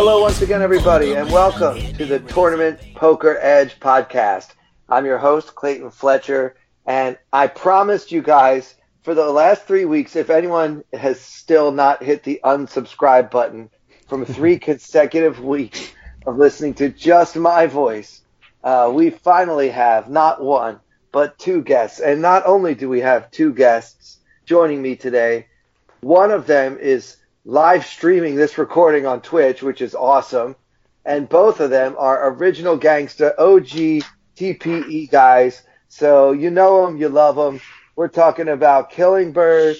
Hello, 0.00 0.20
once 0.20 0.40
again, 0.42 0.62
everybody, 0.62 1.14
and 1.14 1.28
welcome 1.32 1.76
to 1.94 2.06
the 2.06 2.20
Tournament 2.20 2.78
Poker 2.94 3.36
Edge 3.40 3.80
podcast. 3.80 4.50
I'm 4.88 5.04
your 5.04 5.18
host, 5.18 5.56
Clayton 5.56 5.90
Fletcher, 5.90 6.54
and 6.86 7.18
I 7.32 7.48
promised 7.48 8.12
you 8.12 8.22
guys 8.22 8.76
for 9.02 9.12
the 9.16 9.28
last 9.28 9.64
three 9.64 9.86
weeks, 9.86 10.14
if 10.14 10.30
anyone 10.30 10.84
has 10.92 11.20
still 11.20 11.72
not 11.72 12.00
hit 12.00 12.22
the 12.22 12.40
unsubscribe 12.44 13.28
button 13.32 13.70
from 14.06 14.24
three 14.24 14.56
consecutive 14.56 15.40
weeks 15.40 15.90
of 16.24 16.36
listening 16.36 16.74
to 16.74 16.90
just 16.90 17.34
my 17.34 17.66
voice, 17.66 18.20
uh, 18.62 18.92
we 18.94 19.10
finally 19.10 19.68
have 19.68 20.08
not 20.08 20.40
one, 20.40 20.78
but 21.10 21.36
two 21.40 21.60
guests. 21.60 21.98
And 21.98 22.22
not 22.22 22.46
only 22.46 22.76
do 22.76 22.88
we 22.88 23.00
have 23.00 23.32
two 23.32 23.52
guests 23.52 24.18
joining 24.46 24.80
me 24.80 24.94
today, 24.94 25.48
one 26.02 26.30
of 26.30 26.46
them 26.46 26.78
is 26.78 27.16
live 27.44 27.86
streaming 27.86 28.34
this 28.34 28.58
recording 28.58 29.06
on 29.06 29.20
Twitch, 29.20 29.62
which 29.62 29.80
is 29.80 29.94
awesome. 29.94 30.56
And 31.04 31.28
both 31.28 31.60
of 31.60 31.70
them 31.70 31.96
are 31.98 32.30
original 32.30 32.76
gangster, 32.76 33.34
OG 33.38 34.02
TPE 34.36 35.10
guys. 35.10 35.62
So 35.88 36.32
you 36.32 36.50
know 36.50 36.84
them, 36.84 36.96
you 36.98 37.08
love 37.08 37.36
them. 37.36 37.60
We're 37.96 38.08
talking 38.08 38.48
about 38.48 38.90
Killingbird, 38.90 39.76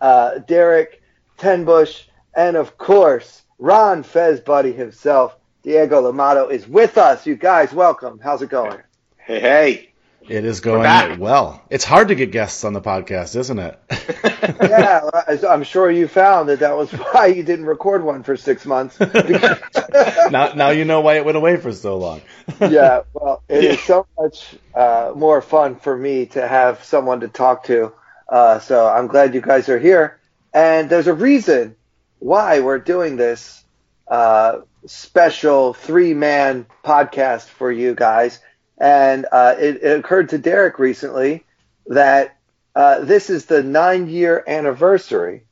uh, 0.00 0.38
Derek 0.38 1.02
Tenbush, 1.38 2.04
and 2.34 2.56
of 2.56 2.78
course, 2.78 3.42
Ron 3.58 4.02
Fez 4.02 4.40
Buddy 4.40 4.72
himself, 4.72 5.36
Diego 5.62 6.10
Lamato, 6.10 6.50
is 6.50 6.66
with 6.66 6.98
us. 6.98 7.26
You 7.26 7.36
guys, 7.36 7.72
welcome. 7.72 8.18
How's 8.22 8.42
it 8.42 8.50
going? 8.50 8.80
Hey, 9.16 9.40
hey. 9.40 9.91
It 10.28 10.44
is 10.44 10.60
going 10.60 11.18
well. 11.18 11.62
It's 11.68 11.84
hard 11.84 12.08
to 12.08 12.14
get 12.14 12.30
guests 12.30 12.64
on 12.64 12.72
the 12.72 12.80
podcast, 12.80 13.34
isn't 13.36 13.58
it? 13.58 13.78
yeah, 14.62 15.08
I'm 15.48 15.64
sure 15.64 15.90
you 15.90 16.06
found 16.06 16.48
that 16.48 16.60
that 16.60 16.76
was 16.76 16.90
why 17.12 17.26
you 17.26 17.42
didn't 17.42 17.66
record 17.66 18.04
one 18.04 18.22
for 18.22 18.36
six 18.36 18.64
months. 18.64 18.98
now, 20.30 20.52
now 20.52 20.70
you 20.70 20.84
know 20.84 21.00
why 21.00 21.16
it 21.16 21.24
went 21.24 21.36
away 21.36 21.56
for 21.56 21.72
so 21.72 21.98
long. 21.98 22.22
yeah, 22.60 23.02
well, 23.12 23.42
it 23.48 23.64
is 23.64 23.80
so 23.80 24.06
much 24.18 24.54
uh, 24.74 25.12
more 25.14 25.42
fun 25.42 25.76
for 25.76 25.96
me 25.96 26.26
to 26.26 26.46
have 26.46 26.84
someone 26.84 27.20
to 27.20 27.28
talk 27.28 27.64
to. 27.64 27.92
Uh, 28.28 28.60
so 28.60 28.88
I'm 28.88 29.08
glad 29.08 29.34
you 29.34 29.40
guys 29.40 29.68
are 29.68 29.78
here. 29.78 30.20
And 30.54 30.88
there's 30.88 31.08
a 31.08 31.14
reason 31.14 31.76
why 32.20 32.60
we're 32.60 32.78
doing 32.78 33.16
this 33.16 33.64
uh, 34.06 34.60
special 34.86 35.74
three 35.74 36.14
man 36.14 36.66
podcast 36.84 37.44
for 37.48 37.70
you 37.72 37.94
guys 37.94 38.38
and 38.82 39.26
uh, 39.30 39.54
it, 39.58 39.80
it, 39.80 39.98
occurred 40.00 40.30
to 40.30 40.38
Derek 40.38 40.80
recently 40.80 41.44
that 41.86 42.36
uh, 42.74 43.04
this 43.04 43.30
is 43.30 43.46
the 43.46 43.62
nine 43.62 44.08
year 44.08 44.42
anniversary 44.44 45.44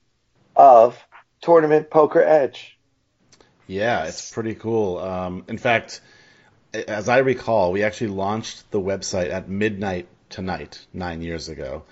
of 0.57 0.99
Tournament 1.41 1.91
Poker 1.91 2.21
Edge. 2.21 2.77
Yeah, 3.69 4.07
it's 4.07 4.33
pretty 4.33 4.57
cool. 4.57 4.99
Um, 4.99 5.45
in 5.47 5.59
fact, 5.59 6.01
as 6.75 7.09
I 7.09 7.19
recall, 7.19 7.71
we 7.71 7.85
actually 7.85 8.09
launched 8.09 8.69
the 8.73 8.81
website 8.81 9.31
at 9.31 9.49
midnight 9.49 10.09
tonight 10.29 10.85
nine 10.93 11.23
years 11.23 11.49
ago. 11.49 11.85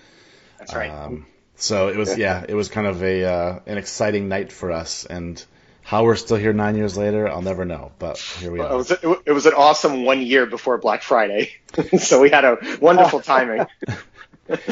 That's 0.58 0.74
right. 0.74 0.90
Um, 0.90 1.26
so 1.54 1.88
it 1.88 1.96
was 1.96 2.18
yeah, 2.18 2.44
it 2.48 2.54
was 2.54 2.68
kind 2.68 2.88
of 2.88 3.00
a 3.04 3.24
uh, 3.24 3.60
an 3.64 3.78
exciting 3.78 4.28
night 4.28 4.50
for 4.50 4.72
us, 4.72 5.04
and 5.04 5.44
how 5.88 6.04
we're 6.04 6.16
still 6.16 6.36
here 6.36 6.52
nine 6.52 6.76
years 6.76 6.98
later, 6.98 7.26
I'll 7.26 7.40
never 7.40 7.64
know. 7.64 7.92
But 7.98 8.18
here 8.18 8.52
we 8.52 8.58
well, 8.58 8.68
are. 8.68 8.72
It 8.72 9.04
was, 9.04 9.18
it 9.24 9.32
was 9.32 9.46
an 9.46 9.54
awesome 9.54 10.04
one 10.04 10.20
year 10.20 10.44
before 10.44 10.76
Black 10.76 11.00
Friday, 11.00 11.54
so 11.98 12.20
we 12.20 12.28
had 12.28 12.44
a 12.44 12.58
wonderful 12.78 13.20
timing. 13.22 13.66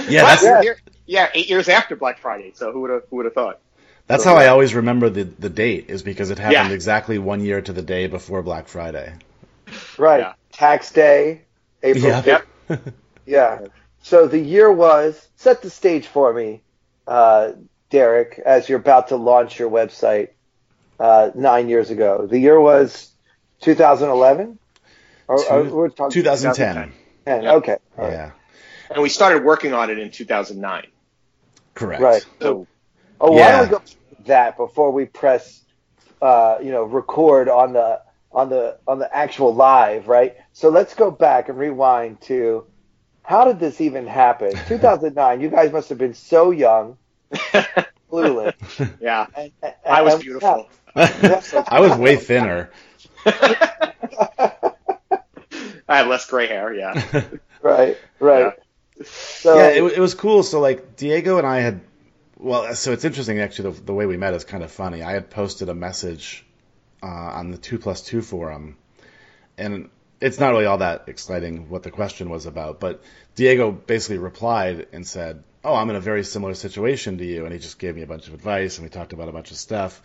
yeah, 0.09 0.37
that's, 0.37 0.43
yeah, 0.43 0.75
yeah, 1.07 1.31
eight 1.33 1.49
years 1.49 1.71
after 1.71 1.97
Black 1.97 2.19
Friday. 2.19 2.53
So 2.55 2.71
who 2.71 2.83
would 2.83 2.91
have 2.91 3.03
who 3.09 3.17
would 3.17 3.25
have 3.25 3.33
thought? 3.33 3.61
That's 4.07 4.25
so, 4.25 4.29
how 4.31 4.37
I 4.37 4.49
always 4.49 4.75
remember 4.75 5.09
the 5.09 5.23
the 5.23 5.49
date 5.49 5.87
is 5.89 6.03
because 6.03 6.29
it 6.29 6.39
happened 6.39 6.69
yeah. 6.69 6.75
exactly 6.75 7.19
one 7.19 7.41
year 7.41 7.63
to 7.63 7.73
the 7.73 7.81
day 7.81 8.09
before 8.09 8.43
Black 8.43 8.69
Friday. 8.69 9.15
Right, 9.97 10.21
yeah. 10.21 10.35
tax 10.53 10.93
day, 10.93 11.45
April. 11.83 12.09
Yeah. 12.09 12.43
Yep. 12.69 12.95
yeah. 13.25 13.61
So 14.03 14.27
the 14.27 14.39
year 14.39 14.71
was 14.71 15.27
set 15.37 15.63
the 15.63 15.71
stage 15.71 16.09
for 16.09 16.31
me, 16.35 16.61
uh, 17.07 17.53
Derek, 17.89 18.39
as 18.45 18.69
you're 18.69 18.81
about 18.81 19.09
to 19.09 19.17
launch 19.17 19.59
your 19.59 19.71
website 19.71 20.29
uh, 20.99 21.31
nine 21.35 21.69
years 21.69 21.91
ago. 21.91 22.27
The 22.27 22.39
year 22.39 22.61
was 22.61 23.11
2011? 23.63 24.59
Or, 25.29 25.39
Two, 25.39 25.45
or 25.49 25.65
we're 25.65 25.89
talking 25.89 26.13
2010. 26.13 26.93
2010. 27.27 27.43
Yep. 27.43 27.55
Okay. 27.55 27.77
Yeah. 27.99 28.31
And 28.91 29.03
we 29.03 29.09
started 29.09 29.45
working 29.45 29.73
on 29.73 29.91
it 29.91 29.99
in 29.99 30.11
2009. 30.11 30.87
Correct. 31.75 32.03
Right. 32.03 32.27
So, 32.41 32.67
oh, 33.21 33.33
why 33.33 33.39
yeah. 33.39 33.57
don't 33.67 33.71
we 33.71 33.77
go 33.77 33.83
that 34.27 34.57
before 34.57 34.93
we 34.93 35.07
press, 35.07 35.63
uh, 36.23 36.59
you 36.63 36.71
know, 36.71 36.85
record 36.85 37.49
on 37.49 37.73
the 37.73 38.01
on 38.33 38.51
the 38.51 38.79
on 38.87 38.99
the 38.99 39.15
actual 39.15 39.55
live, 39.55 40.09
right? 40.09 40.37
So 40.53 40.69
let's 40.69 40.95
go 40.95 41.11
back 41.11 41.49
and 41.49 41.59
rewind 41.59 42.21
to 42.23 42.67
how 43.23 43.45
did 43.45 43.59
this 43.59 43.81
even 43.81 44.07
happen? 44.07 44.53
2009. 44.69 45.41
you 45.41 45.49
guys 45.49 45.73
must 45.73 45.89
have 45.89 45.99
been 45.99 46.15
so 46.15 46.51
young, 46.51 46.97
clueless. 48.11 48.55
Yeah, 49.01 49.27
and, 49.35 49.53
and, 49.63 49.75
I 49.85 50.03
was 50.03 50.21
beautiful. 50.21 50.69
I 50.97 51.81
was 51.81 51.97
way 51.99 52.17
thinner. 52.17 52.71
I 55.89 55.99
had 55.99 56.09
less 56.09 56.27
gray 56.27 56.47
hair. 56.47 56.73
Yeah. 56.75 57.25
right. 57.63 57.97
Right. 58.19 58.55
Yeah. 58.99 59.05
So 59.05 59.57
yeah, 59.57 59.69
it, 59.69 59.83
it 59.85 60.01
was 60.01 60.15
cool. 60.15 60.43
So 60.43 60.61
like 60.61 60.97
Diego 60.97 61.39
and 61.39 61.47
I 61.47 61.61
had, 61.61 61.81
well, 62.39 62.75
so 62.75 62.93
it's 62.93 63.05
interesting 63.05 63.39
actually. 63.41 63.73
The, 63.73 63.83
the 63.83 63.95
way 63.95 64.07
we 64.07 64.17
met 64.17 64.35
is 64.35 64.45
kind 64.45 64.65
of 64.65 64.73
funny. 64.73 65.03
I 65.03 65.13
had 65.13 65.31
posted 65.31 65.69
a 65.69 65.75
message 65.75 66.45
uh, 67.03 67.07
on 67.07 67.51
the 67.51 67.59
two 67.59 67.79
plus 67.79 68.03
two 68.03 68.23
forum, 68.23 68.77
and 69.59 69.91
it's 70.21 70.41
not 70.41 70.51
really 70.51 70.65
all 70.65 70.79
that 70.79 71.05
exciting 71.09 71.69
what 71.69 71.83
the 71.83 71.91
question 71.91 72.31
was 72.31 72.47
about, 72.47 72.81
but 72.81 73.03
Diego 73.35 73.71
basically 73.71 74.19
replied 74.19 74.87
and 74.93 75.07
said, 75.07 75.45
"Oh, 75.63 75.75
I'm 75.75 75.91
in 75.91 75.97
a 75.97 76.01
very 76.01 76.25
similar 76.25 76.55
situation 76.55 77.19
to 77.19 77.25
you," 77.25 77.45
and 77.45 77.53
he 77.53 77.59
just 77.59 77.79
gave 77.79 77.95
me 77.97 78.03
a 78.03 78.07
bunch 78.07 78.29
of 78.29 78.35
advice, 78.35 78.79
and 78.79 78.85
we 78.85 78.91
talked 78.91 79.13
about 79.13 79.29
a 79.29 79.33
bunch 79.33 79.51
of 79.51 79.59
stuff. 79.59 80.01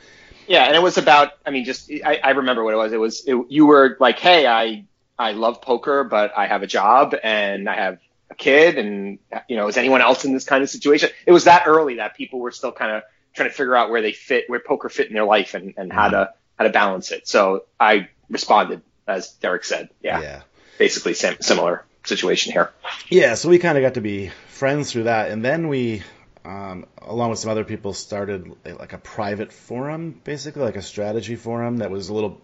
Yeah, 0.47 0.65
and 0.65 0.75
it 0.75 0.81
was 0.81 0.97
about. 0.97 1.33
I 1.45 1.51
mean, 1.51 1.65
just 1.65 1.91
I, 1.91 2.19
I 2.23 2.29
remember 2.31 2.63
what 2.63 2.73
it 2.73 2.77
was. 2.77 2.93
It 2.93 2.99
was 2.99 3.25
it, 3.25 3.35
you 3.49 3.65
were 3.65 3.97
like, 3.99 4.19
"Hey, 4.19 4.47
I 4.47 4.85
I 5.17 5.33
love 5.33 5.61
poker, 5.61 6.03
but 6.03 6.37
I 6.37 6.47
have 6.47 6.63
a 6.63 6.67
job 6.67 7.15
and 7.21 7.69
I 7.69 7.75
have 7.75 7.99
a 8.29 8.35
kid, 8.35 8.77
and 8.77 9.19
you 9.47 9.55
know, 9.55 9.67
is 9.67 9.77
anyone 9.77 10.01
else 10.01 10.25
in 10.25 10.33
this 10.33 10.45
kind 10.45 10.63
of 10.63 10.69
situation?" 10.69 11.09
It 11.25 11.31
was 11.31 11.45
that 11.45 11.63
early 11.67 11.95
that 11.95 12.15
people 12.15 12.39
were 12.39 12.51
still 12.51 12.71
kind 12.71 12.91
of 12.91 13.03
trying 13.33 13.49
to 13.49 13.55
figure 13.55 13.75
out 13.75 13.89
where 13.89 14.01
they 14.01 14.11
fit, 14.13 14.49
where 14.49 14.59
poker 14.59 14.89
fit 14.89 15.07
in 15.07 15.13
their 15.13 15.25
life, 15.25 15.53
and 15.53 15.73
and 15.77 15.91
how 15.91 16.03
mm-hmm. 16.03 16.11
to 16.11 16.33
how 16.57 16.63
to 16.65 16.69
balance 16.69 17.11
it. 17.11 17.27
So 17.27 17.65
I 17.79 18.09
responded 18.29 18.81
as 19.07 19.31
Derek 19.33 19.63
said. 19.63 19.89
Yeah. 20.01 20.21
Yeah. 20.21 20.41
Basically, 20.77 21.13
sim- 21.13 21.41
similar 21.41 21.85
situation 22.03 22.51
here. 22.53 22.71
Yeah. 23.09 23.35
So 23.35 23.49
we 23.49 23.59
kind 23.59 23.77
of 23.77 23.83
got 23.83 23.95
to 23.95 24.01
be 24.01 24.31
friends 24.49 24.91
through 24.91 25.03
that, 25.03 25.31
and 25.31 25.43
then 25.43 25.67
we, 25.67 26.03
um, 26.45 26.85
along 26.97 27.29
with 27.29 27.39
some 27.39 27.51
other 27.51 27.63
people, 27.63 27.93
started 27.93 28.55
like 28.65 28.93
a 28.93 28.97
private 28.97 29.51
forum, 29.51 30.19
basically 30.23 30.63
like 30.63 30.75
a 30.75 30.81
strategy 30.81 31.35
forum 31.35 31.77
that 31.77 31.91
was 31.91 32.09
a 32.09 32.13
little. 32.13 32.41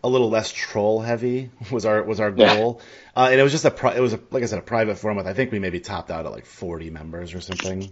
A 0.00 0.08
little 0.08 0.30
less 0.30 0.52
troll 0.52 1.00
heavy 1.00 1.50
was 1.72 1.84
our 1.84 2.04
was 2.04 2.20
our 2.20 2.30
goal, 2.30 2.80
yeah. 3.16 3.22
uh, 3.24 3.28
and 3.30 3.40
it 3.40 3.42
was 3.42 3.50
just 3.50 3.64
a 3.64 3.70
pri- 3.72 3.96
it 3.96 4.00
was 4.00 4.12
a, 4.12 4.20
like 4.30 4.44
I 4.44 4.46
said 4.46 4.60
a 4.60 4.62
private 4.62 4.96
forum 4.96 5.16
with 5.16 5.26
I 5.26 5.32
think 5.32 5.50
we 5.50 5.58
maybe 5.58 5.80
topped 5.80 6.12
out 6.12 6.24
at 6.24 6.30
like 6.30 6.46
forty 6.46 6.88
members 6.88 7.34
or 7.34 7.40
something. 7.40 7.90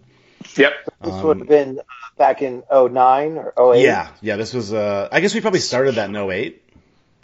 Yep. 0.57 0.73
This 1.03 1.13
um, 1.13 1.23
would 1.23 1.39
have 1.39 1.49
been 1.49 1.81
back 2.17 2.43
in 2.43 2.63
09 2.71 3.39
or 3.39 3.75
08? 3.75 3.83
Yeah, 3.83 4.09
yeah. 4.21 4.37
This 4.37 4.55
was, 4.55 4.73
uh, 4.73 5.09
I 5.11 5.21
guess 5.21 5.35
we 5.35 5.41
probably 5.41 5.61
started 5.61 5.97
that 5.97 6.09
in 6.09 6.17
08. 6.17 6.63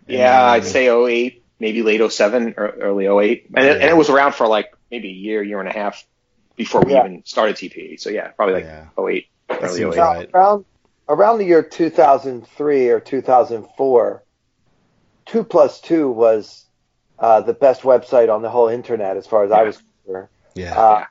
Yeah, 0.07 0.43
I'd 0.43 0.65
say 0.65 0.89
08, 0.89 1.43
maybe 1.59 1.83
late 1.83 2.11
07 2.11 2.55
or 2.57 2.69
early 2.69 3.07
08. 3.07 3.47
And, 3.55 3.65
yeah. 3.65 3.71
it, 3.73 3.81
and 3.83 3.91
it 3.91 3.97
was 3.97 4.11
around 4.11 4.35
for 4.35 4.47
like 4.47 4.75
maybe 4.91 5.09
a 5.09 5.13
year, 5.13 5.43
year 5.43 5.61
and 5.61 5.69
a 5.69 5.73
half 5.73 6.05
before 6.57 6.83
we 6.83 6.93
yeah. 6.93 7.05
even 7.05 7.23
started 7.25 7.57
TPE. 7.57 8.01
So 8.01 8.11
yeah, 8.11 8.29
probably 8.29 8.55
like 8.55 8.65
yeah. 8.65 8.87
08, 8.99 9.27
early 9.51 9.83
08. 9.83 9.97
Right. 9.97 10.31
Around, 10.33 10.65
around 11.09 11.39
the 11.39 11.45
year 11.45 11.63
2003 11.63 12.89
or 12.89 13.01
2004, 13.01 14.23
2 15.27 15.45
plus 15.45 15.81
2 15.81 16.11
was 16.11 16.65
uh, 17.19 17.41
the 17.41 17.55
best 17.55 17.83
website 17.83 18.33
on 18.33 18.43
the 18.43 18.51
whole 18.51 18.69
internet 18.69 19.17
as 19.17 19.27
far 19.27 19.45
as 19.45 19.51
yeah. 19.51 19.57
I 19.57 19.63
was 19.63 19.83
concerned. 20.05 20.29
Yeah. 20.55 20.79
Uh, 20.79 21.05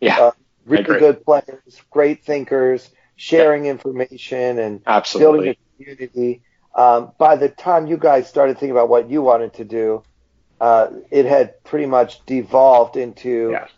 yeah. 0.00 0.20
Uh, 0.20 0.30
really 0.66 0.98
good 0.98 1.24
players, 1.24 1.80
great 1.90 2.24
thinkers, 2.24 2.90
sharing 3.16 3.66
information 3.66 4.58
and 4.58 4.82
Absolutely. 4.86 5.38
building 5.38 5.50
a 5.50 5.76
community 5.76 6.42
um, 6.74 7.12
by 7.18 7.36
the 7.36 7.48
time 7.48 7.86
you 7.86 7.96
guys 7.96 8.28
started 8.28 8.54
thinking 8.54 8.70
about 8.70 8.88
what 8.88 9.10
you 9.10 9.22
wanted 9.22 9.54
to 9.54 9.64
do, 9.64 10.02
uh, 10.60 10.88
it 11.10 11.26
had 11.26 11.62
pretty 11.64 11.86
much 11.86 12.24
devolved 12.24 12.96
into 12.96 13.50
Yeah. 13.52 13.68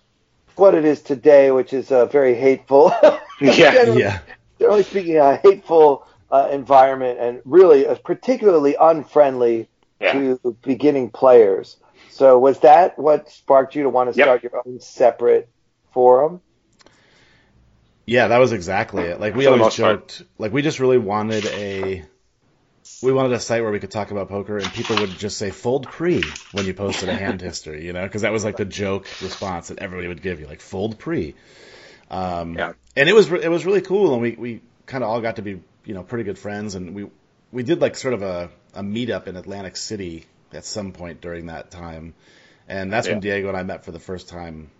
What 0.56 0.74
it 0.74 0.84
is 0.84 1.02
today, 1.02 1.50
which 1.50 1.72
is 1.72 1.90
a 1.90 2.06
very 2.06 2.34
hateful. 2.34 2.92
Yeah. 3.40 3.72
generally, 3.72 4.00
Yeah. 4.02 4.20
generally 4.60 4.82
speaking, 4.84 5.16
a 5.18 5.34
hateful 5.36 6.06
uh, 6.30 6.48
environment 6.52 7.18
and 7.18 7.40
really 7.44 7.84
a 7.84 7.96
particularly 7.96 8.76
unfriendly 8.80 9.68
Yeah. 10.00 10.12
to 10.12 10.56
beginning 10.62 11.10
players. 11.10 11.76
So 12.10 12.38
was 12.38 12.60
that 12.60 12.96
what 12.96 13.28
sparked 13.30 13.74
you 13.74 13.82
to 13.82 13.88
want 13.90 14.12
to 14.12 14.16
Yep. 14.16 14.24
start 14.24 14.42
your 14.44 14.62
own 14.64 14.78
separate 14.80 15.48
forum? 15.92 16.40
Yeah, 18.06 18.28
that 18.28 18.38
was 18.38 18.52
exactly 18.52 19.02
it. 19.02 19.18
Like 19.18 19.34
we 19.34 19.46
always 19.46 19.60
most 19.62 19.80
part. 19.80 20.08
joked, 20.08 20.22
like 20.38 20.52
we 20.52 20.62
just 20.62 20.78
really 20.78 20.98
wanted 20.98 21.46
a, 21.46 22.04
we 23.04 23.12
wanted 23.12 23.32
a 23.32 23.40
site 23.40 23.62
where 23.62 23.70
we 23.70 23.78
could 23.80 23.90
talk 23.90 24.10
about 24.10 24.28
poker 24.28 24.58
and 24.58 24.72
people 24.72 24.98
would 24.98 25.16
just 25.16 25.36
say 25.38 25.50
fold 25.50 25.88
pre 25.88 26.38
when 26.52 26.66
you 26.66 26.74
posted 26.74 27.08
a 27.08 27.14
hand 27.14 27.40
history, 27.40 27.84
you 27.84 27.92
know, 27.92 28.02
because 28.02 28.22
that 28.22 28.32
was 28.32 28.44
like 28.44 28.56
the 28.56 28.64
joke 28.64 29.06
response 29.20 29.68
that 29.68 29.78
everybody 29.78 30.08
would 30.08 30.22
give 30.22 30.40
you, 30.40 30.46
like 30.46 30.60
fold 30.60 30.98
pre. 30.98 31.34
Um, 32.10 32.54
Yeah. 32.56 32.72
and 32.96 33.08
it 33.08 33.12
was 33.14 33.30
it 33.30 33.48
was 33.50 33.66
really 33.66 33.80
cool, 33.82 34.14
and 34.14 34.22
we 34.22 34.32
we 34.32 34.60
kind 34.86 35.04
of 35.04 35.10
all 35.10 35.20
got 35.20 35.36
to 35.36 35.42
be 35.42 35.60
you 35.84 35.94
know 35.94 36.02
pretty 36.02 36.24
good 36.24 36.38
friends, 36.38 36.74
and 36.74 36.94
we 36.94 37.06
we 37.52 37.62
did 37.62 37.80
like 37.80 37.96
sort 37.96 38.14
of 38.14 38.22
a 38.22 38.50
a 38.74 38.82
meetup 38.82 39.26
in 39.26 39.36
Atlantic 39.36 39.76
City 39.76 40.24
at 40.52 40.64
some 40.64 40.92
point 40.92 41.20
during 41.20 41.46
that 41.46 41.70
time, 41.70 42.14
and 42.68 42.92
that's 42.92 43.08
when 43.08 43.20
Diego 43.20 43.48
and 43.48 43.56
I 43.56 43.62
met 43.64 43.84
for 43.84 43.92
the 43.92 44.00
first 44.00 44.28
time 44.28 44.70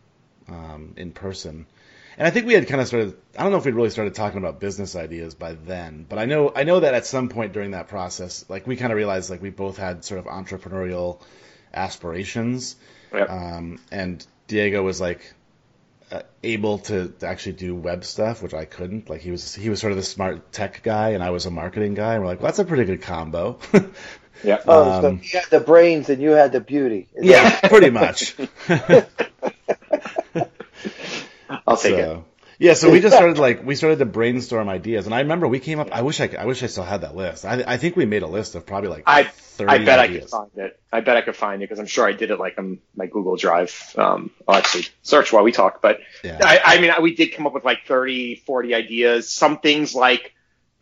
um, 0.48 0.94
in 0.96 1.12
person. 1.12 1.66
And 2.16 2.26
I 2.26 2.30
think 2.30 2.46
we 2.46 2.54
had 2.54 2.68
kind 2.68 2.80
of 2.80 2.86
started. 2.86 3.16
I 3.38 3.42
don't 3.42 3.52
know 3.52 3.58
if 3.58 3.64
we'd 3.64 3.74
really 3.74 3.90
started 3.90 4.14
talking 4.14 4.38
about 4.38 4.60
business 4.60 4.94
ideas 4.96 5.34
by 5.34 5.54
then, 5.54 6.06
but 6.08 6.18
I 6.18 6.26
know 6.26 6.52
I 6.54 6.64
know 6.64 6.80
that 6.80 6.94
at 6.94 7.06
some 7.06 7.28
point 7.28 7.52
during 7.52 7.72
that 7.72 7.88
process, 7.88 8.44
like 8.48 8.66
we 8.66 8.76
kind 8.76 8.92
of 8.92 8.96
realized 8.96 9.30
like 9.30 9.42
we 9.42 9.50
both 9.50 9.76
had 9.78 10.04
sort 10.04 10.20
of 10.20 10.26
entrepreneurial 10.26 11.20
aspirations, 11.72 12.76
Yep. 13.12 13.30
um, 13.30 13.78
and 13.90 14.24
Diego 14.46 14.82
was 14.82 15.00
like 15.00 15.32
uh, 16.12 16.22
able 16.42 16.78
to, 16.78 17.08
to 17.18 17.26
actually 17.26 17.52
do 17.54 17.74
web 17.74 18.04
stuff, 18.04 18.42
which 18.42 18.54
I 18.54 18.64
couldn't. 18.64 19.08
Like 19.10 19.20
he 19.20 19.30
was 19.30 19.54
he 19.54 19.68
was 19.68 19.80
sort 19.80 19.92
of 19.92 19.96
the 19.96 20.04
smart 20.04 20.52
tech 20.52 20.82
guy, 20.82 21.10
and 21.10 21.22
I 21.22 21.30
was 21.30 21.46
a 21.46 21.50
marketing 21.50 21.94
guy, 21.94 22.14
and 22.14 22.22
we're 22.22 22.28
like, 22.28 22.40
well, 22.40 22.48
that's 22.48 22.58
a 22.60 22.64
pretty 22.64 22.84
good 22.84 23.02
combo. 23.02 23.58
yeah. 24.44 24.58
Oh, 24.66 25.00
so 25.00 25.08
Um, 25.08 25.18
he 25.18 25.36
had 25.36 25.46
the 25.50 25.60
brains 25.60 26.08
and 26.10 26.20
you 26.22 26.30
had 26.30 26.52
the 26.52 26.60
beauty. 26.60 27.08
Is 27.14 27.26
yeah, 27.26 27.60
pretty 27.68 27.90
much. 27.90 28.36
I'll 31.76 31.82
take 31.82 31.98
it. 31.98 32.22
Yeah, 32.58 32.74
so 32.74 32.90
we 32.90 33.00
just 33.00 33.16
started 33.20 33.38
like 33.38 33.64
we 33.64 33.74
started 33.74 33.98
to 33.98 34.04
brainstorm 34.06 34.68
ideas, 34.68 35.06
and 35.06 35.14
I 35.14 35.20
remember 35.20 35.48
we 35.48 35.58
came 35.58 35.80
up. 35.80 35.90
I 35.92 36.02
wish 36.02 36.20
I 36.20 36.28
could, 36.28 36.38
I 36.38 36.44
wish 36.46 36.62
I 36.62 36.66
still 36.66 36.84
had 36.84 37.00
that 37.00 37.16
list. 37.16 37.44
I, 37.44 37.64
I 37.66 37.76
think 37.78 37.96
we 37.96 38.06
made 38.06 38.22
a 38.22 38.28
list 38.28 38.54
of 38.54 38.64
probably 38.64 38.90
like 38.90 39.02
I- 39.06 39.24
thirty 39.24 39.72
I 39.72 39.78
bet 39.84 39.98
I 39.98 40.08
could 40.08 40.28
find 40.30 40.50
it. 40.56 40.80
I 40.92 41.00
bet 41.00 41.16
I 41.16 41.22
could 41.22 41.34
find 41.36 41.62
it 41.62 41.66
because 41.68 41.80
I'm 41.80 41.86
sure 41.86 42.06
I 42.06 42.12
did 42.12 42.30
it 42.30 42.38
like 42.38 42.56
on 42.58 42.78
my 42.94 43.06
Google 43.06 43.34
Drive. 43.36 43.94
Um, 43.96 44.30
I'll 44.46 44.54
actually 44.56 44.86
search 45.02 45.32
while 45.32 45.42
we 45.42 45.50
talk. 45.52 45.82
But 45.82 46.00
Yeah. 46.22 46.38
I, 46.42 46.60
I 46.64 46.80
mean, 46.80 46.92
we 47.02 47.14
did 47.16 47.34
come 47.34 47.46
up 47.48 47.54
with 47.54 47.64
like 47.64 47.86
30, 47.86 48.36
40 48.46 48.74
ideas. 48.74 49.28
Some 49.32 49.58
things 49.58 49.94
like 49.94 50.32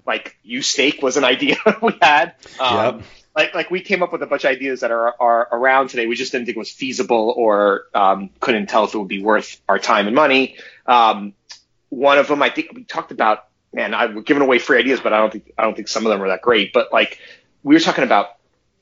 like 0.06 0.36
YouStake 0.46 1.02
was 1.02 1.16
an 1.16 1.24
idea 1.34 1.56
we 1.80 1.94
had. 2.02 2.34
Um, 2.60 2.96
Yep. 2.98 3.02
Like 3.34 3.54
like 3.54 3.70
we 3.70 3.80
came 3.80 4.02
up 4.02 4.12
with 4.12 4.22
a 4.22 4.26
bunch 4.26 4.44
of 4.44 4.50
ideas 4.50 4.80
that 4.80 4.90
are 4.90 5.14
are 5.18 5.48
around 5.52 5.88
today. 5.88 6.06
We 6.06 6.16
just 6.16 6.32
didn't 6.32 6.46
think 6.46 6.56
it 6.56 6.60
was 6.60 6.70
feasible 6.70 7.32
or 7.36 7.84
um, 7.94 8.30
couldn't 8.40 8.66
tell 8.66 8.84
if 8.84 8.94
it 8.94 8.98
would 8.98 9.08
be 9.08 9.22
worth 9.22 9.60
our 9.68 9.78
time 9.78 10.06
and 10.06 10.14
money. 10.14 10.56
Um, 10.86 11.32
one 11.88 12.18
of 12.18 12.28
them, 12.28 12.42
I 12.42 12.50
think 12.50 12.72
we 12.74 12.84
talked 12.84 13.10
about. 13.12 13.44
Man, 13.74 13.94
I 13.94 14.06
we're 14.06 14.20
giving 14.20 14.42
away 14.42 14.58
free 14.58 14.78
ideas, 14.78 15.00
but 15.00 15.14
I 15.14 15.18
don't 15.18 15.32
think 15.32 15.52
I 15.56 15.62
don't 15.62 15.74
think 15.74 15.88
some 15.88 16.04
of 16.04 16.10
them 16.10 16.20
were 16.20 16.28
that 16.28 16.42
great. 16.42 16.74
But 16.74 16.92
like 16.92 17.18
we 17.62 17.74
were 17.74 17.80
talking 17.80 18.04
about 18.04 18.26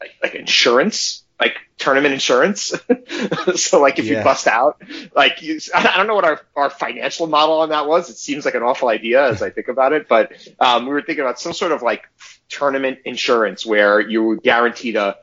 like, 0.00 0.10
like 0.20 0.34
insurance, 0.34 1.22
like 1.38 1.56
tournament 1.78 2.12
insurance. 2.12 2.72
so 3.54 3.80
like 3.80 4.00
if 4.00 4.06
Yeah. 4.06 4.18
you 4.18 4.24
bust 4.24 4.48
out, 4.48 4.82
like 5.14 5.42
you, 5.42 5.60
I 5.72 5.96
don't 5.96 6.08
know 6.08 6.16
what 6.16 6.24
our, 6.24 6.40
our 6.56 6.70
financial 6.70 7.28
model 7.28 7.60
on 7.60 7.68
that 7.68 7.86
was. 7.86 8.10
It 8.10 8.16
seems 8.16 8.44
like 8.44 8.54
an 8.56 8.62
awful 8.64 8.88
idea 8.88 9.24
as 9.30 9.42
I 9.42 9.50
think 9.50 9.68
about 9.68 9.92
it, 9.92 10.08
but 10.08 10.32
um, 10.58 10.86
we 10.86 10.90
were 10.92 11.02
thinking 11.02 11.24
about 11.24 11.38
some 11.38 11.52
sort 11.52 11.70
of 11.70 11.82
like 11.82 12.08
tournament 12.50 12.98
insurance 13.04 13.64
where 13.64 14.00
you 14.00 14.22
were 14.22 14.36
guaranteed 14.36 14.96
a, 14.96 15.16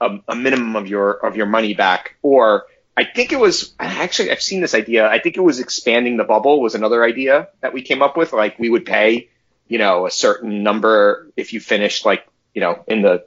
a, 0.00 0.18
a 0.28 0.34
minimum 0.34 0.76
of 0.76 0.88
your 0.88 1.12
of 1.24 1.36
your 1.36 1.46
money 1.46 1.74
back, 1.74 2.16
or 2.22 2.66
I 2.96 3.04
think 3.04 3.32
it 3.32 3.40
was 3.40 3.74
actually 3.78 4.30
I've 4.30 4.42
seen 4.42 4.60
this 4.60 4.74
idea. 4.74 5.08
I 5.08 5.18
think 5.18 5.36
it 5.36 5.40
was 5.40 5.60
expanding 5.60 6.16
the 6.16 6.24
bubble 6.24 6.60
was 6.60 6.74
another 6.74 7.02
idea 7.02 7.48
that 7.60 7.72
we 7.72 7.82
came 7.82 8.02
up 8.02 8.16
with. 8.16 8.32
Like 8.32 8.58
we 8.58 8.68
would 8.68 8.84
pay, 8.84 9.30
you 9.68 9.78
know, 9.78 10.06
a 10.06 10.10
certain 10.10 10.62
number 10.62 11.30
if 11.36 11.52
you 11.52 11.60
finished 11.60 12.04
like 12.04 12.26
you 12.54 12.60
know 12.60 12.84
in 12.86 13.00
the 13.00 13.24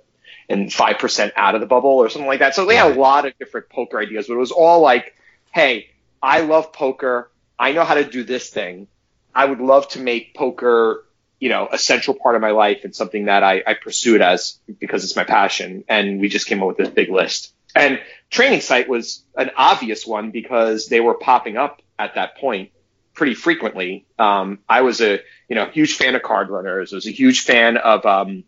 in 0.48 0.69
five 0.69 1.00
percent 1.00 1.34
out 1.36 1.56
of 1.56 1.62
the 1.62 1.68
bubble 1.68 1.98
or 1.98 2.10
something 2.10 2.28
like 2.28 2.40
that. 2.40 2.56
So 2.56 2.66
they 2.66 2.75
had 2.75 2.96
a 2.96 3.00
lot 3.00 3.25
of 3.25 3.38
different 3.40 3.69
poker 3.69 4.00
ideas, 4.00 4.28
but 4.28 4.36
it 4.36 4.40
was 4.40 4.51
all 4.51 4.81
like, 4.81 5.16
hey, 5.51 5.90
I 6.22 6.42
love 6.42 6.72
poker. 6.74 7.31
I 7.58 7.72
know 7.72 7.84
how 7.84 7.96
to 7.96 8.04
do 8.04 8.24
this 8.24 8.50
thing. 8.50 8.88
I 9.34 9.46
would 9.46 9.60
love 9.60 9.88
to 9.90 10.00
make 10.00 10.34
poker, 10.34 11.06
you 11.40 11.50
know, 11.50 11.68
a 11.72 11.78
central 11.78 12.16
part 12.16 12.36
of 12.36 12.42
my 12.42 12.52
life 12.52 12.82
and 12.84 12.96
something 12.96 13.26
that 13.26 13.44
I, 13.44 13.62
I 13.66 13.74
pursue 13.74 14.16
it 14.16 14.22
as 14.22 14.60
because 14.80 15.04
it's 15.04 15.16
my 15.16 15.24
passion. 15.26 15.84
And 15.90 16.20
we 16.20 16.30
just 16.30 16.48
came 16.48 16.62
up 16.62 16.68
with 16.68 16.78
this 16.78 16.90
big 16.90 17.10
list. 17.10 17.54
And 17.76 18.00
training 18.30 18.62
site 18.62 18.88
was 18.88 19.24
an 19.36 19.52
obvious 19.58 20.08
one 20.08 20.32
because 20.32 20.88
they 20.88 21.02
were 21.02 21.14
popping 21.16 21.58
up 21.58 21.82
at 22.00 22.16
that 22.16 22.38
point 22.38 22.72
pretty 23.14 23.34
frequently. 23.34 24.06
Um, 24.18 24.60
I 24.68 24.82
was 24.82 25.02
a, 25.02 25.20
you 25.50 25.56
know, 25.56 25.66
huge 25.66 25.96
fan 25.96 26.16
of 26.16 26.22
CardRunners. 26.22 26.94
I 26.94 26.96
was 26.96 27.06
a 27.08 27.12
huge 27.12 27.42
fan 27.42 27.78
of, 27.78 28.06
um, 28.06 28.44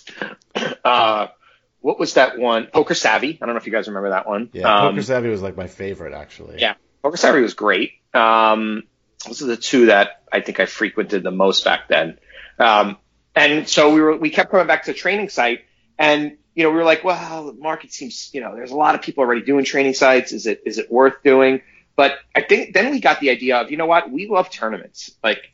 uh, 0.84 1.28
what 1.80 1.98
was 2.00 2.14
that 2.14 2.38
one? 2.38 2.66
Poker 2.66 2.94
Savvy. 2.94 3.38
I 3.40 3.46
don't 3.46 3.54
know 3.54 3.60
if 3.60 3.66
you 3.66 3.72
guys 3.72 3.86
remember 3.88 4.10
that 4.10 4.26
one. 4.26 4.50
Yeah, 4.52 4.72
Um, 4.74 4.92
Poker 4.94 5.02
Savvy 5.02 5.28
was 5.28 5.42
like 5.42 5.56
my 5.56 5.66
favorite 5.68 6.14
actually. 6.14 6.58
yeah, 6.60 6.74
Poker 7.02 7.16
Savvy 7.16 7.40
was 7.42 7.54
great. 7.54 7.92
Um, 8.14 8.84
those 9.26 9.42
are 9.42 9.46
the 9.46 9.56
two 9.56 9.86
that 9.86 10.22
I 10.32 10.40
think 10.40 10.60
I 10.60 10.66
frequented 10.66 11.22
the 11.22 11.30
most 11.30 11.64
back 11.64 11.88
then. 11.88 12.18
Um, 12.58 12.96
and 13.34 13.68
so 13.68 13.92
we 13.92 14.00
were, 14.00 14.16
we 14.16 14.30
kept 14.30 14.50
coming 14.50 14.66
back 14.66 14.84
to 14.84 14.92
the 14.92 14.98
training 14.98 15.28
site 15.28 15.60
and, 15.98 16.38
you 16.54 16.62
know, 16.62 16.70
we 16.70 16.76
were 16.76 16.84
like, 16.84 17.04
well, 17.04 17.46
the 17.46 17.52
market 17.52 17.92
seems, 17.92 18.30
you 18.32 18.40
know, 18.40 18.54
there's 18.54 18.70
a 18.70 18.76
lot 18.76 18.94
of 18.94 19.02
people 19.02 19.22
already 19.22 19.42
doing 19.42 19.64
training 19.64 19.92
sites. 19.92 20.32
Is 20.32 20.46
it, 20.46 20.62
is 20.64 20.78
it 20.78 20.90
worth 20.90 21.22
doing? 21.22 21.60
But 21.96 22.18
I 22.34 22.40
think 22.42 22.72
then 22.72 22.90
we 22.90 23.00
got 23.00 23.20
the 23.20 23.30
idea 23.30 23.58
of, 23.58 23.70
you 23.70 23.76
know 23.76 23.86
what? 23.86 24.10
We 24.10 24.26
love 24.26 24.50
tournaments. 24.50 25.10
Like, 25.22 25.52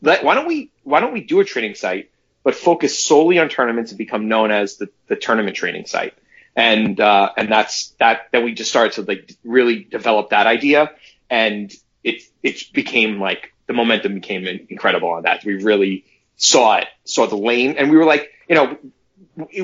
let, 0.00 0.24
why 0.24 0.34
don't 0.34 0.46
we, 0.46 0.72
why 0.84 1.00
don't 1.00 1.12
we 1.12 1.22
do 1.22 1.40
a 1.40 1.44
training 1.44 1.74
site, 1.74 2.10
but 2.42 2.54
focus 2.54 2.98
solely 2.98 3.38
on 3.38 3.48
tournaments 3.50 3.90
and 3.90 3.98
become 3.98 4.28
known 4.28 4.50
as 4.50 4.76
the, 4.76 4.88
the 5.08 5.16
tournament 5.16 5.56
training 5.56 5.84
site? 5.86 6.14
And, 6.56 6.98
uh, 6.98 7.32
and 7.36 7.50
that's, 7.50 7.90
that, 8.00 8.28
then 8.32 8.44
we 8.44 8.54
just 8.54 8.70
started 8.70 8.92
to 8.94 9.02
like 9.02 9.34
really 9.44 9.84
develop 9.84 10.30
that 10.30 10.46
idea 10.46 10.92
and 11.28 11.72
it, 12.04 12.22
it 12.42 12.72
became 12.72 13.20
like 13.20 13.52
the 13.66 13.72
momentum 13.72 14.14
became 14.14 14.46
incredible 14.46 15.10
on 15.10 15.22
that. 15.24 15.44
We 15.44 15.62
really 15.62 16.04
saw 16.36 16.78
it, 16.78 16.88
saw 17.04 17.26
the 17.26 17.36
lane 17.36 17.76
and 17.78 17.90
we 17.90 17.96
were 17.96 18.04
like, 18.04 18.30
you 18.48 18.54
know, 18.54 18.78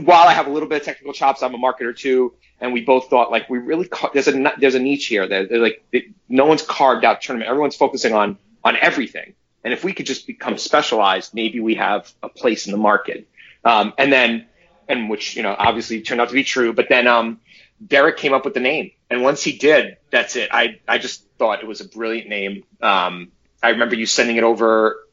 while 0.00 0.28
I 0.28 0.32
have 0.32 0.46
a 0.46 0.50
little 0.50 0.68
bit 0.68 0.80
of 0.80 0.84
technical 0.84 1.12
chops, 1.12 1.42
I'm 1.42 1.54
a 1.54 1.58
marketer 1.58 1.96
too. 1.96 2.34
And 2.60 2.72
we 2.72 2.82
both 2.82 3.10
thought 3.10 3.30
like 3.30 3.50
we 3.50 3.58
really 3.58 3.86
ca- 3.88 4.10
there's 4.14 4.28
a 4.28 4.52
there's 4.58 4.74
a 4.74 4.78
niche 4.78 5.06
here. 5.06 5.26
There's 5.26 5.50
like 5.50 5.84
it, 5.92 6.04
no 6.28 6.46
one's 6.46 6.62
carved 6.62 7.04
out 7.04 7.20
tournament. 7.20 7.50
Everyone's 7.50 7.76
focusing 7.76 8.14
on 8.14 8.38
on 8.64 8.76
everything. 8.76 9.34
And 9.62 9.72
if 9.72 9.84
we 9.84 9.92
could 9.92 10.06
just 10.06 10.26
become 10.26 10.58
specialized, 10.58 11.34
maybe 11.34 11.60
we 11.60 11.74
have 11.74 12.10
a 12.22 12.28
place 12.28 12.66
in 12.66 12.72
the 12.72 12.78
market. 12.78 13.28
Um, 13.64 13.92
and 13.98 14.12
then, 14.12 14.46
and 14.88 15.10
which 15.10 15.36
you 15.36 15.42
know 15.42 15.54
obviously 15.58 16.00
turned 16.02 16.20
out 16.20 16.28
to 16.28 16.34
be 16.34 16.44
true. 16.44 16.72
But 16.72 16.88
then 16.88 17.06
um, 17.06 17.40
Derek 17.84 18.16
came 18.16 18.32
up 18.32 18.44
with 18.44 18.54
the 18.54 18.60
name, 18.60 18.92
and 19.10 19.22
once 19.22 19.42
he 19.42 19.52
did, 19.58 19.96
that's 20.10 20.36
it. 20.36 20.50
I 20.52 20.80
I 20.88 20.98
just 20.98 21.24
thought 21.38 21.60
it 21.62 21.66
was 21.66 21.80
a 21.80 21.88
brilliant 21.88 22.28
name. 22.28 22.64
Um, 22.80 23.32
I 23.62 23.70
remember 23.70 23.94
you 23.96 24.06
sending 24.06 24.36
it 24.36 24.44
over 24.44 25.04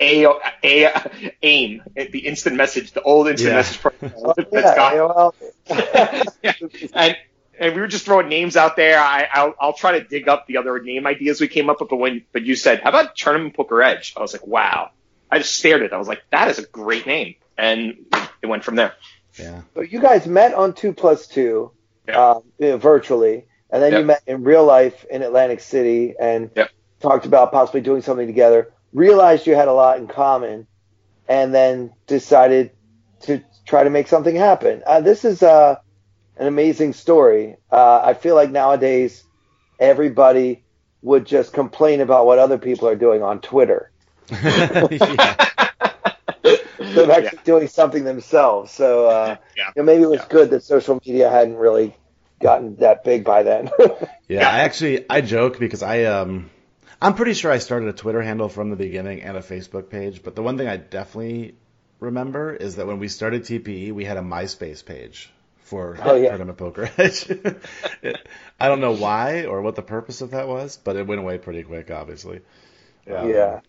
a, 0.00 0.26
a, 0.64 1.32
AIM, 1.42 1.82
the 1.94 2.26
instant 2.26 2.56
message, 2.56 2.92
the 2.92 3.02
old 3.02 3.28
instant 3.28 3.50
Yeah. 3.50 3.56
message 3.56 3.80
program. 3.80 4.12
Oh, 4.18 4.34
That's 4.36 4.76
yeah, 4.76 4.92
AOL. 4.92 5.34
Yeah. 6.42 6.52
and 6.94 7.16
and 7.58 7.74
we 7.74 7.80
were 7.80 7.86
just 7.86 8.04
throwing 8.04 8.28
names 8.28 8.56
out 8.56 8.76
there. 8.76 8.98
I 8.98 9.28
I'll, 9.32 9.54
I'll 9.60 9.72
try 9.72 9.98
to 9.98 10.04
dig 10.04 10.28
up 10.28 10.46
the 10.46 10.56
other 10.56 10.80
name 10.80 11.06
ideas 11.06 11.40
we 11.40 11.48
came 11.48 11.70
up 11.70 11.80
with, 11.80 11.88
but 11.90 11.96
when 11.96 12.24
but 12.32 12.42
you 12.42 12.56
said 12.56 12.80
how 12.82 12.88
about 12.90 13.16
Tournament 13.16 13.54
Poker 13.54 13.82
Edge? 13.82 14.14
I 14.16 14.20
was 14.20 14.32
like, 14.32 14.46
wow. 14.46 14.90
I 15.30 15.38
just 15.38 15.54
stared 15.54 15.80
at 15.82 15.86
it. 15.86 15.92
I 15.94 15.98
was 15.98 16.08
like, 16.08 16.22
that 16.30 16.48
is 16.50 16.58
a 16.58 16.66
great 16.66 17.06
name, 17.06 17.36
and 17.56 18.04
it 18.42 18.46
went 18.46 18.64
from 18.64 18.74
there. 18.76 18.92
Yeah. 19.38 19.62
So 19.74 19.80
you 19.80 19.98
guys 20.00 20.26
met 20.26 20.52
on 20.52 20.74
two 20.74 20.92
plus 20.92 21.26
two, 21.26 21.70
Yeah. 22.06 22.30
um, 22.30 22.42
you 22.58 22.68
know, 22.70 22.76
virtually, 22.78 23.46
and 23.70 23.82
then 23.82 23.92
you 23.92 24.04
met 24.04 24.22
in 24.26 24.42
real 24.44 24.64
life 24.64 25.04
in 25.10 25.22
Atlantic 25.22 25.60
City 25.60 26.14
and 26.18 26.50
Yep. 26.56 26.70
talked 27.00 27.26
about 27.26 27.52
possibly 27.52 27.80
doing 27.80 28.02
something 28.02 28.26
together. 28.26 28.72
Realized 28.92 29.46
you 29.46 29.54
had 29.54 29.68
a 29.68 29.72
lot 29.72 29.98
in 29.98 30.06
common, 30.08 30.66
and 31.28 31.54
then 31.54 31.92
decided 32.06 32.72
to 33.22 33.42
try 33.66 33.84
to 33.84 33.90
make 33.90 34.08
something 34.08 34.34
happen. 34.36 34.82
Uh, 34.86 35.00
this 35.00 35.24
is 35.24 35.42
uh, 35.42 35.76
an 36.36 36.46
amazing 36.46 36.92
story. 36.92 37.56
Uh, 37.70 38.00
I 38.04 38.14
feel 38.14 38.34
like 38.34 38.50
nowadays 38.50 39.24
everybody 39.78 40.64
would 41.02 41.24
just 41.26 41.52
complain 41.52 42.00
about 42.00 42.26
what 42.26 42.38
other 42.38 42.58
people 42.58 42.88
are 42.88 42.96
doing 42.96 43.22
on 43.22 43.40
Twitter. 43.40 43.90
yeah. 44.30 45.36
They're 47.06 47.10
actually 47.10 47.40
doing 47.44 47.68
something 47.68 48.04
themselves. 48.04 48.72
So 48.72 49.06
uh, 49.06 49.36
Yeah. 49.56 49.70
you 49.74 49.82
know, 49.82 49.86
maybe 49.86 50.02
it 50.02 50.08
was 50.10 50.20
Yeah. 50.20 50.26
good 50.28 50.50
that 50.50 50.62
social 50.62 51.00
media 51.04 51.30
hadn't 51.30 51.56
really 51.56 51.94
gotten 52.40 52.76
that 52.76 53.04
big 53.04 53.24
by 53.24 53.42
then. 53.42 53.70
yeah, 54.28 54.48
I 54.48 54.60
actually 54.60 55.06
I 55.08 55.20
joke 55.20 55.58
because 55.58 55.82
I 55.82 56.04
um 56.04 56.50
I'm 57.00 57.14
pretty 57.14 57.34
sure 57.34 57.50
I 57.50 57.58
started 57.58 57.88
a 57.88 57.92
Twitter 57.92 58.22
handle 58.22 58.48
from 58.48 58.70
the 58.70 58.76
beginning 58.76 59.22
and 59.22 59.36
a 59.36 59.40
Facebook 59.40 59.90
page, 59.90 60.22
but 60.22 60.36
the 60.36 60.42
one 60.42 60.56
thing 60.56 60.68
I 60.68 60.76
definitely 60.76 61.54
remember 62.00 62.54
is 62.54 62.76
that 62.76 62.86
when 62.86 62.98
we 62.98 63.08
started 63.08 63.42
TPE, 63.42 63.92
we 63.92 64.04
had 64.04 64.16
a 64.16 64.22
MySpace 64.22 64.84
page 64.84 65.32
for 65.64 65.96
oh, 66.02 66.14
yeah. 66.14 66.28
Tournament 66.28 66.58
Poker 66.58 66.90
Edge. 66.98 67.30
I 68.60 68.68
don't 68.68 68.80
know 68.80 68.92
why 68.92 69.44
or 69.46 69.62
what 69.62 69.74
the 69.74 69.82
purpose 69.82 70.20
of 70.20 70.32
that 70.32 70.46
was, 70.48 70.76
but 70.76 70.96
it 70.96 71.06
went 71.06 71.20
away 71.20 71.38
pretty 71.38 71.62
quick, 71.62 71.90
obviously. 71.90 72.40
Yeah. 73.06 73.26
yeah. 73.26 73.60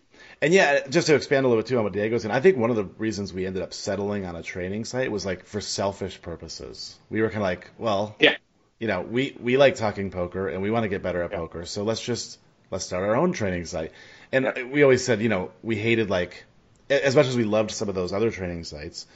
And 0.44 0.52
yeah, 0.52 0.86
just 0.86 1.06
to 1.06 1.14
expand 1.14 1.46
a 1.46 1.48
little 1.48 1.62
bit 1.62 1.68
too 1.70 1.78
on 1.78 1.84
what 1.84 1.94
Diego's 1.94 2.20
saying, 2.20 2.34
I 2.34 2.40
think 2.40 2.58
one 2.58 2.68
of 2.68 2.76
the 2.76 2.84
reasons 2.84 3.32
we 3.32 3.46
ended 3.46 3.62
up 3.62 3.72
settling 3.72 4.26
on 4.26 4.36
a 4.36 4.42
training 4.42 4.84
site 4.84 5.10
was 5.10 5.24
like 5.24 5.46
for 5.46 5.62
selfish 5.62 6.20
purposes. 6.20 6.98
We 7.08 7.22
were 7.22 7.28
kind 7.28 7.38
of 7.38 7.44
like, 7.44 7.70
well, 7.78 8.14
yeah, 8.20 8.36
you 8.78 8.86
know, 8.86 9.00
we 9.00 9.34
we 9.40 9.56
like 9.56 9.76
talking 9.76 10.10
poker 10.10 10.48
and 10.48 10.60
we 10.60 10.70
want 10.70 10.82
to 10.82 10.90
get 10.90 11.02
better 11.02 11.22
at 11.22 11.30
yeah. 11.30 11.38
poker, 11.38 11.64
so 11.64 11.82
let's 11.82 12.02
just 12.02 12.38
let's 12.70 12.84
start 12.84 13.04
our 13.04 13.16
own 13.16 13.32
training 13.32 13.64
site. 13.64 13.92
And 14.32 14.44
yeah. 14.44 14.64
we 14.64 14.82
always 14.82 15.02
said, 15.02 15.22
you 15.22 15.30
know, 15.30 15.50
we 15.62 15.76
hated 15.76 16.10
like 16.10 16.44
as 16.90 17.16
much 17.16 17.26
as 17.26 17.38
we 17.38 17.44
loved 17.44 17.70
some 17.70 17.88
of 17.88 17.94
those 17.94 18.12
other 18.12 18.30
training 18.30 18.64
sites, 18.64 19.06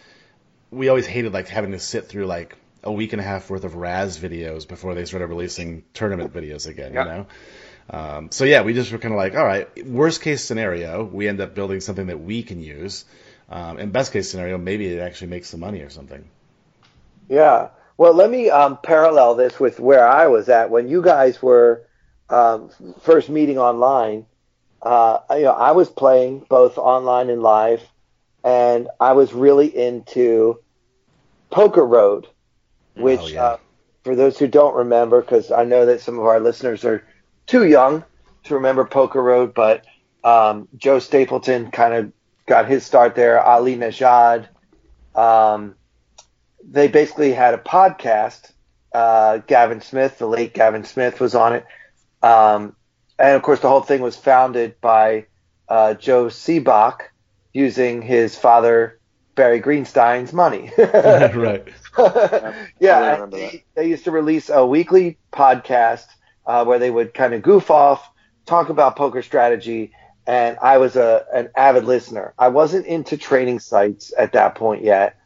we 0.71 0.89
always 0.89 1.07
hated 1.07 1.35
like 1.35 1.49
having 1.49 1.73
to 1.73 1.79
sit 1.79 2.07
through 2.07 2.25
like 2.25 2.57
a 2.83 2.91
week 2.91 3.13
and 3.13 3.21
a 3.21 3.25
half 3.25 3.51
worth 3.51 3.65
of 3.65 3.75
Raz 3.75 4.19
videos 4.19 4.67
before 4.67 4.95
they 4.95 5.05
started 5.05 5.27
releasing 5.27 5.85
tournament 5.93 6.33
videos 6.33 6.67
again, 6.67 6.95
yeah. 6.95 7.05
you 7.05 7.11
know. 7.11 7.27
Um, 7.91 8.31
so 8.31 8.45
yeah, 8.45 8.63
we 8.63 8.75
just 8.75 8.93
were 8.93 8.99
kind 8.99 9.15
of 9.15 9.19
like, 9.19 9.35
all 9.35 9.45
right, 9.45 9.87
worst 9.87 10.21
case 10.21 10.45
scenario, 10.45 11.05
we 11.05 11.27
end 11.27 11.41
up 11.41 11.55
building 11.55 11.81
something 11.81 12.09
that 12.09 12.21
we 12.21 12.43
can 12.43 12.61
use. 12.61 13.05
Um, 13.51 13.79
and 13.79 13.93
best 13.93 14.13
case 14.13 14.31
scenario, 14.31 14.59
maybe 14.59 14.89
it 14.89 15.01
actually 15.01 15.29
makes 15.29 15.49
some 15.49 15.61
money 15.61 15.81
or 15.81 15.89
something. 15.89 16.29
Yeah. 17.29 17.69
Well, 17.97 18.13
let 18.13 18.31
me 18.31 18.51
um, 18.51 18.79
parallel 18.83 19.35
this 19.37 19.59
with 19.59 19.81
where 19.81 20.07
I 20.07 20.27
was 20.27 20.49
at 20.49 20.71
when 20.71 20.89
you 20.89 21.03
guys 21.03 21.43
were 21.43 21.87
um, 22.29 22.71
first 23.01 23.29
meeting 23.29 23.59
online. 23.59 24.27
Uh, 24.83 25.21
you 25.31 25.43
know, 25.43 25.53
I 25.53 25.73
was 25.73 25.89
playing 25.89 26.47
both 26.49 26.79
online 26.79 27.31
and 27.31 27.43
live, 27.43 27.83
and 28.45 28.89
I 29.01 29.13
was 29.13 29.33
really 29.33 29.67
into 29.67 30.61
Poker 31.51 31.85
Road, 31.85 32.29
which, 32.95 33.21
oh, 33.21 33.29
yeah. 33.29 33.43
uh, 33.43 33.57
for 34.05 34.15
those 34.15 34.39
who 34.39 34.47
don't 34.47 34.77
remember, 34.77 35.21
because 35.21 35.51
I 35.51 35.65
know 35.65 35.87
that 35.87 36.03
some 36.03 36.19
of 36.19 36.27
our 36.27 36.39
listeners 36.39 36.85
are 36.85 37.03
too 37.49 37.67
young 37.67 38.05
to 38.45 38.55
remember 38.55 38.85
Poker 38.85 39.21
Road, 39.21 39.55
but 39.55 39.85
um, 40.23 40.69
Joe 40.77 41.01
Stapleton 41.01 41.73
kind 41.73 41.95
of 41.95 42.13
got 42.47 42.69
his 42.69 42.87
start 42.87 43.17
there. 43.17 43.43
Ali 43.43 43.77
Nejad. 43.77 44.49
Um, 45.15 45.75
they 46.63 46.87
basically 46.87 47.33
had 47.33 47.55
a 47.55 47.59
podcast. 47.59 48.53
Uh, 48.93 49.39
Gavin 49.39 49.81
Smith, 49.81 50.19
the 50.19 50.27
late 50.27 50.55
Gavin 50.55 50.85
Smith, 50.85 51.21
was 51.21 51.35
on 51.35 51.55
it. 51.55 51.67
Um, 52.23 52.77
and 53.19 53.35
of 53.35 53.43
course, 53.43 53.61
the 53.61 53.69
whole 53.69 53.81
thing 53.81 54.01
was 54.01 54.17
founded 54.17 54.81
by 54.81 55.27
uh, 55.69 55.95
Joe 55.95 56.27
Sebok 56.27 57.01
using 57.53 58.03
his 58.03 58.37
father 58.37 58.99
Barry 59.35 59.61
Greenstein's 59.61 60.33
money. 60.33 60.71
right. 60.79 61.67
yeah, 62.81 63.27
they, 63.27 63.65
they, 63.75 63.89
used 63.89 64.05
to 64.05 64.11
release 64.11 64.51
a 64.51 64.65
weekly 64.65 65.19
podcast 65.33 66.07
uh, 66.49 66.65
where 66.65 66.79
they 66.79 66.91
would 66.91 67.15
kind 67.15 67.35
of 67.35 67.43
goof 67.43 67.71
off, 67.71 68.11
talk 68.47 68.71
about 68.71 68.97
poker 68.97 69.23
strategy, 69.23 69.93
and 70.27 70.59
I 70.61 70.79
was 70.79 70.97
a 70.97 71.25
an 71.33 71.51
avid 71.55 71.85
listener. 71.85 72.35
I 72.39 72.49
wasn't 72.49 72.87
into 72.87 73.17
training 73.17 73.61
sites 73.61 74.13
at 74.19 74.33
that 74.33 74.55
point 74.55 74.83
yet, 74.83 75.17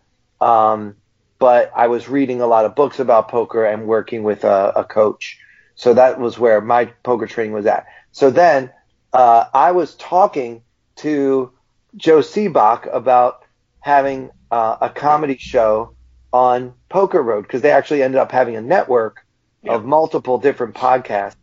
um, 0.41 0.97
but 1.39 1.73
I 1.75 1.87
was 1.87 2.09
reading 2.09 2.41
a 2.41 2.47
lot 2.47 2.65
of 2.65 2.75
books 2.75 2.99
about 2.99 3.29
poker 3.29 3.65
and 3.65 3.87
working 3.87 4.25
with 4.25 4.45
a, 4.45 4.73
a 4.77 4.85
coach. 4.85 5.39
So 5.77 5.95
that 5.95 6.21
was 6.21 6.39
where 6.39 6.61
my 6.61 6.87
poker 7.05 7.27
training 7.27 7.53
was 7.53 7.67
at. 7.67 7.87
So 8.11 8.31
then 8.31 8.71
uh, 9.13 9.47
I 9.55 9.73
was 9.73 9.95
talking 9.95 10.63
to 10.97 11.53
Joe 11.97 12.19
Sebok 12.19 12.93
about 12.93 13.45
having 13.81 14.31
uh, 14.51 14.77
a 14.81 14.91
comedy 14.91 15.37
show 15.39 15.95
on 16.33 16.75
Poker 16.89 17.23
Road 17.23 17.43
because 17.43 17.63
they 17.63 17.71
actually 17.71 18.03
ended 18.03 18.21
up 18.21 18.33
having 18.33 18.57
a 18.57 18.61
network 18.61 19.25
yeah. 19.63 19.75
of 19.75 19.85
multiple 19.85 20.39
different 20.39 20.75
podcasts. 20.75 21.37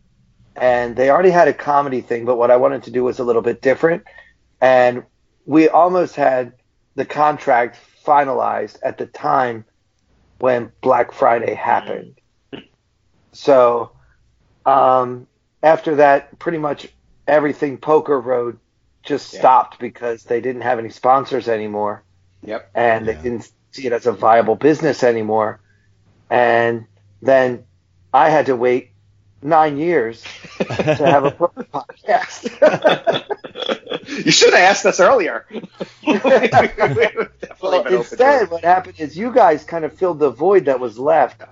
And 0.56 0.96
they 0.96 1.10
already 1.10 1.30
had 1.30 1.48
a 1.48 1.54
comedy 1.54 2.00
thing, 2.00 2.24
but 2.24 2.36
what 2.36 2.50
I 2.50 2.56
wanted 2.56 2.82
to 2.84 2.90
do 2.90 3.04
was 3.04 3.18
a 3.18 3.24
little 3.24 3.42
bit 3.42 3.62
different. 3.62 4.04
And 4.60 5.04
we 5.46 5.68
almost 5.68 6.16
had 6.16 6.52
the 6.96 7.04
contract 7.04 7.78
finalized 8.04 8.78
at 8.82 8.98
the 8.98 9.06
time 9.06 9.64
when 10.38 10.72
Black 10.80 11.12
Friday 11.12 11.54
happened. 11.54 12.20
So 13.32 13.92
um, 14.66 15.26
after 15.62 15.96
that, 15.96 16.38
pretty 16.38 16.58
much 16.58 16.88
everything 17.26 17.78
Poker 17.78 18.20
Road 18.20 18.58
just 19.02 19.32
yeah. 19.32 19.40
stopped 19.40 19.78
because 19.78 20.24
they 20.24 20.40
didn't 20.40 20.62
have 20.62 20.78
any 20.78 20.90
sponsors 20.90 21.48
anymore. 21.48 22.02
Yep. 22.44 22.70
And 22.74 23.06
yeah. 23.06 23.12
they 23.12 23.22
didn't 23.22 23.50
see 23.70 23.86
it 23.86 23.92
as 23.92 24.06
a 24.06 24.12
viable 24.12 24.56
business 24.56 25.02
anymore. 25.02 25.60
And 26.28 26.86
then 27.22 27.64
I 28.12 28.30
had 28.30 28.46
to 28.46 28.56
wait 28.56 28.90
nine 29.42 29.76
years 29.78 30.22
to 30.58 31.06
have 31.06 31.24
a 31.24 31.30
podcast. 31.72 32.50
you 34.24 34.30
should 34.30 34.52
have 34.52 34.62
asked 34.62 34.86
us 34.86 35.00
earlier. 35.00 35.46
well, 37.62 37.86
instead, 37.86 38.50
what 38.50 38.64
happened 38.64 38.98
is 38.98 39.16
you 39.16 39.32
guys 39.32 39.64
kind 39.64 39.84
of 39.84 39.92
filled 39.92 40.18
the 40.18 40.30
void 40.30 40.66
that 40.66 40.80
was 40.80 40.98
left 40.98 41.42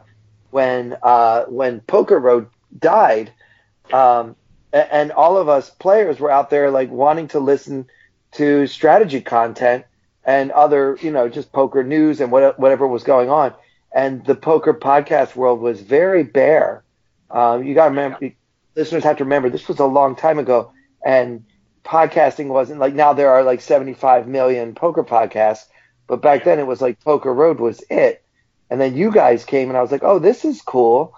when 0.50 0.96
uh, 1.02 1.44
when 1.44 1.80
Poker 1.80 2.18
Road 2.18 2.48
died, 2.78 3.32
um, 3.92 4.36
and 4.72 5.12
all 5.12 5.36
of 5.36 5.48
us 5.48 5.70
players 5.70 6.20
were 6.20 6.30
out 6.30 6.50
there 6.50 6.70
like 6.70 6.90
wanting 6.90 7.28
to 7.28 7.38
listen 7.38 7.86
to 8.32 8.66
strategy 8.66 9.20
content 9.20 9.84
and 10.24 10.50
other, 10.50 10.98
you 11.00 11.10
know, 11.10 11.28
just 11.28 11.52
poker 11.52 11.82
news 11.82 12.20
and 12.20 12.30
what, 12.30 12.58
whatever 12.60 12.86
was 12.86 13.02
going 13.02 13.30
on. 13.30 13.54
And 13.92 14.24
the 14.24 14.34
poker 14.34 14.74
podcast 14.74 15.34
world 15.34 15.60
was 15.60 15.80
very 15.80 16.22
bare. 16.22 16.84
Um, 17.30 17.64
you 17.64 17.74
got 17.74 17.84
to 17.84 17.90
remember, 17.90 18.18
yeah. 18.20 18.30
listeners 18.74 19.04
have 19.04 19.18
to 19.18 19.24
remember, 19.24 19.50
this 19.50 19.68
was 19.68 19.78
a 19.78 19.86
long 19.86 20.16
time 20.16 20.38
ago, 20.38 20.72
and 21.04 21.44
podcasting 21.84 22.48
wasn't 22.48 22.80
like 22.80 22.94
now 22.94 23.14
there 23.14 23.30
are 23.30 23.42
like 23.42 23.60
75 23.60 24.28
million 24.28 24.74
poker 24.74 25.02
podcasts, 25.02 25.64
but 26.06 26.20
back 26.20 26.44
then 26.44 26.58
it 26.58 26.66
was 26.66 26.80
like 26.80 27.02
Poker 27.02 27.32
Road 27.32 27.60
was 27.60 27.82
it. 27.90 28.24
And 28.70 28.80
then 28.80 28.96
you 28.96 29.10
guys 29.10 29.44
came, 29.44 29.68
and 29.68 29.78
I 29.78 29.82
was 29.82 29.90
like, 29.90 30.02
oh, 30.02 30.18
this 30.18 30.44
is 30.44 30.60
cool. 30.60 31.14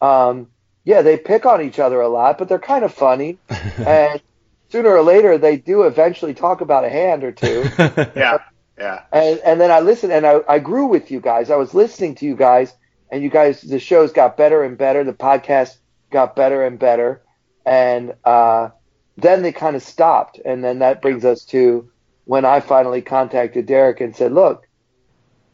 Um, 0.00 0.48
yeah, 0.84 1.02
they 1.02 1.18
pick 1.18 1.44
on 1.44 1.60
each 1.60 1.78
other 1.78 2.00
a 2.00 2.08
lot, 2.08 2.38
but 2.38 2.48
they're 2.48 2.58
kind 2.58 2.84
of 2.84 2.94
funny. 2.94 3.38
and 3.76 4.22
sooner 4.70 4.90
or 4.90 5.02
later, 5.02 5.36
they 5.36 5.56
do 5.56 5.82
eventually 5.82 6.32
talk 6.32 6.62
about 6.62 6.84
a 6.84 6.88
hand 6.88 7.24
or 7.24 7.32
two. 7.32 7.64
yeah, 8.16 8.38
yeah. 8.78 9.04
And 9.12 9.38
and 9.40 9.60
then 9.60 9.70
I 9.70 9.80
listened, 9.80 10.12
and 10.12 10.26
I, 10.26 10.40
I 10.48 10.58
grew 10.58 10.86
with 10.86 11.10
you 11.10 11.20
guys. 11.20 11.50
I 11.50 11.56
was 11.56 11.74
listening 11.74 12.14
to 12.16 12.26
you 12.26 12.34
guys, 12.34 12.74
and 13.10 13.22
you 13.22 13.30
guys, 13.30 13.62
the 13.62 13.78
shows 13.78 14.12
got 14.12 14.36
better 14.36 14.64
and 14.64 14.76
better. 14.76 15.04
The 15.04 15.12
podcast 15.12 15.76
got 16.10 16.34
better 16.34 16.64
and 16.64 16.78
better, 16.78 17.22
and 17.64 18.14
uh, 18.24 18.70
then 19.16 19.42
they 19.42 19.52
kind 19.52 19.76
of 19.76 19.82
stopped. 19.82 20.40
And 20.44 20.64
then 20.64 20.80
that 20.80 21.02
brings 21.02 21.24
us 21.24 21.44
to 21.46 21.90
when 22.24 22.44
I 22.44 22.60
finally 22.60 23.02
contacted 23.02 23.66
Derek 23.66 24.00
and 24.00 24.16
said, 24.16 24.32
"Look, 24.32 24.66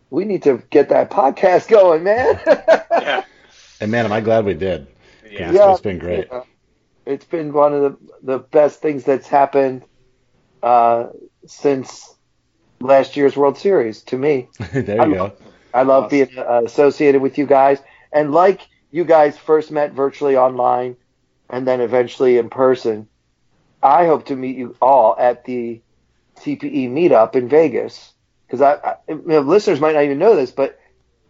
we 0.09 0.25
need 0.25 0.45
to 0.45 0.63
get 0.71 0.89
that 0.89 1.11
podcast 1.11 1.69
going, 1.69 2.05
man." 2.05 2.41
yeah. 2.47 3.25
And 3.83 3.91
man, 3.91 4.05
am 4.05 4.13
I 4.13 4.21
glad 4.21 4.45
we 4.45 4.53
did. 4.53 4.89
Yeah, 5.25 5.53
yeah 5.53 5.73
it's 5.73 5.81
been 5.81 5.99
great. 5.99 6.29
Yeah. 6.31 6.43
It's 7.07 7.25
been 7.25 7.51
one 7.55 7.73
of 7.73 7.81
the 7.81 7.97
the 8.23 8.39
best 8.39 8.83
things 8.83 9.05
that's 9.05 9.27
happened 9.27 9.85
uh, 10.63 11.07
since 11.47 12.15
last 12.81 13.17
year's 13.17 13.37
World 13.37 13.59
Series 13.59 14.03
to 14.05 14.19
me. 14.19 14.49
there 14.73 14.97
you 14.97 15.03
I 15.03 15.07
go. 15.07 15.23
Love, 15.23 15.37
I 15.73 15.83
love 15.83 16.05
awesome. 16.05 16.27
being 16.27 16.39
uh, 16.39 16.63
associated 16.65 17.23
with 17.23 17.39
you 17.39 17.47
guys, 17.47 17.79
and 18.13 18.33
like 18.33 18.63
you 18.91 19.05
guys 19.05 19.39
first 19.39 19.71
met 19.71 19.93
virtually 19.93 20.37
online, 20.37 20.97
and 21.49 21.67
then 21.67 21.81
eventually 21.81 22.39
in 22.39 22.51
person. 22.51 23.09
I 23.83 24.07
hope 24.07 24.27
to 24.27 24.37
meet 24.37 24.59
you 24.59 24.77
all 24.83 25.17
at 25.19 25.45
the 25.47 25.81
TPE 26.37 26.91
meetup 26.91 27.35
in 27.35 27.49
Vegas 27.49 28.13
because 28.47 28.61
I, 28.61 28.75
I 28.75 28.97
you 29.09 29.23
know, 29.25 29.41
listeners 29.41 29.81
might 29.81 29.95
not 29.95 30.05
even 30.05 30.19
know 30.19 30.37
this, 30.37 30.51
but 30.51 30.79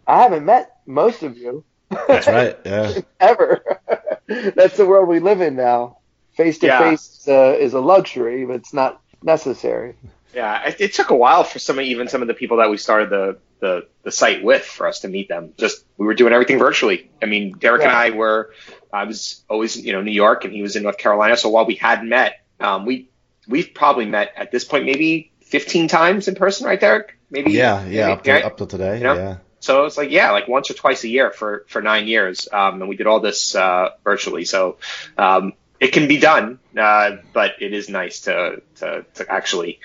I 0.05 0.21
haven't 0.21 0.43
met 0.45 0.77
most 0.85 1.23
of 1.23 1.37
you. 1.37 1.63
That's 1.89 2.27
right. 2.27 2.57
Yeah. 2.65 2.99
Ever. 3.19 3.79
That's 4.27 4.77
the 4.77 4.85
world 4.85 5.07
we 5.07 5.19
live 5.19 5.41
in 5.41 5.55
now. 5.55 5.97
Face 6.35 6.59
to 6.59 6.67
face 6.77 7.27
is 7.27 7.73
a 7.73 7.79
luxury, 7.79 8.45
but 8.45 8.55
it's 8.55 8.73
not 8.73 9.01
necessary. 9.21 9.95
Yeah, 10.33 10.69
it, 10.69 10.81
it, 10.81 10.93
took 10.93 11.09
a 11.09 11.15
while 11.15 11.43
for 11.43 11.59
some, 11.59 11.79
even 11.81 12.07
some 12.07 12.21
of 12.21 12.27
the 12.27 12.33
people 12.33 12.57
that 12.57 12.69
we 12.69 12.77
started 12.77 13.09
the, 13.09 13.37
the, 13.59 13.87
the 14.03 14.11
site 14.11 14.43
with, 14.43 14.63
for 14.63 14.87
us 14.87 15.01
to 15.01 15.07
meet 15.07 15.27
them. 15.27 15.53
Just 15.57 15.83
we 15.97 16.05
were 16.05 16.13
doing 16.13 16.33
everything 16.33 16.57
virtually. 16.57 17.09
I 17.21 17.25
mean, 17.25 17.51
Derek 17.51 17.81
yeah. 17.81 17.89
and 17.89 17.97
I 17.97 18.15
were. 18.15 18.53
I 18.93 19.05
was 19.05 19.43
always, 19.49 19.77
you 19.77 19.93
know, 19.93 20.01
New 20.01 20.11
York, 20.11 20.45
and 20.45 20.53
he 20.53 20.61
was 20.61 20.75
in 20.75 20.83
North 20.83 20.97
Carolina. 20.97 21.37
So 21.37 21.49
while 21.49 21.65
we 21.65 21.75
hadn't 21.75 22.09
met, 22.09 22.41
um, 22.59 22.85
we 22.85 23.09
we've 23.47 23.73
probably 23.73 24.05
met 24.05 24.33
at 24.35 24.51
this 24.51 24.63
point 24.63 24.85
maybe 24.85 25.31
15 25.41 25.87
times 25.87 26.27
in 26.27 26.35
person, 26.35 26.65
right, 26.65 26.79
Derek? 26.79 27.17
Maybe. 27.29 27.51
Yeah, 27.51 27.85
yeah, 27.85 28.07
maybe, 28.07 28.11
up, 28.11 28.23
to, 28.23 28.31
right? 28.31 28.45
up 28.45 28.57
to 28.57 28.65
today. 28.65 28.97
You 28.97 29.03
know? 29.03 29.13
Yeah. 29.13 29.37
so 29.59 29.85
it's 29.85 29.97
like 29.97 30.11
yeah, 30.11 30.31
like 30.31 30.47
once 30.47 30.69
or 30.69 30.73
twice 30.73 31.03
a 31.03 31.07
year 31.07 31.31
for 31.31 31.65
for 31.67 31.81
nine 31.81 32.07
years, 32.07 32.47
um, 32.51 32.81
and 32.81 32.89
we 32.89 32.95
did 32.95 33.07
all 33.07 33.19
this 33.19 33.55
uh, 33.55 33.89
virtually. 34.03 34.45
So 34.45 34.77
um, 35.17 35.53
it 35.79 35.93
can 35.93 36.07
be 36.07 36.19
done, 36.19 36.59
uh, 36.77 37.17
but 37.33 37.53
it 37.59 37.73
is 37.73 37.89
nice 37.89 38.21
to, 38.21 38.61
to 38.77 39.05
to 39.15 39.31
actually 39.31 39.79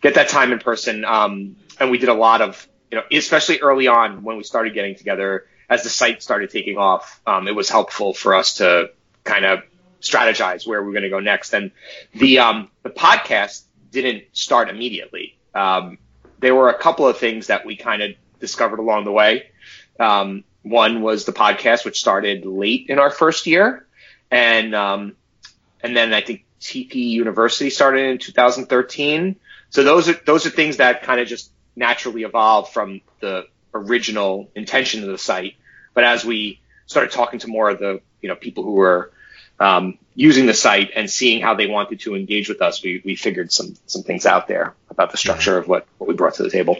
get 0.00 0.14
that 0.14 0.28
time 0.28 0.52
in 0.52 0.58
person. 0.58 1.04
Um, 1.04 1.56
and 1.78 1.90
we 1.90 1.98
did 1.98 2.08
a 2.08 2.14
lot 2.14 2.42
of 2.42 2.66
you 2.90 2.98
know, 2.98 3.04
especially 3.12 3.60
early 3.60 3.86
on 3.86 4.22
when 4.22 4.36
we 4.36 4.42
started 4.42 4.74
getting 4.74 4.96
together, 4.96 5.46
as 5.68 5.84
the 5.84 5.88
site 5.88 6.22
started 6.22 6.50
taking 6.50 6.76
off, 6.76 7.20
um, 7.26 7.46
it 7.46 7.54
was 7.54 7.70
helpful 7.70 8.12
for 8.12 8.34
us 8.34 8.54
to 8.54 8.90
kind 9.22 9.44
of 9.44 9.60
strategize 10.02 10.66
where 10.66 10.82
we're 10.82 10.92
going 10.92 11.04
to 11.04 11.10
go 11.10 11.20
next. 11.20 11.54
And 11.54 11.70
the 12.12 12.40
um, 12.40 12.70
the 12.82 12.90
podcast 12.90 13.62
didn't 13.92 14.24
start 14.32 14.68
immediately. 14.68 15.36
Um, 15.54 15.98
there 16.40 16.54
were 16.54 16.70
a 16.70 16.78
couple 16.78 17.06
of 17.06 17.18
things 17.18 17.48
that 17.48 17.64
we 17.64 17.76
kind 17.76 18.02
of 18.02 18.10
discovered 18.40 18.80
along 18.80 19.04
the 19.04 19.12
way. 19.12 19.50
Um, 19.98 20.44
one 20.62 21.02
was 21.02 21.24
the 21.24 21.32
podcast, 21.32 21.84
which 21.84 22.00
started 22.00 22.44
late 22.44 22.86
in 22.88 22.98
our 22.98 23.10
first 23.10 23.46
year, 23.46 23.86
and 24.30 24.74
um, 24.74 25.16
and 25.80 25.96
then 25.96 26.12
I 26.12 26.22
think 26.22 26.44
TP 26.60 26.94
University 26.94 27.70
started 27.70 28.10
in 28.10 28.18
2013. 28.18 29.36
So 29.70 29.84
those 29.84 30.08
are 30.08 30.20
those 30.26 30.46
are 30.46 30.50
things 30.50 30.78
that 30.78 31.02
kind 31.02 31.20
of 31.20 31.28
just 31.28 31.50
naturally 31.76 32.22
evolved 32.24 32.72
from 32.72 33.00
the 33.20 33.46
original 33.72 34.50
intention 34.54 35.02
of 35.02 35.08
the 35.08 35.18
site. 35.18 35.54
But 35.94 36.04
as 36.04 36.24
we 36.24 36.60
started 36.86 37.12
talking 37.12 37.38
to 37.40 37.48
more 37.48 37.70
of 37.70 37.78
the 37.78 38.00
you 38.20 38.28
know 38.28 38.34
people 38.34 38.64
who 38.64 38.72
were 38.72 39.12
um, 39.58 39.98
using 40.14 40.46
the 40.46 40.54
site 40.54 40.90
and 40.96 41.08
seeing 41.08 41.40
how 41.40 41.54
they 41.54 41.66
wanted 41.66 42.00
to 42.00 42.16
engage 42.16 42.48
with 42.48 42.62
us, 42.62 42.82
we, 42.82 43.00
we 43.04 43.14
figured 43.14 43.52
some 43.52 43.76
some 43.86 44.02
things 44.02 44.26
out 44.26 44.48
there 44.48 44.74
about 44.90 45.12
the 45.12 45.16
structure 45.16 45.56
of 45.56 45.68
what, 45.68 45.86
what 45.98 46.08
we 46.08 46.14
brought 46.14 46.34
to 46.34 46.42
the 46.42 46.50
table. 46.50 46.78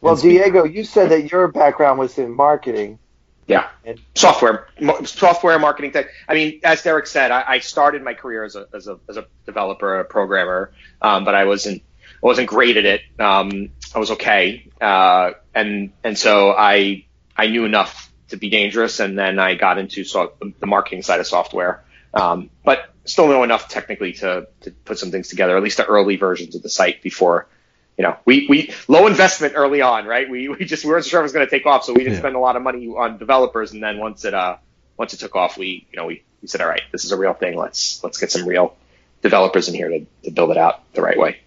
Well, 0.00 0.16
Diego, 0.16 0.64
you 0.64 0.84
said 0.84 1.10
that 1.10 1.30
your 1.30 1.48
background 1.48 1.98
was 1.98 2.16
in 2.16 2.34
marketing. 2.34 2.98
Yeah, 3.46 3.68
and 3.84 3.98
software, 4.14 4.68
software 5.04 5.58
marketing 5.58 5.90
tech. 5.90 6.06
I 6.28 6.34
mean, 6.34 6.60
as 6.62 6.84
Derek 6.84 7.08
said, 7.08 7.32
I, 7.32 7.44
I 7.48 7.58
started 7.58 8.02
my 8.04 8.14
career 8.14 8.44
as 8.44 8.54
a, 8.54 8.68
as 8.72 8.86
a 8.86 9.00
as 9.08 9.16
a 9.16 9.26
developer, 9.44 9.98
a 9.98 10.04
programmer, 10.04 10.70
um, 11.02 11.24
but 11.24 11.34
I 11.34 11.46
wasn't 11.46 11.82
I 12.22 12.26
wasn't 12.26 12.48
great 12.48 12.76
at 12.76 12.84
it. 12.84 13.02
Um, 13.18 13.70
I 13.94 13.98
was 13.98 14.10
okay, 14.12 14.68
uh, 14.80 15.32
and 15.54 15.92
and 16.04 16.18
so 16.18 16.52
I 16.56 17.06
I 17.36 17.46
knew 17.48 17.64
enough 17.64 18.12
to 18.28 18.36
be 18.36 18.50
dangerous, 18.50 19.00
and 19.00 19.18
then 19.18 19.38
I 19.38 19.54
got 19.54 19.78
into 19.78 20.04
so, 20.04 20.34
the 20.58 20.66
marketing 20.66 21.02
side 21.02 21.20
of 21.20 21.26
software, 21.26 21.82
um, 22.14 22.50
but 22.64 22.90
still 23.04 23.28
know 23.28 23.42
enough 23.42 23.68
technically 23.68 24.12
to 24.14 24.48
to 24.62 24.70
put 24.70 24.98
some 24.98 25.10
things 25.10 25.28
together, 25.28 25.56
at 25.56 25.62
least 25.62 25.78
the 25.78 25.86
early 25.86 26.16
versions 26.16 26.54
of 26.54 26.62
the 26.62 26.70
site 26.70 27.02
before. 27.02 27.48
You 27.96 28.04
know, 28.04 28.16
we, 28.24 28.46
we 28.48 28.72
low 28.88 29.06
investment 29.06 29.54
early 29.56 29.82
on, 29.82 30.06
right? 30.06 30.28
We, 30.30 30.48
we 30.48 30.64
just 30.64 30.84
we 30.84 30.90
weren't 30.90 31.04
sure 31.04 31.20
it 31.20 31.22
was 31.22 31.32
going 31.32 31.46
to 31.46 31.50
take 31.50 31.66
off, 31.66 31.84
so 31.84 31.92
we 31.92 31.98
didn't 31.98 32.14
yeah. 32.14 32.20
spend 32.20 32.36
a 32.36 32.38
lot 32.38 32.56
of 32.56 32.62
money 32.62 32.86
on 32.86 33.18
developers. 33.18 33.72
And 33.72 33.82
then 33.82 33.98
once 33.98 34.24
it 34.24 34.32
uh 34.32 34.56
once 34.96 35.12
it 35.12 35.20
took 35.20 35.36
off, 35.36 35.58
we 35.58 35.86
you 35.90 35.96
know 35.96 36.06
we, 36.06 36.22
we 36.40 36.48
said, 36.48 36.60
all 36.60 36.68
right, 36.68 36.82
this 36.92 37.04
is 37.04 37.12
a 37.12 37.16
real 37.16 37.34
thing. 37.34 37.56
Let's 37.56 38.02
let's 38.04 38.18
get 38.18 38.30
some 38.30 38.46
real 38.46 38.76
developers 39.22 39.68
in 39.68 39.74
here 39.74 39.88
to, 39.88 40.06
to 40.24 40.30
build 40.30 40.50
it 40.50 40.56
out 40.56 40.92
the 40.94 41.02
right 41.02 41.18
way. 41.18 41.40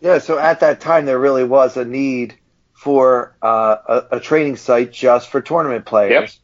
Yeah, 0.00 0.18
so 0.18 0.38
at 0.38 0.60
that 0.60 0.80
time 0.80 1.06
there 1.06 1.18
really 1.18 1.44
was 1.44 1.76
a 1.76 1.84
need 1.84 2.38
for 2.74 3.36
uh, 3.42 3.76
a, 3.88 4.16
a, 4.16 4.20
training 4.20 4.56
site 4.56 4.92
just 4.92 5.30
for 5.30 5.40
tournament 5.40 5.86
players. 5.86 6.38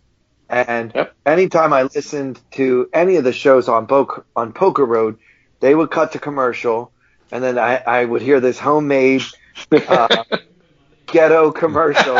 Yep. 0.49 0.67
And 0.69 0.93
yep. 0.95 1.15
anytime 1.27 1.73
I 1.73 1.83
listened 1.85 2.41
to 2.53 2.89
any 2.93 3.17
of 3.17 3.25
the 3.25 3.33
shows 3.33 3.69
on 3.69 3.87
Bo- 3.87 4.25
on 4.35 4.53
Poker 4.53 4.85
Road, 4.85 5.19
they 5.61 5.75
would 5.75 5.91
cut 5.91 6.13
to 6.13 6.19
commercial, 6.19 6.93
and 7.31 7.45
then 7.45 7.59
I, 7.59 7.77
I 7.77 8.05
would 8.05 8.23
hear 8.23 8.41
this 8.41 8.59
homemade 8.59 9.23
uh, 9.71 10.25
ghetto 11.07 11.53
commercial. 11.53 12.19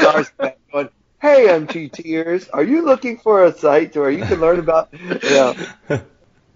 going, 0.00 0.88
hey 1.20 1.46
MTTers, 1.48 2.48
are 2.52 2.64
you 2.64 2.84
looking 2.84 3.18
for 3.18 3.44
a 3.44 3.52
site 3.52 3.96
where 3.96 4.10
you 4.10 4.24
can 4.24 4.40
learn 4.40 4.58
about, 4.58 4.88
you 4.92 5.18
know? 5.30 5.54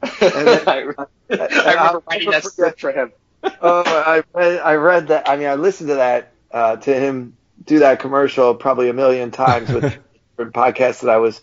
And 0.02 0.47
then, 0.47 0.69
I, 0.69 0.73
I, 0.73 1.06
I 1.30 1.73
remember 1.73 2.02
writing 2.08 2.30
that 2.30 2.45
script 2.45 2.80
for 2.80 2.92
him 2.92 3.12
oh, 3.44 3.82
I 3.86 4.22
read, 4.34 4.60
I 4.60 4.75
read 4.75 5.08
that. 5.08 5.28
I 5.28 5.36
mean, 5.36 5.49
I 5.49 5.54
listened 5.54 5.88
to 5.88 5.96
that 5.96 6.32
uh, 6.50 6.76
to 6.76 6.94
him 6.94 7.36
do 7.64 7.80
that 7.80 8.00
commercial 8.00 8.54
probably 8.54 8.88
a 8.88 8.92
million 8.92 9.30
times 9.30 9.70
with 9.70 9.82
different 10.36 10.54
podcasts 10.54 11.00
that 11.00 11.10
I 11.10 11.18
was 11.18 11.40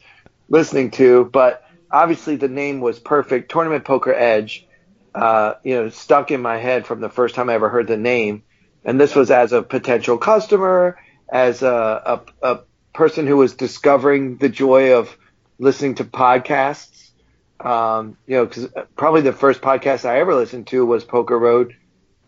listening 0.50 0.92
to. 0.92 1.26
But 1.26 1.64
obviously, 1.92 2.36
the 2.36 2.48
name 2.48 2.80
was 2.82 3.00
perfect. 3.00 3.52
Tournament 3.52 3.86
Poker 3.86 4.14
Edge, 4.14 4.68
uh, 5.14 5.56
you 5.64 5.76
know, 5.76 5.90
stuck 5.90 6.32
in 6.32 6.42
my 6.42 6.58
head 6.58 6.86
from 6.86 7.02
the 7.02 7.10
first 7.10 7.36
time 7.36 7.50
I 7.50 7.54
ever 7.54 7.70
heard 7.70 7.88
the 7.88 7.98
name. 7.98 8.44
And 8.86 9.00
this 9.00 9.16
was 9.16 9.32
as 9.32 9.54
a 9.54 9.62
potential 9.62 10.18
customer, 10.18 10.98
as 11.30 11.64
a, 11.64 12.22
a, 12.42 12.48
a 12.48 12.60
person 12.94 13.28
who 13.28 13.38
was 13.38 13.56
discovering 13.56 14.38
the 14.38 14.50
joy 14.50 14.94
of 14.94 15.16
listening 15.58 15.96
to 15.96 16.04
podcasts. 16.04 17.12
Um, 17.60 18.18
you 18.28 18.36
know, 18.36 18.46
because 18.46 18.68
probably 18.98 19.22
the 19.22 19.32
first 19.32 19.62
podcast 19.62 20.04
I 20.04 20.20
ever 20.20 20.36
listened 20.36 20.68
to 20.68 20.86
was 20.86 21.06
Poker 21.06 21.40
Road 21.40 21.76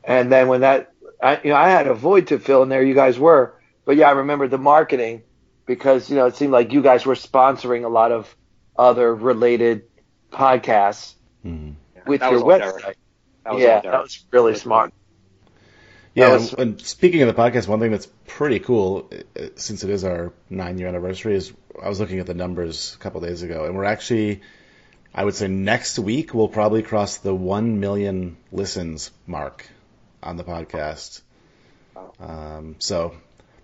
and 0.05 0.31
then 0.31 0.47
when 0.47 0.61
that, 0.61 0.93
I, 1.21 1.41
you 1.43 1.49
know, 1.49 1.55
I 1.55 1.69
had 1.69 1.87
a 1.87 1.95
void 1.95 2.27
to 2.27 2.39
fill, 2.39 2.61
and 2.61 2.71
there 2.71 2.83
you 2.83 2.93
guys 2.93 3.17
were. 3.17 3.55
But 3.85 3.97
yeah, 3.97 4.07
I 4.07 4.11
remember 4.11 4.47
the 4.47 4.57
marketing 4.57 5.23
because 5.65 6.09
you 6.09 6.15
know 6.15 6.27
it 6.27 6.35
seemed 6.35 6.51
like 6.51 6.71
you 6.71 6.81
guys 6.81 7.05
were 7.05 7.15
sponsoring 7.15 7.83
a 7.83 7.89
lot 7.89 8.11
of 8.11 8.33
other 8.77 9.13
related 9.13 9.83
podcasts 10.31 11.15
mm-hmm. 11.43 11.71
with 12.09 12.21
your 12.21 12.41
website. 12.41 12.95
That 13.43 13.57
yeah, 13.57 13.81
that 13.81 14.01
was 14.01 14.23
really 14.31 14.53
that 14.53 14.59
smart. 14.59 14.93
Yeah, 16.13 16.33
was, 16.33 16.53
and 16.53 16.79
speaking 16.79 17.21
of 17.23 17.27
the 17.27 17.41
podcast, 17.41 17.67
one 17.67 17.79
thing 17.79 17.91
that's 17.91 18.07
pretty 18.27 18.59
cool, 18.59 19.11
uh, 19.11 19.47
since 19.55 19.83
it 19.83 19.89
is 19.89 20.05
our 20.05 20.31
nine 20.49 20.77
year 20.77 20.87
anniversary, 20.87 21.35
is 21.35 21.51
I 21.81 21.89
was 21.89 21.99
looking 21.99 22.19
at 22.19 22.25
the 22.25 22.33
numbers 22.33 22.95
a 22.95 22.99
couple 22.99 23.21
days 23.21 23.43
ago, 23.43 23.65
and 23.65 23.75
we're 23.75 23.83
actually, 23.83 24.41
I 25.13 25.25
would 25.25 25.35
say 25.35 25.47
next 25.47 25.99
week 25.99 26.33
we'll 26.33 26.47
probably 26.47 26.83
cross 26.83 27.17
the 27.17 27.35
one 27.35 27.81
million 27.81 28.37
listens 28.51 29.11
mark 29.27 29.67
on 30.25 30.37
the 30.37 30.43
podcast. 30.43 31.21
Um, 32.19 32.75
so 32.79 33.15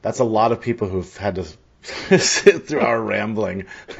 that's 0.02 0.19
a 0.19 0.24
lot 0.24 0.52
of 0.52 0.62
people 0.62 0.88
who've 0.88 1.17
had 1.17 1.36
to 1.36 1.45
sit 2.19 2.67
through 2.67 2.82
our 2.82 3.02
rambling. 3.02 3.65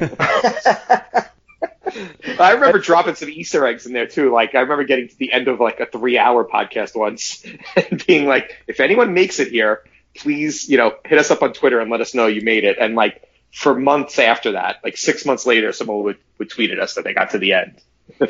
I 2.38 2.52
remember 2.52 2.78
dropping 2.78 3.16
some 3.16 3.28
Easter 3.28 3.66
eggs 3.66 3.86
in 3.86 3.92
there 3.92 4.06
too. 4.06 4.32
Like 4.32 4.54
I 4.54 4.60
remember 4.60 4.84
getting 4.84 5.08
to 5.08 5.18
the 5.18 5.32
end 5.32 5.48
of 5.48 5.60
like 5.60 5.80
a 5.80 5.86
three-hour 5.86 6.44
podcast 6.48 6.96
once 6.96 7.44
and 7.76 8.04
being 8.06 8.26
like, 8.26 8.62
"If 8.66 8.80
anyone 8.80 9.14
makes 9.14 9.40
it 9.40 9.48
here, 9.48 9.82
please, 10.14 10.68
you 10.68 10.78
know, 10.78 10.94
hit 11.04 11.18
us 11.18 11.30
up 11.30 11.42
on 11.42 11.52
Twitter 11.52 11.80
and 11.80 11.90
let 11.90 12.00
us 12.00 12.14
know 12.14 12.26
you 12.26 12.42
made 12.42 12.64
it." 12.64 12.78
And 12.78 12.94
like 12.94 13.28
for 13.52 13.78
months 13.78 14.18
after 14.18 14.52
that, 14.52 14.76
like 14.82 14.96
six 14.96 15.26
months 15.26 15.44
later, 15.44 15.72
someone 15.72 16.02
would 16.04 16.18
would 16.38 16.50
tweet 16.50 16.70
at 16.70 16.78
us 16.78 16.94
that 16.94 17.04
they 17.04 17.14
got 17.14 17.30
to 17.30 17.38
the 17.38 17.52
end. 17.52 17.80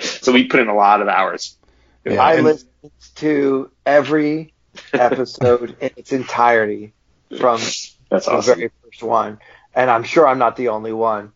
so 0.00 0.32
we 0.32 0.48
put 0.48 0.60
in 0.60 0.68
a 0.68 0.74
lot 0.74 1.00
of 1.00 1.08
hours. 1.08 1.56
Yeah, 2.04 2.22
I 2.22 2.34
and, 2.34 2.44
listened 2.44 2.70
to 3.16 3.70
every 3.86 4.54
episode 4.92 5.76
in 5.80 5.90
its 5.96 6.12
entirety 6.12 6.94
from 7.38 7.58
That's 7.58 8.26
the 8.26 8.32
awesome. 8.32 8.58
very 8.58 8.70
first 8.82 9.02
one, 9.02 9.38
and 9.74 9.90
I'm 9.90 10.04
sure 10.04 10.26
I'm 10.26 10.38
not 10.38 10.56
the 10.56 10.68
only 10.68 10.92
one. 10.92 11.32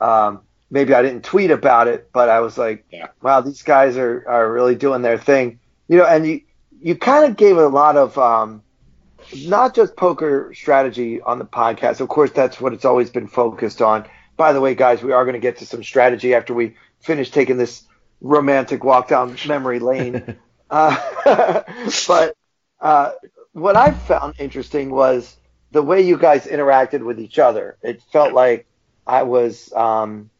Um, 0.00 0.40
maybe 0.70 0.94
I 0.94 1.02
didn't 1.02 1.24
tweet 1.24 1.50
about 1.50 1.88
it, 1.88 2.10
but 2.12 2.28
I 2.28 2.40
was 2.40 2.56
like, 2.58 2.86
yeah. 2.90 3.08
"Wow, 3.22 3.40
these 3.40 3.62
guys 3.62 3.96
are 3.96 4.24
are 4.26 4.52
really 4.52 4.74
doing 4.74 5.02
their 5.02 5.18
thing," 5.18 5.60
you 5.88 5.98
know. 5.98 6.06
And 6.06 6.26
you 6.26 6.40
you 6.80 6.96
kind 6.96 7.30
of 7.30 7.36
gave 7.36 7.56
a 7.56 7.68
lot 7.68 7.96
of 7.96 8.16
um, 8.18 8.62
not 9.44 9.74
just 9.74 9.96
poker 9.96 10.52
strategy 10.54 11.20
on 11.20 11.38
the 11.38 11.44
podcast. 11.44 12.00
Of 12.00 12.08
course, 12.08 12.30
that's 12.32 12.60
what 12.60 12.72
it's 12.72 12.84
always 12.84 13.10
been 13.10 13.28
focused 13.28 13.82
on. 13.82 14.06
By 14.36 14.52
the 14.52 14.60
way, 14.60 14.74
guys, 14.74 15.02
we 15.02 15.12
are 15.12 15.24
going 15.24 15.34
to 15.34 15.40
get 15.40 15.58
to 15.58 15.66
some 15.66 15.84
strategy 15.84 16.34
after 16.34 16.54
we 16.54 16.76
finish 17.00 17.30
taking 17.30 17.58
this 17.58 17.84
romantic 18.20 18.84
walk 18.84 19.08
down 19.08 19.36
memory 19.46 19.78
lane. 19.78 20.36
uh, 20.70 21.62
but 22.06 22.36
uh, 22.80 23.12
what 23.52 23.76
I 23.76 23.92
found 23.92 24.34
interesting 24.38 24.90
was 24.90 25.36
the 25.72 25.82
way 25.82 26.00
you 26.00 26.16
guys 26.16 26.46
interacted 26.46 27.04
with 27.04 27.20
each 27.20 27.38
other. 27.38 27.76
It 27.82 28.02
felt 28.12 28.32
like 28.32 28.66
I 29.06 29.22
was 29.22 29.72
um, 29.72 30.30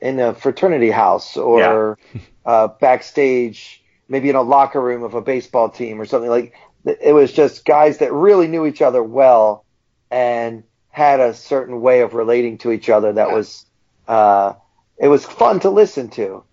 in 0.00 0.20
a 0.20 0.34
fraternity 0.34 0.90
house 0.90 1.36
or 1.36 1.98
yeah. 2.14 2.20
uh, 2.44 2.68
backstage, 2.68 3.82
maybe 4.08 4.30
in 4.30 4.36
a 4.36 4.42
locker 4.42 4.80
room 4.80 5.02
of 5.02 5.14
a 5.14 5.20
baseball 5.20 5.68
team 5.68 6.00
or 6.00 6.06
something 6.06 6.30
like. 6.30 6.54
It 6.84 7.12
was 7.12 7.32
just 7.32 7.64
guys 7.64 7.98
that 7.98 8.12
really 8.12 8.46
knew 8.46 8.64
each 8.64 8.80
other 8.80 9.02
well 9.02 9.64
and 10.08 10.62
had 10.88 11.18
a 11.18 11.34
certain 11.34 11.80
way 11.80 12.00
of 12.00 12.14
relating 12.14 12.58
to 12.58 12.70
each 12.70 12.88
other 12.88 13.12
that 13.12 13.32
was 13.32 13.66
uh, 14.08 14.54
it 14.98 15.08
was 15.08 15.24
fun 15.24 15.60
to 15.60 15.70
listen 15.70 16.08
to. 16.10 16.44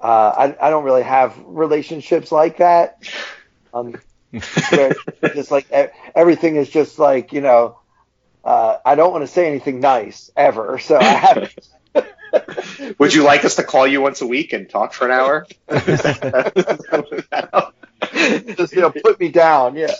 Uh, 0.00 0.52
I, 0.60 0.66
I 0.66 0.70
don't 0.70 0.84
really 0.84 1.02
have 1.02 1.38
relationships 1.46 2.30
like 2.30 2.58
that. 2.58 3.02
Um, 3.72 3.94
just 4.32 5.50
like 5.50 5.70
everything 6.14 6.56
is 6.56 6.68
just 6.68 6.98
like 6.98 7.32
you 7.32 7.40
know, 7.40 7.78
uh, 8.44 8.78
I 8.84 8.94
don't 8.94 9.12
want 9.12 9.22
to 9.22 9.28
say 9.28 9.46
anything 9.46 9.80
nice 9.80 10.30
ever, 10.36 10.78
so 10.78 10.96
I 10.96 11.04
have. 11.04 11.54
Would 12.98 13.14
you 13.14 13.22
like 13.22 13.44
us 13.44 13.56
to 13.56 13.62
call 13.62 13.86
you 13.86 14.00
once 14.00 14.20
a 14.20 14.26
week 14.26 14.52
and 14.52 14.68
talk 14.68 14.92
for 14.92 15.04
an 15.06 15.12
hour? 15.12 15.46
just 18.56 18.72
you 18.74 18.80
know, 18.80 18.90
put 18.90 19.20
me 19.20 19.28
down, 19.28 19.76
yeah. 19.76 19.92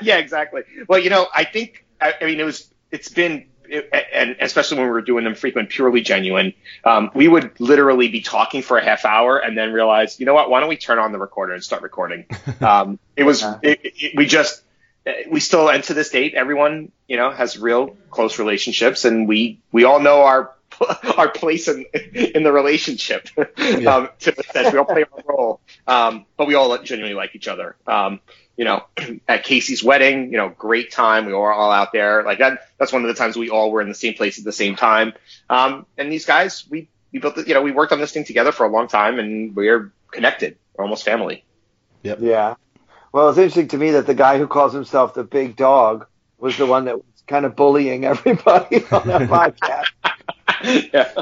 yeah, 0.00 0.16
exactly. 0.16 0.62
Well, 0.88 0.98
you 0.98 1.10
know, 1.10 1.26
I 1.34 1.44
think 1.44 1.84
I, 2.00 2.14
I 2.20 2.24
mean 2.24 2.40
it 2.40 2.44
was 2.44 2.72
it's 2.90 3.10
been 3.10 3.46
and 3.72 4.36
especially 4.40 4.78
when 4.78 4.86
we 4.86 4.92
were 4.92 5.02
doing 5.02 5.24
them 5.24 5.34
frequent, 5.34 5.70
purely 5.70 6.00
genuine, 6.00 6.54
um, 6.84 7.10
we 7.14 7.28
would 7.28 7.58
literally 7.60 8.08
be 8.08 8.20
talking 8.20 8.62
for 8.62 8.78
a 8.78 8.84
half 8.84 9.04
hour 9.04 9.38
and 9.38 9.56
then 9.56 9.72
realize, 9.72 10.20
you 10.20 10.26
know 10.26 10.34
what? 10.34 10.50
Why 10.50 10.60
don't 10.60 10.68
we 10.68 10.76
turn 10.76 10.98
on 10.98 11.12
the 11.12 11.18
recorder 11.18 11.54
and 11.54 11.62
start 11.62 11.82
recording? 11.82 12.26
Um, 12.60 12.98
it 13.16 13.24
was 13.24 13.42
it, 13.62 13.80
it, 13.82 14.12
we 14.16 14.26
just 14.26 14.62
we 15.28 15.40
still 15.40 15.68
and 15.68 15.82
to 15.84 15.94
this 15.94 16.10
date, 16.10 16.34
everyone 16.34 16.92
you 17.08 17.16
know 17.16 17.30
has 17.30 17.58
real 17.58 17.96
close 18.10 18.38
relationships, 18.38 19.04
and 19.04 19.26
we 19.26 19.60
we 19.72 19.84
all 19.84 20.00
know 20.00 20.22
our 20.22 20.54
our 21.16 21.28
place 21.28 21.68
in 21.68 21.84
in 22.14 22.42
the 22.42 22.52
relationship. 22.52 23.28
Yeah. 23.58 23.94
um, 23.94 24.08
to 24.20 24.32
the 24.32 24.42
sense 24.44 24.72
we 24.72 24.78
all 24.78 24.84
play 24.84 25.04
our 25.12 25.22
role, 25.26 25.60
um, 25.86 26.26
but 26.36 26.46
we 26.46 26.54
all 26.54 26.76
genuinely 26.78 27.14
like 27.14 27.34
each 27.34 27.48
other. 27.48 27.76
Um, 27.86 28.20
you 28.56 28.64
know, 28.64 28.84
at 29.28 29.44
Casey's 29.44 29.82
wedding, 29.82 30.30
you 30.30 30.36
know, 30.36 30.48
great 30.50 30.90
time. 30.92 31.26
We 31.26 31.32
were 31.32 31.52
all 31.52 31.70
out 31.70 31.92
there. 31.92 32.22
Like 32.22 32.38
that, 32.38 32.68
that's 32.78 32.92
one 32.92 33.02
of 33.02 33.08
the 33.08 33.14
times 33.14 33.36
we 33.36 33.50
all 33.50 33.70
were 33.70 33.80
in 33.80 33.88
the 33.88 33.94
same 33.94 34.14
place 34.14 34.38
at 34.38 34.44
the 34.44 34.52
same 34.52 34.76
time. 34.76 35.14
Um, 35.48 35.86
and 35.96 36.10
these 36.10 36.26
guys, 36.26 36.64
we, 36.68 36.88
we 37.12 37.18
built, 37.18 37.36
the, 37.36 37.46
you 37.46 37.54
know, 37.54 37.62
we 37.62 37.72
worked 37.72 37.92
on 37.92 38.00
this 38.00 38.12
thing 38.12 38.24
together 38.24 38.52
for 38.52 38.64
a 38.64 38.70
long 38.70 38.88
time 38.88 39.18
and 39.18 39.54
we're 39.54 39.92
connected. 40.10 40.56
We're 40.74 40.84
almost 40.84 41.04
family. 41.04 41.44
Yep. 42.02 42.18
Yeah. 42.20 42.54
Well, 43.12 43.28
it's 43.28 43.38
interesting 43.38 43.68
to 43.68 43.78
me 43.78 43.90
that 43.92 44.06
the 44.06 44.14
guy 44.14 44.38
who 44.38 44.46
calls 44.46 44.72
himself 44.72 45.14
the 45.14 45.24
big 45.24 45.56
dog 45.56 46.06
was 46.38 46.56
the 46.56 46.66
one 46.66 46.86
that 46.86 46.96
was 46.96 47.22
kind 47.26 47.44
of 47.44 47.54
bullying 47.56 48.04
everybody 48.06 48.84
on 48.90 49.06
that 49.08 49.22
podcast. 49.28 50.92
yeah. 50.92 51.12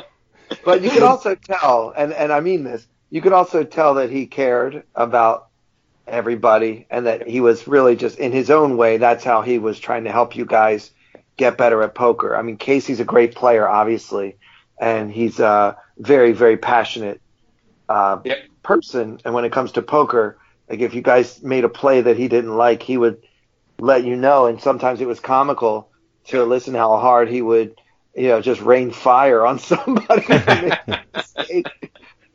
But 0.65 0.83
you 0.83 0.91
could 0.91 1.03
also 1.03 1.35
tell, 1.35 1.93
and, 1.97 2.13
and 2.13 2.33
I 2.33 2.41
mean 2.41 2.65
this, 2.65 2.87
you 3.11 3.21
could 3.21 3.33
also 3.33 3.65
tell 3.65 3.95
that 3.95 4.11
he 4.11 4.27
cared 4.27 4.85
about 4.95 5.50
everybody 6.11 6.87
and 6.91 7.07
that 7.07 7.27
he 7.29 7.41
was 7.41 7.67
really 7.67 7.97
just 7.97 8.19
in 8.19 8.33
his 8.33 8.51
own 8.51 8.77
way 8.77 8.97
that's 8.97 9.25
how 9.25 9.43
he 9.43 9.59
was 9.59 9.79
trying 9.79 10.05
to 10.05 10.13
help 10.13 10.37
you 10.37 10.45
guys 10.45 10.91
get 11.37 11.57
better 11.57 11.83
at 11.83 11.95
poker. 11.95 12.37
I 12.37 12.43
mean 12.43 12.57
casey's 12.57 13.01
a 13.01 13.05
great 13.05 13.35
player 13.35 13.69
obviously 13.69 14.37
and 14.79 15.11
he's 15.11 15.41
a 15.41 15.77
very 15.99 16.33
very 16.33 16.57
passionate 16.57 17.21
uh, 17.89 18.21
yep. 18.25 18.39
person. 18.63 19.21
And 19.25 19.35
when 19.35 19.45
it 19.45 19.53
comes 19.53 19.73
to 19.73 19.83
poker 19.83 20.39
like 20.69 20.81
if 20.81 20.95
you 20.95 21.03
guys 21.03 21.43
made 21.43 21.65
a 21.65 21.69
play 21.69 22.01
that 22.03 22.17
he 22.17 22.29
didn't 22.29 22.57
like 22.57 22.83
he 22.83 22.97
would 22.97 23.23
let 23.79 24.05
you 24.05 24.17
know. 24.17 24.47
And 24.47 24.61
sometimes 24.61 25.01
it 25.01 25.09
was 25.09 25.21
comical 25.21 25.89
to 26.27 26.45
listen 26.45 26.75
how 26.75 26.99
hard 26.99 27.29
he 27.29 27.43
would 27.43 27.81
you 28.15 28.29
know 28.29 28.41
just 28.41 28.61
rain 28.61 28.91
fire 28.91 29.47
on 29.47 29.59
somebody. 29.71 30.27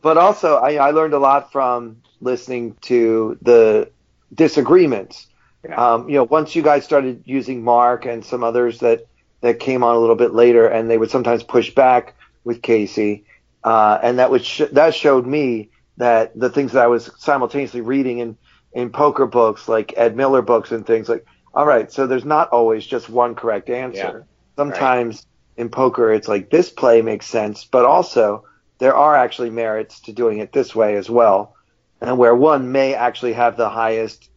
But 0.06 0.20
also 0.20 0.58
I, 0.58 0.76
I 0.76 0.92
learned 0.92 1.16
a 1.16 1.20
lot 1.20 1.52
from 1.52 2.04
listening 2.22 2.76
to 2.82 3.38
the 3.42 3.92
disagreements. 4.34 5.28
Yeah. 5.64 5.76
Um, 5.76 6.10
you 6.10 6.16
know, 6.16 6.24
once 6.24 6.56
you 6.56 6.62
guys 6.62 6.84
started 6.84 7.24
using 7.26 7.64
Mark 7.64 8.06
and 8.06 8.24
some 8.24 8.44
others 8.44 8.80
that 8.80 9.08
that 9.42 9.60
came 9.60 9.84
on 9.84 9.96
a 9.96 10.00
little 10.00 10.16
bit 10.16 10.34
later, 10.34 10.68
and 10.68 10.90
they 10.90 10.98
would 10.98 11.12
sometimes 11.12 11.44
push 11.44 11.74
back 11.74 12.16
with 12.44 12.62
Casey, 12.62 13.26
uh, 13.64 14.00
and 14.02 14.20
that 14.20 14.32
would 14.32 14.46
sh- 14.46 14.72
that 14.72 14.94
showed 14.94 15.26
me 15.26 15.70
that 15.98 16.38
the 16.38 16.50
things 16.50 16.74
that 16.74 16.84
I 16.84 16.88
was 16.88 17.10
simultaneously 17.18 17.82
reading 17.82 18.20
in 18.20 18.38
in 18.74 18.92
poker 18.92 19.26
books, 19.26 19.68
like 19.68 19.94
Ed 19.98 20.16
Miller 20.16 20.42
books 20.42 20.72
and 20.72 20.86
things 20.86 21.08
like, 21.08 21.26
all 21.54 21.66
right, 21.66 21.92
so 21.92 22.06
there's 22.06 22.26
not 22.26 22.50
always 22.50 22.86
just 22.86 23.10
one 23.10 23.34
correct 23.34 23.70
answer. 23.70 24.26
Yeah. 24.28 24.64
Sometimes 24.64 25.16
right. 25.58 25.64
in 25.64 25.70
poker, 25.70 26.12
it's 26.12 26.28
like 26.28 26.50
this 26.50 26.70
play 26.70 27.02
makes 27.02 27.26
sense, 27.26 27.66
but 27.66 27.86
also 27.86 28.46
there 28.78 28.96
are 28.96 29.16
actually 29.16 29.50
merits 29.50 30.02
to 30.02 30.14
doing 30.14 30.40
it 30.40 30.52
this 30.52 30.76
way 30.76 30.96
as 30.96 31.10
well 31.10 31.55
and 32.02 32.18
where 32.18 32.36
one 32.36 32.72
may 32.72 32.94
actually 32.94 33.34
have 33.34 33.58
the 33.58 33.70
highest, 33.70 34.30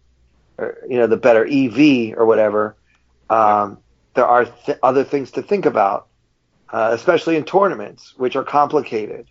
or, 0.56 0.78
you 0.88 0.98
know, 0.98 1.06
the 1.06 1.16
better 1.16 1.46
EV 1.46 2.16
or 2.16 2.26
whatever, 2.26 2.76
um, 3.30 3.78
there 4.14 4.26
are 4.26 4.46
th- 4.46 4.78
other 4.82 5.04
things 5.04 5.32
to 5.32 5.42
think 5.42 5.66
about, 5.66 6.08
uh, 6.70 6.90
especially 6.92 7.36
in 7.36 7.44
tournaments, 7.44 8.14
which 8.16 8.36
are 8.36 8.44
complicated. 8.44 9.26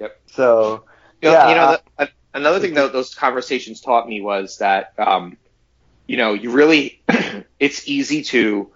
Yep. 0.00 0.20
So, 0.26 0.84
you 1.22 1.30
know, 1.30 1.32
yeah. 1.32 1.48
You 1.48 1.54
know, 1.54 1.78
the, 1.98 2.10
another 2.34 2.60
thing 2.60 2.74
that 2.74 2.92
those 2.92 3.14
conversations 3.14 3.80
taught 3.80 4.08
me 4.08 4.20
was 4.20 4.58
that, 4.58 4.92
um, 4.98 5.36
you 6.06 6.16
know, 6.16 6.34
you 6.34 6.50
really, 6.50 7.02
it's 7.58 7.88
easy 7.88 8.22
to 8.24 8.70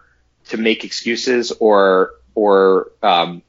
to 0.46 0.56
make 0.56 0.84
excuses 0.84 1.52
or 1.52 2.14
or 2.34 2.92
um, 3.02 3.42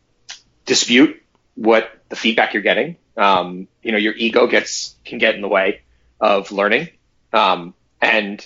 dispute 0.66 1.22
what 1.56 1.90
the 2.10 2.16
feedback 2.16 2.54
you're 2.54 2.64
getting. 2.64 2.98
Um, 3.16 3.68
you 3.82 3.92
know, 3.92 3.98
your 3.98 4.14
ego 4.14 4.48
gets 4.48 4.96
can 5.06 5.20
get 5.20 5.36
in 5.36 5.42
the 5.42 5.48
way 5.48 5.82
of 6.20 6.52
learning, 6.52 6.90
um, 7.32 7.74
and 8.02 8.46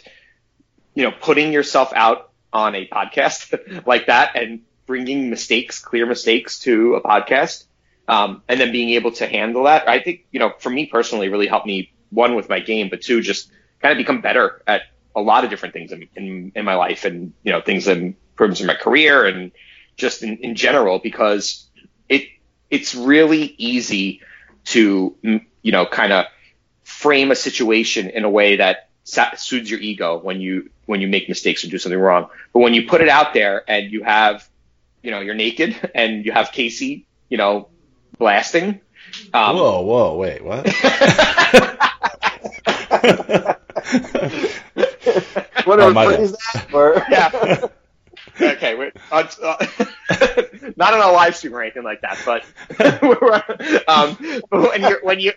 you 0.93 1.03
know, 1.03 1.11
putting 1.11 1.53
yourself 1.53 1.93
out 1.95 2.31
on 2.51 2.75
a 2.75 2.87
podcast 2.87 3.85
like 3.85 4.07
that 4.07 4.35
and 4.35 4.61
bringing 4.85 5.29
mistakes, 5.29 5.79
clear 5.79 6.05
mistakes 6.05 6.59
to 6.59 6.95
a 6.95 7.01
podcast, 7.01 7.65
um, 8.07 8.41
and 8.47 8.59
then 8.59 8.71
being 8.71 8.89
able 8.91 9.11
to 9.11 9.27
handle 9.27 9.63
that. 9.63 9.87
I 9.87 9.99
think 9.99 10.25
you 10.31 10.39
know, 10.39 10.53
for 10.59 10.69
me 10.69 10.85
personally, 10.87 11.29
really 11.29 11.47
helped 11.47 11.67
me 11.67 11.91
one 12.09 12.35
with 12.35 12.49
my 12.49 12.59
game, 12.59 12.89
but 12.89 13.01
two, 13.01 13.21
just 13.21 13.51
kind 13.81 13.91
of 13.91 13.97
become 13.97 14.21
better 14.21 14.61
at 14.67 14.83
a 15.15 15.21
lot 15.21 15.43
of 15.43 15.49
different 15.49 15.73
things 15.73 15.91
in, 15.91 16.07
in, 16.15 16.51
in 16.55 16.63
my 16.65 16.75
life 16.75 17.03
and 17.03 17.33
you 17.43 17.51
know 17.51 17.61
things 17.61 17.85
that 17.85 17.97
improvements 17.97 18.61
in 18.61 18.67
my 18.67 18.75
career 18.75 19.25
and 19.25 19.51
just 19.95 20.21
in, 20.21 20.37
in 20.37 20.55
general 20.55 20.99
because 20.99 21.67
it 22.07 22.23
it's 22.69 22.93
really 22.93 23.55
easy 23.57 24.21
to, 24.67 25.15
you 25.61 25.71
know, 25.71 25.85
kind 25.85 26.13
of 26.13 26.25
frame 26.83 27.31
a 27.31 27.35
situation 27.35 28.09
in 28.09 28.23
a 28.23 28.29
way 28.29 28.57
that 28.57 28.89
soothes 29.03 29.69
your 29.69 29.79
ego 29.79 30.17
when 30.19 30.41
you 30.41 30.69
when 30.85 31.01
you 31.01 31.07
make 31.07 31.27
mistakes 31.27 31.63
or 31.63 31.67
do 31.67 31.77
something 31.77 31.99
wrong. 31.99 32.29
But 32.53 32.59
when 32.59 32.73
you 32.73 32.87
put 32.87 33.01
it 33.01 33.09
out 33.09 33.33
there 33.33 33.63
and 33.67 33.91
you 33.91 34.03
have, 34.03 34.47
you 35.01 35.11
know, 35.11 35.19
you're 35.19 35.35
naked 35.35 35.91
and 35.95 36.25
you 36.25 36.31
have 36.31 36.51
Casey, 36.51 37.05
you 37.29 37.37
know, 37.37 37.69
blasting. 38.17 38.81
Um, 39.33 39.55
whoa, 39.55 39.81
whoa, 39.81 40.15
wait, 40.17 40.43
what? 40.43 40.65
Whatever 45.65 45.99
oh, 45.99 46.15
phrase 46.15 46.31
that 46.31 46.67
or 46.73 47.03
yeah 47.09 47.67
okay, 48.41 48.75
we're, 48.75 48.91
uh, 49.11 49.27
uh, 49.43 49.65
not 50.75 50.93
on 50.93 51.01
a 51.01 51.11
live 51.11 51.35
stream 51.35 51.55
or 51.55 51.61
anything 51.61 51.83
like 51.83 52.01
that, 52.01 52.19
but, 52.25 52.43
um, 53.87 54.15
when 54.49 54.81
you're 54.81 54.99
when 55.03 55.19
you 55.19 55.33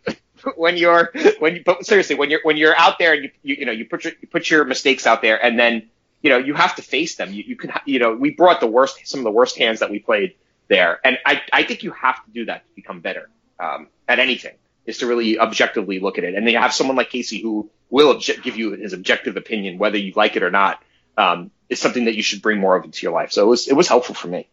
when 0.57 0.77
you're 0.77 1.13
when 1.39 1.57
you, 1.57 1.63
but 1.65 1.85
seriously 1.85 2.17
when 2.17 2.31
you're 2.31 2.41
when 2.43 2.57
you're 2.57 2.77
out 2.77 2.99
there 2.99 3.13
and 3.13 3.25
you 3.25 3.31
you, 3.43 3.55
you 3.57 3.67
know 3.67 3.73
you 3.73 3.85
put 3.85 4.05
your 4.05 4.13
you 4.21 4.29
put 4.29 4.51
your 4.51 4.65
mistakes 4.65 5.07
out 5.07 5.23
there 5.23 5.43
and 5.43 5.59
then 5.59 5.89
you 6.23 6.31
know 6.31 6.39
you 6.39 6.55
have 6.55 6.77
to 6.77 6.83
face 6.83 7.17
them. 7.17 7.33
You 7.33 7.45
you 7.47 7.57
can 7.57 7.73
you 7.85 7.99
know 7.99 8.15
we 8.15 8.31
brought 8.31 8.61
the 8.61 8.67
worst 8.67 9.07
some 9.07 9.21
of 9.21 9.25
the 9.25 9.31
worst 9.31 9.59
hands 9.59 9.81
that 9.81 9.91
we 9.91 9.99
played 9.99 10.35
there, 10.69 11.01
and 11.05 11.19
I 11.25 11.43
I 11.53 11.63
think 11.65 11.83
you 11.83 11.93
have 11.93 12.25
to 12.25 12.31
do 12.31 12.45
that 12.47 12.67
to 12.67 12.75
become 12.75 13.01
better 13.01 13.29
um, 13.59 13.89
at 14.09 14.19
anything 14.19 14.55
is 14.87 14.99
to 14.99 15.07
really 15.07 15.39
objectively 15.39 16.01
look 16.01 16.19
at 16.19 16.25
it, 16.25 16.35
and 16.35 16.47
then 16.47 16.53
you 16.53 16.59
have 16.59 16.73
someone 16.73 16.97
like 16.97 17.11
Casey 17.11 17.41
who 17.41 17.71
will 17.91 18.15
obje- 18.15 18.43
give 18.43 18.57
you 18.57 18.73
his 18.73 18.93
objective 18.93 19.37
opinion 19.37 19.79
whether 19.79 19.99
you 19.99 20.13
like 20.17 20.37
it 20.37 20.43
or 20.43 20.51
not. 20.51 20.83
Um, 21.17 21.51
is 21.71 21.81
something 21.81 22.05
that 22.05 22.17
you 22.17 22.23
should 22.23 22.43
bring 22.43 22.59
more 22.59 22.77
of 22.77 22.85
into 22.85 23.07
your 23.07 23.13
life. 23.13 23.33
So 23.33 23.43
it 23.43 23.49
was 23.49 23.69
it 23.69 23.75
was 23.75 23.89
helpful 23.89 24.15
for 24.15 24.29
me. 24.29 24.49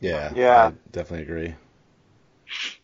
Yeah, 0.00 0.32
yeah, 0.36 0.66
I 0.66 0.72
definitely 0.92 1.24
agree. 1.24 1.54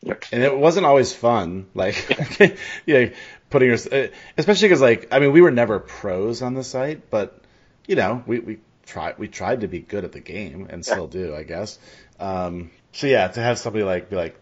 Yep. 0.02 0.24
And 0.32 0.42
it 0.42 0.56
wasn't 0.56 0.86
always 0.86 1.12
fun, 1.12 1.66
like 1.74 1.96
yeah, 2.86 3.10
putting 3.50 3.68
your 3.68 3.78
uh, 3.92 4.08
especially 4.36 4.68
because 4.68 4.80
like 4.80 5.08
I 5.12 5.20
mean 5.20 5.32
we 5.32 5.40
were 5.40 5.50
never 5.50 5.78
pros 5.78 6.42
on 6.42 6.54
the 6.54 6.64
site, 6.64 7.10
but 7.10 7.40
you 7.86 7.96
know 7.96 8.22
we 8.26 8.40
we 8.40 8.58
tried 8.84 9.18
we 9.18 9.28
tried 9.28 9.60
to 9.60 9.68
be 9.68 9.80
good 9.80 10.04
at 10.04 10.12
the 10.12 10.20
game 10.20 10.66
and 10.70 10.84
still 10.84 11.06
do, 11.06 11.34
I 11.34 11.44
guess. 11.44 11.78
Um, 12.18 12.70
so 12.92 13.06
yeah, 13.06 13.28
to 13.28 13.40
have 13.40 13.58
somebody 13.58 13.84
like 13.84 14.10
be 14.10 14.16
like, 14.16 14.38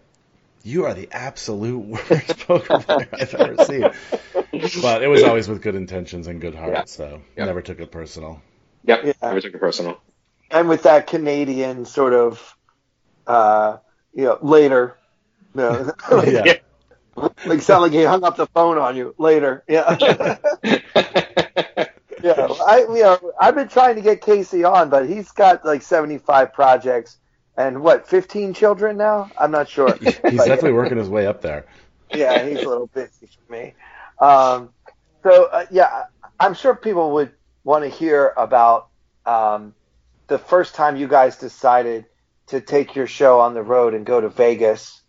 you 0.62 0.86
are 0.86 0.94
the 0.94 1.08
absolute 1.12 1.78
worst 2.10 2.38
poker 2.40 2.78
player 2.80 3.08
I've 3.12 3.34
ever 3.34 3.64
seen. 3.64 3.90
But 4.82 5.02
it 5.02 5.08
was 5.08 5.22
always 5.24 5.48
with 5.48 5.62
good 5.62 5.74
intentions 5.74 6.26
and 6.26 6.40
good 6.40 6.54
heart, 6.54 6.72
yeah. 6.72 6.84
so 6.84 7.22
yep. 7.36 7.46
never 7.46 7.62
took 7.62 7.80
it 7.80 7.90
personal. 7.90 8.42
Yep. 8.84 9.04
Yeah. 9.04 9.12
Never 9.22 9.40
took 9.40 9.54
it 9.54 9.60
personal. 9.60 10.00
And 10.50 10.68
with 10.68 10.82
that 10.82 11.06
Canadian 11.06 11.84
sort 11.84 12.12
of, 12.12 12.56
uh, 13.26 13.78
you 14.14 14.24
know, 14.24 14.38
later, 14.42 14.96
you 15.54 15.62
know, 15.62 15.92
like, 16.10 16.28
yeah. 16.28 16.56
like 17.46 17.62
sound 17.62 17.82
like 17.82 17.92
he 17.92 18.02
hung 18.02 18.24
up 18.24 18.36
the 18.36 18.46
phone 18.48 18.78
on 18.78 18.96
you 18.96 19.14
later. 19.18 19.64
Yeah. 19.68 19.96
yeah. 22.22 22.48
I, 22.66 22.86
you 22.88 23.02
know, 23.02 23.32
I've 23.40 23.54
been 23.54 23.68
trying 23.68 23.96
to 23.96 24.02
get 24.02 24.20
Casey 24.20 24.64
on, 24.64 24.90
but 24.90 25.08
he's 25.08 25.30
got 25.30 25.64
like 25.64 25.82
75 25.82 26.52
projects 26.52 27.18
and 27.56 27.82
what, 27.82 28.08
15 28.08 28.54
children 28.54 28.96
now? 28.96 29.30
I'm 29.38 29.50
not 29.50 29.68
sure. 29.68 29.94
he's 29.96 30.16
definitely 30.20 30.72
working 30.72 30.98
his 30.98 31.08
way 31.08 31.26
up 31.26 31.42
there. 31.42 31.66
Yeah, 32.14 32.46
he's 32.46 32.62
a 32.62 32.68
little 32.68 32.86
busy 32.88 33.26
for 33.26 33.52
me. 33.52 33.74
Um, 34.18 34.70
so 35.22 35.46
uh, 35.46 35.66
yeah, 35.70 36.04
I'm 36.40 36.54
sure 36.54 36.74
people 36.74 37.12
would 37.12 37.32
want 37.64 37.84
to 37.84 37.90
hear 37.90 38.32
about 38.36 38.88
um, 39.26 39.74
the 40.26 40.38
first 40.38 40.74
time 40.74 40.96
you 40.96 41.08
guys 41.08 41.36
decided 41.36 42.06
to 42.48 42.60
take 42.60 42.96
your 42.96 43.06
show 43.06 43.40
on 43.40 43.54
the 43.54 43.62
road 43.62 43.94
and 43.94 44.04
go 44.04 44.20
to 44.20 44.28
Vegas 44.28 45.02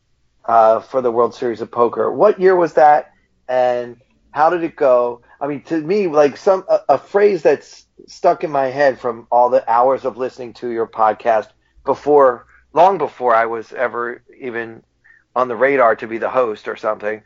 uh, 0.45 0.79
for 0.81 1.01
the 1.01 1.11
World 1.11 1.33
Series 1.33 1.61
of 1.61 1.71
Poker. 1.71 2.11
What 2.11 2.39
year 2.39 2.55
was 2.55 2.73
that, 2.73 3.11
and 3.47 3.97
how 4.31 4.49
did 4.49 4.63
it 4.63 4.75
go? 4.75 5.21
I 5.39 5.47
mean, 5.47 5.61
to 5.63 5.77
me, 5.79 6.07
like 6.07 6.37
some 6.37 6.65
a, 6.69 6.79
a 6.89 6.97
phrase 6.97 7.41
that's 7.41 7.85
stuck 8.07 8.43
in 8.43 8.51
my 8.51 8.67
head 8.67 8.99
from 8.99 9.27
all 9.31 9.49
the 9.49 9.69
hours 9.69 10.05
of 10.05 10.17
listening 10.17 10.53
to 10.53 10.69
your 10.69 10.87
podcast 10.87 11.47
before, 11.85 12.45
long 12.73 12.97
before 12.97 13.33
I 13.35 13.45
was 13.45 13.71
ever 13.73 14.21
even 14.39 14.83
on 15.35 15.47
the 15.47 15.55
radar 15.55 15.95
to 15.97 16.07
be 16.07 16.17
the 16.17 16.29
host 16.29 16.67
or 16.67 16.75
something, 16.75 17.23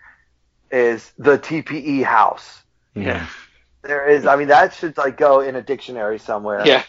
is 0.72 1.12
the 1.18 1.38
TPE 1.38 2.04
house. 2.04 2.64
Yeah. 2.96 3.28
There 3.88 4.10
is, 4.10 4.26
I 4.26 4.36
mean, 4.36 4.50
that 4.50 4.74
should 4.74 4.98
like 4.98 5.18
go 5.18 5.40
in 5.42 5.56
a 5.56 5.62
dictionary 5.62 6.20
somewhere. 6.20 6.64
Yeah. 6.66 6.84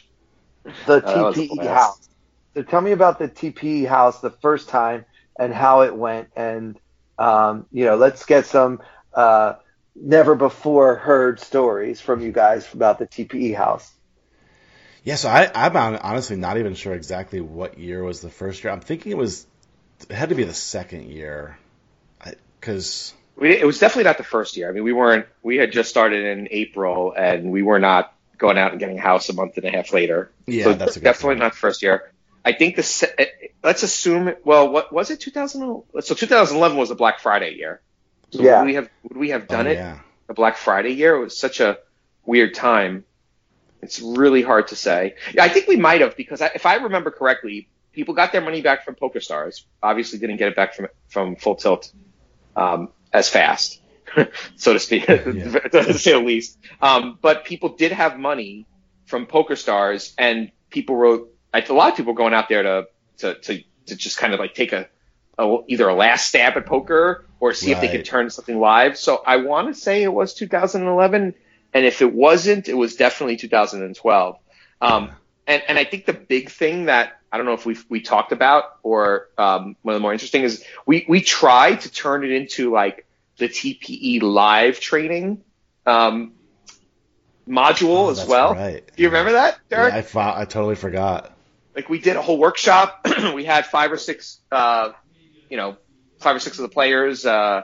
The 0.86 1.02
Oh, 1.04 1.14
that 1.14 1.22
was 1.22 1.38
a 1.38 1.40
TPE 1.42 1.66
house. 1.66 2.08
So 2.54 2.62
tell 2.62 2.80
me 2.80 2.92
about 2.92 3.18
the 3.18 3.28
TPE 3.28 3.86
house 3.86 4.20
the 4.20 4.30
first 4.30 4.68
time 4.68 5.04
and 5.38 5.54
how 5.54 5.82
it 5.82 5.94
went, 5.94 6.28
and 6.36 6.78
um, 7.18 7.66
you 7.72 7.84
know, 7.84 7.96
let's 7.96 8.24
get 8.24 8.46
some 8.46 8.80
uh, 9.14 9.54
never 9.94 10.34
before 10.34 10.96
heard 10.96 11.40
stories 11.40 12.00
from 12.00 12.20
you 12.20 12.32
guys 12.32 12.72
about 12.74 12.98
the 12.98 13.06
TPE 13.06 13.56
house. 13.56 13.90
Yeah, 15.04 15.14
so 15.14 15.28
I, 15.28 15.50
I'm 15.54 15.76
honestly 15.76 16.36
not 16.36 16.58
even 16.58 16.74
sure 16.74 16.94
exactly 16.94 17.40
what 17.40 17.78
year 17.78 18.02
was 18.02 18.20
the 18.20 18.28
first 18.28 18.62
year. 18.62 18.72
I'm 18.72 18.80
thinking 18.80 19.12
it 19.12 19.18
was, 19.18 19.46
it 20.08 20.14
had 20.14 20.28
to 20.30 20.34
be 20.34 20.44
the 20.44 20.52
second 20.52 21.10
year, 21.10 21.58
because 22.60 23.14
We, 23.38 23.50
it 23.56 23.64
was 23.66 23.78
definitely 23.78 24.04
not 24.04 24.18
the 24.18 24.24
first 24.24 24.56
year. 24.56 24.68
I 24.68 24.72
mean, 24.72 24.82
we 24.84 24.92
weren't. 24.92 25.26
We 25.42 25.56
had 25.56 25.72
just 25.72 25.90
started 25.90 26.24
in 26.24 26.48
April, 26.50 27.14
and 27.16 27.50
we 27.52 27.62
were 27.62 27.78
not 27.78 28.12
going 28.36 28.58
out 28.58 28.72
and 28.72 28.80
getting 28.80 28.98
a 28.98 29.02
house 29.02 29.28
a 29.28 29.32
month 29.32 29.56
and 29.56 29.64
a 29.66 29.70
half 29.70 29.92
later. 29.92 30.30
yeah, 30.46 30.64
so 30.64 30.72
that's 30.74 30.96
a 30.96 31.00
good 31.00 31.04
definitely 31.04 31.34
point. 31.36 31.38
not 31.40 31.52
the 31.52 31.58
first 31.58 31.82
year. 31.82 32.12
I 32.44 32.52
think 32.52 32.76
the 32.76 33.14
eh, 33.18 33.26
let's 33.62 33.82
assume. 33.82 34.34
Well, 34.44 34.70
what 34.70 34.92
was 34.92 35.10
it? 35.10 35.20
2000. 35.20 35.82
So 36.00 36.14
2011 36.14 36.76
was 36.76 36.88
the 36.88 36.94
Black 36.94 37.20
Friday 37.20 37.54
year. 37.56 37.80
So 38.30 38.42
Yeah. 38.42 38.60
would 38.60 38.66
we 38.66 38.74
have 38.74 38.88
would 39.04 39.16
we 39.16 39.30
have 39.30 39.48
done 39.48 39.66
Oh, 39.66 39.70
it 39.70 39.74
Yeah. 39.76 39.98
the 40.26 40.34
Black 40.34 40.56
Friday 40.56 40.92
year? 40.92 41.16
It 41.16 41.20
was 41.20 41.36
such 41.38 41.60
a 41.60 41.78
weird 42.24 42.54
time. 42.54 43.04
It's 43.82 44.00
really 44.00 44.42
hard 44.42 44.68
to 44.68 44.76
say. 44.76 45.14
Yeah, 45.34 45.44
I 45.44 45.48
think 45.48 45.68
we 45.68 45.76
might 45.76 46.00
have 46.00 46.16
because 46.16 46.40
I, 46.40 46.50
if 46.54 46.66
I 46.66 46.76
remember 46.76 47.10
correctly, 47.12 47.68
people 47.92 48.14
got 48.14 48.32
their 48.32 48.40
money 48.40 48.62
back 48.62 48.84
from 48.84 48.96
PokerStars. 48.96 49.62
Obviously, 49.82 50.18
didn't 50.18 50.36
get 50.38 50.48
it 50.48 50.56
back 50.56 50.74
from 50.74 50.88
from 51.08 51.36
Full 51.36 51.54
Tilt 51.56 51.92
um, 52.56 52.88
as 53.12 53.28
fast, 53.28 53.80
so 54.56 54.72
to 54.72 54.78
speak, 54.78 55.06
to 55.06 55.94
say 55.94 56.12
the 56.12 56.18
least. 56.18 56.58
Um, 56.80 57.18
but 57.20 57.44
people 57.44 57.70
did 57.70 57.92
have 57.92 58.18
money 58.18 58.66
from 59.06 59.26
PokerStars, 59.26 60.14
and 60.18 60.50
people 60.70 60.96
wrote. 60.96 61.34
A 61.54 61.72
lot 61.72 61.90
of 61.90 61.96
people 61.96 62.12
going 62.12 62.34
out 62.34 62.48
there 62.48 62.62
to 62.62 62.86
to 63.18 63.34
to, 63.34 63.62
to 63.86 63.96
just 63.96 64.18
kind 64.18 64.34
of 64.34 64.40
like 64.40 64.54
take 64.54 64.72
a, 64.72 64.86
a 65.38 65.58
either 65.66 65.88
a 65.88 65.94
last 65.94 66.28
stab 66.28 66.56
at 66.56 66.66
poker 66.66 67.24
or 67.40 67.54
see 67.54 67.70
if 67.70 67.80
they 67.80 67.88
could 67.88 68.04
turn 68.04 68.28
something 68.30 68.58
live. 68.58 68.98
So 68.98 69.22
I 69.24 69.36
want 69.36 69.68
to 69.68 69.80
say 69.80 70.02
it 70.02 70.12
was 70.12 70.34
2011, 70.34 71.34
and 71.72 71.86
if 71.86 72.02
it 72.02 72.12
wasn't, 72.12 72.68
it 72.68 72.74
was 72.74 72.96
definitely 72.96 73.36
2012. 73.36 74.36
Um, 74.80 75.10
and 75.48 75.62
and 75.66 75.78
I 75.78 75.84
think 75.84 76.06
the 76.06 76.12
big 76.12 76.50
thing 76.50 76.84
that 76.86 77.20
I 77.32 77.36
don't 77.38 77.46
know 77.46 77.54
if 77.54 77.66
we 77.66 77.76
we 77.88 78.00
talked 78.02 78.30
about 78.32 78.76
or 78.84 79.28
um, 79.36 79.74
one 79.82 79.94
of 79.94 80.00
the 80.00 80.02
more 80.02 80.12
interesting 80.12 80.42
is 80.44 80.64
we 80.86 81.04
we 81.08 81.20
tried 81.20 81.80
to 81.80 81.90
turn 81.90 82.24
it 82.24 82.30
into 82.30 82.70
like 82.70 83.06
the 83.38 83.48
TPE 83.48 84.22
live 84.22 84.78
training 84.80 85.42
um, 85.86 86.32
module 87.48 88.06
Oh, 88.06 88.10
as 88.10 88.26
well. 88.26 88.54
Right. 88.54 88.84
Do 88.96 89.02
you 89.02 89.08
remember 89.08 89.32
that, 89.32 89.58
Derek? 89.70 89.92
Yeah, 89.92 89.98
I, 89.98 90.02
fo- 90.02 90.20
I 90.36 90.44
totally 90.44 90.74
forgot. 90.74 91.32
like 91.74 91.88
we 91.88 91.98
did 92.00 92.16
a 92.16 92.22
whole 92.22 92.38
workshop. 92.38 93.06
we 93.34 93.44
had 93.44 93.66
five 93.66 93.92
or 93.92 93.96
six, 93.96 94.38
uh, 94.52 94.90
you 95.48 95.56
know, 95.56 95.76
five 96.18 96.36
or 96.36 96.40
six 96.40 96.58
of 96.58 96.62
the 96.62 96.68
players, 96.68 97.24
uh, 97.24 97.62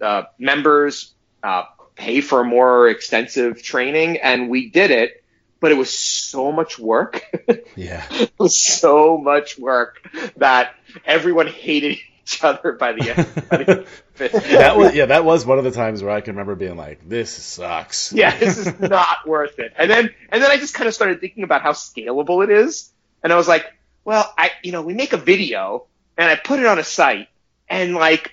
uh, 0.00 0.22
members, 0.38 1.14
uh, 1.42 1.64
pay 1.94 2.20
for 2.20 2.40
a 2.40 2.44
more 2.44 2.88
extensive 2.88 3.62
training, 3.62 4.18
and 4.18 4.48
we 4.50 4.68
did 4.70 4.90
it. 4.90 5.21
But 5.62 5.70
it 5.70 5.76
was 5.78 5.94
so 5.94 6.50
much 6.50 6.78
work. 6.78 7.24
Yeah. 7.74 8.04
it 8.10 8.32
was 8.38 8.60
so 8.60 9.16
much 9.16 9.58
work 9.58 10.06
that 10.36 10.74
everyone 11.06 11.46
hated 11.46 11.96
each 12.22 12.44
other 12.44 12.72
by 12.72 12.92
the 12.92 13.10
end. 13.10 13.48
By 13.48 13.56
the 13.58 13.86
that 14.16 14.76
was 14.76 14.94
yeah, 14.94 15.06
that 15.06 15.24
was 15.24 15.46
one 15.46 15.58
of 15.58 15.64
the 15.64 15.70
times 15.70 16.02
where 16.02 16.12
I 16.12 16.20
can 16.20 16.34
remember 16.34 16.54
being 16.54 16.76
like, 16.76 17.08
"This 17.08 17.30
sucks." 17.30 18.12
yeah, 18.14 18.36
this 18.36 18.58
is 18.58 18.78
not 18.78 19.26
worth 19.26 19.58
it. 19.58 19.72
And 19.78 19.90
then 19.90 20.10
and 20.28 20.42
then 20.42 20.50
I 20.50 20.58
just 20.58 20.74
kind 20.74 20.86
of 20.86 20.94
started 20.94 21.20
thinking 21.20 21.44
about 21.44 21.62
how 21.62 21.72
scalable 21.72 22.44
it 22.44 22.50
is, 22.50 22.92
and 23.22 23.32
I 23.32 23.36
was 23.36 23.48
like, 23.48 23.64
well, 24.04 24.30
I 24.36 24.50
you 24.62 24.72
know 24.72 24.82
we 24.82 24.92
make 24.92 25.12
a 25.14 25.18
video 25.18 25.86
and 26.18 26.28
I 26.28 26.36
put 26.36 26.60
it 26.60 26.66
on 26.66 26.78
a 26.78 26.84
site, 26.84 27.28
and 27.68 27.94
like 27.94 28.32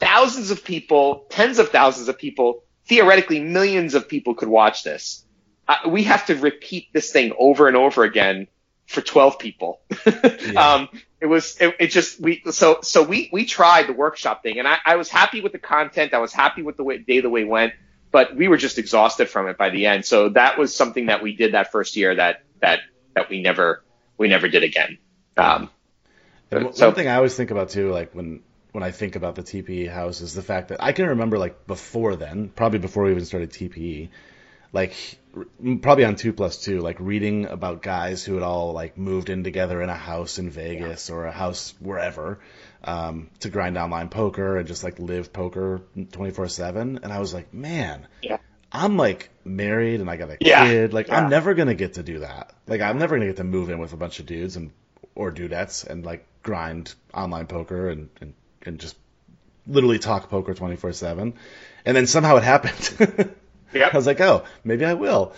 thousands 0.00 0.50
of 0.50 0.64
people, 0.64 1.26
tens 1.28 1.58
of 1.58 1.68
thousands 1.68 2.08
of 2.08 2.18
people, 2.18 2.64
theoretically 2.86 3.40
millions 3.40 3.94
of 3.94 4.08
people 4.08 4.34
could 4.34 4.48
watch 4.48 4.82
this. 4.82 5.24
Uh, 5.68 5.88
we 5.88 6.04
have 6.04 6.26
to 6.26 6.34
repeat 6.34 6.88
this 6.92 7.12
thing 7.12 7.32
over 7.38 7.68
and 7.68 7.76
over 7.76 8.02
again 8.04 8.48
for 8.86 9.02
12 9.02 9.38
people. 9.38 9.80
um, 10.56 10.88
it 11.20 11.26
was, 11.26 11.58
it, 11.60 11.76
it 11.78 11.86
just, 11.88 12.18
we, 12.18 12.42
so, 12.50 12.78
so 12.82 13.02
we, 13.02 13.28
we 13.32 13.44
tried 13.44 13.86
the 13.86 13.92
workshop 13.92 14.42
thing 14.42 14.58
and 14.58 14.66
I, 14.66 14.78
I 14.86 14.96
was 14.96 15.10
happy 15.10 15.42
with 15.42 15.52
the 15.52 15.58
content. 15.58 16.14
I 16.14 16.18
was 16.18 16.32
happy 16.32 16.62
with 16.62 16.78
the 16.78 16.84
way, 16.84 16.98
day 16.98 17.20
the 17.20 17.28
way 17.28 17.44
went, 17.44 17.74
but 18.10 18.34
we 18.34 18.48
were 18.48 18.56
just 18.56 18.78
exhausted 18.78 19.28
from 19.28 19.46
it 19.48 19.58
by 19.58 19.68
the 19.68 19.84
end. 19.86 20.06
So 20.06 20.30
that 20.30 20.58
was 20.58 20.74
something 20.74 21.06
that 21.06 21.22
we 21.22 21.36
did 21.36 21.52
that 21.52 21.70
first 21.70 21.96
year 21.96 22.14
that, 22.14 22.44
that, 22.60 22.80
that 23.14 23.28
we 23.28 23.42
never, 23.42 23.84
we 24.16 24.28
never 24.28 24.48
did 24.48 24.62
again. 24.62 24.96
Um, 25.36 25.70
And 26.50 26.64
one- 26.64 26.74
So- 26.74 26.86
one 26.86 26.94
thing 26.94 27.08
I 27.08 27.16
always 27.16 27.36
think 27.36 27.50
about 27.50 27.68
too, 27.70 27.90
like 27.90 28.14
when 28.14 28.40
when 28.72 28.82
I 28.82 28.90
think 28.90 29.16
about 29.16 29.34
the 29.34 29.42
TPE 29.42 29.90
house, 29.90 30.20
is 30.20 30.34
the 30.34 30.42
fact 30.42 30.68
that 30.68 30.82
I 30.82 30.92
can 30.92 31.06
remember 31.06 31.38
like 31.38 31.66
before 31.66 32.16
then, 32.16 32.48
probably 32.48 32.78
before 32.78 33.04
we 33.04 33.10
even 33.10 33.24
started 33.24 33.50
TPE, 33.50 34.10
like 34.72 34.94
probably 35.82 36.04
on 36.04 36.16
two 36.16 36.32
plus 36.32 36.62
two, 36.62 36.80
like 36.80 36.96
reading 37.00 37.46
about 37.46 37.82
guys 37.82 38.24
who 38.24 38.34
had 38.34 38.42
all 38.42 38.72
like 38.72 38.96
moved 38.98 39.30
in 39.30 39.44
together 39.44 39.82
in 39.82 39.88
a 39.88 39.94
house 39.96 40.38
in 40.38 40.50
Vegas 40.50 41.10
or 41.10 41.26
a 41.26 41.32
house 41.32 41.74
wherever 41.80 42.40
um, 42.84 43.30
to 43.40 43.48
grind 43.50 43.76
online 43.76 44.08
poker 44.08 44.56
and 44.56 44.66
just 44.68 44.84
like 44.84 44.98
live 44.98 45.32
poker 45.32 45.82
twenty 46.12 46.30
four 46.30 46.48
seven, 46.48 47.00
and 47.02 47.12
I 47.12 47.18
was 47.18 47.34
like, 47.34 47.52
man, 47.52 48.06
Yeah. 48.22 48.38
I'm 48.70 48.96
like 48.96 49.30
married 49.44 50.00
and 50.00 50.10
I 50.10 50.16
got 50.16 50.30
a 50.30 50.36
Yeah. 50.40 50.64
kid, 50.66 50.92
like 50.92 51.08
Yeah. 51.08 51.18
I'm 51.20 51.30
never 51.30 51.54
gonna 51.54 51.74
get 51.74 51.94
to 51.94 52.02
do 52.02 52.20
that. 52.20 52.52
Like 52.66 52.80
I'm 52.80 52.98
never 52.98 53.16
gonna 53.16 53.26
get 53.28 53.36
to 53.38 53.44
move 53.44 53.70
in 53.70 53.78
with 53.78 53.92
a 53.92 53.96
bunch 53.96 54.20
of 54.20 54.26
dudes 54.26 54.56
and 54.56 54.70
or 55.14 55.32
dudettes 55.32 55.86
and 55.86 56.04
like 56.04 56.24
grind 56.42 56.94
online 57.12 57.46
poker 57.46 57.88
and, 57.88 58.08
and, 58.20 58.34
and 58.62 58.78
just 58.78 58.96
literally 59.66 59.98
talk 59.98 60.30
poker 60.30 60.54
24 60.54 60.92
7. 60.92 61.34
And 61.84 61.96
then 61.96 62.06
somehow 62.06 62.36
it 62.36 62.42
happened. 62.44 63.34
Yep. 63.72 63.94
I 63.94 63.96
was 63.96 64.06
like, 64.06 64.20
oh, 64.20 64.44
maybe 64.64 64.84
I 64.84 64.94
will. 64.94 65.32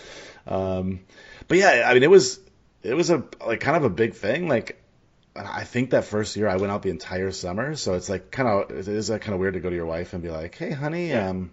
Um, 0.47 1.01
but 1.49 1.59
yeah, 1.59 1.85
I 1.87 1.95
mean, 1.95 2.03
it 2.03 2.11
was, 2.11 2.41
it 2.83 2.95
was 2.95 3.11
a, 3.11 3.25
like 3.45 3.61
kind 3.61 3.77
of 3.77 3.85
a 3.85 3.91
big 3.91 4.15
thing. 4.15 4.49
Like, 4.49 4.83
I 5.37 5.65
think 5.65 5.91
that 5.91 6.05
first 6.05 6.37
year 6.37 6.49
I 6.49 6.57
went 6.57 6.73
out 6.73 6.83
the 6.83 6.91
entire 6.91 7.31
summer. 7.31 7.75
So 7.77 7.95
it's 7.95 8.09
like 8.09 8.31
kind 8.31 8.49
of, 8.49 8.71
it 8.71 8.89
is 8.89 9.11
like 9.11 9.23
kind 9.23 9.35
of 9.35 9.41
weird 9.41 9.55
to 9.55 9.61
go 9.61 9.71
to 9.71 9.77
your 9.77 9.87
wife 9.87 10.13
and 10.13 10.23
be 10.23 10.31
like, 10.31 10.55
hey, 10.57 10.71
honey, 10.71 11.13
um, 11.15 11.51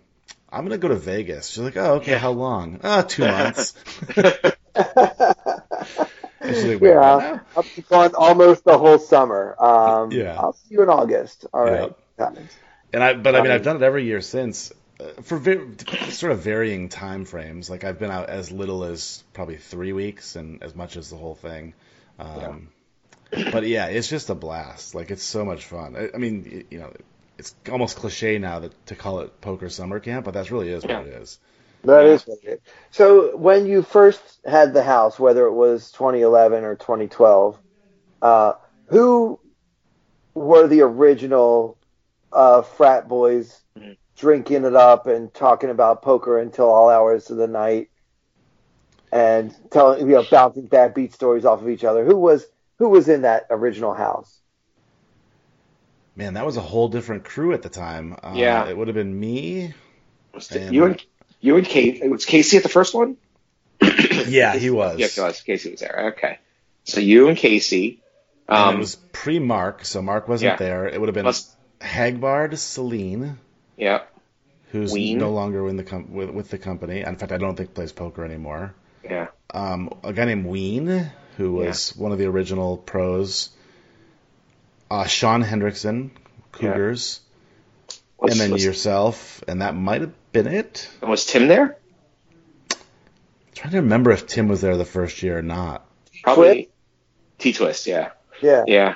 I'm 0.52 0.62
going 0.62 0.72
to 0.72 0.78
go 0.78 0.88
to 0.90 0.96
Vegas. 0.96 1.50
She's 1.50 1.60
like, 1.64 1.78
oh, 1.78 1.96
okay, 1.96 2.18
how 2.18 2.32
long? 2.32 2.80
Ah, 2.84 3.02
two 3.04 3.26
months. 3.28 3.74
Like, 6.44 6.82
yeah, 6.82 7.20
now? 7.20 7.42
I'll 7.56 7.64
be 7.76 7.82
gone 7.82 8.16
almost 8.16 8.64
the 8.64 8.78
whole 8.78 9.00
summer. 9.00 9.56
Um, 9.62 10.12
Yeah. 10.12 10.36
I'll 10.38 10.54
see 10.54 10.76
you 10.76 10.84
in 10.84 10.90
August. 10.90 11.46
All 11.54 11.66
Yeah. 11.66 11.72
right. 11.72 11.96
And 12.94 13.04
I, 13.04 13.14
but 13.16 13.36
I 13.36 13.42
mean, 13.42 13.52
I've 13.52 13.64
done 13.64 13.76
it 13.78 13.82
every 13.82 14.06
year 14.06 14.22
since 14.22 14.72
uh, 14.72 14.76
for 15.24 15.38
ve- 15.38 15.76
sort 16.12 16.32
of 16.32 16.40
varying 16.40 16.90
time 16.90 17.26
frames. 17.26 17.70
Like 17.70 17.84
I've 17.84 18.00
been 18.00 18.12
out 18.12 18.30
as 18.30 18.52
little 18.52 18.84
as 18.84 19.24
probably 19.34 19.58
three 19.58 19.94
weeks 19.94 20.36
and 20.36 20.64
as 20.64 20.76
much 20.76 20.98
as 20.98 21.10
the 21.10 21.18
whole 21.18 21.36
thing. 21.36 21.74
Um, 22.20 22.70
But 23.52 23.68
yeah, 23.68 23.88
it's 23.88 24.08
just 24.10 24.30
a 24.30 24.36
blast. 24.36 24.96
Like 24.96 25.12
it's 25.12 25.24
so 25.24 25.46
much 25.46 25.66
fun. 25.66 25.96
I, 25.96 26.10
I 26.14 26.18
mean, 26.18 26.50
y- 26.52 26.64
you 26.72 26.80
know, 26.80 26.94
it's 27.38 27.54
almost 27.72 27.98
cliche 27.98 28.38
now 28.40 28.60
that 28.60 28.86
to 28.88 28.96
call 28.96 29.20
it 29.20 29.42
poker 29.42 29.70
summer 29.70 30.00
camp, 30.00 30.26
but 30.26 30.34
that 30.34 30.52
really 30.52 30.70
is 30.70 30.84
Yeah. 30.84 31.00
what 31.00 31.08
it 31.08 31.14
is. 31.22 31.40
That 31.84 32.06
is 32.06 32.24
what 32.28 32.40
it 32.44 32.48
is. 32.50 32.60
So 32.92 33.36
when 33.38 33.68
you 33.68 33.82
first 33.84 34.22
had 34.46 34.74
the 34.74 34.84
house, 34.84 35.20
whether 35.20 35.46
it 35.46 35.54
was 35.54 35.92
2011 35.92 36.64
or 36.64 36.76
2012, 36.76 37.60
uh, 38.22 38.54
who 38.90 39.40
were 40.36 40.68
the 40.68 40.82
original 40.82 41.78
uh, 42.32 42.62
frat 42.64 43.08
boys 43.08 43.62
Mhm. 43.78 43.98
Drinking 44.18 44.66
it 44.66 44.76
up 44.76 45.08
and 45.08 45.34
talking 45.34 45.70
about 45.70 46.02
poker 46.02 46.40
until 46.40 46.66
all 46.70 46.90
hours 46.90 47.30
of 47.30 47.38
the 47.38 47.48
night 47.48 47.90
and 49.12 49.56
telling 49.72 50.02
you 50.08 50.16
know 50.16 50.26
bouncing 50.30 50.66
bad 50.66 50.94
beat 50.94 51.14
stories 51.14 51.46
off 51.46 51.62
of 51.62 51.70
each 51.70 51.84
other? 51.84 52.04
Who 52.06 52.18
was 52.18 52.46
who 52.80 52.90
was 52.90 53.08
in 53.10 53.22
that 53.24 53.48
original 53.50 53.94
house? 53.94 54.34
Man, 56.16 56.34
that 56.34 56.46
was 56.46 56.58
a 56.58 56.62
whole 56.62 56.88
different 56.90 57.24
crew 57.26 57.54
at 57.54 57.62
the 57.62 57.70
time. 57.70 58.14
Uh, 58.24 58.34
Yeah. 58.36 58.68
it 58.68 58.76
would 58.76 58.88
have 58.88 58.96
been 58.96 59.18
me. 59.20 59.74
was 60.34 60.52
it 60.52 60.64
And- 60.64 60.76
you 60.76 60.86
and 60.86 61.04
you 61.40 61.58
and 61.58 61.66
Kate. 61.66 62.02
It 62.02 62.10
was 62.10 62.26
Casey 62.26 62.58
at 62.58 62.64
the 62.64 62.70
first 62.70 62.94
one. 62.94 63.18
Yeah, 64.28 64.56
he 64.58 64.70
was. 64.70 65.00
Yeah, 65.00 65.08
he 65.08 65.22
was. 65.22 65.42
Casey 65.42 65.72
was 65.72 65.80
there. 65.80 66.14
Okay. 66.18 66.40
So 66.84 67.00
you 67.00 67.28
and 67.30 67.38
Casey. 67.38 68.02
And 68.50 68.58
Um, 68.58 68.76
it 68.76 68.80
was 68.80 68.96
pre 69.14 69.40
Mark, 69.40 69.86
so 69.86 70.02
Mark 70.02 70.28
wasn't 70.28 70.54
Yeah. 70.54 70.56
there. 70.58 70.88
It 70.88 71.00
would 71.00 71.08
have 71.08 71.14
been 71.14 71.24
Plus- 71.24 71.56
Hagbard, 71.80 72.58
Celine, 72.58 73.38
yeah. 73.78 74.02
who's 74.72 74.92
Ween. 74.92 75.18
no 75.18 75.32
longer 75.32 75.68
in 75.70 75.78
the 75.78 75.84
com- 75.84 76.14
with, 76.14 76.30
with 76.32 76.50
the 76.50 76.58
company. 76.58 77.02
In 77.02 77.16
fact, 77.16 77.32
I 77.32 77.38
don't 77.38 77.56
think 77.56 77.74
plays 77.74 77.92
poker 77.92 78.26
anymore. 78.26 78.74
Yeah. 79.04 79.28
Um, 79.54 79.94
a 80.04 80.12
guy 80.12 80.26
named 80.26 80.46
Ween, 80.46 81.10
who 81.38 81.54
was 81.54 81.94
yeah. 81.96 82.04
one 82.04 82.12
of 82.12 82.18
the 82.18 82.26
original 82.26 82.78
pros. 82.78 83.50
Uh, 84.90 85.06
Sean 85.06 85.44
Hendrickson, 85.44 86.12
Cougars, 86.52 87.20
yeah. 87.90 88.32
and 88.32 88.40
then 88.40 88.52
was, 88.52 88.64
yourself, 88.64 89.44
and 89.48 89.62
that 89.62 89.76
might 89.76 90.02
have 90.02 90.14
been 90.32 90.48
it. 90.48 90.90
And 91.02 91.10
was 91.10 91.26
Tim 91.26 91.48
there? 91.48 91.78
I'm 92.72 92.78
trying 93.54 93.72
to 93.72 93.78
remember 93.82 94.12
if 94.12 94.28
Tim 94.28 94.48
was 94.48 94.62
there 94.62 94.78
the 94.78 94.86
first 94.86 95.22
year 95.24 95.38
or 95.38 95.42
not. 95.42 95.86
Probably 96.24 96.70
T 97.38 97.54
Twist, 97.54 97.86
yeah. 97.88 98.12
Yeah. 98.42 98.64
Yeah. 98.66 98.96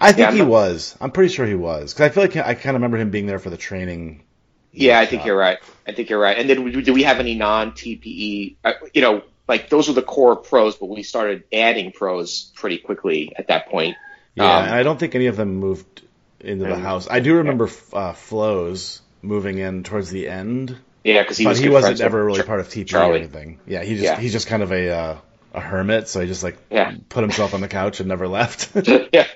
I 0.00 0.12
think 0.12 0.30
yeah, 0.30 0.36
he 0.36 0.42
was. 0.42 0.96
I'm 1.00 1.10
pretty 1.10 1.32
sure 1.32 1.46
he 1.46 1.54
was 1.54 1.92
because 1.92 2.06
I 2.06 2.08
feel 2.08 2.22
like 2.22 2.36
I 2.36 2.54
kind 2.54 2.74
of 2.74 2.80
remember 2.80 2.96
him 2.96 3.10
being 3.10 3.26
there 3.26 3.38
for 3.38 3.50
the 3.50 3.56
training. 3.56 4.24
Yeah, 4.72 4.98
I 4.98 5.06
think 5.06 5.26
you're 5.26 5.36
right. 5.36 5.58
I 5.86 5.92
think 5.92 6.10
you're 6.10 6.20
right. 6.20 6.38
And 6.38 6.48
then 6.48 6.82
do 6.82 6.92
we 6.94 7.02
have 7.02 7.18
any 7.18 7.34
non 7.34 7.72
TPE? 7.72 8.56
Uh, 8.64 8.72
you 8.94 9.02
know, 9.02 9.22
like 9.48 9.68
those 9.68 9.88
were 9.88 9.94
the 9.94 10.02
core 10.02 10.36
pros, 10.36 10.76
but 10.76 10.86
we 10.86 11.02
started 11.02 11.44
adding 11.52 11.92
pros 11.92 12.52
pretty 12.54 12.78
quickly 12.78 13.32
at 13.36 13.48
that 13.48 13.68
point. 13.68 13.96
Yeah, 14.36 14.44
um, 14.44 14.64
and 14.66 14.74
I 14.74 14.82
don't 14.82 14.98
think 14.98 15.14
any 15.14 15.26
of 15.26 15.36
them 15.36 15.56
moved 15.56 16.02
into 16.38 16.64
the 16.64 16.76
house. 16.76 17.08
I 17.10 17.20
do 17.20 17.36
remember 17.36 17.68
uh, 17.92 18.12
Flows 18.12 19.02
moving 19.22 19.58
in 19.58 19.82
towards 19.82 20.10
the 20.10 20.28
end. 20.28 20.78
Yeah, 21.04 21.22
because 21.22 21.36
he 21.36 21.44
but 21.44 21.50
was 21.50 21.58
he 21.58 21.68
wasn't 21.68 22.00
ever 22.00 22.24
really 22.24 22.42
part 22.42 22.60
of 22.60 22.68
TPE 22.68 22.86
Charlie. 22.86 23.12
or 23.12 23.16
anything. 23.16 23.58
Yeah, 23.66 23.82
he 23.82 23.94
just 23.94 24.04
yeah. 24.04 24.20
he's 24.20 24.32
just 24.32 24.46
kind 24.46 24.62
of 24.62 24.72
a 24.72 24.90
uh, 24.90 25.16
a 25.54 25.60
hermit, 25.60 26.08
so 26.08 26.20
he 26.20 26.26
just 26.26 26.42
like 26.42 26.58
yeah. 26.70 26.94
put 27.08 27.22
himself 27.22 27.54
on 27.54 27.60
the 27.60 27.68
couch 27.68 28.00
and 28.00 28.08
never 28.08 28.28
left. 28.28 28.70
yeah, 29.12 29.26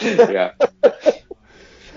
yeah. 0.02 0.52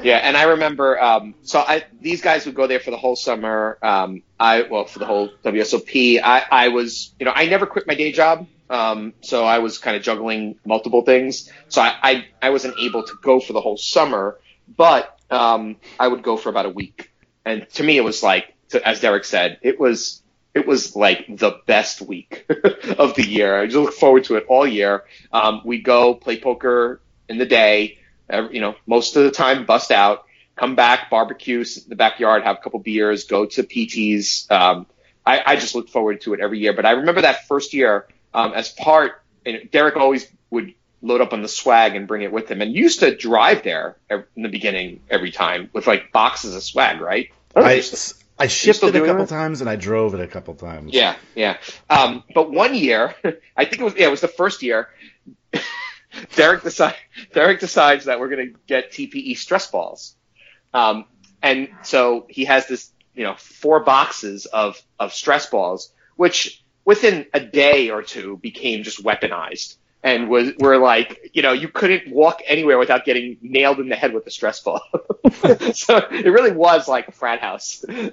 Yeah, 0.04 0.18
and 0.18 0.36
I 0.36 0.44
remember, 0.44 1.02
um, 1.02 1.36
so 1.44 1.60
I, 1.60 1.84
these 2.00 2.22
guys 2.22 2.46
would 2.46 2.56
go 2.56 2.66
there 2.66 2.80
for 2.80 2.92
the 2.92 2.98
whole 2.98 3.16
summer. 3.16 3.78
Um, 3.84 4.24
I, 4.40 4.64
well, 4.64 4.86
for 4.86 5.00
the 5.00 5.06
whole 5.06 5.30
WSOP, 5.44 6.20
I, 6.24 6.44
I 6.50 6.68
was, 6.70 7.14
you 7.20 7.26
know, 7.26 7.34
I 7.36 7.46
never 7.46 7.66
quit 7.68 7.86
my 7.88 7.94
day 7.94 8.12
job. 8.12 8.48
Um, 8.70 9.14
so 9.22 9.46
I 9.46 9.60
was 9.60 9.78
kind 9.78 9.96
of 9.96 10.02
juggling 10.02 10.58
multiple 10.66 11.04
things. 11.04 11.52
So 11.70 11.82
I, 11.82 11.96
I, 12.02 12.26
I 12.42 12.50
wasn't 12.50 12.80
able 12.80 13.04
to 13.04 13.14
go 13.22 13.40
for 13.40 13.54
the 13.54 13.62
whole 13.62 13.78
summer, 13.78 14.40
but, 14.76 15.20
um, 15.30 15.78
I 16.00 16.08
would 16.08 16.24
go 16.24 16.36
for 16.38 16.50
about 16.50 16.66
a 16.66 16.70
week. 16.70 17.12
And 17.46 17.70
to 17.72 17.84
me, 17.84 17.98
it 17.98 18.04
was 18.04 18.24
like, 18.24 18.56
to, 18.70 18.88
as 18.88 19.02
Derek 19.02 19.26
said, 19.26 19.60
it 19.62 19.80
was, 19.80 20.24
it 20.56 20.66
was 20.66 20.96
like 20.96 21.26
the 21.30 21.60
best 21.68 22.02
week 22.02 22.46
of 22.98 23.14
the 23.16 23.26
year. 23.28 23.60
I 23.60 23.66
just 23.66 23.78
look 23.78 23.94
forward 23.94 24.24
to 24.26 24.38
it 24.38 24.46
all 24.48 24.66
year. 24.66 25.04
Um, 25.32 25.62
we 25.66 25.82
go 25.82 26.14
play 26.16 26.40
poker 26.40 27.02
in 27.32 27.38
the 27.38 27.46
day 27.46 27.98
you 28.52 28.62
know, 28.62 28.76
most 28.86 29.16
of 29.16 29.24
the 29.24 29.32
time 29.32 29.66
bust 29.66 29.92
out, 29.92 30.26
come 30.56 30.76
back, 30.76 31.10
barbecue 31.10 31.60
in 31.60 31.90
the 31.90 31.96
backyard, 31.96 32.44
have 32.44 32.58
a 32.58 32.62
couple 32.62 32.80
beers, 32.80 33.26
go 33.26 33.46
to 33.46 33.64
PTs. 33.64 34.50
Um, 34.52 34.86
I, 35.26 35.42
I 35.46 35.56
just 35.56 35.76
look 35.76 35.90
forward 35.90 36.22
to 36.22 36.34
it 36.34 36.40
every 36.40 36.60
year. 36.60 36.74
But 36.74 36.86
I 36.86 36.92
remember 36.92 37.22
that 37.22 37.48
first 37.48 37.74
year 37.74 38.08
um, 38.34 38.54
as 38.54 38.70
part. 38.70 39.22
Derek 39.72 39.96
always 39.96 40.28
would 40.52 40.74
load 41.02 41.22
up 41.22 41.34
on 41.34 41.42
the 41.42 41.48
swag 41.48 41.96
and 41.96 42.08
bring 42.08 42.22
it 42.22 42.32
with 42.32 42.50
him, 42.50 42.62
and 42.62 42.76
used 42.76 43.00
to 43.00 43.16
drive 43.16 43.64
there 43.64 43.98
in 44.10 44.44
the 44.44 44.50
beginning 44.50 45.02
every 45.10 45.32
time 45.32 45.70
with 45.74 45.88
like 45.88 46.12
boxes 46.12 46.56
of 46.56 46.62
swag, 46.62 47.02
right? 47.02 47.30
I, 47.56 47.84
I 48.38 48.48
shipped 48.48 48.84
it 48.84 48.96
a 48.96 49.00
couple 49.00 49.26
that? 49.26 49.30
times 49.30 49.62
and 49.62 49.70
I 49.70 49.78
drove 49.78 50.14
it 50.14 50.20
a 50.20 50.28
couple 50.28 50.54
times. 50.54 50.94
Yeah, 50.94 51.16
yeah. 51.34 51.58
Um, 51.90 52.24
but 52.36 52.52
one 52.52 52.76
year, 52.76 53.16
I 53.58 53.66
think 53.66 53.82
it 53.82 53.84
was 53.84 53.96
yeah, 53.96 54.08
it 54.08 54.12
was 54.12 54.22
the 54.22 54.28
first 54.28 54.62
year. 54.62 54.90
Derek 56.36 56.64
Derek 57.34 57.60
decides 57.60 58.06
that 58.06 58.20
we're 58.20 58.30
going 58.30 58.54
to 58.54 58.60
get 58.68 58.92
TPE 58.92 59.38
stress 59.38 59.70
balls, 59.70 60.16
um, 60.74 61.06
and 61.42 61.70
so 61.84 62.26
he 62.30 62.46
has 62.46 62.68
this, 62.68 62.92
you 63.16 63.24
know, 63.24 63.36
four 63.38 63.82
boxes 63.82 64.46
of 64.46 64.82
of 65.00 65.14
stress 65.14 65.48
balls, 65.48 65.94
which 66.16 66.64
within 66.86 67.26
a 67.34 67.40
day 67.40 67.90
or 67.90 68.04
two 68.04 68.38
became 68.38 68.84
just 68.84 69.04
weaponized 69.04 69.76
and 70.04 70.30
was 70.30 70.52
were 70.58 70.78
like, 70.78 71.32
you 71.34 71.42
know, 71.42 71.54
you 71.54 71.68
couldn't 71.68 72.12
walk 72.12 72.42
anywhere 72.46 72.78
without 72.78 73.06
getting 73.06 73.38
nailed 73.42 73.80
in 73.80 73.90
the 73.90 73.96
head 73.96 74.14
with 74.14 74.26
a 74.26 74.32
stress 74.32 74.60
ball. 74.60 74.82
so 75.74 75.98
it 75.98 76.26
really 76.26 76.52
was 76.52 76.88
like 76.88 77.08
a 77.08 77.12
frat 77.12 77.40
house. 77.40 77.86
um, 77.90 78.12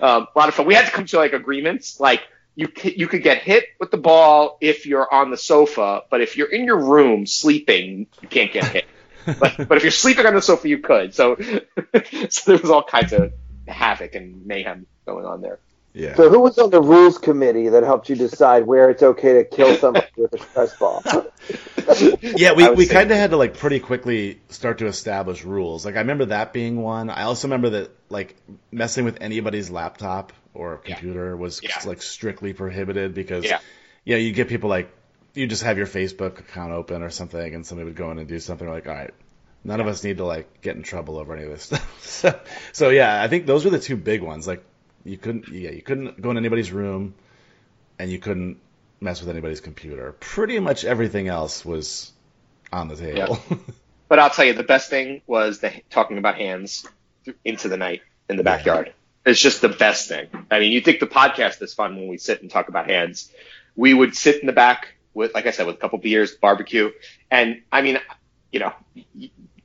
a 0.00 0.28
lot 0.34 0.48
of 0.48 0.54
fun. 0.54 0.66
We 0.66 0.74
had 0.74 0.86
to 0.86 0.92
come 0.92 1.04
to 1.06 1.18
like 1.18 1.32
agreements, 1.34 2.00
like 2.00 2.22
you 2.56 2.68
you 2.82 3.06
could 3.06 3.22
get 3.22 3.42
hit 3.42 3.64
with 3.78 3.90
the 3.90 3.98
ball 3.98 4.56
if 4.60 4.86
you're 4.86 5.12
on 5.12 5.30
the 5.30 5.36
sofa, 5.36 6.02
but 6.10 6.22
if 6.22 6.36
you're 6.36 6.50
in 6.50 6.64
your 6.64 6.78
room 6.78 7.26
sleeping, 7.26 8.06
you 8.22 8.28
can't 8.28 8.52
get 8.52 8.64
hit. 8.64 8.86
but 9.38 9.68
but 9.68 9.76
if 9.76 9.82
you're 9.82 9.92
sleeping 9.92 10.26
on 10.26 10.34
the 10.34 10.42
sofa, 10.42 10.68
you 10.68 10.78
could. 10.78 11.14
So 11.14 11.36
so 12.30 12.52
there 12.52 12.58
was 12.58 12.70
all 12.70 12.82
kinds 12.82 13.12
of 13.12 13.32
havoc 13.68 14.14
and 14.14 14.46
mayhem 14.46 14.86
going 15.04 15.26
on 15.26 15.42
there. 15.42 15.58
Yeah. 15.92 16.14
So 16.14 16.28
who 16.28 16.40
was 16.40 16.58
on 16.58 16.68
the 16.70 16.80
rules 16.80 17.16
committee 17.16 17.70
that 17.70 17.82
helped 17.82 18.10
you 18.10 18.16
decide 18.16 18.66
where 18.66 18.90
it's 18.90 19.02
okay 19.02 19.34
to 19.34 19.44
kill 19.44 19.76
somebody 19.78 20.06
with 20.16 20.34
a 20.34 20.38
stress 20.38 20.76
ball? 20.76 21.02
yeah, 22.20 22.52
we, 22.52 22.68
we 22.70 22.86
kind 22.86 23.10
of 23.10 23.16
had 23.16 23.30
to 23.30 23.38
like 23.38 23.56
pretty 23.56 23.80
quickly 23.80 24.40
start 24.48 24.78
to 24.78 24.86
establish 24.86 25.44
rules. 25.44 25.86
Like 25.86 25.96
I 25.96 26.00
remember 26.00 26.26
that 26.26 26.52
being 26.52 26.82
one. 26.82 27.08
I 27.10 27.22
also 27.22 27.48
remember 27.48 27.70
that 27.70 27.90
like 28.10 28.36
messing 28.70 29.04
with 29.04 29.18
anybody's 29.20 29.70
laptop 29.70 30.34
or 30.56 30.74
a 30.74 30.78
computer 30.78 31.30
yeah. 31.30 31.34
was 31.34 31.60
yeah. 31.62 31.80
like 31.84 32.02
strictly 32.02 32.52
prohibited 32.52 33.14
because 33.14 33.44
yeah. 33.44 33.60
yeah, 34.04 34.16
you 34.16 34.32
get 34.32 34.48
people 34.48 34.70
like 34.70 34.90
you 35.34 35.46
just 35.46 35.62
have 35.62 35.76
your 35.76 35.86
Facebook 35.86 36.38
account 36.38 36.72
open 36.72 37.02
or 37.02 37.10
something 37.10 37.54
and 37.54 37.66
somebody 37.66 37.84
would 37.84 37.96
go 37.96 38.10
in 38.10 38.18
and 38.18 38.26
do 38.26 38.40
something 38.40 38.68
like, 38.68 38.88
all 38.88 38.94
right, 38.94 39.12
none 39.64 39.80
of 39.80 39.86
us 39.86 40.02
need 40.02 40.16
to 40.16 40.24
like 40.24 40.62
get 40.62 40.76
in 40.76 40.82
trouble 40.82 41.18
over 41.18 41.34
any 41.34 41.44
of 41.44 41.50
this 41.50 41.64
stuff. 41.64 42.02
so, 42.02 42.40
so 42.72 42.88
yeah, 42.88 43.22
I 43.22 43.28
think 43.28 43.46
those 43.46 43.64
were 43.64 43.70
the 43.70 43.78
two 43.78 43.96
big 43.96 44.22
ones. 44.22 44.46
Like 44.46 44.64
you 45.04 45.18
couldn't 45.18 45.48
yeah, 45.48 45.70
you 45.70 45.82
couldn't 45.82 46.20
go 46.20 46.30
in 46.30 46.36
anybody's 46.36 46.72
room 46.72 47.14
and 47.98 48.10
you 48.10 48.18
couldn't 48.18 48.58
mess 49.00 49.20
with 49.20 49.30
anybody's 49.30 49.60
computer. 49.60 50.12
Pretty 50.18 50.58
much 50.58 50.84
everything 50.84 51.28
else 51.28 51.64
was 51.64 52.12
on 52.72 52.88
the 52.88 52.96
table. 52.96 53.38
Yeah. 53.50 53.56
but 54.08 54.18
I'll 54.18 54.30
tell 54.30 54.44
you, 54.44 54.54
the 54.54 54.62
best 54.62 54.90
thing 54.90 55.22
was 55.26 55.60
the 55.60 55.72
talking 55.90 56.18
about 56.18 56.36
hands 56.36 56.86
into 57.44 57.68
the 57.68 57.76
night 57.76 58.02
in 58.28 58.36
the 58.36 58.44
backyard. 58.44 58.92
It's 59.26 59.40
just 59.40 59.60
the 59.60 59.68
best 59.68 60.08
thing. 60.08 60.28
I 60.52 60.60
mean, 60.60 60.70
you 60.70 60.80
think 60.80 61.00
the 61.00 61.06
podcast 61.06 61.60
is 61.60 61.74
fun 61.74 61.96
when 61.96 62.06
we 62.06 62.16
sit 62.16 62.42
and 62.42 62.50
talk 62.50 62.68
about 62.68 62.88
hands. 62.88 63.30
We 63.74 63.92
would 63.92 64.16
sit 64.16 64.40
in 64.40 64.46
the 64.46 64.52
back 64.52 64.94
with, 65.14 65.34
like 65.34 65.46
I 65.46 65.50
said, 65.50 65.66
with 65.66 65.74
a 65.74 65.78
couple 65.78 65.98
beers, 65.98 66.36
barbecue, 66.36 66.92
and 67.30 67.62
I 67.72 67.82
mean, 67.82 67.98
you 68.52 68.60
know, 68.60 68.72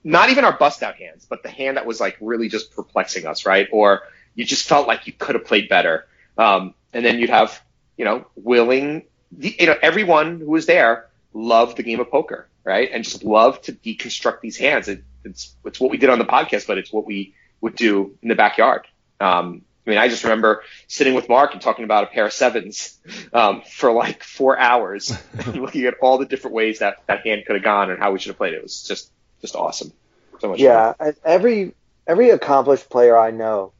not 0.03 0.29
even 0.31 0.45
our 0.45 0.57
bust 0.57 0.81
out 0.81 0.95
hands, 0.95 1.27
but 1.29 1.43
the 1.43 1.49
hand 1.49 1.77
that 1.77 1.85
was 1.85 1.99
like 1.99 2.17
really 2.19 2.49
just 2.49 2.75
perplexing 2.75 3.27
us, 3.27 3.45
right? 3.45 3.67
Or 3.71 4.01
you 4.33 4.45
just 4.45 4.67
felt 4.67 4.87
like 4.87 5.05
you 5.05 5.13
could 5.13 5.35
have 5.35 5.45
played 5.45 5.69
better. 5.69 6.07
Um, 6.37 6.73
and 6.91 7.05
then 7.05 7.19
you'd 7.19 7.29
have, 7.29 7.61
you 7.97 8.05
know, 8.05 8.25
willing, 8.35 9.03
you 9.37 9.67
know, 9.67 9.75
everyone 9.81 10.39
who 10.39 10.49
was 10.49 10.65
there 10.65 11.09
loved 11.33 11.77
the 11.77 11.83
game 11.83 11.99
of 11.99 12.09
poker, 12.09 12.47
right? 12.63 12.89
And 12.91 13.03
just 13.03 13.23
loved 13.23 13.65
to 13.65 13.73
deconstruct 13.73 14.41
these 14.41 14.57
hands. 14.57 14.87
It, 14.87 15.03
it's, 15.23 15.55
it's 15.65 15.79
what 15.79 15.91
we 15.91 15.97
did 15.97 16.09
on 16.09 16.17
the 16.17 16.25
podcast, 16.25 16.65
but 16.65 16.79
it's 16.79 16.91
what 16.91 17.05
we 17.05 17.35
would 17.61 17.75
do 17.75 18.17
in 18.23 18.29
the 18.29 18.35
backyard. 18.35 18.87
Um, 19.21 19.61
I 19.85 19.89
mean, 19.89 19.99
I 19.99 20.09
just 20.09 20.23
remember 20.23 20.63
sitting 20.87 21.15
with 21.15 21.27
Mark 21.27 21.53
and 21.53 21.61
talking 21.61 21.85
about 21.85 22.03
a 22.03 22.07
pair 22.07 22.25
of 22.25 22.33
sevens 22.33 22.99
um, 23.33 23.61
for 23.61 23.91
like 23.91 24.23
four 24.23 24.57
hours, 24.57 25.11
looking 25.47 25.85
at 25.85 25.95
all 26.01 26.17
the 26.17 26.25
different 26.25 26.55
ways 26.55 26.79
that 26.79 26.97
that 27.07 27.25
hand 27.25 27.45
could 27.45 27.55
have 27.55 27.63
gone 27.63 27.89
and 27.89 27.99
how 27.99 28.11
we 28.11 28.19
should 28.19 28.29
have 28.29 28.37
played 28.37 28.53
it. 28.53 28.57
It 28.57 28.63
was 28.63 28.83
just 28.83 29.11
just 29.41 29.55
awesome. 29.55 29.91
So 30.39 30.49
much. 30.49 30.59
Yeah, 30.59 30.93
fun. 30.93 31.15
every 31.25 31.73
every 32.05 32.29
accomplished 32.29 32.89
player 32.89 33.17
I 33.17 33.31
know 33.31 33.73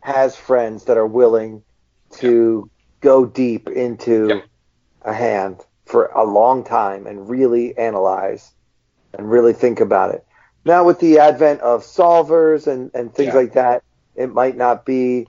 has 0.00 0.36
friends 0.36 0.84
that 0.84 0.96
are 0.96 1.06
willing 1.06 1.62
to 2.18 2.70
go 3.00 3.24
deep 3.24 3.68
into 3.68 4.28
yep. 4.28 4.44
a 5.02 5.12
hand 5.12 5.60
for 5.84 6.06
a 6.06 6.24
long 6.24 6.64
time 6.64 7.06
and 7.06 7.28
really 7.28 7.76
analyze 7.76 8.52
and 9.14 9.30
really 9.30 9.52
think 9.52 9.80
about 9.80 10.14
it. 10.14 10.24
Now 10.64 10.84
with 10.84 11.00
the 11.00 11.18
advent 11.18 11.60
of 11.60 11.82
solvers 11.82 12.66
and, 12.66 12.90
and 12.94 13.14
things 13.14 13.28
yeah. 13.28 13.40
like 13.40 13.52
that, 13.54 13.82
it 14.16 14.32
might 14.32 14.56
not 14.56 14.84
be 14.84 15.28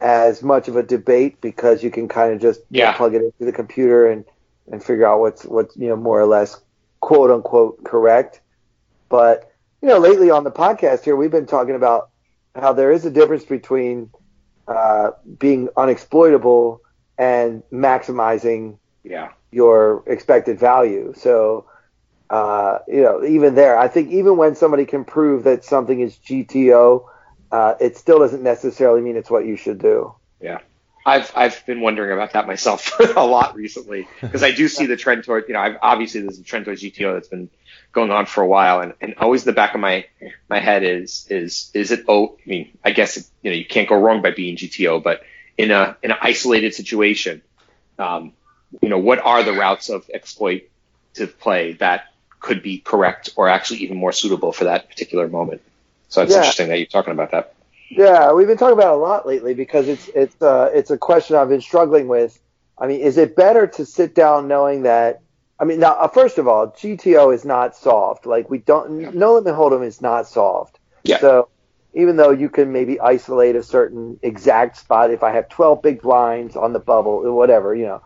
as 0.00 0.42
much 0.42 0.66
of 0.68 0.76
a 0.76 0.82
debate 0.82 1.40
because 1.40 1.82
you 1.82 1.90
can 1.90 2.08
kind 2.08 2.32
of 2.32 2.40
just 2.40 2.60
yeah. 2.70 2.92
plug 2.92 3.14
it 3.14 3.22
into 3.22 3.44
the 3.44 3.52
computer 3.52 4.10
and, 4.10 4.24
and 4.70 4.82
figure 4.82 5.06
out 5.06 5.20
what's 5.20 5.44
what's 5.44 5.76
you 5.76 5.88
know 5.88 5.96
more 5.96 6.20
or 6.20 6.26
less 6.26 6.60
quote 7.00 7.30
unquote 7.30 7.84
correct. 7.84 8.40
But 9.08 9.52
you 9.80 9.88
know, 9.88 9.98
lately 9.98 10.30
on 10.30 10.44
the 10.44 10.50
podcast 10.50 11.04
here, 11.04 11.16
we've 11.16 11.30
been 11.30 11.46
talking 11.46 11.74
about 11.74 12.10
how 12.54 12.72
there 12.72 12.92
is 12.92 13.04
a 13.04 13.10
difference 13.10 13.44
between 13.44 14.10
uh, 14.68 15.12
being 15.38 15.68
unexploitable 15.68 16.80
and 17.18 17.62
maximizing 17.72 18.78
yeah. 19.04 19.32
your 19.50 20.02
expected 20.06 20.58
value. 20.58 21.12
So, 21.16 21.66
uh, 22.30 22.78
you 22.88 23.02
know, 23.02 23.24
even 23.24 23.54
there, 23.54 23.78
I 23.78 23.88
think 23.88 24.10
even 24.10 24.36
when 24.36 24.54
somebody 24.54 24.86
can 24.86 25.04
prove 25.04 25.44
that 25.44 25.64
something 25.64 26.00
is 26.00 26.16
GTO 26.16 27.06
uh, 27.52 27.74
it 27.80 27.96
still 27.96 28.18
doesn't 28.18 28.42
necessarily 28.42 29.00
mean 29.00 29.16
it's 29.16 29.30
what 29.30 29.46
you 29.46 29.56
should 29.56 29.78
do. 29.78 30.14
Yeah. 30.40 30.58
I've 31.04 31.32
I've 31.34 31.66
been 31.66 31.80
wondering 31.80 32.12
about 32.12 32.32
that 32.34 32.46
myself 32.46 32.98
a 33.16 33.26
lot 33.26 33.56
recently 33.56 34.08
because 34.20 34.42
I 34.42 34.52
do 34.52 34.68
see 34.68 34.86
the 34.86 34.96
trend 34.96 35.24
toward 35.24 35.48
you 35.48 35.54
know 35.54 35.60
I've, 35.60 35.76
obviously 35.82 36.20
there's 36.20 36.38
a 36.38 36.44
trend 36.44 36.64
towards 36.64 36.80
GTO 36.80 37.14
that's 37.14 37.26
been 37.26 37.50
going 37.90 38.12
on 38.12 38.26
for 38.26 38.40
a 38.40 38.46
while 38.46 38.80
and, 38.80 38.94
and 39.00 39.14
always 39.18 39.42
the 39.42 39.52
back 39.52 39.74
of 39.74 39.80
my 39.80 40.06
my 40.48 40.60
head 40.60 40.84
is 40.84 41.26
is 41.28 41.72
is 41.74 41.90
it 41.90 42.04
oh 42.06 42.38
I 42.46 42.48
mean 42.48 42.78
I 42.84 42.92
guess 42.92 43.16
it, 43.16 43.26
you 43.42 43.50
know 43.50 43.56
you 43.56 43.64
can't 43.64 43.88
go 43.88 43.96
wrong 43.96 44.22
by 44.22 44.30
being 44.30 44.56
GTO 44.56 45.02
but 45.02 45.22
in 45.58 45.72
a 45.72 45.96
in 46.04 46.12
an 46.12 46.18
isolated 46.20 46.72
situation 46.72 47.42
um, 47.98 48.32
you 48.80 48.88
know 48.88 48.98
what 48.98 49.18
are 49.18 49.42
the 49.42 49.54
routes 49.54 49.88
of 49.88 50.08
exploit 50.14 50.70
to 51.14 51.26
play 51.26 51.72
that 51.74 52.12
could 52.42 52.62
be 52.62 52.78
correct 52.78 53.30
or 53.36 53.48
actually 53.48 53.78
even 53.80 53.96
more 53.96 54.12
suitable 54.12 54.52
for 54.52 54.64
that 54.64 54.88
particular 54.88 55.28
moment. 55.28 55.62
So 56.12 56.20
it's 56.20 56.30
yeah. 56.30 56.38
interesting 56.38 56.68
that 56.68 56.76
you're 56.76 56.86
talking 56.86 57.12
about 57.14 57.30
that. 57.30 57.54
Yeah, 57.88 58.34
we've 58.34 58.46
been 58.46 58.58
talking 58.58 58.74
about 58.74 58.92
it 58.92 58.96
a 58.96 59.00
lot 59.00 59.26
lately 59.26 59.54
because 59.54 59.88
it's 59.88 60.08
it's 60.08 60.40
uh, 60.42 60.70
it's 60.74 60.90
a 60.90 60.98
question 60.98 61.36
I've 61.36 61.48
been 61.48 61.62
struggling 61.62 62.06
with. 62.06 62.38
I 62.76 62.86
mean, 62.86 63.00
is 63.00 63.16
it 63.16 63.34
better 63.34 63.66
to 63.66 63.86
sit 63.86 64.14
down 64.14 64.46
knowing 64.46 64.82
that? 64.82 65.22
I 65.58 65.64
mean, 65.64 65.80
now 65.80 65.94
uh, 65.94 66.08
first 66.08 66.36
of 66.36 66.46
all, 66.46 66.68
GTO 66.68 67.34
is 67.34 67.46
not 67.46 67.74
solved. 67.74 68.26
Like 68.26 68.50
we 68.50 68.58
don't, 68.58 69.00
yeah. 69.00 69.10
no 69.14 69.34
limit 69.34 69.54
hold'em 69.54 69.86
is 69.86 70.02
not 70.02 70.26
solved. 70.26 70.78
Yeah. 71.02 71.18
So 71.18 71.48
even 71.94 72.16
though 72.16 72.30
you 72.30 72.50
can 72.50 72.72
maybe 72.72 73.00
isolate 73.00 73.56
a 73.56 73.62
certain 73.62 74.18
exact 74.20 74.76
spot, 74.76 75.10
if 75.10 75.22
I 75.22 75.32
have 75.32 75.48
12 75.48 75.80
big 75.80 76.02
blinds 76.02 76.56
on 76.56 76.74
the 76.74 76.78
bubble 76.78 77.22
or 77.24 77.32
whatever, 77.32 77.74
you 77.74 77.86
know, 77.86 78.02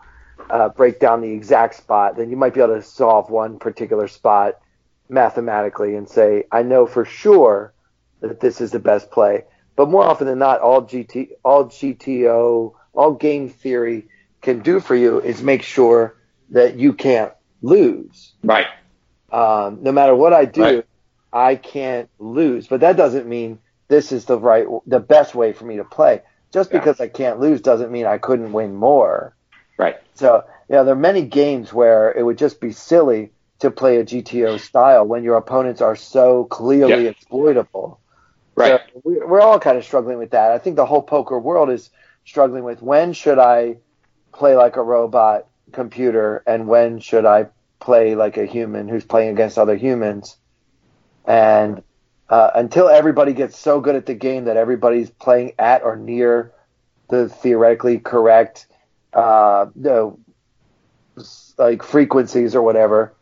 uh, 0.49 0.69
break 0.69 1.01
down 1.01 1.19
the 1.19 1.31
exact 1.31 1.75
spot, 1.75 2.15
then 2.15 2.29
you 2.29 2.37
might 2.37 2.53
be 2.53 2.61
able 2.61 2.75
to 2.75 2.81
solve 2.81 3.29
one 3.29 3.59
particular 3.59 4.07
spot 4.07 4.61
mathematically 5.09 5.95
and 5.95 6.07
say, 6.07 6.45
I 6.53 6.63
know 6.63 6.85
for 6.85 7.03
sure 7.03 7.73
that 8.21 8.39
this 8.39 8.61
is 8.61 8.71
the 8.71 8.79
best 8.79 9.11
play. 9.11 9.45
But 9.75 9.89
more 9.89 10.03
often 10.03 10.27
than 10.27 10.39
not, 10.39 10.59
all 10.59 10.81
GT, 10.83 11.29
all 11.43 11.65
GTO, 11.65 12.73
all 12.93 13.13
game 13.13 13.49
theory 13.49 14.07
can 14.41 14.59
do 14.59 14.79
for 14.79 14.95
you 14.95 15.21
is 15.21 15.41
make 15.41 15.61
sure 15.61 16.15
that 16.49 16.77
you 16.77 16.93
can't 16.93 17.33
lose. 17.61 18.33
Right. 18.43 18.67
Um, 19.31 19.79
no 19.81 19.91
matter 19.91 20.15
what 20.15 20.33
I 20.33 20.45
do, 20.45 20.61
right. 20.61 20.85
I 21.31 21.55
can't 21.55 22.09
lose. 22.17 22.67
But 22.67 22.79
that 22.81 22.97
doesn't 22.97 23.27
mean 23.27 23.59
this 23.87 24.11
is 24.11 24.25
the 24.25 24.37
right, 24.37 24.65
the 24.85 24.99
best 24.99 25.35
way 25.35 25.53
for 25.53 25.65
me 25.65 25.77
to 25.77 25.83
play. 25.83 26.21
Just 26.51 26.71
yeah. 26.71 26.79
because 26.79 26.99
I 26.99 27.07
can't 27.07 27.39
lose 27.39 27.61
doesn't 27.61 27.91
mean 27.91 28.05
I 28.05 28.17
couldn't 28.17 28.53
win 28.53 28.75
more. 28.75 29.35
Right. 29.77 29.97
So, 30.15 30.43
you 30.69 30.75
know, 30.75 30.85
there 30.85 30.93
are 30.93 30.99
many 30.99 31.21
games 31.21 31.71
where 31.71 32.11
it 32.11 32.23
would 32.23 32.37
just 32.37 32.59
be 32.59 32.71
silly 32.71 33.31
to 33.59 33.71
play 33.71 33.97
a 33.97 34.03
GTO 34.03 34.59
style 34.59 35.05
when 35.05 35.23
your 35.23 35.37
opponents 35.37 35.81
are 35.81 35.95
so 35.95 36.45
clearly 36.45 37.03
yeah. 37.03 37.09
exploitable. 37.11 37.99
Right. 38.57 38.81
So 38.93 39.01
we're 39.03 39.41
all 39.41 39.59
kind 39.59 39.77
of 39.77 39.85
struggling 39.85 40.17
with 40.17 40.31
that. 40.31 40.51
I 40.51 40.57
think 40.57 40.75
the 40.75 40.85
whole 40.85 41.03
poker 41.03 41.39
world 41.39 41.69
is 41.69 41.89
struggling 42.25 42.63
with 42.63 42.81
when 42.81 43.13
should 43.13 43.39
I 43.39 43.77
play 44.33 44.55
like 44.55 44.75
a 44.75 44.83
robot 44.83 45.47
computer 45.71 46.43
and 46.47 46.67
when 46.67 46.99
should 46.99 47.25
I 47.25 47.47
play 47.79 48.15
like 48.15 48.37
a 48.37 48.45
human 48.45 48.87
who's 48.87 49.05
playing 49.05 49.29
against 49.29 49.57
other 49.57 49.75
humans. 49.75 50.37
And 51.25 51.83
uh, 52.29 52.51
until 52.55 52.89
everybody 52.89 53.33
gets 53.33 53.57
so 53.57 53.79
good 53.79 53.95
at 53.95 54.05
the 54.05 54.15
game 54.15 54.45
that 54.45 54.57
everybody's 54.57 55.09
playing 55.09 55.53
at 55.59 55.83
or 55.83 55.95
near 55.95 56.51
the 57.09 57.29
theoretically 57.29 57.99
correct 57.99 58.67
uh, 59.13 59.67
you 59.75 60.19
like 61.57 61.83
frequencies 61.83 62.55
or 62.55 62.61
whatever, 62.61 63.13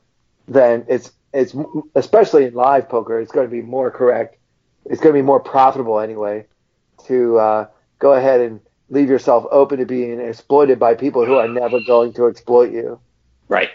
then 0.47 0.86
it's 0.88 1.11
it's 1.33 1.55
especially 1.95 2.45
in 2.45 2.53
live 2.53 2.89
poker, 2.89 3.19
it's 3.19 3.31
going 3.31 3.47
to 3.47 3.51
be 3.51 3.61
more 3.61 3.91
correct. 3.91 4.38
It's 4.86 5.01
going 5.01 5.13
to 5.13 5.19
be 5.19 5.25
more 5.25 5.39
profitable 5.39 5.99
anyway 5.99 6.45
to 7.07 7.38
uh, 7.38 7.67
go 7.99 8.13
ahead 8.13 8.41
and 8.41 8.59
leave 8.89 9.09
yourself 9.09 9.45
open 9.51 9.79
to 9.79 9.86
being 9.86 10.19
exploited 10.19 10.79
by 10.79 10.95
people 10.95 11.25
who 11.25 11.36
are 11.36 11.47
never 11.47 11.79
going 11.81 12.13
to 12.13 12.27
exploit 12.27 12.71
you. 12.71 12.99
Right. 13.47 13.71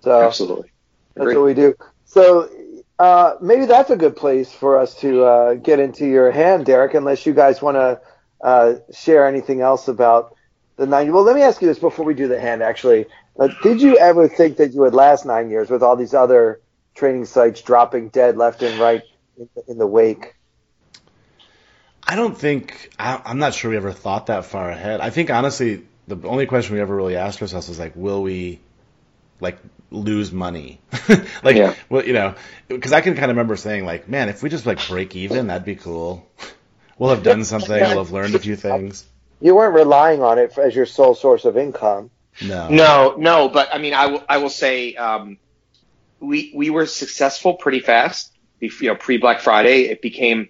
So 0.00 0.22
absolutely, 0.22 0.70
that's 1.14 1.34
what 1.34 1.44
we 1.44 1.54
do. 1.54 1.74
So 2.04 2.50
uh, 2.98 3.34
maybe 3.40 3.66
that's 3.66 3.90
a 3.90 3.96
good 3.96 4.16
place 4.16 4.52
for 4.52 4.78
us 4.78 4.94
to 4.96 5.24
uh, 5.24 5.54
get 5.54 5.80
into 5.80 6.06
your 6.06 6.30
hand, 6.30 6.66
Derek. 6.66 6.94
Unless 6.94 7.26
you 7.26 7.32
guys 7.32 7.62
want 7.62 7.76
to 7.76 8.00
uh, 8.42 8.74
share 8.92 9.26
anything 9.26 9.60
else 9.60 9.88
about 9.88 10.36
the 10.76 10.86
nine. 10.86 11.12
Well, 11.12 11.22
let 11.22 11.34
me 11.34 11.42
ask 11.42 11.62
you 11.62 11.68
this 11.68 11.78
before 11.78 12.04
we 12.04 12.14
do 12.14 12.28
the 12.28 12.40
hand. 12.40 12.62
Actually, 12.62 13.06
uh, 13.38 13.48
did 13.62 13.80
you 13.80 13.96
ever 13.96 14.28
think 14.28 14.58
that 14.58 14.74
you 14.74 14.80
would 14.80 14.94
last 14.94 15.24
nine 15.24 15.50
years 15.50 15.70
with 15.70 15.82
all 15.82 15.96
these 15.96 16.14
other 16.14 16.60
training 16.94 17.24
sites 17.24 17.62
dropping 17.62 18.08
dead 18.10 18.36
left 18.36 18.62
and 18.62 18.78
right 18.78 19.02
in 19.38 19.48
the, 19.54 19.70
in 19.72 19.78
the 19.78 19.86
wake? 19.86 20.34
I 22.06 22.16
don't 22.16 22.36
think 22.36 22.90
I, 22.98 23.20
I'm 23.24 23.38
not 23.38 23.54
sure 23.54 23.70
we 23.70 23.76
ever 23.76 23.92
thought 23.92 24.26
that 24.26 24.44
far 24.44 24.70
ahead. 24.70 25.00
I 25.00 25.10
think 25.10 25.30
honestly, 25.30 25.84
the 26.06 26.18
only 26.28 26.46
question 26.46 26.74
we 26.74 26.80
ever 26.80 26.94
really 26.94 27.16
asked 27.16 27.40
ourselves 27.40 27.68
was 27.68 27.78
like, 27.78 27.96
will 27.96 28.22
we 28.22 28.60
like 29.40 29.58
lose 29.90 30.32
money? 30.32 30.80
like, 31.42 31.56
yeah. 31.56 31.74
well, 31.88 32.04
you 32.04 32.12
know, 32.12 32.34
because 32.68 32.92
I 32.92 33.00
can 33.00 33.14
kind 33.14 33.30
of 33.30 33.36
remember 33.36 33.56
saying 33.56 33.86
like, 33.86 34.08
man, 34.08 34.28
if 34.28 34.42
we 34.42 34.50
just 34.50 34.66
like 34.66 34.86
break 34.88 35.16
even, 35.16 35.46
that'd 35.46 35.64
be 35.64 35.76
cool. 35.76 36.28
We'll 36.96 37.10
have 37.10 37.24
done 37.24 37.42
something. 37.42 37.70
We'll 37.74 38.04
have 38.04 38.12
learned 38.12 38.36
a 38.36 38.38
few 38.38 38.54
things 38.54 39.04
you 39.44 39.54
weren't 39.54 39.74
relying 39.74 40.22
on 40.22 40.38
it 40.38 40.56
as 40.56 40.74
your 40.74 40.86
sole 40.86 41.14
source 41.14 41.44
of 41.44 41.58
income. 41.58 42.10
No, 42.42 42.68
no, 42.70 43.14
no. 43.18 43.48
But 43.50 43.68
I 43.74 43.78
mean, 43.78 43.92
I 43.92 44.06
will, 44.06 44.24
I 44.26 44.38
will 44.38 44.50
say, 44.50 44.94
um, 44.94 45.38
we 46.18 46.52
we 46.54 46.70
were 46.70 46.86
successful 46.86 47.54
pretty 47.54 47.80
fast. 47.80 48.32
You 48.60 48.70
know, 48.88 48.94
pre 48.94 49.18
Black 49.18 49.40
Friday, 49.40 49.82
it 49.82 50.00
became 50.00 50.48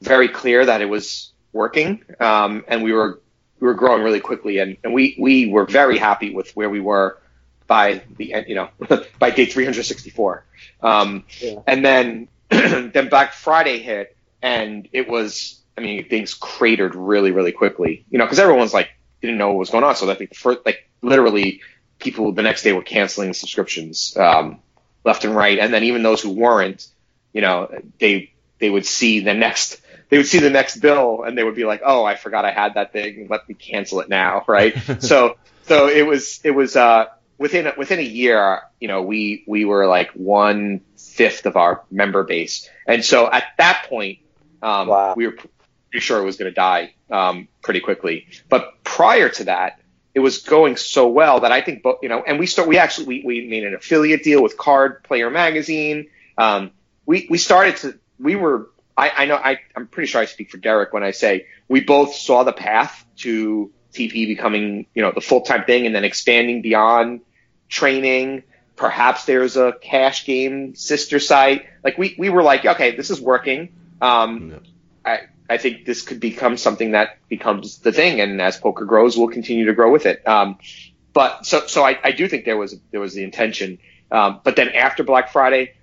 very 0.00 0.28
clear 0.28 0.64
that 0.66 0.82
it 0.82 0.86
was 0.86 1.32
working, 1.52 2.04
um, 2.20 2.64
and 2.68 2.82
we 2.82 2.92
were 2.92 3.20
we 3.60 3.66
were 3.66 3.74
growing 3.74 4.02
really 4.02 4.20
quickly, 4.20 4.58
and, 4.58 4.76
and 4.84 4.92
we 4.92 5.16
we 5.18 5.48
were 5.48 5.64
very 5.64 5.98
happy 5.98 6.34
with 6.34 6.54
where 6.54 6.68
we 6.68 6.80
were 6.80 7.18
by 7.66 8.02
the 8.16 8.32
end, 8.32 8.46
you 8.48 8.54
know, 8.54 8.68
by 9.18 9.30
day 9.30 9.46
364. 9.46 10.44
Um, 10.82 11.24
yeah. 11.40 11.60
And 11.66 11.84
then 11.84 12.28
then 12.48 13.08
Black 13.08 13.32
Friday 13.32 13.78
hit, 13.78 14.16
and 14.42 14.88
it 14.92 15.08
was 15.08 15.60
I 15.76 15.80
mean, 15.80 16.08
things 16.08 16.34
cratered 16.34 16.94
really, 16.94 17.32
really 17.32 17.52
quickly. 17.52 18.04
You 18.10 18.18
know, 18.18 18.24
because 18.24 18.38
everyone's 18.38 18.74
like 18.74 18.90
didn't 19.20 19.38
know 19.38 19.48
what 19.48 19.58
was 19.58 19.70
going 19.70 19.84
on. 19.84 19.96
So 19.96 20.10
I 20.10 20.14
think 20.14 20.30
the 20.30 20.36
first, 20.36 20.60
like 20.64 20.88
literally, 21.02 21.60
people 21.98 22.32
the 22.32 22.42
next 22.42 22.62
day 22.62 22.72
were 22.72 22.82
canceling 22.82 23.32
subscriptions 23.34 24.16
um, 24.16 24.60
left 25.04 25.24
and 25.24 25.34
right, 25.34 25.58
and 25.58 25.72
then 25.72 25.84
even 25.84 26.02
those 26.02 26.22
who 26.22 26.30
weren't, 26.30 26.88
you 27.36 27.42
know, 27.42 27.68
they 28.00 28.32
they 28.58 28.70
would 28.70 28.86
see 28.86 29.20
the 29.20 29.34
next 29.34 29.78
they 30.08 30.16
would 30.16 30.26
see 30.26 30.38
the 30.38 30.48
next 30.48 30.78
bill 30.78 31.22
and 31.22 31.36
they 31.36 31.44
would 31.44 31.54
be 31.54 31.66
like, 31.66 31.82
oh, 31.84 32.02
I 32.02 32.16
forgot 32.16 32.46
I 32.46 32.50
had 32.50 32.74
that 32.74 32.94
thing. 32.94 33.26
Let 33.28 33.46
me 33.46 33.54
cancel 33.54 34.00
it 34.00 34.08
now, 34.08 34.44
right? 34.48 34.74
so 35.02 35.36
so 35.64 35.86
it 35.88 36.06
was 36.06 36.40
it 36.44 36.52
was 36.52 36.76
uh, 36.76 37.06
within 37.36 37.70
within 37.76 37.98
a 37.98 38.02
year, 38.02 38.62
you 38.80 38.88
know, 38.88 39.02
we 39.02 39.44
we 39.46 39.66
were 39.66 39.86
like 39.86 40.12
one 40.12 40.80
fifth 40.96 41.44
of 41.44 41.58
our 41.58 41.84
member 41.90 42.24
base, 42.24 42.70
and 42.86 43.04
so 43.04 43.30
at 43.30 43.44
that 43.58 43.86
point. 43.90 44.20
Um, 44.62 44.88
wow. 44.88 45.14
we 45.14 45.26
were 45.26 45.32
pretty 45.32 46.00
sure 46.00 46.20
it 46.20 46.24
was 46.24 46.38
going 46.38 46.50
to 46.50 46.54
die 46.54 46.94
um, 47.10 47.46
pretty 47.62 47.80
quickly. 47.80 48.26
But 48.48 48.82
prior 48.82 49.28
to 49.28 49.44
that, 49.44 49.80
it 50.14 50.20
was 50.20 50.38
going 50.38 50.76
so 50.76 51.08
well 51.08 51.40
that 51.40 51.52
I 51.52 51.60
think, 51.60 51.84
you 52.02 52.08
know, 52.08 52.24
and 52.26 52.38
we 52.38 52.46
start, 52.46 52.66
we 52.66 52.78
actually, 52.78 53.06
we, 53.06 53.22
we 53.22 53.46
made 53.48 53.64
an 53.64 53.74
affiliate 53.74 54.24
deal 54.24 54.42
with 54.42 54.56
Card 54.56 55.04
Player 55.04 55.28
Magazine. 55.30 56.08
Um, 56.38 56.70
we, 57.06 57.26
we 57.30 57.38
started 57.38 57.76
to, 57.78 57.98
we 58.18 58.36
were, 58.36 58.70
I, 58.96 59.10
I 59.10 59.24
know, 59.26 59.36
I, 59.36 59.60
I'm 59.74 59.86
pretty 59.86 60.08
sure 60.08 60.20
I 60.20 60.26
speak 60.26 60.50
for 60.50 60.58
Derek 60.58 60.92
when 60.92 61.02
I 61.02 61.12
say 61.12 61.46
we 61.68 61.80
both 61.80 62.14
saw 62.14 62.42
the 62.42 62.52
path 62.52 63.04
to 63.18 63.70
TP 63.92 64.26
becoming, 64.26 64.86
you 64.94 65.02
know, 65.02 65.12
the 65.12 65.20
full 65.20 65.42
time 65.42 65.64
thing 65.64 65.86
and 65.86 65.94
then 65.94 66.04
expanding 66.04 66.62
beyond 66.62 67.20
training. 67.68 68.42
Perhaps 68.74 69.24
there's 69.24 69.56
a 69.56 69.72
cash 69.80 70.26
game 70.26 70.74
sister 70.74 71.18
site. 71.18 71.66
Like 71.82 71.96
we, 71.96 72.14
we 72.18 72.28
were 72.28 72.42
like, 72.42 72.64
okay, 72.66 72.94
this 72.94 73.10
is 73.10 73.20
working. 73.20 73.74
Um, 74.02 74.60
I, 75.04 75.20
I 75.48 75.58
think 75.58 75.86
this 75.86 76.02
could 76.02 76.20
become 76.20 76.56
something 76.56 76.92
that 76.92 77.18
becomes 77.28 77.78
the 77.78 77.92
thing, 77.92 78.20
and 78.20 78.40
as 78.42 78.56
poker 78.56 78.84
grows, 78.84 79.16
we'll 79.16 79.28
continue 79.28 79.66
to 79.66 79.74
grow 79.74 79.92
with 79.92 80.06
it. 80.06 80.26
Um, 80.26 80.58
but 81.12 81.46
so 81.46 81.66
so 81.66 81.84
I, 81.84 81.98
I 82.02 82.12
do 82.12 82.28
think 82.28 82.44
there 82.44 82.56
was 82.56 82.76
there 82.90 83.00
was 83.00 83.14
the 83.14 83.22
intention. 83.22 83.78
Um, 84.10 84.40
but 84.44 84.56
then 84.56 84.70
after 84.70 85.04
Black 85.04 85.30
Friday, 85.32 85.74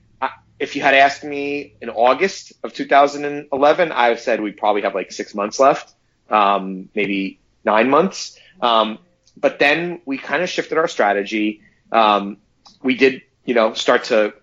if 0.59 0.75
you 0.75 0.81
had 0.81 0.93
asked 0.93 1.23
me 1.23 1.75
in 1.81 1.89
August 1.89 2.53
of 2.63 2.73
2011, 2.73 3.91
I 3.91 4.07
have 4.07 4.19
said 4.19 4.41
we 4.41 4.51
probably 4.51 4.83
have 4.83 4.95
like 4.95 5.11
six 5.11 5.33
months 5.33 5.59
left, 5.59 5.93
um, 6.29 6.89
maybe 6.95 7.39
nine 7.65 7.89
months. 7.89 8.37
Um, 8.61 8.99
but 9.35 9.59
then 9.59 10.01
we 10.05 10.17
kind 10.17 10.43
of 10.43 10.49
shifted 10.49 10.77
our 10.77 10.87
strategy. 10.87 11.61
Um, 11.91 12.37
we 12.81 12.95
did, 12.95 13.23
you 13.45 13.55
know, 13.55 13.73
start 13.73 14.05
to 14.05 14.33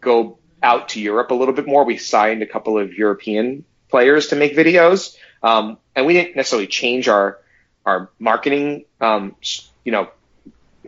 go 0.00 0.38
out 0.62 0.90
to 0.90 1.00
Europe 1.00 1.30
a 1.30 1.34
little 1.34 1.54
bit 1.54 1.66
more. 1.66 1.84
We 1.84 1.96
signed 1.96 2.42
a 2.42 2.46
couple 2.46 2.78
of 2.78 2.92
European 2.94 3.64
players 3.88 4.28
to 4.28 4.36
make 4.36 4.56
videos. 4.56 5.16
Um, 5.42 5.78
and 5.94 6.06
we 6.06 6.12
didn't 6.14 6.36
necessarily 6.36 6.66
change 6.66 7.08
our 7.08 7.38
our 7.84 8.10
marketing, 8.20 8.84
um, 9.00 9.34
you 9.84 9.90
know, 9.90 10.08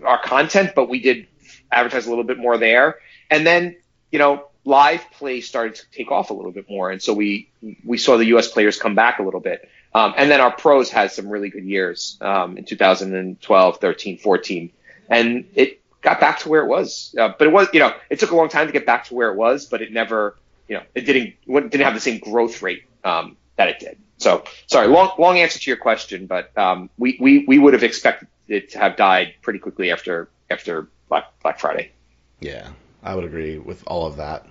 our 0.05 0.21
content, 0.23 0.73
but 0.77 0.89
we 0.89 1.01
did 1.01 1.27
advertise 1.73 2.07
a 2.07 2.09
little 2.09 2.25
bit 2.25 2.39
more 2.39 2.57
there. 2.57 2.99
And 3.31 3.45
then, 3.45 3.77
you 4.13 4.21
know, 4.21 4.47
live 4.65 5.11
play 5.13 5.41
started 5.41 5.77
to 5.77 5.83
take 5.91 6.11
off 6.11 6.31
a 6.31 6.35
little 6.35 6.53
bit 6.53 6.69
more, 6.69 6.91
and 6.91 7.03
so 7.03 7.13
we 7.13 7.51
we 7.85 7.99
saw 7.99 8.17
the 8.17 8.27
U.S. 8.27 8.49
players 8.49 8.79
come 8.79 8.95
back 8.95 9.19
a 9.19 9.23
little 9.23 9.41
bit. 9.41 9.69
Um, 9.95 10.13
and 10.17 10.29
then 10.29 10.41
our 10.41 10.51
pros 10.51 10.91
had 10.91 11.13
some 11.13 11.29
really 11.29 11.51
good 11.51 11.65
years 11.65 12.19
um, 12.21 12.59
in 12.59 12.65
2012, 12.65 13.77
13, 13.77 14.19
14, 14.19 14.73
and 15.09 15.47
it 15.55 15.81
got 16.03 16.19
back 16.19 16.41
to 16.41 16.49
where 16.49 16.63
it 16.63 16.69
was. 16.69 17.15
Uh, 17.19 17.33
but 17.37 17.47
it 17.47 17.53
was, 17.53 17.69
you 17.73 17.79
know, 17.81 17.95
it 18.11 18.19
took 18.19 18.33
a 18.33 18.37
long 18.37 18.49
time 18.49 18.67
to 18.67 18.73
get 18.73 18.87
back 18.87 19.05
to 19.05 19.15
where 19.15 19.31
it 19.31 19.37
was, 19.37 19.67
but 19.67 19.83
it 19.83 19.93
never, 19.93 20.37
you 20.69 20.77
know, 20.77 20.83
it 20.95 21.03
didn't 21.03 21.35
didn't 21.47 21.81
have 21.81 21.95
the 21.95 22.01
same 22.01 22.19
growth 22.19 22.61
rate 22.63 22.85
um, 23.05 23.37
that 23.57 23.69
it 23.69 23.79
did. 23.79 23.99
So 24.19 24.45
sorry, 24.67 24.89
long 24.89 25.13
long 25.19 25.39
answer 25.39 25.59
to 25.59 25.71
your 25.71 25.77
question, 25.77 26.27
but 26.27 26.57
um, 26.57 26.91
we, 26.99 27.17
we 27.21 27.45
we 27.47 27.59
would 27.59 27.73
have 27.73 27.83
expected 27.83 28.29
it 28.49 28.71
to 28.71 28.79
have 28.79 28.97
died 28.97 29.35
pretty 29.43 29.59
quickly 29.59 29.91
after 29.91 30.29
after 30.51 30.89
Black 31.09 31.25
Black 31.43 31.59
Friday. 31.59 31.93
Yeah, 32.41 32.69
I 33.05 33.15
would 33.15 33.25
agree 33.25 33.59
with 33.59 33.85
all 33.87 34.07
of 34.07 34.17
that. 34.17 34.47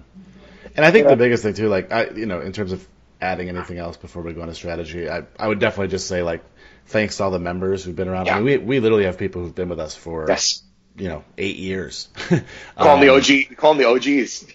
And 0.75 0.85
I 0.85 0.91
think 0.91 1.05
yeah. 1.05 1.11
the 1.11 1.17
biggest 1.17 1.43
thing 1.43 1.53
too, 1.53 1.67
like 1.67 1.91
I, 1.91 2.09
you 2.09 2.25
know, 2.25 2.39
in 2.39 2.53
terms 2.53 2.71
of 2.71 2.87
adding 3.19 3.49
anything 3.49 3.77
else 3.77 3.97
before 3.97 4.21
we 4.21 4.33
go 4.33 4.41
into 4.41 4.53
strategy, 4.53 5.09
I, 5.09 5.23
I 5.39 5.47
would 5.47 5.59
definitely 5.59 5.89
just 5.89 6.07
say 6.07 6.23
like 6.23 6.43
thanks 6.85 7.17
to 7.17 7.23
all 7.23 7.31
the 7.31 7.39
members 7.39 7.83
who've 7.83 7.95
been 7.95 8.07
around. 8.07 8.27
Yeah. 8.27 8.37
I 8.37 8.39
mean, 8.39 8.45
we 8.45 8.57
we 8.57 8.79
literally 8.79 9.05
have 9.05 9.17
people 9.17 9.41
who've 9.41 9.55
been 9.55 9.69
with 9.69 9.79
us 9.79 9.95
for 9.95 10.25
yes. 10.27 10.61
you 10.95 11.07
know 11.07 11.23
eight 11.37 11.57
years. 11.57 12.09
call 12.27 12.39
um, 12.77 12.99
them 12.99 13.07
the 13.07 13.09
OG. 13.09 13.57
Call 13.57 13.73
them 13.73 13.83
the 13.83 13.89
OGs. 13.89 14.45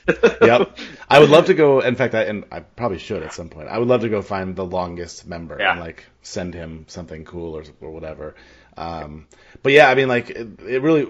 yep. 0.42 0.78
I 1.08 1.18
would 1.18 1.30
love 1.30 1.46
to 1.46 1.54
go. 1.54 1.80
In 1.80 1.96
fact, 1.96 2.14
I 2.14 2.22
and 2.24 2.44
I 2.52 2.60
probably 2.60 2.98
should 2.98 3.22
at 3.22 3.32
some 3.32 3.48
point. 3.48 3.68
I 3.68 3.78
would 3.78 3.88
love 3.88 4.02
to 4.02 4.08
go 4.08 4.22
find 4.22 4.54
the 4.54 4.64
longest 4.64 5.26
member 5.26 5.56
yeah. 5.58 5.72
and 5.72 5.80
like 5.80 6.04
send 6.22 6.54
him 6.54 6.84
something 6.88 7.24
cool 7.24 7.56
or 7.56 7.64
or 7.80 7.90
whatever. 7.90 8.34
Um, 8.76 9.26
but 9.62 9.72
yeah, 9.72 9.88
I 9.88 9.94
mean, 9.94 10.08
like 10.08 10.30
it, 10.30 10.60
it 10.60 10.82
really. 10.82 11.08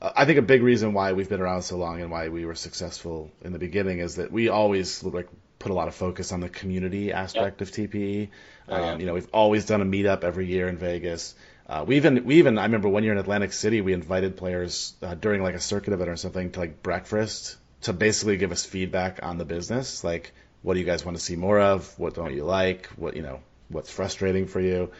I 0.00 0.24
think 0.24 0.38
a 0.38 0.42
big 0.42 0.62
reason 0.62 0.92
why 0.92 1.12
we've 1.12 1.28
been 1.28 1.40
around 1.40 1.62
so 1.62 1.76
long 1.76 2.00
and 2.00 2.10
why 2.10 2.28
we 2.28 2.44
were 2.44 2.54
successful 2.54 3.30
in 3.42 3.52
the 3.52 3.58
beginning 3.58 3.98
is 3.98 4.16
that 4.16 4.30
we 4.30 4.48
always 4.48 5.02
like 5.02 5.28
put 5.58 5.72
a 5.72 5.74
lot 5.74 5.88
of 5.88 5.94
focus 5.94 6.30
on 6.30 6.40
the 6.40 6.48
community 6.48 7.12
aspect 7.12 7.60
yep. 7.60 7.68
of 7.68 7.74
TPE. 7.74 8.28
Oh, 8.68 8.84
um, 8.84 9.00
you 9.00 9.06
know, 9.06 9.14
we've 9.14 9.28
always 9.32 9.66
done 9.66 9.82
a 9.82 9.84
meetup 9.84 10.22
every 10.22 10.46
year 10.46 10.68
in 10.68 10.76
Vegas. 10.76 11.34
Uh, 11.68 11.84
we 11.86 11.96
even 11.96 12.24
we 12.24 12.36
even 12.36 12.58
I 12.58 12.64
remember 12.64 12.88
one 12.88 13.02
year 13.02 13.12
in 13.12 13.18
Atlantic 13.18 13.52
City 13.52 13.80
we 13.80 13.92
invited 13.92 14.36
players 14.36 14.94
uh, 15.02 15.14
during 15.14 15.42
like 15.42 15.54
a 15.54 15.60
circuit 15.60 15.92
event 15.92 16.08
or 16.08 16.16
something 16.16 16.52
to 16.52 16.60
like 16.60 16.82
breakfast 16.82 17.56
to 17.82 17.92
basically 17.92 18.36
give 18.36 18.52
us 18.52 18.64
feedback 18.64 19.20
on 19.22 19.38
the 19.38 19.44
business, 19.44 20.02
like 20.02 20.32
what 20.62 20.74
do 20.74 20.80
you 20.80 20.86
guys 20.86 21.04
want 21.04 21.16
to 21.16 21.22
see 21.22 21.36
more 21.36 21.60
of, 21.60 21.98
what 21.98 22.14
don't 22.14 22.34
you 22.34 22.44
like, 22.44 22.86
what 22.96 23.16
you 23.16 23.22
know, 23.22 23.40
what's 23.68 23.90
frustrating 23.90 24.46
for 24.46 24.60
you. 24.60 24.90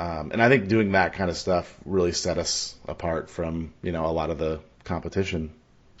Um, 0.00 0.30
and 0.32 0.42
I 0.42 0.48
think 0.48 0.68
doing 0.68 0.92
that 0.92 1.12
kind 1.12 1.28
of 1.28 1.36
stuff 1.36 1.76
really 1.84 2.12
set 2.12 2.38
us 2.38 2.74
apart 2.88 3.28
from 3.28 3.74
you 3.82 3.92
know 3.92 4.06
a 4.06 4.14
lot 4.20 4.30
of 4.30 4.38
the 4.38 4.60
competition. 4.84 5.50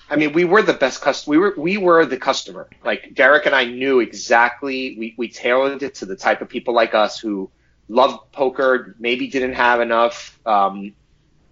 I 0.08 0.16
mean, 0.16 0.32
we 0.32 0.44
were 0.44 0.62
the 0.62 0.72
best 0.72 1.02
customer. 1.02 1.30
We 1.32 1.38
were 1.38 1.54
we 1.58 1.76
were 1.76 2.06
the 2.06 2.16
customer. 2.16 2.70
Like 2.82 3.14
Derek 3.14 3.44
and 3.44 3.54
I 3.54 3.64
knew 3.64 4.00
exactly. 4.00 4.96
We 4.98 5.14
we 5.18 5.28
tailored 5.28 5.82
it 5.82 5.96
to 5.96 6.06
the 6.06 6.16
type 6.16 6.40
of 6.40 6.48
people 6.48 6.72
like 6.72 6.94
us 6.94 7.20
who 7.20 7.50
loved 7.90 8.32
poker, 8.32 8.96
maybe 8.98 9.28
didn't 9.28 9.52
have 9.52 9.82
enough 9.82 10.38
um, 10.46 10.94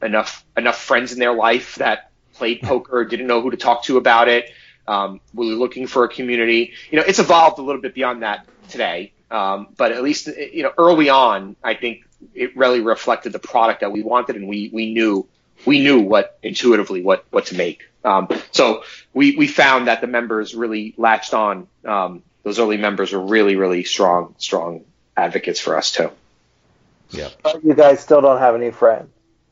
enough 0.01 0.43
enough 0.57 0.79
friends 0.79 1.13
in 1.13 1.19
their 1.19 1.35
life 1.35 1.75
that 1.75 2.11
played 2.33 2.63
poker, 2.63 3.05
didn't 3.05 3.27
know 3.27 3.43
who 3.43 3.51
to 3.51 3.59
talk 3.59 3.85
to 3.85 3.99
about 3.99 4.29
it. 4.29 4.51
Um, 4.87 5.21
we 5.35 5.49
were 5.49 5.55
looking 5.55 5.87
for 5.87 6.05
a 6.05 6.09
community. 6.09 6.73
You 6.91 6.99
know, 6.99 7.05
it's 7.07 7.19
evolved 7.19 7.59
a 7.59 7.63
little 7.63 7.83
bit 7.83 7.93
beyond 7.93 8.23
that 8.23 8.47
today. 8.71 9.13
Um, 9.31 9.69
but 9.77 9.93
at 9.93 10.03
least 10.03 10.29
you 10.29 10.63
know 10.63 10.73
early 10.79 11.11
on, 11.11 11.55
I 11.63 11.75
think 11.75 12.08
it 12.35 12.57
really 12.57 12.81
reflected 12.81 13.33
the 13.33 13.39
product 13.39 13.81
that 13.81 13.93
we 13.93 14.03
wanted, 14.03 14.37
and 14.37 14.49
we 14.49 14.71
we 14.73 14.93
knew 14.93 15.27
we 15.67 15.81
knew 15.81 16.01
what 16.01 16.39
intuitively 16.43 17.03
what 17.03 17.25
what 17.31 17.47
to 17.47 17.57
make. 17.57 17.89
Um, 18.05 18.29
so 18.53 18.85
we, 19.13 19.37
we 19.37 19.47
found 19.47 19.89
that 19.89 20.01
the 20.01 20.07
members 20.07 20.55
really 20.55 20.95
latched 20.97 21.35
on. 21.35 21.69
Um, 21.85 22.23
those 22.43 22.59
early 22.59 22.77
members 22.77 23.13
were 23.13 23.21
really, 23.21 23.57
really 23.57 23.85
strong, 23.85 24.35
strong 24.39 24.85
advocates 25.17 25.61
for 25.61 25.77
us 25.77 25.93
too. 25.93 26.11
Yeah. 27.11 27.29
You 27.63 27.75
guys 27.75 28.01
still 28.01 28.21
don't 28.21 28.39
have 28.39 28.55
any 28.55 28.71
friends. 28.71 29.11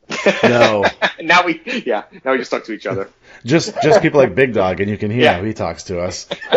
No. 0.43 0.85
now 1.21 1.45
we, 1.45 1.61
yeah, 1.85 2.03
now 2.23 2.31
we 2.31 2.37
just 2.37 2.49
talk 2.49 2.63
to 2.65 2.71
each 2.71 2.85
other. 2.85 3.09
Just, 3.45 3.75
just 3.83 4.01
people 4.01 4.19
like 4.19 4.33
Big 4.33 4.53
Dog, 4.53 4.81
and 4.81 4.89
you 4.89 4.97
can 4.97 5.11
hear 5.11 5.21
yeah. 5.21 5.37
how 5.37 5.43
he 5.43 5.53
talks 5.53 5.83
to 5.83 6.01
us. 6.01 6.27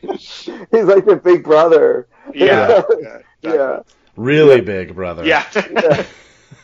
He's 0.00 0.84
like 0.84 1.04
the 1.04 1.20
big 1.22 1.44
brother. 1.44 2.08
Yeah. 2.34 2.82
yeah. 2.98 3.18
yeah. 3.42 3.80
Really 4.18 4.60
big 4.60 4.94
brother. 4.94 5.24
Yeah. 5.24 5.46
yeah. 5.54 6.04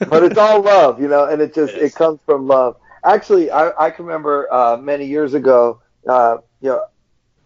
But 0.09 0.25
it's 0.25 0.37
all 0.37 0.61
love, 0.61 1.01
you 1.01 1.09
know, 1.09 1.27
and 1.27 1.41
it 1.41 1.55
just, 1.55 1.73
it, 1.75 1.83
it 1.83 1.95
comes 1.95 2.19
from 2.27 2.49
love 2.49 2.77
actually, 3.05 3.51
I, 3.51 3.87
I 3.87 3.91
can 3.91 4.07
remember 4.07 4.53
uh, 4.53 4.77
many 4.77 5.07
years 5.07 5.35
ago, 5.35 5.81
uh, 6.09 6.39
you 6.61 6.71
know, 6.71 6.85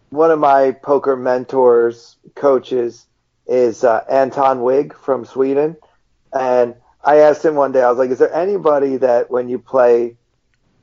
one 0.09 0.31
of 0.31 0.39
my 0.39 0.71
poker 0.71 1.15
mentors, 1.15 2.15
coaches, 2.35 3.05
is 3.45 3.83
uh, 3.83 4.03
Anton 4.09 4.61
Wigg 4.61 4.95
from 4.95 5.25
Sweden, 5.25 5.75
and 6.33 6.75
I 7.03 7.17
asked 7.17 7.43
him 7.43 7.55
one 7.55 7.71
day, 7.71 7.81
I 7.81 7.89
was 7.89 7.97
like, 7.97 8.09
"Is 8.09 8.19
there 8.19 8.33
anybody 8.33 8.97
that 8.97 9.29
when 9.29 9.49
you 9.49 9.59
play, 9.59 10.17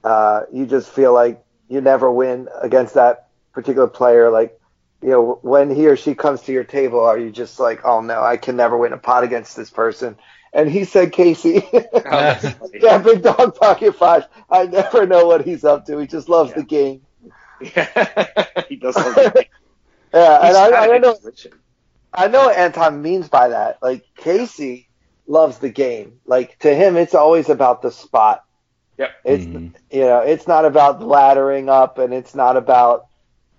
uh, 0.05 0.43
you 0.53 0.67
just 0.67 0.91
feel 0.91 1.13
like 1.13 1.45
you 1.69 1.81
never 1.81 2.11
win 2.11 2.49
against 2.61 2.95
that 2.95 3.29
particular 3.53 3.87
player? 3.87 4.31
Like, 4.31 4.61
you 5.03 5.11
know, 5.11 5.39
when 5.43 5.75
he 5.75 5.87
or 5.87 5.97
she 5.97 6.15
comes 6.15 6.43
to 6.43 6.53
your 6.53 6.65
table, 6.65 7.01
are 7.01 7.19
you 7.19 7.31
just 7.31 7.61
like, 7.61 7.85
oh 7.85 8.01
no, 8.01 8.23
I 8.23 8.37
can 8.37 8.57
never 8.57 8.77
win 8.77 8.93
a 8.93 8.99
pot 8.99 9.25
against 9.25 9.57
this 9.57 9.71
person?" 9.71 10.17
and 10.57 10.71
he 10.71 10.85
said 10.85 11.13
Casey. 11.13 11.63
Oh, 12.09 12.71
yeah, 12.73 12.99
big 12.99 13.23
dog 13.23 13.57
pocket 13.57 13.97
five. 13.97 14.27
I 14.49 14.67
never 14.67 15.07
know 15.07 15.27
what 15.27 15.45
he's 15.45 15.65
up 15.65 15.87
to. 15.87 15.99
He 15.99 16.07
just 16.07 16.29
loves 16.29 16.51
yeah. 16.51 16.57
the 16.57 16.63
game. 16.63 17.03
Yeah, 17.61 18.63
he 18.69 18.77
does 18.77 18.97
love 18.97 19.15
the 19.15 19.31
game. 19.35 19.45
yeah, 20.15 20.47
and 20.47 20.57
I, 20.57 20.95
I 20.95 20.99
know. 20.99 21.19
I 22.13 22.29
know 22.29 22.47
what 22.47 22.57
Anton 22.57 23.03
means 23.03 23.29
by 23.29 23.49
that. 23.49 23.83
Like 23.83 24.07
Casey 24.17 24.89
loves 25.27 25.59
the 25.59 25.69
game. 25.69 26.21
Like 26.27 26.59
to 26.61 26.75
him, 26.75 26.97
it's 26.97 27.15
always 27.15 27.49
about 27.49 27.83
the 27.83 27.91
spot. 27.91 28.45
Yep. 28.99 29.11
It's 29.25 29.45
mm-hmm. 29.45 29.77
you 29.91 30.05
know, 30.05 30.21
it's 30.21 30.47
not 30.47 30.65
about 30.65 31.01
laddering 31.01 31.69
up, 31.69 31.99
and 31.99 32.15
it's 32.15 32.35
not 32.35 32.57
about 32.57 33.09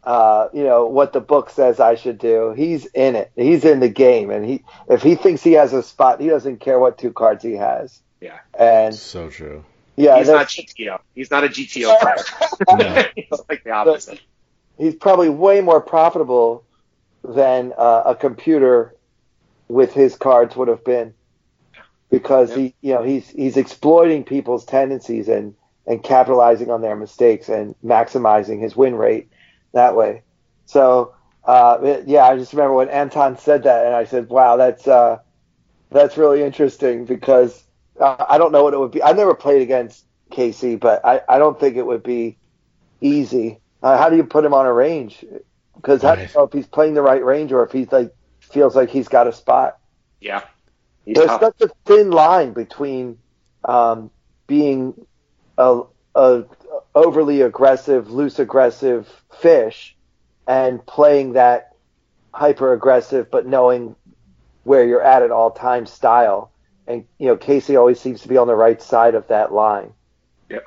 uh, 0.08 0.48
you 0.54 0.64
know 0.64 0.86
what 0.86 1.12
the 1.12 1.20
book 1.20 1.50
says 1.50 1.82
I 1.82 1.96
should 1.96 2.18
do. 2.18 2.54
He's 2.56 2.86
in 2.86 3.18
it. 3.18 3.30
He's 3.36 3.66
in 3.66 3.82
the 3.82 3.90
game, 3.90 4.30
and 4.32 4.46
he 4.46 4.64
if 4.90 5.04
he 5.04 5.16
thinks 5.16 5.44
he 5.44 5.52
has 5.54 5.74
a 5.74 5.84
spot, 5.84 6.22
he 6.22 6.30
doesn't 6.30 6.62
care 6.62 6.80
what 6.80 6.98
two 6.98 7.12
cards 7.12 7.44
he 7.44 7.56
has. 7.56 8.00
Yeah, 8.22 8.40
and 8.58 8.96
so 8.96 9.30
true. 9.30 9.66
Yeah, 9.98 10.18
he's 10.18 10.30
not 10.30 10.48
GTO. 10.48 11.02
He's 11.14 11.30
not 11.30 11.44
a 11.44 11.50
GTO 11.50 12.00
player. 12.00 13.10
he's 13.18 13.42
like 13.50 13.66
the 13.66 13.72
opposite. 13.72 14.22
He's 14.78 14.96
probably 14.96 15.28
way 15.28 15.60
more 15.60 15.82
profitable 15.82 16.64
than 17.26 17.74
uh, 17.78 18.04
a 18.06 18.16
computer 18.16 18.96
with 19.68 19.94
his 19.94 20.16
cards 20.16 20.56
would 20.56 20.70
have 20.70 20.86
been, 20.86 21.16
because 22.10 22.56
he, 22.56 22.76
you 22.80 22.94
know, 22.94 23.04
he's 23.04 23.28
he's 23.28 23.58
exploiting 23.58 24.24
people's 24.24 24.64
tendencies 24.64 25.28
and 25.28 25.54
and 25.86 26.02
capitalizing 26.02 26.72
on 26.72 26.80
their 26.80 26.96
mistakes 26.96 27.50
and 27.50 27.76
maximizing 27.84 28.62
his 28.62 28.74
win 28.74 28.96
rate 28.96 29.30
that 29.74 29.96
way. 29.96 30.24
So 30.66 31.16
uh, 31.44 31.78
it, 31.82 32.08
yeah, 32.08 32.26
I 32.26 32.38
just 32.38 32.54
remember 32.54 32.76
when 32.76 32.90
Anton 32.90 33.38
said 33.38 33.64
that, 33.64 33.86
and 33.86 33.96
I 33.96 34.04
said, 34.04 34.30
"Wow, 34.30 34.58
that's 34.58 34.88
uh, 34.88 35.20
that's 35.90 36.18
really 36.18 36.44
interesting 36.44 37.06
because 37.06 37.64
uh, 38.00 38.26
I 38.28 38.38
don't 38.38 38.52
know 38.52 38.64
what 38.64 38.74
it 38.74 38.80
would 38.80 38.92
be. 38.92 39.02
I've 39.02 39.16
never 39.16 39.34
played 39.34 39.62
against 39.62 40.06
Casey, 40.30 40.76
but 40.76 41.06
I, 41.06 41.22
I 41.30 41.38
don't 41.40 41.60
think 41.60 41.78
it 41.78 41.86
would 41.86 42.04
be 42.04 42.38
easy. 43.00 43.60
Uh, 43.82 43.98
how 43.98 44.10
do 44.10 44.18
you 44.18 44.24
put 44.24 44.44
him 44.44 44.54
on 44.54 44.66
a 44.66 44.74
range? 44.74 45.24
Because 45.76 46.04
right. 46.04 46.20
I 46.20 46.24
don't 46.24 46.36
know 46.36 46.44
if 46.44 46.54
he's 46.54 46.68
playing 46.68 46.96
the 46.96 47.02
right 47.02 47.24
range 47.24 47.52
or 47.52 47.64
if 47.64 47.72
he's 47.72 47.92
like 47.92 48.14
feels 48.42 48.76
like 48.76 48.90
he's 48.90 49.08
got 49.08 49.28
a 49.28 49.34
spot. 49.34 49.80
Yeah, 50.20 50.44
he's 51.06 51.16
there's 51.16 51.28
tough. 51.28 51.42
such 51.42 51.62
a 51.62 51.70
thin 51.86 52.12
line 52.12 52.54
between 52.54 53.20
um, 53.64 54.12
being 54.48 55.06
a, 55.58 55.84
a 56.16 56.46
overly 56.96 57.42
aggressive, 57.42 58.12
loose 58.12 58.40
aggressive 58.40 59.08
fish 59.40 59.96
and 60.48 60.84
playing 60.86 61.34
that 61.34 61.76
hyper 62.34 62.74
aggressive 62.74 63.30
but 63.32 63.46
knowing 63.46 63.96
where 64.64 64.86
you're 64.86 65.02
at 65.02 65.24
at 65.24 65.32
all 65.32 65.52
times 65.52 65.92
style. 65.92 66.52
And 66.88 67.06
you 67.18 67.28
know, 67.28 67.38
Casey 67.38 67.76
always 67.76 68.00
seems 68.00 68.22
to 68.22 68.28
be 68.28 68.38
on 68.38 68.48
the 68.48 68.56
right 68.56 68.82
side 68.82 69.16
of 69.16 69.28
that 69.28 69.52
line. 69.54 69.94
Yep. 70.50 70.66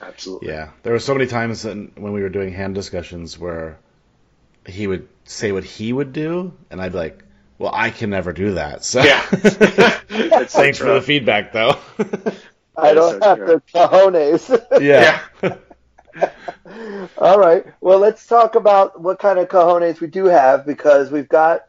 Absolutely. 0.00 0.48
Yeah. 0.48 0.70
There 0.82 0.92
were 0.92 0.98
so 0.98 1.14
many 1.14 1.26
times 1.26 1.64
in, 1.64 1.92
when 1.96 2.12
we 2.12 2.22
were 2.22 2.28
doing 2.28 2.52
hand 2.52 2.74
discussions 2.74 3.38
where 3.38 3.78
he 4.66 4.86
would 4.86 5.08
say 5.24 5.52
what 5.52 5.64
he 5.64 5.92
would 5.92 6.12
do 6.12 6.52
and 6.70 6.80
I'd 6.80 6.92
be 6.92 6.98
like, 6.98 7.24
well, 7.58 7.72
I 7.72 7.90
can 7.90 8.10
never 8.10 8.32
do 8.32 8.54
that. 8.54 8.84
So 8.84 9.02
yeah. 9.02 9.20
Thanks 10.46 10.78
for 10.78 10.92
the 10.92 11.02
feedback, 11.02 11.52
though. 11.52 11.76
I 12.76 12.94
don't 12.94 13.22
so 13.22 13.28
have 13.28 13.38
true. 13.38 13.46
the 13.46 13.62
cojones. 13.72 14.80
yeah. 14.80 15.20
All 17.18 17.38
right. 17.38 17.64
Well, 17.80 17.98
let's 17.98 18.26
talk 18.26 18.54
about 18.54 19.00
what 19.00 19.18
kind 19.18 19.38
of 19.38 19.48
cojones 19.48 20.00
we 20.00 20.06
do 20.06 20.26
have 20.26 20.66
because 20.66 21.10
we've 21.10 21.28
got 21.28 21.62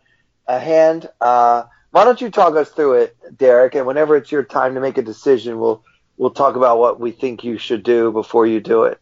a 0.47 0.59
hand. 0.59 1.09
Uh, 1.19 1.63
why 1.91 2.03
don't 2.03 2.19
you 2.19 2.29
talk 2.29 2.55
us 2.55 2.69
through 2.69 2.93
it, 2.93 3.37
Derek? 3.37 3.75
And 3.75 3.85
whenever 3.85 4.15
it's 4.15 4.31
your 4.31 4.43
time 4.43 4.75
to 4.75 4.81
make 4.81 4.97
a 4.97 5.01
decision, 5.01 5.59
we'll 5.59 5.83
we'll 6.17 6.31
talk 6.31 6.55
about 6.55 6.77
what 6.77 6.99
we 6.99 7.11
think 7.11 7.43
you 7.43 7.57
should 7.57 7.83
do 7.83 8.11
before 8.11 8.45
you 8.45 8.59
do 8.59 8.83
it. 8.83 8.99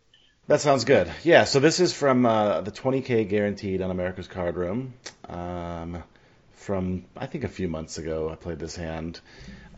That 0.48 0.62
sounds 0.62 0.84
good. 0.84 1.12
Yeah. 1.24 1.46
So 1.46 1.60
this 1.60 1.80
is 1.80 1.94
from 1.94 2.26
uh, 2.26 2.62
the 2.62 2.72
20k 2.72 3.30
guaranteed 3.30 3.82
on 3.82 3.92
America's 3.92 4.28
Card 4.28 4.58
Room. 4.58 4.94
Um, 5.28 6.04
from 6.54 7.06
I 7.16 7.26
think 7.28 7.44
a 7.44 7.50
few 7.50 7.68
months 7.68 7.98
ago, 7.98 8.30
I 8.30 8.36
played 8.36 8.60
this 8.60 8.76
hand. 8.76 9.20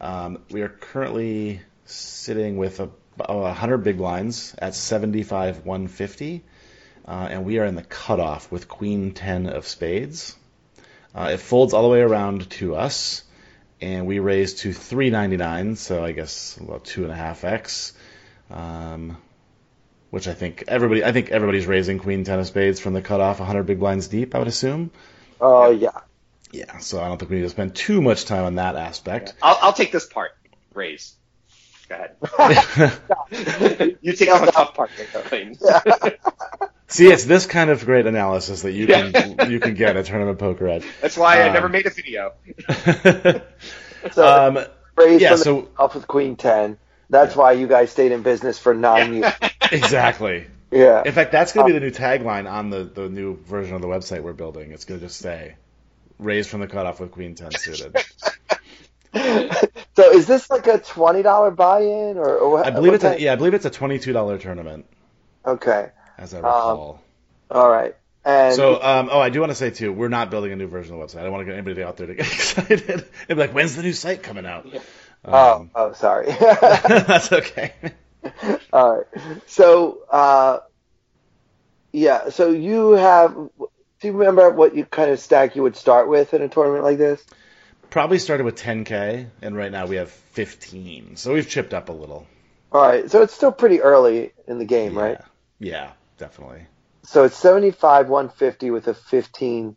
Um, 0.01 0.39
we 0.51 0.61
are 0.61 0.69
currently 0.69 1.61
sitting 1.86 2.58
with 2.58 2.80
a 2.80 2.90
100 3.18 3.78
big 3.80 3.98
blinds 3.98 4.56
at 4.58 4.76
75 4.76 5.66
150, 5.66 6.44
uh, 7.08 7.28
and 7.32 7.46
we 7.46 7.60
are 7.60 7.66
in 7.66 7.76
the 7.76 7.84
cutoff 7.84 8.52
with 8.52 8.68
Queen 8.68 9.14
10 9.14 9.48
of 9.48 9.68
spades. 9.68 10.36
Uh, 11.14 11.30
it 11.34 11.40
folds 11.40 11.74
all 11.74 11.84
the 11.84 11.90
way 11.90 12.02
around 12.02 12.50
to 12.50 12.76
us, 12.76 13.24
and 13.80 14.06
we 14.06 14.20
raise 14.20 14.56
to 14.56 14.74
399, 14.74 15.76
so 15.76 16.04
I 16.04 16.12
guess 16.12 16.58
about 16.58 16.84
two 16.84 17.04
and 17.04 17.12
a 17.12 17.16
half 17.16 17.44
x. 17.44 17.94
Um, 18.50 19.18
which 20.10 20.28
I 20.28 20.34
think 20.34 20.64
everybody 20.68 21.04
I 21.04 21.12
think 21.12 21.32
everybody's 21.32 21.66
raising 21.66 21.98
queen 21.98 22.24
ten 22.24 22.40
of 22.40 22.48
spades 22.48 22.80
from 22.80 22.94
the 22.94 23.02
cutoff 23.02 23.40
100 23.40 23.64
big 23.64 23.80
blinds 23.80 24.08
deep. 24.08 24.36
I 24.36 24.40
would 24.40 24.48
assume. 24.48 24.92
Oh 25.42 25.66
uh, 25.66 25.70
yeah. 25.70 26.00
Yeah, 26.52 26.78
so 26.78 27.02
I 27.02 27.08
don't 27.10 27.18
think 27.18 27.32
we 27.32 27.38
need 27.38 27.44
to 27.44 27.50
spend 27.50 27.76
too 27.76 28.02
much 28.02 28.24
time 28.24 28.46
on 28.46 28.56
that 28.56 28.78
aspect. 28.78 29.34
I'll, 29.42 29.58
I'll 29.62 29.74
take 29.74 29.92
this 29.92 30.06
part. 30.06 30.32
Raise. 30.74 31.16
Go 31.88 31.96
ahead. 31.96 33.98
you 34.02 34.14
take 34.14 34.30
the 34.30 34.52
tough 34.54 34.74
part. 34.74 34.92
Of 35.14 35.24
things. 35.26 35.60
See, 36.88 37.08
it's 37.08 37.26
this 37.26 37.46
kind 37.46 37.70
of 37.70 37.84
great 37.86 38.06
analysis 38.06 38.62
that 38.62 38.72
you 38.72 38.88
can 38.88 39.50
you 39.50 39.60
can 39.60 39.74
get 39.74 39.98
at 39.98 40.06
Tournament 40.06 40.40
Poker 40.40 40.68
Edge. 40.68 40.86
That's 41.02 41.18
why 41.18 41.42
um, 41.42 41.50
I 41.50 41.54
never 41.54 41.70
made 41.70 41.86
a 41.86 41.90
video. 41.90 42.34
so, 44.12 44.28
um, 44.28 44.60
yeah, 45.20 45.36
so 45.36 45.70
off 45.78 45.96
with 45.96 46.08
Queen 46.08 46.36
Ten. 46.36 46.78
That's 47.10 47.36
yeah. 47.36 47.42
why 47.42 47.52
you 47.54 47.68
guys 47.68 47.92
stayed 47.92 48.12
in 48.12 48.22
business 48.22 48.60
for 48.60 48.74
nine 48.74 49.16
years. 49.16 49.34
Exactly. 49.72 50.48
Yeah. 50.72 51.04
In 51.06 51.12
fact, 51.12 51.32
that's 51.32 51.54
going 51.54 51.68
to 51.68 51.74
be 51.74 51.80
the 51.80 51.86
new 51.86 51.92
tagline 51.92 52.52
on 52.52 52.70
the, 52.70 52.84
the 52.84 53.10
new 53.10 53.38
version 53.44 53.76
of 53.76 53.82
the 53.82 53.88
website 53.88 54.22
we're 54.22 54.34
building. 54.34 54.72
It's 54.72 54.86
going 54.86 55.00
to 55.00 55.06
just 55.06 55.20
say, 55.20 55.56
"Raised 56.20 56.50
from 56.50 56.62
the 56.62 56.68
cutoff 56.68 57.00
with 57.00 57.12
Queen 57.12 57.36
Ten 57.36 57.52
suited." 57.52 57.96
So, 59.16 60.11
is 60.11 60.28
this 60.28 60.49
like 60.49 60.68
a 60.68 60.78
twenty 60.78 61.22
dollar 61.22 61.51
buy-in, 61.51 62.18
or, 62.18 62.38
or 62.38 62.66
I 62.66 62.70
believe 62.70 62.93
it's 62.93 63.03
a, 63.03 63.20
yeah, 63.20 63.34
I 63.34 63.36
believe 63.36 63.53
it's 63.53 63.66
a 63.66 63.70
twenty-two 63.70 64.11
dollar 64.11 64.38
tournament. 64.38 64.86
Okay. 65.45 65.89
As 66.18 66.34
I 66.34 66.38
recall. 66.38 67.01
Um, 67.49 67.57
all 67.57 67.70
right. 67.70 67.95
And 68.26 68.55
so, 68.55 68.82
um, 68.82 69.09
oh, 69.11 69.20
I 69.20 69.30
do 69.30 69.39
want 69.39 69.51
to 69.51 69.55
say 69.55 69.70
too, 69.70 69.93
we're 69.93 70.09
not 70.09 70.32
building 70.32 70.51
a 70.51 70.55
new 70.55 70.68
version 70.68 70.95
of 70.95 70.99
the 70.99 71.05
website. 71.05 71.22
I 71.22 71.24
don't 71.24 71.32
want 71.32 71.41
to 71.41 71.45
get 71.45 71.53
anybody 71.53 71.84
out 71.84 71.95
there 71.97 72.07
to 72.07 72.16
get 72.16 72.26
excited 72.34 72.89
and 72.89 73.05
be 73.30 73.36
like, 73.36 73.53
"When's 73.53 73.76
the 73.76 73.84
new 73.84 73.93
site 73.93 74.24
coming 74.24 74.45
out?" 74.45 74.68
Oh, 75.24 75.55
um, 75.55 75.72
oh, 75.76 75.89
oh, 75.89 75.93
sorry. 75.93 76.26
that's 76.39 77.32
okay. 77.32 77.74
All 78.74 78.97
right. 78.97 79.05
So, 79.45 79.99
uh, 80.11 80.59
yeah. 81.93 82.30
So 82.30 82.49
you 82.49 82.91
have. 82.91 83.34
Do 83.34 84.07
you 84.09 84.11
remember 84.11 84.49
what 84.49 84.76
you 84.76 84.86
kind 84.86 85.09
of 85.09 85.20
stack 85.20 85.55
you 85.55 85.61
would 85.61 85.78
start 85.78 86.09
with 86.09 86.34
in 86.34 86.41
a 86.41 86.49
tournament 86.49 86.84
like 86.84 86.97
this? 86.97 87.24
Probably 87.90 88.20
started 88.20 88.44
with 88.44 88.56
10k, 88.56 89.28
and 89.42 89.56
right 89.56 89.72
now 89.72 89.86
we 89.86 89.96
have 89.98 90.10
15. 90.10 91.16
So 91.16 91.34
we've 91.34 91.48
chipped 91.48 91.74
up 91.74 91.90
a 91.90 91.94
little. 91.94 92.28
All 92.72 92.82
right. 92.82 93.10
So 93.10 93.22
it's 93.22 93.34
still 93.34 93.52
pretty 93.52 93.82
early 93.82 94.34
in 94.48 94.60
the 94.60 94.66
game, 94.66 94.96
yeah. 94.96 95.02
right? 95.02 95.18
Yeah, 95.60 95.92
definitely. 96.18 96.66
So 97.04 97.24
it's 97.24 97.38
75, 97.38 98.10
150 98.10 98.72
with 98.72 98.88
a 98.88 98.94
15 98.94 99.76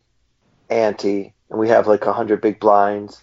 ante, 0.71 1.35
and 1.51 1.59
we 1.59 1.69
have 1.69 1.87
like 1.87 2.05
100 2.05 2.41
big 2.41 2.59
blinds. 2.59 3.21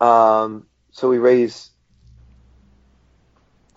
Um, 0.00 0.66
so 0.90 1.08
we 1.08 1.18
raise 1.18 1.70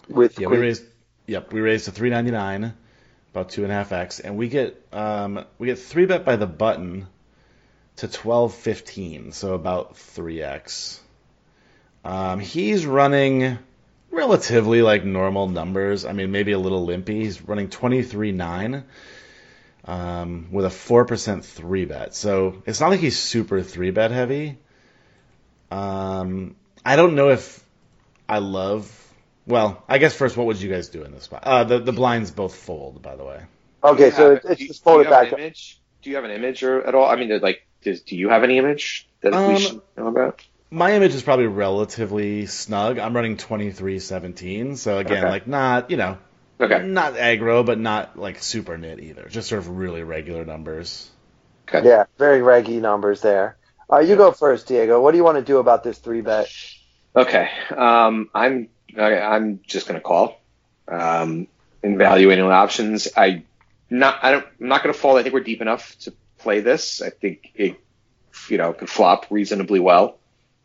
with 0.07 0.39
yeah, 0.39 0.47
we 0.47 0.57
raised 0.57 0.83
yep, 1.27 1.53
we 1.53 1.61
raised 1.61 1.85
to 1.85 1.91
399, 1.91 2.73
about 3.31 3.49
two 3.49 3.63
and 3.63 3.71
a 3.71 3.75
half 3.75 3.91
x, 3.91 4.19
and 4.19 4.37
we 4.37 4.49
get 4.49 4.81
um, 4.91 5.45
we 5.57 5.67
get 5.67 5.79
three 5.79 6.05
bet 6.05 6.25
by 6.25 6.35
the 6.35 6.47
button 6.47 7.07
to 7.99 8.07
1215, 8.07 9.31
so 9.31 9.53
about 9.53 9.95
3x. 9.95 10.99
Um, 12.03 12.39
he's 12.39 12.85
running 12.85 13.57
relatively 14.11 14.81
like 14.81 15.03
normal 15.03 15.47
numbers. 15.47 16.05
I 16.05 16.13
mean, 16.13 16.31
maybe 16.31 16.53
a 16.53 16.59
little 16.59 16.85
limpy. 16.85 17.23
He's 17.23 17.41
running 17.41 17.67
23.9 17.69 18.83
um, 19.85 20.47
with 20.51 20.65
a 20.65 20.69
4% 20.69 21.43
3 21.43 21.85
bet. 21.85 22.15
So 22.15 22.63
it's 22.65 22.79
not 22.79 22.89
like 22.89 22.99
he's 22.99 23.19
super 23.19 23.61
3 23.61 23.91
bet 23.91 24.11
heavy. 24.11 24.57
Um, 25.71 26.55
I 26.85 26.95
don't 26.95 27.15
know 27.15 27.29
if 27.29 27.63
I 28.27 28.39
love. 28.39 28.95
Well, 29.45 29.83
I 29.87 29.97
guess 29.97 30.15
first, 30.15 30.37
what 30.37 30.47
would 30.47 30.61
you 30.61 30.69
guys 30.69 30.89
do 30.89 31.03
in 31.03 31.11
this 31.11 31.23
spot? 31.23 31.43
Uh, 31.43 31.63
the 31.63 31.79
the 31.79 31.91
blinds 31.91 32.31
both 32.31 32.55
fold, 32.55 33.01
by 33.01 33.15
the 33.15 33.23
way. 33.23 33.41
Okay, 33.83 34.11
so 34.11 34.35
have, 34.35 34.45
it's 34.45 34.61
just 34.61 34.83
folded 34.83 35.09
back. 35.09 35.31
image? 35.33 35.81
Do 36.01 36.09
you 36.09 36.15
have 36.15 36.25
an 36.25 36.31
image 36.31 36.63
or 36.63 36.85
at 36.85 36.95
all? 36.95 37.09
I 37.09 37.15
mean, 37.15 37.39
like, 37.41 37.67
does, 37.83 38.01
do 38.01 38.15
you 38.15 38.29
have 38.29 38.43
any 38.43 38.57
image 38.57 39.07
that 39.21 39.33
um, 39.33 39.53
we 39.53 39.59
should 39.59 39.81
know 39.97 40.07
about? 40.07 40.43
My 40.71 40.93
image 40.93 41.15
is 41.15 41.23
probably 41.23 41.47
relatively 41.47 42.45
snug. 42.45 42.99
I'm 42.99 43.15
running 43.15 43.37
2317, 43.37 44.75
so 44.75 44.99
again, 44.99 45.23
okay. 45.23 45.29
like 45.29 45.47
not, 45.47 45.89
you 45.89 45.97
know, 45.97 46.17
okay. 46.59 46.85
not 46.85 47.15
aggro, 47.15 47.65
but 47.65 47.79
not 47.79 48.17
like 48.17 48.41
super 48.41 48.77
nit 48.77 48.99
either. 48.99 49.27
Just 49.29 49.49
sort 49.49 49.59
of 49.59 49.69
really 49.69 50.03
regular 50.03 50.45
numbers. 50.45 51.09
Okay. 51.67 51.87
Yeah, 51.87 52.05
very 52.17 52.41
reggy 52.41 52.79
numbers 52.79 53.21
there. 53.21 53.57
Uh, 53.91 53.99
you 53.99 54.15
go 54.15 54.31
first, 54.31 54.67
Diego. 54.67 55.01
What 55.01 55.11
do 55.11 55.17
you 55.17 55.23
want 55.23 55.37
to 55.37 55.43
do 55.43 55.57
about 55.57 55.83
this 55.83 55.97
three 55.97 56.21
bet? 56.21 56.47
Okay, 57.15 57.49
um, 57.75 58.29
I'm 58.35 58.69
I'm 58.97 59.61
just 59.65 59.87
going 59.87 59.99
to 59.99 60.03
call. 60.03 60.39
Um, 60.87 61.47
evaluating 61.81 62.45
options, 62.45 63.07
I 63.15 63.43
not 63.89 64.23
I 64.23 64.31
don't 64.31 64.45
I'm 64.59 64.67
not 64.67 64.83
going 64.83 64.93
to 64.93 64.99
fold. 64.99 65.17
I 65.17 65.23
think 65.23 65.33
we're 65.33 65.41
deep 65.41 65.61
enough 65.61 65.97
to 65.99 66.13
play 66.39 66.61
this. 66.61 67.01
I 67.01 67.09
think 67.09 67.51
it 67.55 67.79
you 68.47 68.57
know 68.57 68.73
could 68.73 68.89
flop 68.89 69.27
reasonably 69.29 69.79
well 69.79 70.17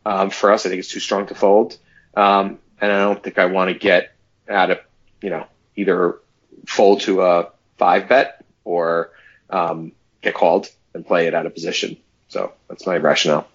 um, 0.05 0.29
for 0.29 0.51
us. 0.51 0.65
I 0.65 0.69
think 0.69 0.79
it's 0.79 0.91
too 0.91 0.99
strong 0.99 1.27
to 1.27 1.35
fold, 1.35 1.77
um, 2.15 2.59
and 2.81 2.91
I 2.91 2.99
don't 2.99 3.23
think 3.23 3.37
I 3.37 3.45
want 3.45 3.71
to 3.71 3.77
get 3.77 4.13
out 4.49 4.71
of 4.71 4.79
you 5.21 5.29
know 5.29 5.45
either 5.75 6.19
fold 6.67 7.01
to 7.01 7.21
a 7.21 7.51
five 7.77 8.07
bet 8.07 8.43
or 8.63 9.11
um, 9.49 9.91
get 10.21 10.33
called 10.33 10.69
and 10.93 11.05
play 11.05 11.27
it 11.27 11.33
out 11.33 11.45
of 11.45 11.53
position. 11.53 11.97
So 12.27 12.53
that's 12.67 12.87
my 12.87 12.97
rationale. 12.97 13.47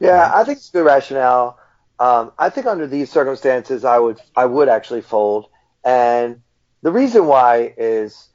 Yeah, 0.00 0.30
I 0.34 0.44
think 0.44 0.58
it's 0.58 0.70
good 0.70 0.84
rationale. 0.84 1.58
Um, 1.98 2.32
I 2.38 2.50
think 2.50 2.66
under 2.66 2.86
these 2.86 3.10
circumstances, 3.10 3.84
I 3.84 3.98
would 3.98 4.20
I 4.34 4.46
would 4.46 4.68
actually 4.68 5.02
fold, 5.02 5.46
and 5.84 6.42
the 6.82 6.90
reason 6.90 7.26
why 7.26 7.72
is 7.76 8.28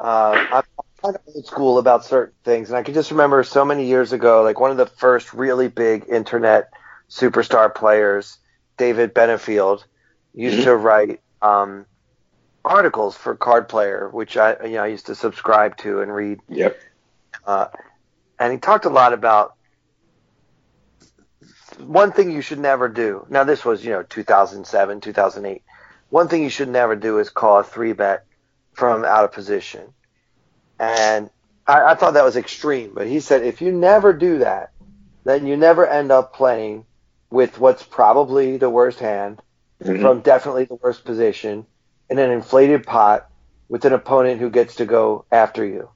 uh, 0.00 0.46
I'm 0.50 0.62
kind 1.06 1.16
of 1.16 1.34
old 1.34 1.46
school 1.46 1.78
about 1.78 2.04
certain 2.04 2.34
things, 2.44 2.68
and 2.68 2.76
I 2.76 2.82
can 2.82 2.94
just 2.94 3.10
remember 3.10 3.42
so 3.44 3.64
many 3.64 3.86
years 3.86 4.12
ago, 4.12 4.42
like 4.42 4.58
one 4.58 4.70
of 4.70 4.76
the 4.76 4.86
first 4.86 5.32
really 5.32 5.68
big 5.68 6.06
internet 6.08 6.70
superstar 7.08 7.72
players, 7.74 8.38
David 8.76 9.14
Benefield, 9.14 9.84
used 10.34 10.56
mm-hmm. 10.56 10.64
to 10.64 10.76
write 10.76 11.20
um, 11.40 11.86
articles 12.64 13.16
for 13.16 13.36
Card 13.36 13.68
Player, 13.68 14.08
which 14.08 14.36
I 14.36 14.56
you 14.64 14.74
know 14.74 14.82
I 14.82 14.88
used 14.88 15.06
to 15.06 15.14
subscribe 15.14 15.76
to 15.78 16.00
and 16.00 16.12
read. 16.12 16.40
Yep. 16.48 16.78
Uh, 17.46 17.68
and 18.38 18.52
he 18.52 18.58
talked 18.58 18.84
a 18.84 18.90
lot 18.90 19.12
about 19.12 19.54
one 21.78 22.12
thing 22.12 22.30
you 22.30 22.42
should 22.42 22.58
never 22.58 22.88
do. 22.88 23.26
Now 23.28 23.44
this 23.44 23.64
was, 23.64 23.84
you 23.84 23.90
know, 23.90 24.02
2007, 24.02 25.00
2008. 25.00 25.62
One 26.08 26.28
thing 26.28 26.42
you 26.42 26.50
should 26.50 26.68
never 26.68 26.96
do 26.96 27.18
is 27.18 27.30
call 27.30 27.60
a 27.60 27.64
three 27.64 27.92
bet 27.92 28.24
from 28.72 29.04
out 29.04 29.24
of 29.24 29.32
position. 29.32 29.92
And 30.78 31.30
I, 31.66 31.92
I 31.92 31.94
thought 31.94 32.14
that 32.14 32.24
was 32.24 32.36
extreme, 32.36 32.92
but 32.94 33.06
he 33.06 33.20
said 33.20 33.42
if 33.42 33.60
you 33.60 33.72
never 33.72 34.12
do 34.12 34.38
that, 34.38 34.72
then 35.24 35.46
you 35.46 35.56
never 35.56 35.86
end 35.86 36.12
up 36.12 36.34
playing 36.34 36.84
with 37.30 37.58
what's 37.58 37.82
probably 37.82 38.56
the 38.56 38.70
worst 38.70 39.00
hand 39.00 39.40
mm-hmm. 39.82 40.00
from 40.00 40.20
definitely 40.20 40.64
the 40.64 40.76
worst 40.76 41.04
position 41.04 41.66
in 42.08 42.18
an 42.18 42.30
inflated 42.30 42.86
pot 42.86 43.28
with 43.68 43.84
an 43.84 43.92
opponent 43.92 44.40
who 44.40 44.50
gets 44.50 44.76
to 44.76 44.86
go 44.86 45.24
after 45.32 45.64
you. 45.64 45.88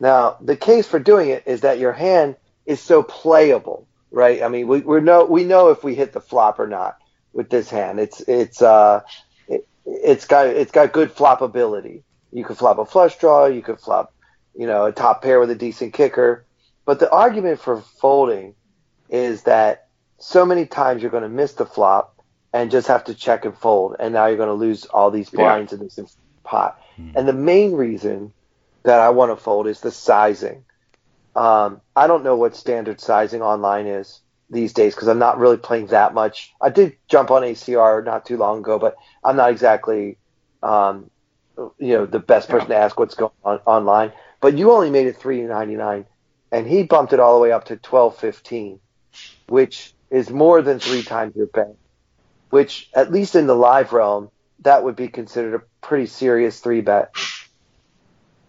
Now, 0.00 0.36
the 0.40 0.56
case 0.56 0.86
for 0.86 0.98
doing 0.98 1.30
it 1.30 1.44
is 1.46 1.60
that 1.60 1.78
your 1.78 1.92
hand 1.92 2.36
is 2.66 2.80
so 2.80 3.02
playable, 3.02 3.86
right? 4.10 4.42
I 4.42 4.48
mean, 4.48 4.66
we, 4.66 4.80
we 4.80 5.00
know 5.00 5.24
we 5.24 5.44
know 5.44 5.70
if 5.70 5.84
we 5.84 5.94
hit 5.94 6.12
the 6.12 6.20
flop 6.20 6.58
or 6.58 6.66
not 6.66 6.98
with 7.32 7.50
this 7.50 7.68
hand. 7.68 8.00
It's 8.00 8.20
it's 8.22 8.62
uh 8.62 9.02
it, 9.46 9.66
it's 9.86 10.26
got 10.26 10.46
it's 10.46 10.72
got 10.72 10.92
good 10.92 11.14
flopability. 11.14 12.02
You 12.32 12.44
could 12.44 12.58
flop 12.58 12.78
a 12.78 12.84
flush 12.84 13.16
draw, 13.18 13.46
you 13.46 13.62
could 13.62 13.78
flop, 13.78 14.12
you 14.56 14.66
know, 14.66 14.86
a 14.86 14.92
top 14.92 15.22
pair 15.22 15.40
with 15.40 15.50
a 15.50 15.54
decent 15.54 15.92
kicker. 15.92 16.44
But 16.84 17.00
the 17.00 17.10
argument 17.10 17.60
for 17.60 17.80
folding 17.80 18.54
is 19.08 19.42
that 19.42 19.88
so 20.18 20.44
many 20.44 20.66
times 20.66 21.02
you're 21.02 21.10
going 21.10 21.22
to 21.22 21.28
miss 21.28 21.52
the 21.52 21.66
flop 21.66 22.20
and 22.52 22.70
just 22.70 22.88
have 22.88 23.04
to 23.04 23.14
check 23.14 23.44
and 23.44 23.56
fold, 23.56 23.96
and 23.98 24.14
now 24.14 24.26
you're 24.26 24.36
going 24.36 24.48
to 24.48 24.54
lose 24.54 24.84
all 24.86 25.10
these 25.10 25.30
blinds 25.30 25.72
yeah. 25.72 25.78
in 25.78 25.84
this 25.84 26.16
pot. 26.44 26.80
Mm-hmm. 26.98 27.16
And 27.18 27.28
the 27.28 27.32
main 27.32 27.72
reason 27.72 28.32
that 28.84 29.00
I 29.00 29.10
want 29.10 29.32
to 29.32 29.36
fold 29.36 29.66
is 29.66 29.80
the 29.80 29.90
sizing. 29.90 30.64
Um, 31.34 31.80
I 31.96 32.06
don't 32.06 32.22
know 32.22 32.36
what 32.36 32.54
standard 32.54 33.00
sizing 33.00 33.42
online 33.42 33.86
is 33.86 34.20
these 34.50 34.72
days 34.72 34.94
because 34.94 35.08
I'm 35.08 35.18
not 35.18 35.38
really 35.38 35.56
playing 35.56 35.88
that 35.88 36.14
much. 36.14 36.54
I 36.60 36.70
did 36.70 36.96
jump 37.08 37.30
on 37.30 37.42
ACR 37.42 38.04
not 38.04 38.24
too 38.24 38.36
long 38.36 38.60
ago, 38.60 38.78
but 38.78 38.96
I'm 39.24 39.36
not 39.36 39.50
exactly, 39.50 40.16
um, 40.62 41.10
you 41.56 41.94
know, 41.94 42.06
the 42.06 42.20
best 42.20 42.48
person 42.48 42.70
yeah. 42.70 42.78
to 42.78 42.84
ask 42.84 42.98
what's 42.98 43.14
going 43.16 43.32
on 43.44 43.58
online. 43.66 44.12
But 44.44 44.58
you 44.58 44.72
only 44.72 44.90
made 44.90 45.06
it 45.06 45.18
3.99, 45.18 46.04
and 46.52 46.66
he 46.66 46.82
bumped 46.82 47.14
it 47.14 47.18
all 47.18 47.34
the 47.34 47.40
way 47.40 47.50
up 47.50 47.64
to 47.68 47.76
12.15, 47.76 48.78
which 49.48 49.94
is 50.10 50.28
more 50.28 50.60
than 50.60 50.80
three 50.80 51.02
times 51.02 51.34
your 51.34 51.46
pay. 51.46 51.72
Which, 52.50 52.90
at 52.92 53.10
least 53.10 53.36
in 53.36 53.46
the 53.46 53.56
live 53.56 53.94
realm, 53.94 54.30
that 54.58 54.84
would 54.84 54.96
be 54.96 55.08
considered 55.08 55.54
a 55.54 55.62
pretty 55.80 56.04
serious 56.04 56.60
three 56.60 56.82
bet. 56.82 57.14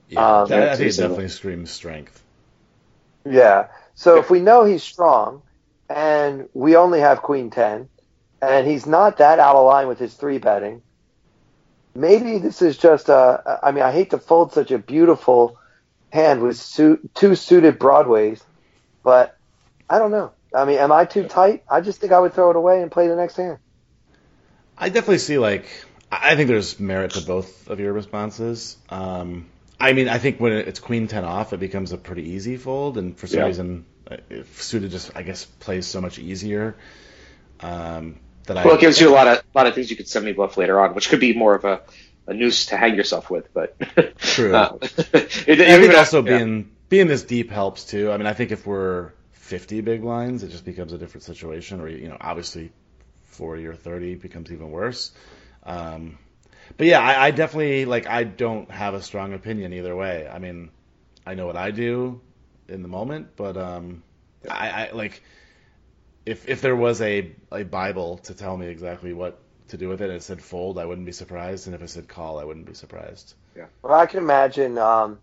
Yeah, 0.09 0.41
um, 0.41 0.49
that, 0.49 0.67
I 0.67 0.75
think 0.75 0.89
it 0.89 0.97
definitely 0.97 1.29
screams 1.29 1.71
strength. 1.71 2.21
Yeah. 3.23 3.67
So 3.93 4.17
if 4.17 4.29
we 4.29 4.41
know 4.41 4.65
he's 4.65 4.83
strong, 4.83 5.43
and 5.89 6.49
we 6.53 6.75
only 6.75 6.99
have 6.99 7.21
Queen 7.21 7.51
Ten, 7.51 7.87
and 8.41 8.67
he's 8.67 8.85
not 8.85 9.19
that 9.19 9.39
out 9.39 9.55
of 9.55 9.65
line 9.65 9.87
with 9.87 9.99
his 9.99 10.13
three 10.13 10.39
betting, 10.39 10.81
maybe 11.95 12.37
this 12.37 12.61
is 12.61 12.77
just 12.77 13.07
a. 13.07 13.59
I 13.63 13.71
mean, 13.71 13.85
I 13.85 13.93
hate 13.93 14.09
to 14.09 14.17
fold 14.17 14.51
such 14.51 14.71
a 14.71 14.77
beautiful 14.77 15.57
hand 16.15 16.41
with 16.41 16.57
suit, 16.57 17.13
two 17.13 17.35
suited 17.35 17.77
broadways, 17.77 18.43
but 19.03 19.37
I 19.89 19.99
don't 19.99 20.11
know. 20.11 20.31
I 20.55 20.65
mean, 20.65 20.79
am 20.79 20.91
I 20.91 21.05
too 21.05 21.27
tight? 21.27 21.63
I 21.69 21.81
just 21.81 21.99
think 21.99 22.13
I 22.13 22.19
would 22.19 22.33
throw 22.33 22.49
it 22.49 22.55
away 22.55 22.81
and 22.81 22.91
play 22.91 23.07
the 23.07 23.15
next 23.15 23.35
hand. 23.35 23.59
I 24.77 24.89
definitely 24.89 25.19
see 25.19 25.37
like 25.37 25.67
I 26.11 26.35
think 26.35 26.47
there's 26.47 26.79
merit 26.79 27.11
to 27.11 27.21
both 27.21 27.69
of 27.69 27.79
your 27.79 27.93
responses. 27.93 28.77
Um, 28.89 29.47
I 29.79 29.93
mean, 29.93 30.07
I 30.07 30.17
think 30.17 30.39
when 30.39 30.53
it's 30.53 30.79
queen 30.79 31.07
ten 31.07 31.25
off, 31.25 31.53
it 31.53 31.59
becomes 31.59 31.91
a 31.91 31.97
pretty 31.97 32.29
easy 32.29 32.57
fold, 32.57 32.97
and 32.97 33.17
for 33.17 33.27
some 33.27 33.39
yeah. 33.39 33.45
reason, 33.45 33.85
uh, 34.09 34.17
if 34.29 34.61
suited 34.63 34.91
just 34.91 35.15
I 35.15 35.23
guess 35.23 35.45
plays 35.45 35.85
so 35.85 36.01
much 36.01 36.17
easier. 36.17 36.75
Um, 37.59 38.19
that 38.45 38.55
well, 38.63 38.73
I, 38.73 38.77
it 38.77 38.81
gives 38.81 39.01
you 39.01 39.09
a 39.09 39.15
lot 39.15 39.27
of 39.27 39.37
a 39.39 39.57
lot 39.57 39.67
of 39.67 39.75
things 39.75 39.89
you 39.89 39.97
could 39.97 40.07
semi 40.07 40.31
bluff 40.31 40.57
later 40.57 40.79
on, 40.79 40.95
which 40.95 41.09
could 41.09 41.19
be 41.19 41.33
more 41.33 41.55
of 41.55 41.65
a, 41.65 41.81
a 42.27 42.33
noose 42.33 42.67
to 42.67 42.77
hang 42.77 42.95
yourself 42.95 43.29
with. 43.29 43.53
But 43.53 43.77
true. 44.17 44.55
uh, 44.55 44.77
it, 44.81 45.61
I 45.61 45.79
think 45.79 45.95
also 45.95 46.21
being 46.21 46.71
being 46.89 47.07
this 47.07 47.23
deep 47.23 47.51
helps 47.51 47.85
too. 47.85 48.11
I 48.11 48.17
mean, 48.17 48.27
I 48.27 48.33
think 48.33 48.51
if 48.51 48.65
we're 48.65 49.11
50 49.31 49.81
big 49.81 50.01
blinds, 50.01 50.43
it 50.43 50.49
just 50.49 50.65
becomes 50.65 50.93
a 50.93 50.97
different 50.97 51.23
situation. 51.23 51.81
Or 51.81 51.87
you 51.87 52.09
know, 52.09 52.17
obviously, 52.19 52.71
40 53.25 53.67
or 53.67 53.75
30 53.75 54.15
becomes 54.15 54.51
even 54.51 54.71
worse. 54.71 55.11
Um, 55.63 56.17
but 56.77 56.87
yeah, 56.87 56.99
I, 56.99 57.27
I 57.27 57.31
definitely 57.31 57.85
like. 57.85 58.07
I 58.07 58.23
don't 58.23 58.69
have 58.71 58.93
a 58.93 59.01
strong 59.01 59.33
opinion 59.33 59.73
either 59.73 59.95
way. 59.95 60.27
I 60.27 60.39
mean, 60.39 60.71
I 61.25 61.35
know 61.35 61.45
what 61.45 61.57
I 61.57 61.71
do 61.71 62.21
in 62.67 62.81
the 62.81 62.87
moment, 62.87 63.35
but 63.35 63.57
um, 63.57 64.03
I, 64.49 64.69
I 64.69 64.91
like 64.91 65.21
if 66.25 66.49
if 66.49 66.61
there 66.61 66.75
was 66.75 67.01
a 67.01 67.31
a 67.51 67.63
Bible 67.63 68.17
to 68.19 68.33
tell 68.33 68.57
me 68.57 68.67
exactly 68.67 69.13
what 69.13 69.39
to 69.77 69.85
do 69.85 69.89
with 69.89 70.01
it, 70.01 70.05
and 70.05 70.17
it 70.17 70.23
said 70.23 70.41
fold, 70.41 70.77
I 70.77 70.85
wouldn't 70.85 71.05
be 71.05 71.11
surprised, 71.11 71.67
and 71.67 71.75
if 71.75 71.81
it 71.81 71.89
said 71.89 72.07
call, 72.07 72.39
I 72.39 72.43
wouldn't 72.43 72.65
be 72.65 72.73
surprised. 72.73 73.35
Yeah. 73.55 73.65
Well, 73.81 73.93
I 73.93 74.05
can 74.05 74.19
imagine 74.19 74.77
um, 74.77 75.19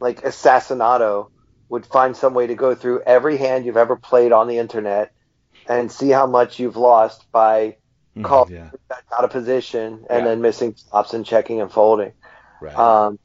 like 0.00 0.22
Assassinato 0.22 1.28
would 1.68 1.86
find 1.86 2.16
some 2.16 2.34
way 2.34 2.46
to 2.46 2.54
go 2.54 2.74
through 2.74 3.02
every 3.02 3.36
hand 3.36 3.64
you've 3.64 3.76
ever 3.76 3.96
played 3.96 4.32
on 4.32 4.48
the 4.48 4.58
internet 4.58 5.12
and 5.68 5.90
see 5.90 6.10
how 6.10 6.26
much 6.26 6.58
you've 6.58 6.76
lost 6.76 7.30
by 7.30 7.76
mm, 8.16 8.24
calling 8.24 8.54
yeah. 8.54 8.70
out 9.16 9.24
of 9.24 9.30
position 9.30 10.04
and 10.10 10.20
yeah. 10.20 10.24
then 10.24 10.40
missing 10.40 10.74
stops 10.74 11.14
and 11.14 11.24
checking 11.24 11.60
and 11.60 11.70
folding. 11.70 12.12
Right. 12.60 12.76
Um, 12.76 13.18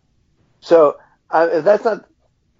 so 0.59 0.99
uh, 1.31 1.61
that's 1.61 1.83
not 1.83 2.05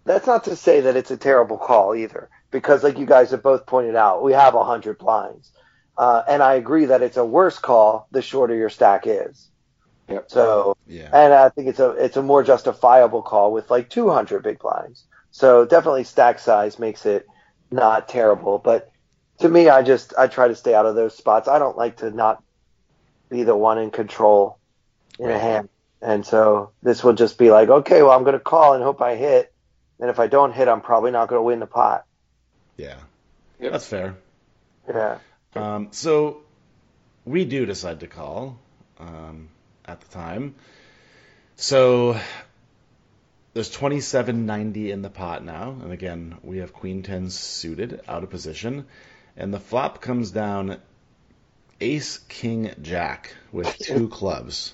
that's 0.06 0.28
not 0.28 0.44
to 0.46 0.56
say 0.56 0.82
that 0.82 0.96
it's 0.96 1.12
a 1.12 1.18
terrible 1.18 1.58
call 1.58 1.96
either 1.96 2.30
because 2.52 2.84
like 2.84 2.98
you 2.98 3.06
guys 3.06 3.32
have 3.32 3.44
both 3.44 3.66
pointed 3.66 3.96
out, 3.96 4.24
we 4.24 4.34
have 4.34 4.54
100 4.54 4.98
blinds. 4.98 5.52
Uh, 5.98 6.24
and 6.28 6.44
I 6.44 6.56
agree 6.56 6.86
that 6.86 7.02
it's 7.02 7.18
a 7.18 7.26
worse 7.26 7.58
call 7.58 8.08
the 8.12 8.22
shorter 8.22 8.56
your 8.56 8.70
stack 8.70 9.04
is. 9.06 9.50
Yep. 10.10 10.30
So, 10.30 10.78
yeah. 10.88 11.10
and 11.14 11.34
I 11.34 11.50
think 11.50 11.68
it's 11.68 11.80
a 11.80 11.92
it's 11.92 12.18
a 12.18 12.22
more 12.22 12.44
justifiable 12.44 13.22
call 13.22 13.52
with 13.52 13.72
like 13.72 13.90
200 13.90 14.44
big 14.44 14.60
blinds. 14.60 15.04
So 15.32 15.66
definitely 15.66 16.04
stack 16.04 16.40
size 16.40 16.78
makes 16.78 17.06
it 17.06 17.28
not 17.72 18.08
terrible, 18.08 18.60
but 18.60 18.92
to 19.40 19.50
me, 19.50 19.70
I 19.70 19.82
just 19.82 20.14
I 20.18 20.28
try 20.28 20.48
to 20.48 20.56
stay 20.56 20.74
out 20.74 20.86
of 20.86 20.96
those 20.96 21.16
spots. 21.16 21.48
I 21.48 21.60
don't 21.60 21.78
like 21.78 21.98
to 21.98 22.12
not 22.12 22.44
be 23.30 23.44
the 23.44 23.56
one 23.56 23.78
in 23.78 23.92
control 23.92 24.60
in 25.20 25.30
a 25.30 25.40
hand, 25.40 25.70
and 26.02 26.26
so 26.26 26.72
this 26.84 27.04
will 27.04 27.14
just 27.14 27.38
be 27.38 27.52
like, 27.52 27.70
okay, 27.70 28.02
well, 28.02 28.12
I'm 28.12 28.24
going 28.24 28.34
to 28.34 28.40
call 28.40 28.74
and 28.74 28.84
hope 28.84 29.02
I 29.02 29.16
hit, 29.16 29.52
and 30.00 30.10
if 30.10 30.20
I 30.20 30.28
don't 30.28 30.54
hit, 30.54 30.68
I'm 30.68 30.82
probably 30.82 31.12
not 31.12 31.28
going 31.28 31.40
to 31.40 31.44
win 31.44 31.60
the 31.60 31.68
pot. 31.68 32.06
Yeah, 32.78 32.98
yep. 33.60 33.72
that's 33.74 33.88
fair. 33.88 34.16
Yeah. 34.88 35.18
Um, 35.56 35.90
so 35.92 36.42
we 37.26 37.46
do 37.46 37.66
decide 37.66 38.02
to 38.02 38.08
call 38.08 38.60
um, 39.00 39.50
at 39.86 40.02
the 40.02 40.08
time. 40.08 40.56
So 41.56 42.20
there's 43.54 43.70
2790 43.70 44.92
in 44.92 45.02
the 45.02 45.10
pot 45.10 45.44
now, 45.44 45.78
and 45.82 45.92
again 45.92 46.38
we 46.44 46.58
have 46.58 46.74
queen 46.74 47.04
10 47.04 47.30
suited 47.30 48.02
out 48.08 48.24
of 48.24 48.30
position, 48.30 48.86
and 49.38 49.54
the 49.54 49.60
flop 49.60 50.02
comes 50.02 50.32
down 50.32 50.80
ace 51.80 52.18
king 52.30 52.74
jack 52.82 53.36
with 53.52 53.78
two 53.78 54.08
clubs. 54.20 54.74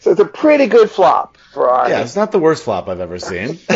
So 0.00 0.10
it's 0.10 0.20
a 0.20 0.24
pretty 0.24 0.66
good 0.66 0.90
flop 0.90 1.36
for 1.52 1.70
our. 1.70 1.88
Yeah, 1.88 2.02
it's 2.02 2.16
not 2.16 2.32
the 2.32 2.38
worst 2.38 2.64
flop 2.64 2.88
I've 2.88 3.00
ever 3.00 3.18
seen. 3.18 3.58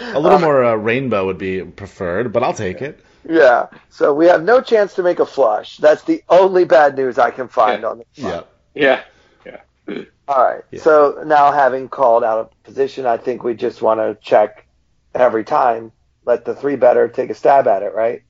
A 0.00 0.20
little 0.20 0.38
uh, 0.38 0.40
more 0.40 0.64
uh, 0.64 0.74
rainbow 0.74 1.26
would 1.26 1.38
be 1.38 1.62
preferred, 1.62 2.32
but 2.32 2.42
I'll 2.42 2.54
take 2.54 2.82
it. 2.82 3.00
Yeah. 3.28 3.66
So 3.90 4.14
we 4.14 4.26
have 4.26 4.42
no 4.42 4.60
chance 4.60 4.94
to 4.94 5.02
make 5.02 5.18
a 5.18 5.26
flush. 5.26 5.78
That's 5.78 6.02
the 6.02 6.22
only 6.28 6.64
bad 6.64 6.96
news 6.96 7.18
I 7.18 7.30
can 7.30 7.48
find 7.48 7.82
yeah. 7.82 7.88
on 7.88 7.98
this. 7.98 8.06
Yeah. 8.14 8.42
Yeah. 8.74 9.02
Yeah. 9.46 10.04
All 10.28 10.44
right. 10.44 10.64
Yeah. 10.70 10.80
So 10.80 11.22
now 11.26 11.52
having 11.52 11.88
called 11.88 12.24
out 12.24 12.38
of 12.38 12.62
position, 12.62 13.06
I 13.06 13.16
think 13.16 13.42
we 13.42 13.54
just 13.54 13.82
want 13.82 14.00
to 14.00 14.16
check 14.20 14.66
every 15.14 15.44
time. 15.44 15.92
Let 16.24 16.44
the 16.44 16.54
three 16.54 16.76
better 16.76 17.08
take 17.08 17.30
a 17.30 17.34
stab 17.34 17.66
at 17.66 17.82
it, 17.82 17.94
right? 17.94 18.22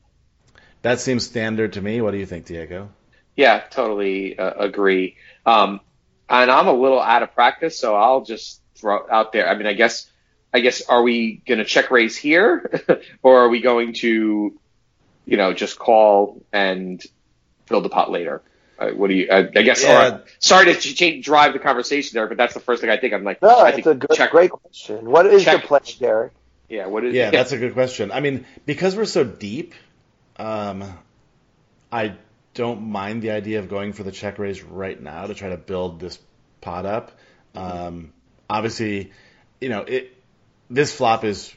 That 0.83 1.01
seems 1.01 1.27
standard 1.27 1.73
to 1.73 1.83
me. 1.83 2.01
What 2.01 2.13
do 2.13 2.19
you 2.19 2.27
think, 2.27 2.47
Diego? 2.47 2.91
Yeah, 3.35 3.61
totally 3.71 4.39
uh, 4.39 4.53
agree. 4.55 5.17
Um, 5.45 5.81
and 6.29 6.51
I'm 6.51 6.69
a 6.69 6.73
little 6.73 7.01
out 7.01 7.23
of 7.23 7.35
practice, 7.35 7.79
so 7.79 7.97
I'll 7.97 8.23
just 8.23 8.61
throw 8.77 9.07
out 9.11 9.33
there. 9.33 9.49
I 9.49 9.57
mean, 9.57 9.67
I 9.67 9.73
guess 9.73 10.09
I 10.53 10.61
guess 10.61 10.83
are 10.89 11.03
we 11.03 11.43
going 11.47 11.59
to 11.59 11.65
check 11.65 11.91
raise 11.91 12.17
here, 12.17 12.85
or 13.23 13.45
are 13.45 13.49
we 13.49 13.61
going 13.61 13.93
to, 13.95 14.59
you 15.29 15.37
know, 15.37 15.53
just 15.53 15.79
call 15.79 16.43
and 16.53 17.05
build 17.69 17.85
the 17.85 17.89
pot 17.89 18.11
later? 18.11 18.43
Uh, 18.79 18.91
what 18.91 19.09
do 19.09 19.15
you? 19.15 19.29
I, 19.31 19.39
I 19.39 19.63
guess. 19.63 19.83
Yeah. 19.83 20.09
Or, 20.09 20.25
sorry 20.39 20.73
to 20.73 20.81
change, 20.81 21.25
drive 21.25 21.53
the 21.53 21.59
conversation 21.59 22.15
there, 22.15 22.27
but 22.27 22.37
that's 22.37 22.55
the 22.55 22.61
first 22.61 22.81
thing 22.81 22.91
I 22.91 22.97
think. 22.97 23.13
I'm 23.13 23.25
like, 23.25 23.43
no, 23.43 23.49
I 23.59 23.71
it's 23.71 23.87
a 23.87 23.95
good, 23.95 24.11
check, 24.15 24.31
great 24.31 24.51
question. 24.51 25.05
What 25.11 25.27
is 25.27 25.45
check, 25.45 25.63
the 25.63 25.67
play, 25.69 25.81
Derek? 25.99 26.33
Yeah, 26.69 26.87
what 26.87 27.05
is? 27.05 27.15
Yeah, 27.15 27.25
yeah, 27.25 27.31
that's 27.33 27.53
a 27.53 27.59
good 27.59 27.75
question. 27.75 28.13
I 28.13 28.21
mean, 28.21 28.47
because 28.67 28.97
we're 28.97 29.05
so 29.05 29.25
deep, 29.25 29.75
um, 30.37 30.85
I 31.91 32.15
don't 32.55 32.83
mind 32.83 33.23
the 33.23 33.33
idea 33.33 33.59
of 33.59 33.69
going 33.69 33.93
for 33.93 34.05
the 34.05 34.13
check 34.13 34.39
raise 34.39 34.63
right 34.63 35.01
now 35.01 35.27
to 35.27 35.35
try 35.35 35.51
to 35.51 35.57
build 35.57 36.01
this 36.01 36.19
pot 36.61 36.87
up. 36.87 37.13
Um, 37.55 38.13
obviously, 38.49 39.13
you 39.61 39.69
know 39.69 39.83
it 39.83 40.15
this 40.71 40.95
flop 40.95 41.25
is 41.25 41.53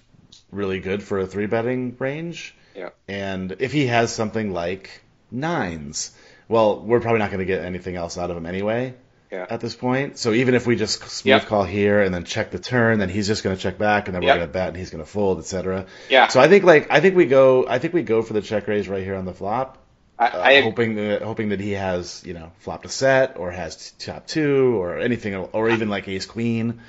really 0.51 0.79
good 0.79 1.03
for 1.03 1.19
a 1.19 1.27
three 1.27 1.45
betting 1.45 1.95
range. 1.99 2.55
Yeah. 2.75 2.89
And 3.07 3.55
if 3.59 3.71
he 3.71 3.87
has 3.87 4.13
something 4.13 4.53
like 4.53 5.01
nines, 5.29 6.11
well, 6.47 6.81
we're 6.81 6.99
probably 6.99 7.19
not 7.19 7.31
going 7.31 7.39
to 7.39 7.45
get 7.45 7.63
anything 7.63 7.95
else 7.95 8.17
out 8.17 8.31
of 8.31 8.37
him 8.37 8.45
anyway. 8.45 8.93
Yeah. 9.31 9.45
At 9.49 9.61
this 9.61 9.73
point, 9.73 10.17
so 10.17 10.33
even 10.33 10.55
if 10.55 10.67
we 10.67 10.75
just 10.75 11.01
smooth 11.09 11.29
yep. 11.29 11.45
call 11.45 11.63
here 11.63 12.01
and 12.01 12.13
then 12.13 12.25
check 12.25 12.51
the 12.51 12.59
turn, 12.59 12.99
then 12.99 13.07
he's 13.07 13.27
just 13.27 13.45
going 13.45 13.55
to 13.55 13.61
check 13.61 13.77
back, 13.77 14.09
and 14.09 14.13
then 14.13 14.21
we're 14.21 14.27
yep. 14.27 14.39
going 14.39 14.47
to 14.49 14.51
bet, 14.51 14.67
and 14.67 14.75
he's 14.75 14.89
going 14.89 15.01
to 15.01 15.09
fold, 15.09 15.39
etc. 15.39 15.85
Yeah. 16.09 16.27
So 16.27 16.41
I 16.41 16.49
think 16.49 16.65
like 16.65 16.91
I 16.91 16.99
think 16.99 17.15
we 17.15 17.27
go 17.27 17.65
I 17.65 17.79
think 17.79 17.93
we 17.93 18.03
go 18.03 18.23
for 18.23 18.33
the 18.33 18.41
check 18.41 18.67
raise 18.67 18.89
right 18.89 19.01
here 19.01 19.15
on 19.15 19.23
the 19.23 19.33
flop. 19.33 19.77
I, 20.19 20.27
uh, 20.27 20.41
I 20.41 20.61
hoping 20.61 20.95
that 20.95 21.21
hoping 21.21 21.49
that 21.49 21.61
he 21.61 21.71
has 21.71 22.21
you 22.25 22.33
know 22.33 22.51
flopped 22.59 22.85
a 22.85 22.89
set 22.89 23.37
or 23.37 23.51
has 23.51 23.91
top 23.91 24.27
two 24.27 24.81
or 24.81 24.99
anything 24.99 25.33
or 25.33 25.69
even 25.69 25.87
like 25.87 26.09
ace 26.09 26.25
queen 26.25 26.81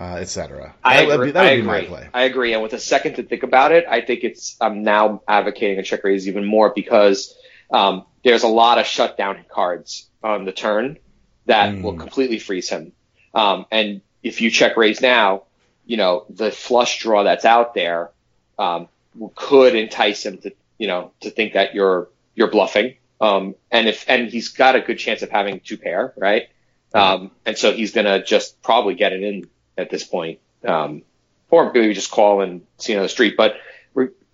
uh, 0.00 0.16
etc. 0.20 0.74
I 0.84 1.04
that 1.06 1.12
agree. 1.14 1.26
Be, 1.26 1.32
that 1.32 1.42
would 1.42 1.48
I 1.48 1.54
be 1.56 1.60
agree. 1.60 1.72
my 1.72 1.84
play. 1.84 2.08
I 2.14 2.22
agree. 2.24 2.52
And 2.52 2.62
with 2.62 2.72
a 2.72 2.78
second 2.78 3.16
to 3.16 3.24
think 3.24 3.42
about 3.42 3.72
it, 3.72 3.84
I 3.88 4.00
think 4.00 4.22
it's 4.22 4.56
I'm 4.60 4.82
now 4.82 5.22
advocating 5.26 5.78
a 5.78 5.82
check 5.82 6.04
raise 6.04 6.28
even 6.28 6.44
more 6.44 6.72
because 6.74 7.36
um, 7.70 8.06
there's 8.24 8.44
a 8.44 8.48
lot 8.48 8.78
of 8.78 8.86
shutdown 8.86 9.44
cards 9.48 10.08
on 10.22 10.44
the 10.44 10.52
turn 10.52 10.98
that 11.46 11.74
mm. 11.74 11.82
will 11.82 11.94
completely 11.94 12.38
freeze 12.38 12.68
him. 12.68 12.92
Um, 13.34 13.66
and 13.70 14.00
if 14.22 14.40
you 14.40 14.50
check 14.50 14.76
raise 14.76 15.00
now, 15.00 15.44
you 15.84 15.96
know 15.96 16.26
the 16.30 16.52
flush 16.52 17.00
draw 17.00 17.24
that's 17.24 17.44
out 17.44 17.74
there 17.74 18.10
um, 18.58 18.88
could 19.34 19.74
entice 19.74 20.24
him 20.24 20.38
to 20.38 20.52
you 20.78 20.86
know 20.86 21.12
to 21.20 21.30
think 21.30 21.54
that 21.54 21.74
you're 21.74 22.08
you're 22.36 22.50
bluffing. 22.50 22.94
Um, 23.20 23.56
and 23.72 23.88
if 23.88 24.08
and 24.08 24.28
he's 24.28 24.50
got 24.50 24.76
a 24.76 24.80
good 24.80 24.98
chance 24.98 25.22
of 25.22 25.30
having 25.30 25.58
two 25.58 25.76
pair, 25.76 26.14
right? 26.16 26.50
Um, 26.94 27.32
and 27.44 27.58
so 27.58 27.72
he's 27.72 27.92
gonna 27.92 28.22
just 28.22 28.62
probably 28.62 28.94
get 28.94 29.12
it 29.12 29.22
in 29.22 29.48
at 29.78 29.90
this 29.90 30.04
point. 30.04 30.40
Um, 30.66 31.02
or 31.50 31.72
maybe 31.72 31.94
just 31.94 32.10
call 32.10 32.42
and 32.42 32.62
see 32.76 32.94
on 32.96 33.02
the 33.02 33.08
street. 33.08 33.34
But 33.36 33.56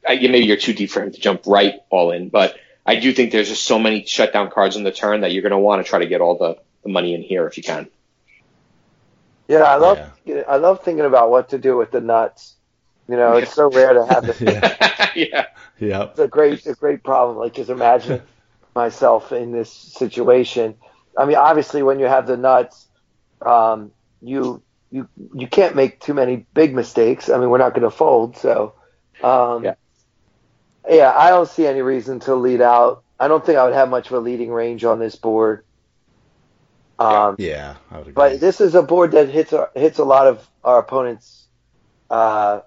maybe 0.07 0.41
you're 0.41 0.57
too 0.57 0.73
deep 0.73 0.91
for 0.91 1.03
him 1.03 1.13
to 1.13 1.21
jump 1.21 1.43
right 1.47 1.81
all 1.91 2.11
in. 2.11 2.29
But 2.29 2.57
I 2.85 2.97
do 2.97 3.13
think 3.13 3.33
there's 3.33 3.49
just 3.49 3.65
so 3.65 3.79
many 3.79 4.05
shutdown 4.05 4.51
cards 4.51 4.77
in 4.77 4.83
the 4.83 4.93
turn 4.93 5.23
that 5.23 5.33
you're 5.33 5.43
going 5.43 5.53
to 5.53 5.59
want 5.59 5.85
to 5.85 5.89
try 5.89 6.01
to 6.01 6.07
get 6.07 6.21
all 6.21 6.37
the, 6.37 6.59
the 6.83 6.89
money 6.89 7.15
in 7.15 7.23
here 7.23 7.47
if 7.47 7.57
you 7.57 7.63
can. 7.63 7.89
Yeah, 9.47 9.63
I 9.63 9.77
love 9.77 9.99
yeah. 10.25 10.43
I 10.49 10.57
love 10.57 10.83
thinking 10.83 11.05
about 11.05 11.31
what 11.31 11.51
to 11.51 11.59
do 11.59 11.77
with 11.77 11.91
the 11.91 12.01
nuts. 12.01 12.55
You 13.09 13.17
know, 13.17 13.37
it's 13.37 13.53
so 13.53 13.71
rare 13.71 13.93
to 13.93 14.07
have 14.07 14.27
the 14.39 14.45
yeah. 14.45 15.11
yeah. 15.15 15.47
Yeah. 15.79 16.03
It's 16.05 16.19
a 16.19 16.29
great 16.29 16.67
a 16.67 16.75
great 16.75 17.03
problem. 17.03 17.37
Like 17.37 17.55
just 17.55 17.69
imagine 17.69 18.23
myself 18.75 19.33
in 19.33 19.53
this 19.53 19.71
situation. 19.71 20.77
I 21.17 21.27
mean, 21.27 21.37
obviously 21.37 21.83
when 21.83 22.01
you 22.01 22.07
have 22.07 22.27
the 22.27 22.39
nuts, 22.39 22.87
um, 23.45 23.93
you 24.23 24.63
you 24.95 25.09
you 25.35 25.49
can't 25.49 25.75
make 25.75 25.99
too 25.99 26.15
many 26.15 26.47
big 26.55 26.73
mistakes. 26.73 27.29
I 27.29 27.37
mean, 27.39 27.51
we're 27.51 27.59
not 27.59 27.71
going 27.71 27.83
to 27.83 27.91
fold, 27.91 28.37
so 28.37 28.75
um, 29.25 29.65
yeah. 29.65 29.75
yeah, 30.89 31.13
I 31.17 31.31
don't 31.31 31.49
see 31.49 31.67
any 31.67 31.83
reason 31.83 32.21
to 32.21 32.37
lead 32.37 32.61
out. 32.61 33.03
I 33.19 33.27
don't 33.27 33.45
think 33.45 33.59
I 33.59 33.65
would 33.65 33.75
have 33.75 33.91
much 33.91 34.07
of 34.07 34.13
a 34.13 34.21
leading 34.21 34.53
range 34.53 34.85
on 34.85 35.01
this 35.01 35.17
board. 35.17 35.65
Um, 37.01 37.35
yeah, 37.41 37.75
I 37.91 37.99
would 37.99 38.03
agree. 38.03 38.13
but 38.15 38.41
this 38.41 38.61
is 38.61 38.77
a 38.77 38.83
board 38.83 39.11
that 39.13 39.29
hits 39.29 39.53
our, 39.53 39.69
hits 39.75 39.99
a 39.99 40.05
lot 40.05 40.29
of 40.29 40.49
our 40.63 40.79
opponents' 40.79 41.49
uh, 42.09 42.61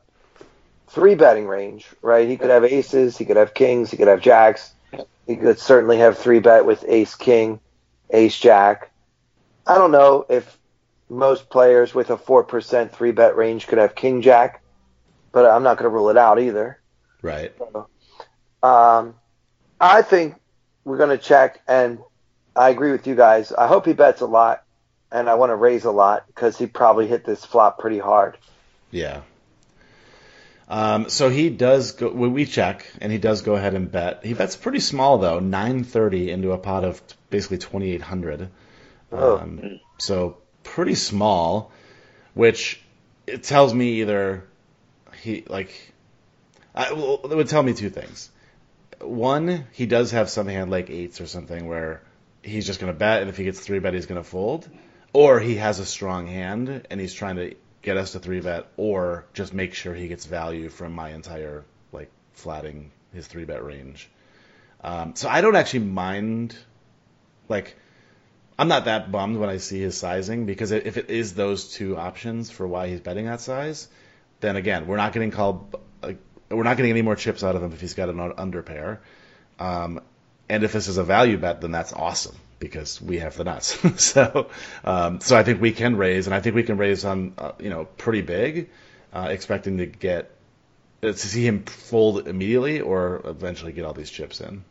three 0.89 1.15
betting 1.15 1.47
range, 1.47 1.87
right? 2.01 2.27
He 2.27 2.35
could 2.35 2.49
have 2.49 2.65
aces, 2.65 3.17
he 3.17 3.23
could 3.23 3.37
have 3.37 3.53
kings, 3.53 3.89
he 3.89 3.95
could 3.95 4.09
have 4.09 4.19
jacks. 4.19 4.73
He 5.25 5.37
could 5.37 5.59
certainly 5.59 5.99
have 5.99 6.17
three 6.17 6.39
bet 6.39 6.65
with 6.65 6.83
ace 6.87 7.15
king, 7.15 7.61
ace 8.09 8.37
jack. 8.37 8.91
I 9.65 9.75
don't 9.75 9.91
know 9.91 10.25
if 10.29 10.57
most 11.09 11.49
players 11.49 11.93
with 11.95 12.09
a 12.09 12.17
four 12.17 12.43
percent 12.43 12.93
three 12.93 13.11
bet 13.11 13.35
range 13.35 13.67
could 13.67 13.77
have 13.77 13.95
king 13.95 14.21
jack, 14.21 14.61
but 15.31 15.45
I'm 15.45 15.63
not 15.63 15.77
going 15.77 15.89
to 15.89 15.93
rule 15.93 16.09
it 16.09 16.17
out 16.17 16.39
either. 16.39 16.79
right. 17.21 17.53
Um, 18.63 19.15
I 19.79 20.01
think 20.01 20.35
we're 20.83 20.97
going 20.97 21.15
to 21.15 21.23
check, 21.23 21.61
and 21.67 21.99
I 22.55 22.69
agree 22.69 22.91
with 22.91 23.05
you 23.07 23.15
guys. 23.15 23.51
I 23.51 23.67
hope 23.67 23.85
he 23.85 23.93
bets 23.93 24.21
a 24.21 24.25
lot, 24.25 24.63
and 25.11 25.29
I 25.29 25.35
want 25.35 25.51
to 25.51 25.55
raise 25.55 25.85
a 25.85 25.91
lot 25.91 26.25
because 26.27 26.57
he 26.57 26.65
probably 26.65 27.07
hit 27.07 27.23
this 27.23 27.45
flop 27.45 27.79
pretty 27.79 27.99
hard. 27.99 28.37
Yeah. 28.89 29.21
Um, 30.69 31.09
so 31.09 31.29
he 31.29 31.49
does 31.49 31.93
go. 31.93 32.09
We 32.09 32.45
check, 32.45 32.91
and 32.99 33.11
he 33.11 33.17
does 33.17 33.41
go 33.41 33.55
ahead 33.55 33.73
and 33.73 33.89
bet. 33.89 34.25
He 34.25 34.33
bets 34.33 34.57
pretty 34.57 34.81
small 34.81 35.17
though, 35.17 35.39
nine 35.39 35.83
thirty 35.83 36.29
into 36.29 36.51
a 36.51 36.57
pot 36.57 36.83
of 36.83 37.01
basically 37.29 37.59
twenty 37.59 37.91
eight 37.91 38.01
hundred. 38.01 38.49
Oh. 39.11 39.37
Um, 39.37 39.79
so 39.97 40.39
pretty 40.67 40.95
small, 40.95 41.71
which 42.33 42.81
it 43.25 43.43
tells 43.43 43.73
me 43.73 44.01
either 44.01 44.43
he 45.21 45.43
like. 45.47 45.71
I, 46.75 46.93
well, 46.93 47.21
it 47.23 47.35
would 47.35 47.49
tell 47.49 47.63
me 47.63 47.73
two 47.73 47.89
things. 47.89 48.29
One, 48.99 49.65
he 49.71 49.85
does 49.85 50.11
have 50.11 50.29
some 50.29 50.47
hand 50.47 50.69
like 50.69 50.89
eights 50.89 51.19
or 51.21 51.25
something 51.25 51.67
where 51.67 52.01
he's 52.43 52.65
just 52.65 52.79
going 52.79 52.91
to 52.91 52.97
bet, 52.97 53.21
and 53.21 53.29
if 53.29 53.37
he 53.37 53.43
gets 53.43 53.59
three 53.59 53.79
bet, 53.79 53.93
he's 53.93 54.05
going 54.05 54.21
to 54.21 54.27
fold. 54.27 54.69
Or 55.13 55.39
he 55.39 55.55
has 55.55 55.79
a 55.79 55.85
strong 55.85 56.27
hand 56.27 56.85
and 56.91 56.99
he's 56.99 57.13
trying 57.13 57.37
to 57.37 57.55
get 57.81 57.97
us 57.97 58.11
to 58.11 58.19
three 58.19 58.41
bet, 58.41 58.67
or 58.77 59.25
just 59.33 59.53
make 59.53 59.73
sure 59.73 59.93
he 59.93 60.07
gets 60.07 60.25
value 60.25 60.69
from 60.69 60.93
my 60.93 61.09
entire 61.09 61.63
like 61.91 62.11
flatting 62.33 62.91
his 63.13 63.25
three 63.25 63.45
bet 63.45 63.63
range. 63.63 64.09
Um, 64.83 65.15
so 65.15 65.29
I 65.29 65.41
don't 65.41 65.55
actually 65.55 65.85
mind. 65.85 66.55
Like, 67.49 67.75
I'm 68.59 68.67
not 68.67 68.85
that 68.85 69.11
bummed 69.11 69.37
when 69.37 69.49
I 69.49 69.57
see 69.57 69.79
his 69.79 69.95
sizing 69.97 70.45
because 70.45 70.71
if 70.71 70.97
it 70.97 71.09
is 71.09 71.35
those 71.35 71.71
two 71.71 71.95
options 71.95 72.49
for 72.49 72.67
why 72.67 72.87
he's 72.87 72.99
betting 72.99 73.25
that 73.25 73.39
size, 73.39 73.87
then 74.39 74.55
again 74.55 74.87
we're 74.87 74.97
not 74.97 75.13
getting 75.13 75.31
called. 75.31 75.75
Like, 76.01 76.17
we're 76.49 76.63
not 76.63 76.77
getting 76.77 76.91
any 76.91 77.01
more 77.03 77.15
chips 77.15 77.43
out 77.43 77.55
of 77.55 77.61
him 77.61 77.73
if 77.73 77.81
he's 77.81 77.93
got 77.93 78.09
an 78.09 78.19
under 78.37 78.63
pair. 78.63 79.01
Um, 79.59 80.01
and 80.49 80.63
if 80.63 80.71
this 80.73 80.87
is 80.87 80.97
a 80.97 81.03
value 81.03 81.37
bet, 81.37 81.61
then 81.61 81.71
that's 81.71 81.93
awesome 81.93 82.35
because 82.59 83.01
we 83.01 83.19
have 83.19 83.35
the 83.37 83.43
nuts. 83.43 83.77
so, 84.01 84.49
um, 84.83 85.19
so 85.21 85.37
I 85.37 85.43
think 85.43 85.61
we 85.61 85.71
can 85.71 85.95
raise, 85.95 86.27
and 86.27 86.33
I 86.33 86.39
think 86.39 86.55
we 86.55 86.63
can 86.63 86.77
raise 86.77 87.05
on, 87.05 87.33
uh, 87.37 87.51
you 87.59 87.69
know, 87.69 87.85
pretty 87.85 88.21
big, 88.21 88.69
uh, 89.13 89.27
expecting 89.29 89.77
to 89.77 89.85
get 89.85 90.31
to 91.01 91.13
see 91.13 91.45
him 91.45 91.63
fold 91.63 92.27
immediately 92.27 92.81
or 92.81 93.21
eventually 93.25 93.71
get 93.71 93.85
all 93.85 93.93
these 93.93 94.09
chips 94.09 94.41
in. 94.41 94.63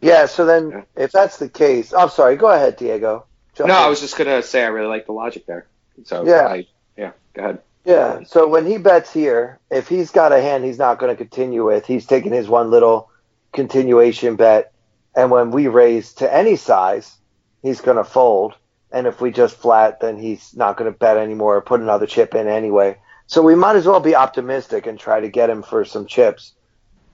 Yeah, 0.00 0.26
so 0.26 0.46
then 0.46 0.84
if 0.96 1.12
that's 1.12 1.38
the 1.38 1.48
case, 1.48 1.92
I'm 1.92 2.08
sorry. 2.10 2.36
Go 2.36 2.50
ahead, 2.50 2.76
Diego. 2.76 3.26
Jump 3.54 3.68
No, 3.68 3.76
in. 3.78 3.82
I 3.82 3.88
was 3.88 4.00
just 4.00 4.16
gonna 4.16 4.42
say 4.42 4.62
I 4.62 4.68
really 4.68 4.86
like 4.88 5.06
the 5.06 5.12
logic 5.12 5.46
there. 5.46 5.66
So 6.04 6.24
Yeah. 6.24 6.46
I, 6.46 6.66
yeah, 6.96 7.12
go 7.34 7.42
ahead. 7.42 7.58
Yeah. 7.84 8.22
So 8.24 8.46
when 8.48 8.66
he 8.66 8.78
bets 8.78 9.12
here, 9.12 9.58
if 9.70 9.88
he's 9.88 10.10
got 10.10 10.32
a 10.32 10.40
hand 10.40 10.64
he's 10.64 10.78
not 10.78 10.98
going 10.98 11.10
to 11.10 11.16
continue 11.16 11.64
with, 11.64 11.86
he's 11.86 12.04
taking 12.06 12.32
his 12.32 12.46
one 12.48 12.70
little 12.70 13.08
continuation 13.52 14.36
bet, 14.36 14.72
and 15.16 15.30
when 15.30 15.50
we 15.50 15.68
raise 15.68 16.12
to 16.14 16.32
any 16.32 16.56
size, 16.56 17.16
he's 17.62 17.80
going 17.80 17.96
to 17.96 18.04
fold. 18.04 18.54
And 18.92 19.06
if 19.06 19.20
we 19.20 19.30
just 19.30 19.56
flat, 19.56 20.00
then 20.00 20.18
he's 20.18 20.54
not 20.54 20.76
going 20.76 20.90
to 20.92 20.98
bet 20.98 21.16
anymore 21.16 21.56
or 21.56 21.60
put 21.62 21.80
another 21.80 22.06
chip 22.06 22.34
in 22.34 22.46
anyway. 22.46 22.98
So 23.26 23.42
we 23.42 23.54
might 23.54 23.76
as 23.76 23.86
well 23.86 24.00
be 24.00 24.14
optimistic 24.14 24.86
and 24.86 24.98
try 24.98 25.20
to 25.20 25.28
get 25.28 25.50
him 25.50 25.62
for 25.62 25.84
some 25.84 26.06
chips. 26.06 26.52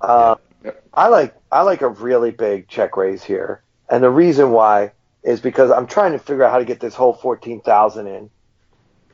Uh, 0.01 0.37
Yeah. 0.39 0.54
I 0.93 1.09
like 1.09 1.35
I 1.51 1.63
like 1.63 1.83
a 1.83 1.89
really 1.89 2.31
big 2.31 2.69
check 2.69 2.97
raise 2.97 3.23
here, 3.23 3.63
and 3.89 4.03
the 4.03 4.11
reason 4.11 4.51
why 4.51 4.93
is 5.23 5.41
because 5.41 5.71
I'm 5.71 5.87
trying 5.87 6.13
to 6.13 6.19
figure 6.19 6.45
out 6.45 6.53
how 6.53 6.59
to 6.59 6.65
get 6.65 6.81
this 6.81 6.95
whole 6.95 7.13
fourteen 7.13 7.61
thousand 7.61 8.07
in, 8.07 8.31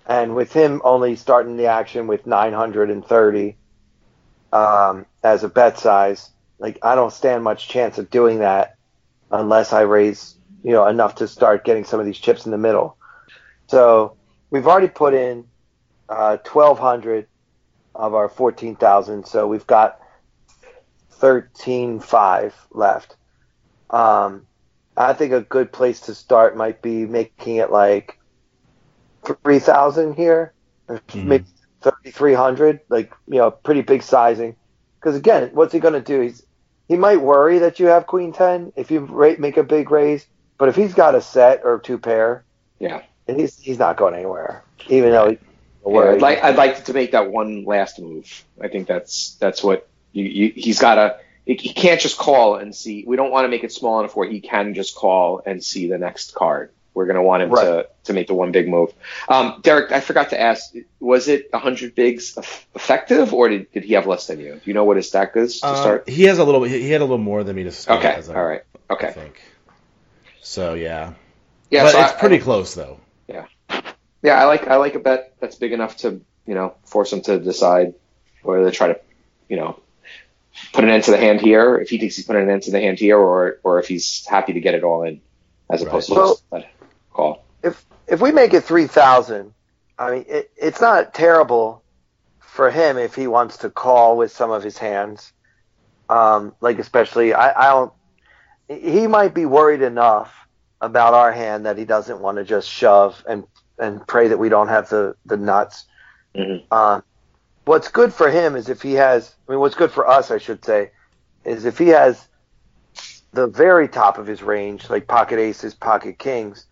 and 0.06 0.34
with 0.34 0.52
him 0.52 0.80
only 0.84 1.16
starting 1.16 1.56
the 1.56 1.66
action 1.66 2.06
with 2.06 2.26
nine 2.26 2.52
hundred 2.52 2.90
and 2.90 3.04
thirty 3.04 3.56
um, 4.52 5.06
as 5.22 5.44
a 5.44 5.48
bet 5.48 5.78
size, 5.78 6.30
like 6.58 6.78
I 6.82 6.94
don't 6.94 7.12
stand 7.12 7.42
much 7.44 7.68
chance 7.68 7.98
of 7.98 8.10
doing 8.10 8.40
that 8.40 8.76
unless 9.30 9.72
I 9.72 9.82
raise 9.82 10.36
you 10.62 10.72
know 10.72 10.86
enough 10.86 11.16
to 11.16 11.28
start 11.28 11.64
getting 11.64 11.84
some 11.84 12.00
of 12.00 12.06
these 12.06 12.18
chips 12.18 12.44
in 12.44 12.52
the 12.52 12.58
middle. 12.58 12.96
So 13.66 14.16
we've 14.50 14.66
already 14.66 14.88
put 14.88 15.14
in 15.14 15.46
uh, 16.08 16.36
twelve 16.44 16.78
hundred 16.78 17.26
of 17.94 18.14
our 18.14 18.28
fourteen 18.28 18.76
thousand, 18.76 19.26
so 19.26 19.48
we've 19.48 19.66
got 19.66 20.00
thirteen 21.20 22.00
five 22.00 22.54
left. 22.72 23.16
Um, 23.90 24.46
I 24.96 25.12
think 25.12 25.32
a 25.32 25.40
good 25.42 25.72
place 25.72 26.00
to 26.02 26.14
start 26.14 26.56
might 26.56 26.82
be 26.82 27.06
making 27.06 27.56
it 27.56 27.70
like 27.70 28.18
three 29.44 29.58
thousand 29.58 30.14
here, 30.14 30.52
or 30.88 31.00
Mhm. 31.08 31.24
maybe 31.24 31.44
thirty 31.80 32.10
three 32.10 32.34
hundred, 32.34 32.80
like 32.88 33.12
you 33.28 33.38
know, 33.38 33.50
pretty 33.50 33.82
big 33.82 34.02
sizing. 34.02 34.56
Because 34.98 35.16
again, 35.16 35.50
what's 35.54 35.72
he 35.72 35.78
going 35.80 35.94
to 35.94 36.00
do? 36.00 36.20
He's 36.20 36.42
he 36.88 36.96
might 36.96 37.18
worry 37.20 37.58
that 37.60 37.78
you 37.78 37.86
have 37.86 38.06
queen 38.06 38.32
ten 38.32 38.72
if 38.76 38.90
you 38.90 39.00
ra- 39.00 39.34
make 39.38 39.56
a 39.56 39.62
big 39.62 39.90
raise, 39.90 40.26
but 40.58 40.68
if 40.68 40.76
he's 40.76 40.94
got 40.94 41.14
a 41.14 41.20
set 41.20 41.62
or 41.64 41.78
two 41.78 41.98
pair, 41.98 42.44
Yeah. 42.78 43.02
he's 43.26 43.58
he's 43.58 43.78
not 43.78 43.96
going 43.96 44.14
anywhere, 44.14 44.62
even 44.88 45.12
though 45.12 45.30
he 45.30 45.38
Yeah. 45.86 46.00
I'd 46.12 46.20
like 46.22 46.42
I'd 46.44 46.56
like 46.56 46.84
to 46.84 46.92
make 46.92 47.12
that 47.12 47.30
one 47.30 47.64
last 47.64 47.98
move. 47.98 48.44
I 48.60 48.68
think 48.68 48.86
that's 48.88 49.36
that's 49.40 49.62
what 49.62 49.88
you, 50.12 50.24
you 50.24 50.52
he's 50.54 50.78
got 50.78 50.94
to. 50.96 51.18
He 51.46 51.56
can't 51.56 52.00
just 52.00 52.16
call 52.16 52.56
and 52.56 52.74
see. 52.74 53.04
We 53.06 53.16
don't 53.16 53.30
want 53.32 53.44
to 53.44 53.48
make 53.48 53.64
it 53.64 53.72
small 53.72 53.98
enough 54.00 54.14
where 54.14 54.28
he 54.28 54.40
can 54.40 54.74
just 54.74 54.94
call 54.94 55.42
and 55.44 55.64
see 55.64 55.88
the 55.88 55.98
next 55.98 56.34
card. 56.34 56.70
We're 56.94 57.06
going 57.06 57.16
to 57.16 57.22
want 57.22 57.42
him 57.42 57.50
Right. 57.50 57.64
to 57.64 57.88
to 58.04 58.12
make 58.12 58.26
the 58.28 58.34
one 58.34 58.52
big 58.52 58.68
move. 58.68 58.92
Um, 59.28 59.60
Derek, 59.62 59.90
I 59.90 60.00
forgot 60.00 60.30
to 60.30 60.40
ask. 60.40 60.72
Was 61.00 61.28
it 61.28 61.48
100 61.52 61.94
bigs 61.94 62.36
effective, 62.74 63.32
or 63.32 63.48
did, 63.48 63.70
did 63.72 63.84
he 63.84 63.94
have 63.94 64.06
less 64.06 64.26
than 64.26 64.38
you? 64.40 64.54
Do 64.54 64.60
you 64.64 64.74
know 64.74 64.84
what 64.84 64.96
his 64.96 65.08
stack 65.08 65.36
is 65.36 65.60
to 65.60 65.68
Um, 65.68 65.76
start? 65.76 66.08
he 66.08 66.24
has 66.24 66.38
a 66.38 66.44
little. 66.44 66.62
He 66.62 66.90
had 66.90 67.00
a 67.00 67.04
little 67.04 67.18
more 67.18 67.42
than 67.42 67.56
me 67.56 67.64
to 67.64 67.72
start. 67.72 68.00
Okay, 68.04 68.20
I- 68.30 68.34
all 68.34 68.44
right, 68.44 68.62
I 68.88 68.92
okay, 68.94 69.10
think. 69.12 69.40
So 70.42 70.74
yeah, 70.74 71.12
yeah. 71.70 71.84
but 71.84 71.92
so 71.92 72.00
it's 72.00 72.12
I- 72.12 72.16
pretty 72.16 72.36
I- 72.36 72.40
close 72.40 72.74
though. 72.74 72.98
Yeah, 73.28 73.46
Yeah, 74.22 74.34
I 74.40 74.44
like 74.44 74.66
I 74.68 74.76
like 74.76 74.94
a 74.94 74.98
bet 75.00 75.34
that's 75.40 75.56
big 75.56 75.72
enough 75.72 75.96
to 75.98 76.20
you 76.46 76.54
know 76.54 76.74
force 76.84 77.12
him 77.12 77.22
to 77.22 77.38
decide 77.38 77.94
whether 78.42 78.64
to 78.64 78.70
try 78.70 78.88
to 78.88 79.00
you 79.48 79.56
know 79.56 79.78
put 80.72 80.84
an 80.84 80.90
end 80.90 81.04
to 81.04 81.10
the 81.10 81.16
hand 81.16 81.40
here 81.40 81.78
if 81.78 81.88
he 81.90 81.98
thinks 81.98 82.16
he's 82.16 82.26
putting 82.26 82.42
an 82.42 82.50
end 82.50 82.62
to 82.64 82.70
the 82.70 82.80
hand 82.80 82.98
here 82.98 83.18
or 83.18 83.58
or 83.62 83.78
if 83.80 83.88
he's 83.88 84.24
happy 84.26 84.52
to 84.52 84.60
get 84.60 84.74
it 84.74 84.84
all 84.84 85.02
in 85.04 85.20
as 85.70 85.82
opposed 85.82 86.10
Right. 86.10 86.16
to 86.16 86.22
just 86.28 86.44
let 86.50 86.70
call. 87.12 87.44
if 87.62 87.84
if 88.06 88.20
we 88.20 88.32
make 88.32 88.54
it 88.54 88.64
three 88.64 88.86
thousand, 88.86 89.52
I 89.98 90.10
mean 90.10 90.24
it, 90.28 90.50
it's 90.56 90.80
not 90.80 91.14
terrible 91.14 91.84
for 92.40 92.70
him 92.70 92.98
if 92.98 93.14
he 93.14 93.26
wants 93.26 93.58
to 93.58 93.70
call 93.70 94.16
with 94.16 94.32
some 94.32 94.50
of 94.50 94.62
his 94.62 94.76
hands. 94.78 95.32
Um, 96.08 96.54
like 96.60 96.78
especially 96.78 97.32
I, 97.34 97.52
I 97.52 97.70
don't. 97.70 97.92
He 98.68 99.06
might 99.06 99.34
be 99.34 99.46
worried 99.46 99.82
enough 99.82 100.34
about 100.80 101.14
our 101.14 101.30
hand 101.32 101.66
that 101.66 101.78
he 101.78 101.84
doesn't 101.84 102.20
want 102.20 102.38
to 102.38 102.44
just 102.44 102.68
shove 102.68 103.22
and 103.28 103.44
and 103.78 104.06
pray 104.06 104.28
that 104.28 104.38
we 104.38 104.48
don't 104.48 104.68
have 104.68 104.88
the 104.88 105.14
the 105.24 105.36
nuts. 105.36 105.84
Mhm. 106.36 106.64
Um, 106.72 107.02
what's 107.64 107.88
good 107.88 108.12
for 108.14 108.30
him 108.30 108.56
is 108.56 108.68
if 108.68 108.82
he 108.82 108.94
has. 108.94 109.34
I 109.48 109.52
mean, 109.52 109.60
what's 109.60 109.76
good 109.76 109.92
for 109.92 110.08
us, 110.08 110.30
I 110.30 110.38
should 110.38 110.64
say, 110.64 110.90
is 111.44 111.64
if 111.64 111.78
he 111.78 111.88
has 111.88 112.28
the 113.32 113.48
very 113.48 113.88
top 113.88 114.18
of 114.18 114.26
his 114.26 114.42
range, 114.42 114.90
like 114.90 115.08
pocket 115.08 115.38
aces, 115.38 115.74
pocket 115.74 116.18
kings 116.18 116.66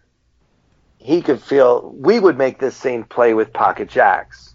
he 0.98 1.22
could 1.22 1.42
feel 1.42 1.92
we 1.96 2.18
would 2.18 2.38
make 2.38 2.58
this 2.58 2.76
same 2.76 3.04
play 3.04 3.34
with 3.34 3.52
pocket 3.52 3.88
jacks. 3.88 4.54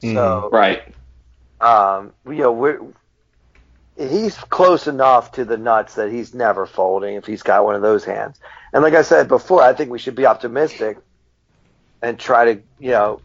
So 0.00 0.52
Right. 0.52 0.82
um, 1.60 2.14
you 2.26 2.36
know 2.38 2.52
we're 2.52 2.80
he's 3.96 4.36
close 4.38 4.86
enough 4.86 5.32
to 5.32 5.44
the 5.44 5.56
nuts 5.58 5.96
that 5.96 6.12
he's 6.12 6.34
never 6.34 6.66
folding 6.66 7.16
if 7.16 7.26
he's 7.26 7.42
got 7.42 7.64
one 7.64 7.74
of 7.76 7.82
those 7.82 8.04
hands. 8.04 8.38
And 8.72 8.82
like 8.82 8.94
I 8.94 9.02
said 9.02 9.28
before, 9.28 9.62
I 9.62 9.74
think 9.74 9.90
we 9.90 9.98
should 9.98 10.16
be 10.16 10.26
optimistic 10.26 10.98
and 12.02 12.18
try 12.18 12.54
to 12.54 12.62
you 12.78 12.90
know 12.92 13.22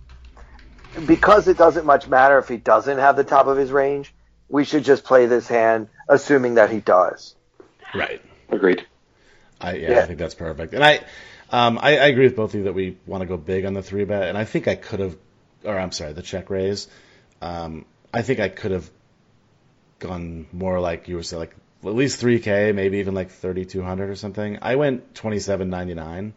because 1.06 1.48
it 1.48 1.58
doesn't 1.58 1.86
much 1.86 2.08
matter 2.08 2.38
if 2.40 2.48
he 2.48 2.58
doesn't 2.58 2.98
have 2.98 3.16
the 3.16 3.24
top 3.24 3.48
of 3.48 3.58
his 3.58 3.72
range. 3.72 4.14
We 4.50 4.66
should 4.66 4.84
just 4.84 5.04
play 5.04 5.26
this 5.28 5.48
hand 5.48 5.88
assuming 6.10 6.56
that 6.56 6.70
he 6.70 6.80
does. 6.80 7.36
Right. 7.94 8.22
Agreed. 8.50 8.86
I 9.60 9.76
yeah, 9.76 9.92
Yeah. 9.92 10.00
I 10.00 10.06
think 10.06 10.20
that's 10.20 10.36
perfect. 10.36 10.74
And 10.74 10.84
I, 10.84 11.02
um, 11.52 11.80
I, 11.82 11.98
I 11.98 12.08
agree 12.08 12.26
with 12.26 12.36
both 12.36 12.52
of 12.54 12.56
you 12.56 12.64
that 12.64 12.74
we 12.74 12.98
want 13.06 13.22
to 13.22 13.28
go 13.28 13.38
big 13.38 13.66
on 13.66 13.74
the 13.74 13.82
three 13.82 14.04
bet. 14.04 14.28
And 14.28 14.38
I 14.38 14.46
think 14.46 14.68
I 14.68 14.76
could 14.76 15.00
have, 15.00 15.18
or 15.64 15.78
I'm 15.78 15.92
sorry, 15.92 16.14
the 16.14 16.22
check 16.22 16.50
raise. 16.50 16.88
Um, 17.42 17.86
I 18.14 18.22
think 18.22 18.40
I 18.40 18.50
could 18.50 18.72
have 18.72 18.90
gone 20.00 20.48
more 20.52 20.80
like 20.80 21.08
you 21.08 21.16
were 21.16 21.24
saying, 21.24 21.40
like 21.40 21.56
at 21.84 21.96
least 21.96 22.22
3K, 22.22 22.76
maybe 22.76 23.00
even 23.00 23.14
like 23.14 23.32
3200 23.32 24.10
or 24.10 24.16
something. 24.16 24.60
I 24.62 24.76
went 24.76 25.16
2799, 25.16 26.34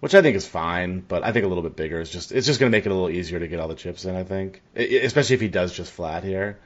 which 0.00 0.14
I 0.14 0.22
think 0.22 0.36
is 0.36 0.46
fine, 0.46 1.00
but 1.00 1.24
I 1.24 1.32
think 1.32 1.44
a 1.44 1.48
little 1.48 1.62
bit 1.62 1.76
bigger 1.76 2.00
is 2.00 2.10
just 2.10 2.32
it's 2.32 2.46
just 2.46 2.60
going 2.60 2.70
to 2.70 2.76
make 2.76 2.86
it 2.86 2.90
a 2.90 2.94
little 2.94 3.10
easier 3.10 3.38
to 3.38 3.48
get 3.48 3.60
all 3.60 3.68
the 3.68 3.74
chips 3.74 4.04
in. 4.04 4.14
I 4.14 4.24
think, 4.24 4.62
it, 4.74 5.04
especially 5.04 5.34
if 5.34 5.40
he 5.40 5.48
does 5.48 5.72
just 5.72 5.92
flat 5.92 6.24
here. 6.24 6.58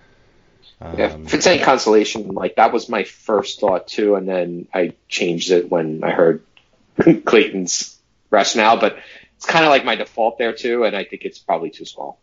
Um, 0.80 0.98
yeah, 0.98 1.16
if 1.16 1.34
it's 1.34 1.46
any 1.46 1.62
consolation, 1.62 2.28
like 2.28 2.56
that 2.56 2.72
was 2.72 2.88
my 2.88 3.04
first 3.04 3.60
thought 3.60 3.86
too, 3.86 4.16
and 4.16 4.28
then 4.28 4.68
I 4.74 4.94
changed 5.08 5.50
it 5.50 5.70
when 5.70 6.02
I 6.04 6.10
heard 6.10 6.42
Clayton's 7.24 7.98
rationale. 8.30 8.78
But 8.78 8.98
it's 9.36 9.46
kind 9.46 9.64
of 9.64 9.70
like 9.70 9.84
my 9.84 9.96
default 9.96 10.38
there 10.38 10.52
too, 10.52 10.84
and 10.84 10.96
I 10.96 11.04
think 11.04 11.22
it's 11.24 11.38
probably 11.38 11.70
too 11.70 11.84
small. 11.84 12.18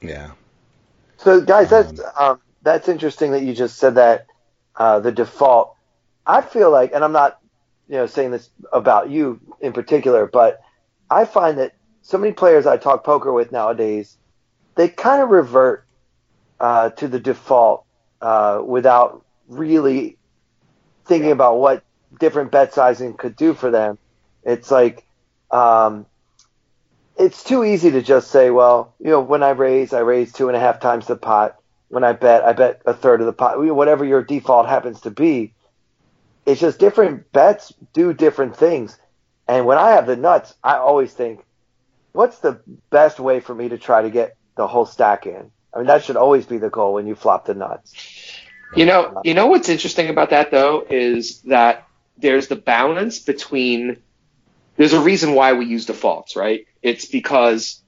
Yeah. 0.00 0.32
So 1.18 1.40
guys, 1.40 1.70
that's 1.70 2.00
um, 2.00 2.06
um, 2.18 2.40
that's 2.62 2.88
interesting 2.88 3.32
that 3.32 3.42
you 3.42 3.54
just 3.54 3.78
said 3.78 3.96
that 3.96 4.26
uh, 4.74 5.00
the 5.00 5.12
default. 5.12 5.74
I 6.26 6.40
feel 6.42 6.70
like, 6.70 6.92
and 6.92 7.04
I'm 7.04 7.12
not, 7.12 7.40
you 7.88 7.96
know, 7.96 8.06
saying 8.06 8.30
this 8.30 8.50
about 8.72 9.10
you 9.10 9.40
in 9.60 9.72
particular, 9.72 10.26
but 10.26 10.60
I 11.10 11.24
find 11.24 11.58
that 11.58 11.74
so 12.02 12.18
many 12.18 12.32
players 12.32 12.66
I 12.66 12.76
talk 12.76 13.04
poker 13.04 13.32
with 13.32 13.52
nowadays, 13.52 14.16
they 14.74 14.88
kind 14.88 15.22
of 15.22 15.30
revert 15.30 15.84
uh, 16.60 16.90
to 16.90 17.08
the 17.08 17.20
default 17.20 17.84
uh, 18.20 18.60
without 18.64 19.24
really 19.48 20.16
thinking 21.04 21.30
about 21.30 21.58
what 21.58 21.84
different 22.18 22.50
bet 22.50 22.74
sizing 22.74 23.14
could 23.14 23.36
do 23.36 23.54
for 23.54 23.70
them. 23.70 23.98
It's 24.44 24.70
like 24.70 25.04
um, 25.50 26.06
it's 27.16 27.42
too 27.42 27.64
easy 27.64 27.90
to 27.92 28.02
just 28.02 28.30
say, 28.30 28.50
well, 28.50 28.94
you 28.98 29.10
know, 29.10 29.20
when 29.20 29.42
I 29.42 29.50
raise, 29.50 29.92
I 29.92 30.00
raise 30.00 30.32
two 30.32 30.48
and 30.48 30.56
a 30.56 30.60
half 30.60 30.80
times 30.80 31.06
the 31.06 31.16
pot. 31.16 31.56
When 31.88 32.04
I 32.04 32.12
bet, 32.12 32.42
I 32.42 32.52
bet 32.52 32.82
a 32.84 32.92
third 32.92 33.20
of 33.20 33.26
the 33.26 33.32
pot. 33.32 33.58
Whatever 33.58 34.04
your 34.04 34.22
default 34.22 34.68
happens 34.68 35.00
to 35.02 35.10
be, 35.10 35.54
it's 36.46 36.60
just 36.60 36.78
different 36.78 37.32
bets 37.32 37.72
do 37.92 38.14
different 38.14 38.56
things. 38.56 38.96
And 39.48 39.66
when 39.66 39.78
I 39.78 39.90
have 39.90 40.06
the 40.06 40.16
nuts, 40.16 40.54
I 40.62 40.76
always 40.76 41.12
think, 41.12 41.44
what's 42.12 42.38
the 42.38 42.60
best 42.90 43.20
way 43.20 43.40
for 43.40 43.54
me 43.54 43.68
to 43.68 43.78
try 43.78 44.02
to 44.02 44.10
get 44.10 44.36
the 44.56 44.66
whole 44.66 44.86
stack 44.86 45.26
in? 45.26 45.50
I 45.74 45.78
mean, 45.78 45.88
that 45.88 46.04
should 46.04 46.16
always 46.16 46.46
be 46.46 46.58
the 46.58 46.70
goal 46.70 46.94
when 46.94 47.06
you 47.06 47.14
flop 47.14 47.44
the 47.44 47.54
nuts. 47.54 47.92
You 48.74 48.86
know, 48.86 49.20
you 49.24 49.34
know 49.34 49.46
what's 49.46 49.68
interesting 49.68 50.08
about 50.08 50.30
that 50.30 50.50
though 50.50 50.84
is 50.88 51.42
that 51.42 51.86
there's 52.16 52.48
the 52.48 52.56
balance 52.56 53.18
between. 53.18 53.98
There's 54.76 54.92
a 54.92 55.00
reason 55.00 55.34
why 55.34 55.54
we 55.54 55.66
use 55.66 55.86
defaults, 55.86 56.36
right? 56.36 56.66
It's 56.82 57.06
because 57.06 57.82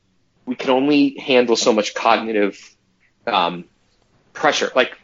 we 0.47 0.55
can 0.55 0.71
only 0.71 1.19
handle 1.19 1.57
so 1.57 1.73
much 1.73 1.95
cognitive 1.95 2.59
um, 3.27 3.65
pressure. 4.33 4.71
Like 4.75 4.97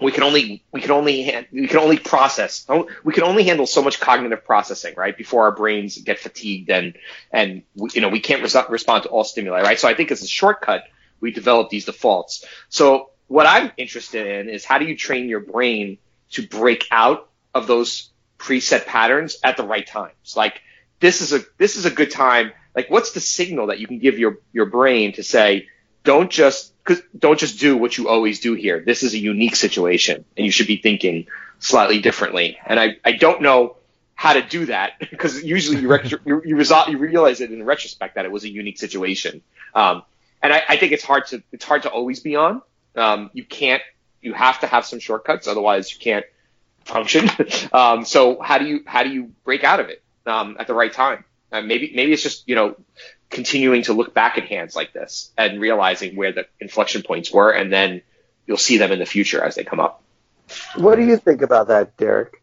we 0.00 0.12
can 0.12 0.22
only 0.22 0.62
we 0.72 0.80
can 0.80 0.90
only 0.90 1.46
we 1.52 1.66
can 1.66 1.78
only 1.78 1.98
process 1.98 2.64
oh, 2.68 2.88
we 3.04 3.12
can 3.12 3.24
only 3.24 3.44
handle 3.44 3.66
so 3.66 3.82
much 3.82 4.00
cognitive 4.00 4.44
processing 4.44 4.94
right 4.96 5.16
before 5.16 5.44
our 5.44 5.52
brains 5.52 5.98
get 5.98 6.18
fatigued 6.18 6.70
and 6.70 6.96
and 7.32 7.62
we, 7.74 7.90
you 7.94 8.00
know 8.00 8.08
we 8.08 8.20
can't 8.20 8.42
res- 8.42 8.56
respond 8.68 9.02
to 9.02 9.08
all 9.08 9.24
stimuli 9.24 9.62
right 9.62 9.78
so 9.78 9.88
i 9.88 9.94
think 9.94 10.10
as 10.10 10.22
a 10.22 10.26
shortcut 10.26 10.84
we 11.20 11.30
develop 11.32 11.70
these 11.70 11.84
defaults. 11.84 12.44
So 12.68 13.10
what 13.26 13.46
I'm 13.46 13.72
interested 13.76 14.26
in 14.26 14.48
is 14.48 14.64
how 14.64 14.78
do 14.78 14.86
you 14.86 14.96
train 14.96 15.28
your 15.28 15.40
brain 15.40 15.98
to 16.32 16.46
break 16.46 16.86
out 16.90 17.28
of 17.54 17.66
those 17.66 18.10
preset 18.38 18.86
patterns 18.86 19.38
at 19.42 19.56
the 19.56 19.64
right 19.64 19.86
times? 19.86 20.34
Like 20.36 20.60
this 21.00 21.20
is 21.20 21.32
a 21.32 21.40
this 21.58 21.76
is 21.76 21.84
a 21.84 21.90
good 21.90 22.10
time. 22.10 22.52
Like 22.74 22.90
what's 22.90 23.12
the 23.12 23.20
signal 23.20 23.68
that 23.68 23.78
you 23.78 23.86
can 23.86 23.98
give 23.98 24.18
your 24.18 24.38
your 24.52 24.66
brain 24.66 25.12
to 25.14 25.22
say 25.22 25.68
don't 26.08 26.30
just 26.30 26.72
cause 26.84 27.02
don't 27.18 27.38
just 27.38 27.60
do 27.60 27.76
what 27.76 27.98
you 27.98 28.08
always 28.08 28.40
do 28.40 28.54
here. 28.54 28.80
This 28.80 29.02
is 29.02 29.12
a 29.12 29.18
unique 29.18 29.56
situation 29.56 30.24
and 30.38 30.46
you 30.46 30.50
should 30.50 30.66
be 30.66 30.78
thinking 30.78 31.26
slightly 31.58 32.00
differently. 32.00 32.56
And 32.64 32.80
I, 32.80 32.96
I 33.04 33.12
don't 33.12 33.42
know 33.42 33.76
how 34.14 34.32
to 34.32 34.40
do 34.40 34.64
that 34.66 34.92
because 35.10 35.44
usually 35.44 35.82
you, 35.82 35.88
rec- 35.88 36.10
you, 36.10 36.18
you, 36.24 36.40
you 36.46 36.96
realize 36.96 37.42
it 37.42 37.52
in 37.52 37.62
retrospect 37.62 38.14
that 38.14 38.24
it 38.24 38.32
was 38.32 38.44
a 38.44 38.48
unique 38.48 38.78
situation. 38.78 39.42
Um, 39.74 40.02
and 40.42 40.50
I, 40.50 40.62
I, 40.66 40.76
think 40.78 40.92
it's 40.92 41.04
hard 41.04 41.26
to 41.26 41.42
it's 41.52 41.66
hard 41.66 41.82
to 41.82 41.90
always 41.90 42.20
be 42.20 42.36
on. 42.36 42.62
Um, 42.96 43.28
you 43.34 43.44
can't 43.44 43.82
you 44.22 44.32
have 44.32 44.60
to 44.60 44.66
have 44.66 44.86
some 44.86 44.98
shortcuts, 44.98 45.46
otherwise 45.46 45.92
you 45.92 45.98
can't 45.98 46.24
function. 46.86 47.28
um, 47.74 48.06
so 48.06 48.40
how 48.40 48.56
do 48.56 48.64
you 48.64 48.80
how 48.86 49.02
do 49.02 49.10
you 49.10 49.34
break 49.44 49.62
out 49.62 49.78
of 49.78 49.90
it 49.90 50.02
um, 50.24 50.56
at 50.58 50.68
the 50.68 50.74
right 50.74 50.92
time? 50.92 51.24
Uh, 51.52 51.60
maybe 51.60 51.92
maybe 51.94 52.14
it's 52.14 52.22
just 52.22 52.48
you 52.48 52.54
know 52.54 52.76
continuing 53.30 53.82
to 53.84 53.92
look 53.92 54.14
back 54.14 54.38
at 54.38 54.44
hands 54.44 54.74
like 54.74 54.92
this 54.92 55.30
and 55.36 55.60
realizing 55.60 56.16
where 56.16 56.32
the 56.32 56.46
inflection 56.60 57.02
points 57.02 57.32
were, 57.32 57.50
and 57.50 57.72
then 57.72 58.02
you'll 58.46 58.56
see 58.56 58.78
them 58.78 58.92
in 58.92 58.98
the 58.98 59.06
future 59.06 59.42
as 59.42 59.54
they 59.54 59.64
come 59.64 59.80
up. 59.80 60.02
What 60.76 60.96
do 60.96 61.04
you 61.04 61.16
think 61.16 61.42
about 61.42 61.68
that, 61.68 61.96
Derek? 61.96 62.42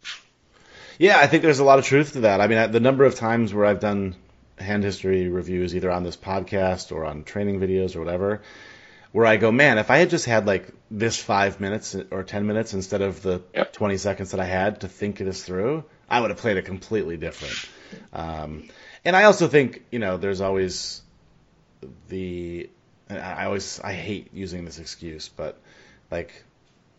Yeah, 0.99 1.17
I 1.17 1.27
think 1.27 1.43
there's 1.43 1.59
a 1.59 1.63
lot 1.63 1.79
of 1.79 1.86
truth 1.86 2.13
to 2.13 2.21
that. 2.21 2.39
I 2.39 2.47
mean, 2.47 2.71
the 2.71 2.79
number 2.79 3.03
of 3.03 3.15
times 3.15 3.53
where 3.53 3.65
I've 3.65 3.79
done 3.79 4.15
hand 4.57 4.83
history 4.83 5.27
reviews 5.27 5.75
either 5.75 5.91
on 5.91 6.03
this 6.03 6.15
podcast 6.15 6.91
or 6.91 7.03
on 7.03 7.23
training 7.23 7.59
videos 7.59 7.95
or 7.95 7.99
whatever 7.99 8.41
where 9.15 9.25
I 9.25 9.38
go, 9.38 9.49
man, 9.49 9.77
if 9.77 9.91
I 9.91 9.95
had 9.99 10.09
just 10.09 10.25
had 10.25 10.45
like 10.45 10.67
this 10.91 11.17
five 11.17 11.61
minutes 11.61 11.95
or 12.11 12.23
10 12.23 12.47
minutes 12.47 12.73
instead 12.73 13.01
of 13.01 13.21
the 13.21 13.41
yep. 13.53 13.71
20 13.71 13.95
seconds 13.95 14.31
that 14.31 14.41
I 14.41 14.45
had 14.45 14.81
to 14.81 14.89
think 14.89 15.19
this 15.19 15.41
through, 15.41 15.86
I 16.09 16.19
would 16.19 16.31
have 16.31 16.39
played 16.39 16.57
it 16.57 16.65
completely 16.65 17.15
different. 17.15 17.55
Um, 18.11 18.67
and 19.06 19.16
I 19.16 19.24
also 19.24 19.47
think, 19.47 19.84
you 19.91 19.99
know, 19.99 20.18
there's 20.18 20.41
always 20.41 21.01
the, 22.10 22.70
I 23.10 23.45
always, 23.45 23.80
I 23.80 23.93
hate 23.93 24.34
using 24.34 24.66
this 24.66 24.80
excuse, 24.80 25.30
but 25.30 25.58
like 26.12 26.43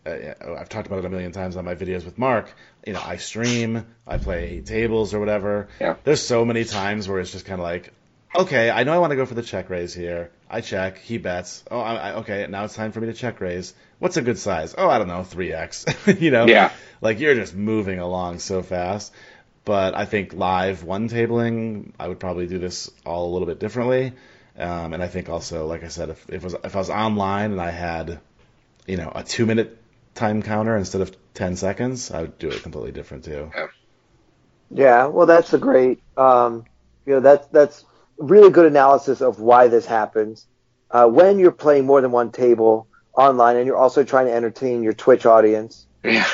uh, 0.06 0.34
I've 0.58 0.68
talked 0.68 0.86
about 0.86 1.00
it 1.00 1.04
a 1.04 1.10
million 1.10 1.32
times 1.32 1.56
on 1.56 1.64
my 1.64 1.74
videos 1.74 2.04
with 2.04 2.16
Mark. 2.16 2.54
You 2.86 2.92
know, 2.92 3.02
I 3.04 3.16
stream, 3.16 3.84
I 4.06 4.18
play 4.18 4.60
tables 4.60 5.14
or 5.14 5.20
whatever. 5.20 5.68
Yeah. 5.80 5.96
There's 6.04 6.22
so 6.22 6.44
many 6.44 6.64
times 6.64 7.08
where 7.08 7.18
it's 7.18 7.32
just 7.32 7.44
kind 7.44 7.60
of 7.60 7.64
like, 7.64 7.92
okay, 8.34 8.70
I 8.70 8.84
know 8.84 8.92
I 8.92 8.98
want 8.98 9.10
to 9.10 9.16
go 9.16 9.26
for 9.26 9.34
the 9.34 9.42
check 9.42 9.68
raise 9.68 9.92
here. 9.92 10.30
I 10.48 10.60
check, 10.60 10.98
he 10.98 11.18
bets. 11.18 11.64
Oh, 11.70 11.80
I, 11.80 11.94
I, 11.94 12.12
okay, 12.18 12.46
now 12.48 12.64
it's 12.64 12.74
time 12.74 12.92
for 12.92 13.00
me 13.00 13.08
to 13.08 13.14
check 13.14 13.40
raise. 13.40 13.74
What's 13.98 14.16
a 14.16 14.22
good 14.22 14.38
size? 14.38 14.74
Oh, 14.78 14.88
I 14.88 14.98
don't 14.98 15.08
know, 15.08 15.22
3x. 15.22 16.20
you 16.20 16.30
know, 16.30 16.46
yeah. 16.46 16.70
like 17.00 17.18
you're 17.18 17.34
just 17.34 17.54
moving 17.54 17.98
along 17.98 18.38
so 18.38 18.62
fast. 18.62 19.12
But 19.66 19.94
I 19.94 20.06
think 20.06 20.32
live 20.32 20.84
one 20.84 21.10
tabling, 21.10 21.92
I 22.00 22.08
would 22.08 22.20
probably 22.20 22.46
do 22.46 22.58
this 22.58 22.90
all 23.04 23.28
a 23.28 23.32
little 23.32 23.46
bit 23.46 23.60
differently. 23.60 24.14
Um, 24.56 24.94
and 24.94 25.02
I 25.02 25.08
think 25.08 25.28
also, 25.28 25.66
like 25.66 25.84
I 25.84 25.88
said, 25.88 26.08
if, 26.08 26.24
if, 26.30 26.42
was, 26.42 26.54
if 26.64 26.74
I 26.74 26.78
was 26.78 26.88
online 26.88 27.52
and 27.52 27.60
I 27.60 27.70
had, 27.70 28.20
you 28.86 28.96
know, 28.96 29.12
a 29.14 29.22
two 29.22 29.44
minute 29.44 29.76
time 30.14 30.42
counter 30.42 30.76
instead 30.76 31.02
of 31.02 31.14
10 31.34 31.56
seconds, 31.56 32.10
I 32.10 32.22
would 32.22 32.38
do 32.38 32.48
it 32.48 32.62
completely 32.62 32.92
different 32.92 33.24
too. 33.24 33.50
Yeah. 33.54 33.66
Yeah, 34.70 35.06
well, 35.06 35.26
that's 35.26 35.52
a 35.52 35.58
great, 35.58 36.00
um, 36.16 36.64
you 37.04 37.14
know, 37.14 37.20
that's 37.20 37.46
that's 37.48 37.84
really 38.18 38.50
good 38.50 38.66
analysis 38.66 39.20
of 39.20 39.38
why 39.38 39.68
this 39.68 39.86
happens. 39.86 40.46
Uh, 40.90 41.06
when 41.06 41.38
you're 41.38 41.52
playing 41.52 41.86
more 41.86 42.00
than 42.00 42.10
one 42.10 42.32
table 42.32 42.88
online, 43.16 43.56
and 43.56 43.66
you're 43.66 43.76
also 43.76 44.04
trying 44.04 44.26
to 44.26 44.32
entertain 44.32 44.82
your 44.82 44.92
Twitch 44.92 45.24
audience. 45.26 45.86
Yeah, 46.02 46.12
yeah. 46.12 46.26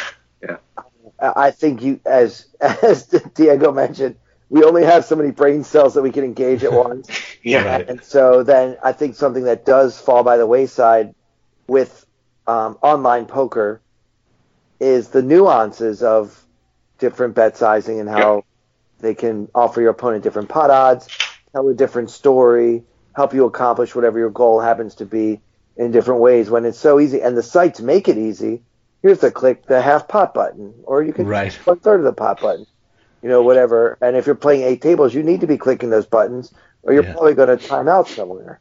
I 1.22 1.50
think 1.50 1.82
you, 1.82 2.00
as 2.04 2.46
as 2.60 3.06
Diego 3.34 3.72
mentioned, 3.72 4.16
we 4.48 4.64
only 4.64 4.84
have 4.84 5.04
so 5.04 5.16
many 5.16 5.30
brain 5.30 5.64
cells 5.64 5.94
that 5.94 6.02
we 6.02 6.10
can 6.10 6.24
engage 6.24 6.64
at 6.64 6.72
once. 6.86 7.08
yeah, 7.42 7.64
right. 7.64 7.88
and 7.88 8.02
so 8.02 8.42
then 8.42 8.76
I 8.82 8.92
think 8.92 9.16
something 9.16 9.44
that 9.44 9.64
does 9.64 9.98
fall 9.98 10.22
by 10.24 10.36
the 10.36 10.46
wayside 10.46 11.14
with 11.66 12.04
um, 12.46 12.78
online 12.82 13.26
poker 13.26 13.80
is 14.80 15.08
the 15.08 15.22
nuances 15.22 16.02
of 16.02 16.38
different 16.98 17.34
bet 17.34 17.56
sizing 17.56 18.00
and 18.00 18.08
how 18.08 18.36
yep. 18.36 18.44
they 19.00 19.14
can 19.14 19.48
offer 19.54 19.80
your 19.80 19.90
opponent 19.90 20.24
different 20.24 20.48
pot 20.48 20.70
odds, 20.70 21.08
tell 21.52 21.68
a 21.68 21.74
different 21.74 22.10
story, 22.10 22.82
help 23.14 23.34
you 23.34 23.44
accomplish 23.44 23.94
whatever 23.94 24.18
your 24.18 24.30
goal 24.30 24.60
happens 24.60 24.96
to 24.96 25.06
be 25.06 25.40
in 25.76 25.90
different 25.92 26.20
ways 26.20 26.50
when 26.50 26.64
it's 26.64 26.78
so 26.78 27.00
easy. 27.00 27.22
And 27.22 27.36
the 27.36 27.42
sites 27.42 27.80
make 27.80 28.08
it 28.08 28.18
easy. 28.18 28.62
Here's 29.02 29.18
the 29.18 29.30
click 29.30 29.66
the 29.66 29.82
half 29.82 30.08
pot 30.08 30.32
button, 30.32 30.74
or 30.84 31.02
you 31.02 31.12
can 31.12 31.26
right. 31.26 31.52
one 31.66 31.80
third 31.80 32.00
of 32.00 32.04
the 32.04 32.12
pot 32.12 32.40
button, 32.40 32.66
you 33.20 33.28
know, 33.28 33.42
whatever. 33.42 33.98
And 34.00 34.16
if 34.16 34.26
you're 34.26 34.34
playing 34.36 34.62
eight 34.62 34.80
tables, 34.80 35.12
you 35.12 35.22
need 35.22 35.40
to 35.40 35.46
be 35.46 35.58
clicking 35.58 35.90
those 35.90 36.06
buttons, 36.06 36.54
or 36.82 36.92
you're 36.92 37.04
yeah. 37.04 37.12
probably 37.12 37.34
going 37.34 37.58
to 37.58 37.66
time 37.66 37.88
out 37.88 38.08
somewhere. 38.08 38.60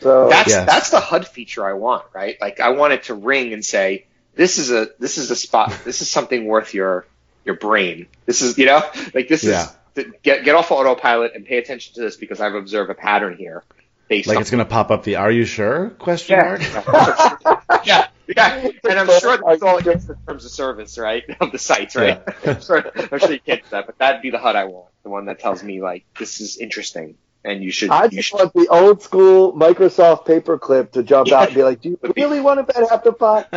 So 0.00 0.28
that's 0.28 0.48
yes. 0.48 0.66
that's 0.66 0.90
the 0.90 1.00
HUD 1.00 1.28
feature 1.28 1.66
I 1.66 1.74
want, 1.74 2.04
right? 2.12 2.36
Like 2.40 2.58
I 2.58 2.70
want 2.70 2.92
it 2.92 3.04
to 3.04 3.14
ring 3.14 3.52
and 3.52 3.64
say, 3.64 4.06
"This 4.34 4.58
is 4.58 4.72
a 4.72 4.88
this 4.98 5.18
is 5.18 5.30
a 5.30 5.36
spot. 5.36 5.72
This 5.84 6.02
is 6.02 6.10
something 6.10 6.46
worth 6.46 6.74
your 6.74 7.06
your 7.44 7.56
brain. 7.56 8.06
This 8.26 8.42
is 8.42 8.58
you 8.58 8.66
know 8.66 8.82
like 9.14 9.28
this 9.28 9.44
yeah. 9.44 9.68
is 9.94 10.06
get 10.22 10.44
get 10.44 10.54
off 10.54 10.70
autopilot 10.70 11.32
and 11.34 11.46
pay 11.46 11.58
attention 11.58 11.94
to 11.94 12.00
this 12.00 12.16
because 12.16 12.40
I've 12.40 12.54
observed 12.54 12.90
a 12.90 12.94
pattern 12.94 13.36
here." 13.36 13.62
Based 14.08 14.26
like 14.28 14.40
it's 14.40 14.50
going 14.50 14.58
to 14.58 14.68
pop 14.68 14.90
up 14.90 15.04
the 15.04 15.16
"Are 15.16 15.30
you 15.30 15.44
sure?" 15.44 15.90
question 15.90 16.36
yeah. 16.36 16.82
mark. 16.86 17.62
yeah, 17.86 18.08
yeah, 18.36 18.68
and 18.88 18.98
I'm 18.98 19.20
sure 19.20 19.38
that's 19.44 19.62
all 19.62 19.80
just 19.80 20.08
in 20.08 20.16
terms 20.26 20.44
of 20.44 20.50
service, 20.50 20.98
right, 20.98 21.24
of 21.40 21.52
the 21.52 21.58
sites, 21.58 21.96
right? 21.96 22.22
Yeah. 22.26 22.34
I'm, 22.52 22.60
sure, 22.60 22.90
I'm 22.94 23.18
sure 23.18 23.32
you 23.32 23.40
can't 23.40 23.62
do 23.62 23.68
that, 23.70 23.86
but 23.86 23.98
that'd 23.98 24.22
be 24.22 24.30
the 24.30 24.38
HUD 24.38 24.56
I 24.56 24.64
want, 24.64 24.88
the 25.02 25.10
one 25.10 25.26
that 25.26 25.38
tells 25.38 25.62
me 25.62 25.80
like 25.82 26.04
this 26.18 26.40
is 26.40 26.56
interesting 26.58 27.16
and 27.44 27.62
you 27.62 27.70
should. 27.70 27.90
I 27.90 28.08
just 28.08 28.28
should... 28.28 28.38
want 28.38 28.52
the 28.54 28.68
old 28.68 29.02
school 29.02 29.52
Microsoft 29.52 30.26
paperclip 30.26 30.92
to 30.92 31.02
jump 31.02 31.32
out 31.32 31.48
and 31.48 31.54
be 31.54 31.62
like, 31.62 31.80
"Do 31.80 31.90
you 31.90 31.98
really 32.16 32.40
want 32.40 32.66
to 32.66 32.72
bet 32.72 32.88
half 32.88 33.04
the 33.04 33.12
pot?" 33.12 33.48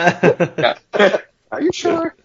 Are 1.52 1.62
you 1.62 1.72
sure? 1.72 2.16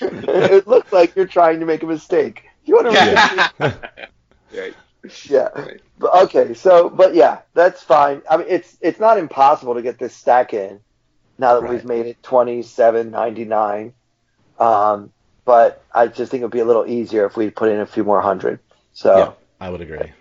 it 0.00 0.66
looks 0.66 0.92
like 0.92 1.16
you're 1.16 1.26
trying 1.26 1.60
to 1.60 1.66
make 1.66 1.82
a 1.82 1.86
mistake. 1.86 2.44
You 2.64 2.74
want 2.74 2.88
to 2.88 2.92
Yeah. 2.92 3.74
right. 4.52 4.74
Yeah. 5.24 5.48
Right. 5.54 5.80
But, 5.98 6.14
okay. 6.24 6.54
So, 6.54 6.90
but 6.90 7.14
yeah, 7.14 7.40
that's 7.54 7.82
fine. 7.82 8.22
I 8.28 8.36
mean, 8.36 8.46
it's 8.50 8.76
it's 8.80 9.00
not 9.00 9.18
impossible 9.18 9.74
to 9.74 9.82
get 9.82 9.98
this 9.98 10.14
stack 10.14 10.52
in 10.52 10.80
now 11.38 11.54
that 11.54 11.62
Right. 11.62 11.72
we've 11.72 11.84
made 11.84 12.06
it 12.06 12.22
twenty 12.22 12.62
seven 12.62 13.10
ninety 13.10 13.44
nine. 13.44 13.92
Um, 14.58 15.12
but 15.44 15.82
I 15.94 16.08
just 16.08 16.30
think 16.30 16.40
it 16.40 16.44
would 16.44 16.52
be 16.52 16.60
a 16.60 16.64
little 16.64 16.86
easier 16.86 17.26
if 17.26 17.36
we 17.36 17.50
put 17.50 17.70
in 17.70 17.80
a 17.80 17.86
few 17.86 18.04
more 18.04 18.20
hundred. 18.20 18.58
So. 18.92 19.16
Yeah, 19.16 19.32
I 19.60 19.70
would 19.70 19.80
agree. 19.80 20.12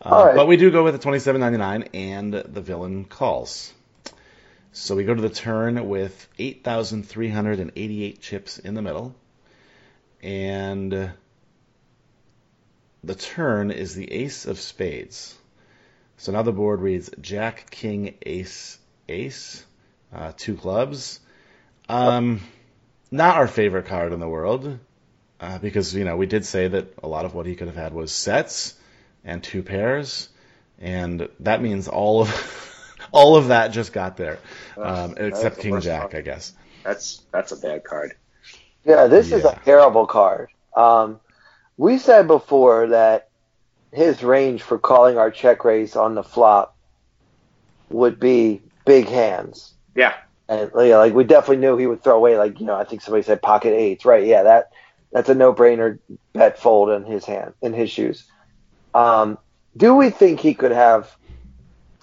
Uh, 0.00 0.24
right. 0.26 0.36
But 0.36 0.46
we 0.46 0.56
do 0.56 0.70
go 0.70 0.84
with 0.84 1.00
the 1.00 1.08
27.99 1.08 1.88
and 1.94 2.32
the 2.34 2.60
villain 2.60 3.04
calls. 3.04 3.72
So 4.72 4.94
we 4.94 5.04
go 5.04 5.14
to 5.14 5.20
the 5.20 5.28
turn 5.30 5.88
with 5.88 6.28
8,388 6.38 8.20
chips 8.20 8.58
in 8.58 8.74
the 8.74 8.82
middle. 8.82 9.14
And 10.22 11.12
the 13.02 13.14
turn 13.14 13.70
is 13.70 13.94
the 13.94 14.12
ace 14.12 14.46
of 14.46 14.60
spades. 14.60 15.36
So 16.16 16.32
now 16.32 16.42
the 16.42 16.52
board 16.52 16.80
reads 16.80 17.10
Jack, 17.20 17.70
King, 17.70 18.14
Ace, 18.22 18.78
Ace, 19.08 19.64
uh, 20.12 20.32
two 20.36 20.56
clubs. 20.56 21.20
Um, 21.88 22.40
not 23.10 23.36
our 23.36 23.48
favorite 23.48 23.86
card 23.86 24.12
in 24.12 24.20
the 24.20 24.28
world 24.28 24.78
uh, 25.40 25.58
because 25.58 25.94
you 25.94 26.04
know 26.04 26.16
we 26.16 26.26
did 26.26 26.44
say 26.44 26.68
that 26.68 26.94
a 27.02 27.08
lot 27.08 27.24
of 27.24 27.34
what 27.34 27.46
he 27.46 27.54
could 27.54 27.68
have 27.68 27.76
had 27.76 27.92
was 27.92 28.12
sets 28.12 28.74
and 29.24 29.42
two 29.42 29.62
pairs, 29.62 30.28
and 30.78 31.28
that 31.40 31.62
means 31.62 31.88
all 31.88 32.22
of 32.22 32.98
all 33.12 33.36
of 33.36 33.48
that 33.48 33.68
just 33.68 33.92
got 33.92 34.16
there, 34.16 34.38
um, 34.76 35.14
except 35.16 35.56
the 35.56 35.62
King 35.62 35.80
Jack, 35.80 36.00
part. 36.00 36.14
I 36.14 36.20
guess. 36.22 36.52
That's 36.84 37.22
that's 37.32 37.52
a 37.52 37.56
bad 37.56 37.84
card. 37.84 38.14
Yeah, 38.84 39.06
this 39.06 39.32
is 39.32 39.44
a 39.44 39.60
terrible 39.64 40.06
card. 40.06 40.48
Um, 40.74 41.20
we 41.76 41.98
said 41.98 42.26
before 42.26 42.88
that 42.88 43.28
his 43.92 44.22
range 44.22 44.62
for 44.62 44.78
calling 44.78 45.18
our 45.18 45.30
check 45.30 45.64
raise 45.64 45.96
on 45.96 46.14
the 46.14 46.22
flop 46.22 46.76
would 47.90 48.18
be 48.20 48.62
big 48.84 49.08
hands. 49.08 49.74
Yeah. 49.94 50.14
And 50.48 50.70
yeah, 50.76 50.96
like 50.98 51.14
we 51.14 51.24
definitely 51.24 51.58
knew 51.58 51.76
he 51.76 51.86
would 51.86 52.02
throw 52.02 52.16
away 52.16 52.38
like, 52.38 52.60
you 52.60 52.66
know, 52.66 52.74
I 52.74 52.84
think 52.84 53.02
somebody 53.02 53.22
said 53.22 53.42
pocket 53.42 53.74
eights, 53.74 54.04
right? 54.04 54.24
Yeah, 54.24 54.44
that 54.44 54.70
that's 55.12 55.28
a 55.28 55.34
no 55.34 55.52
brainer 55.52 55.98
bet 56.32 56.58
fold 56.58 56.90
in 56.90 57.04
his 57.04 57.24
hand 57.24 57.54
in 57.60 57.74
his 57.74 57.90
shoes. 57.90 58.26
Um, 58.94 59.38
do 59.76 59.94
we 59.94 60.10
think 60.10 60.40
he 60.40 60.54
could 60.54 60.72
have 60.72 61.14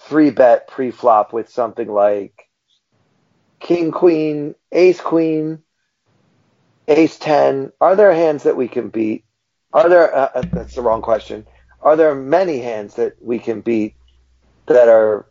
three 0.00 0.30
bet 0.30 0.68
pre 0.68 0.90
flop 0.90 1.32
with 1.32 1.50
something 1.50 1.88
like 1.88 2.32
King 3.60 3.90
Queen, 3.90 4.54
Ace 4.72 5.00
Queen, 5.00 5.62
Ace 6.88 7.18
Ten? 7.18 7.72
Are 7.80 7.96
there 7.96 8.12
hands 8.12 8.44
that 8.44 8.56
we 8.56 8.68
can 8.68 8.88
beat? 8.90 9.24
Are 9.72 9.88
there? 9.88 10.14
Uh, 10.14 10.30
uh, 10.34 10.42
that's 10.52 10.74
the 10.74 10.82
wrong 10.82 11.02
question. 11.02 11.46
Are 11.80 11.96
there 11.96 12.14
many 12.14 12.60
hands 12.60 12.94
that 12.94 13.14
we 13.20 13.38
can 13.38 13.60
beat 13.60 13.96
that 14.66 14.88
are 14.88 15.26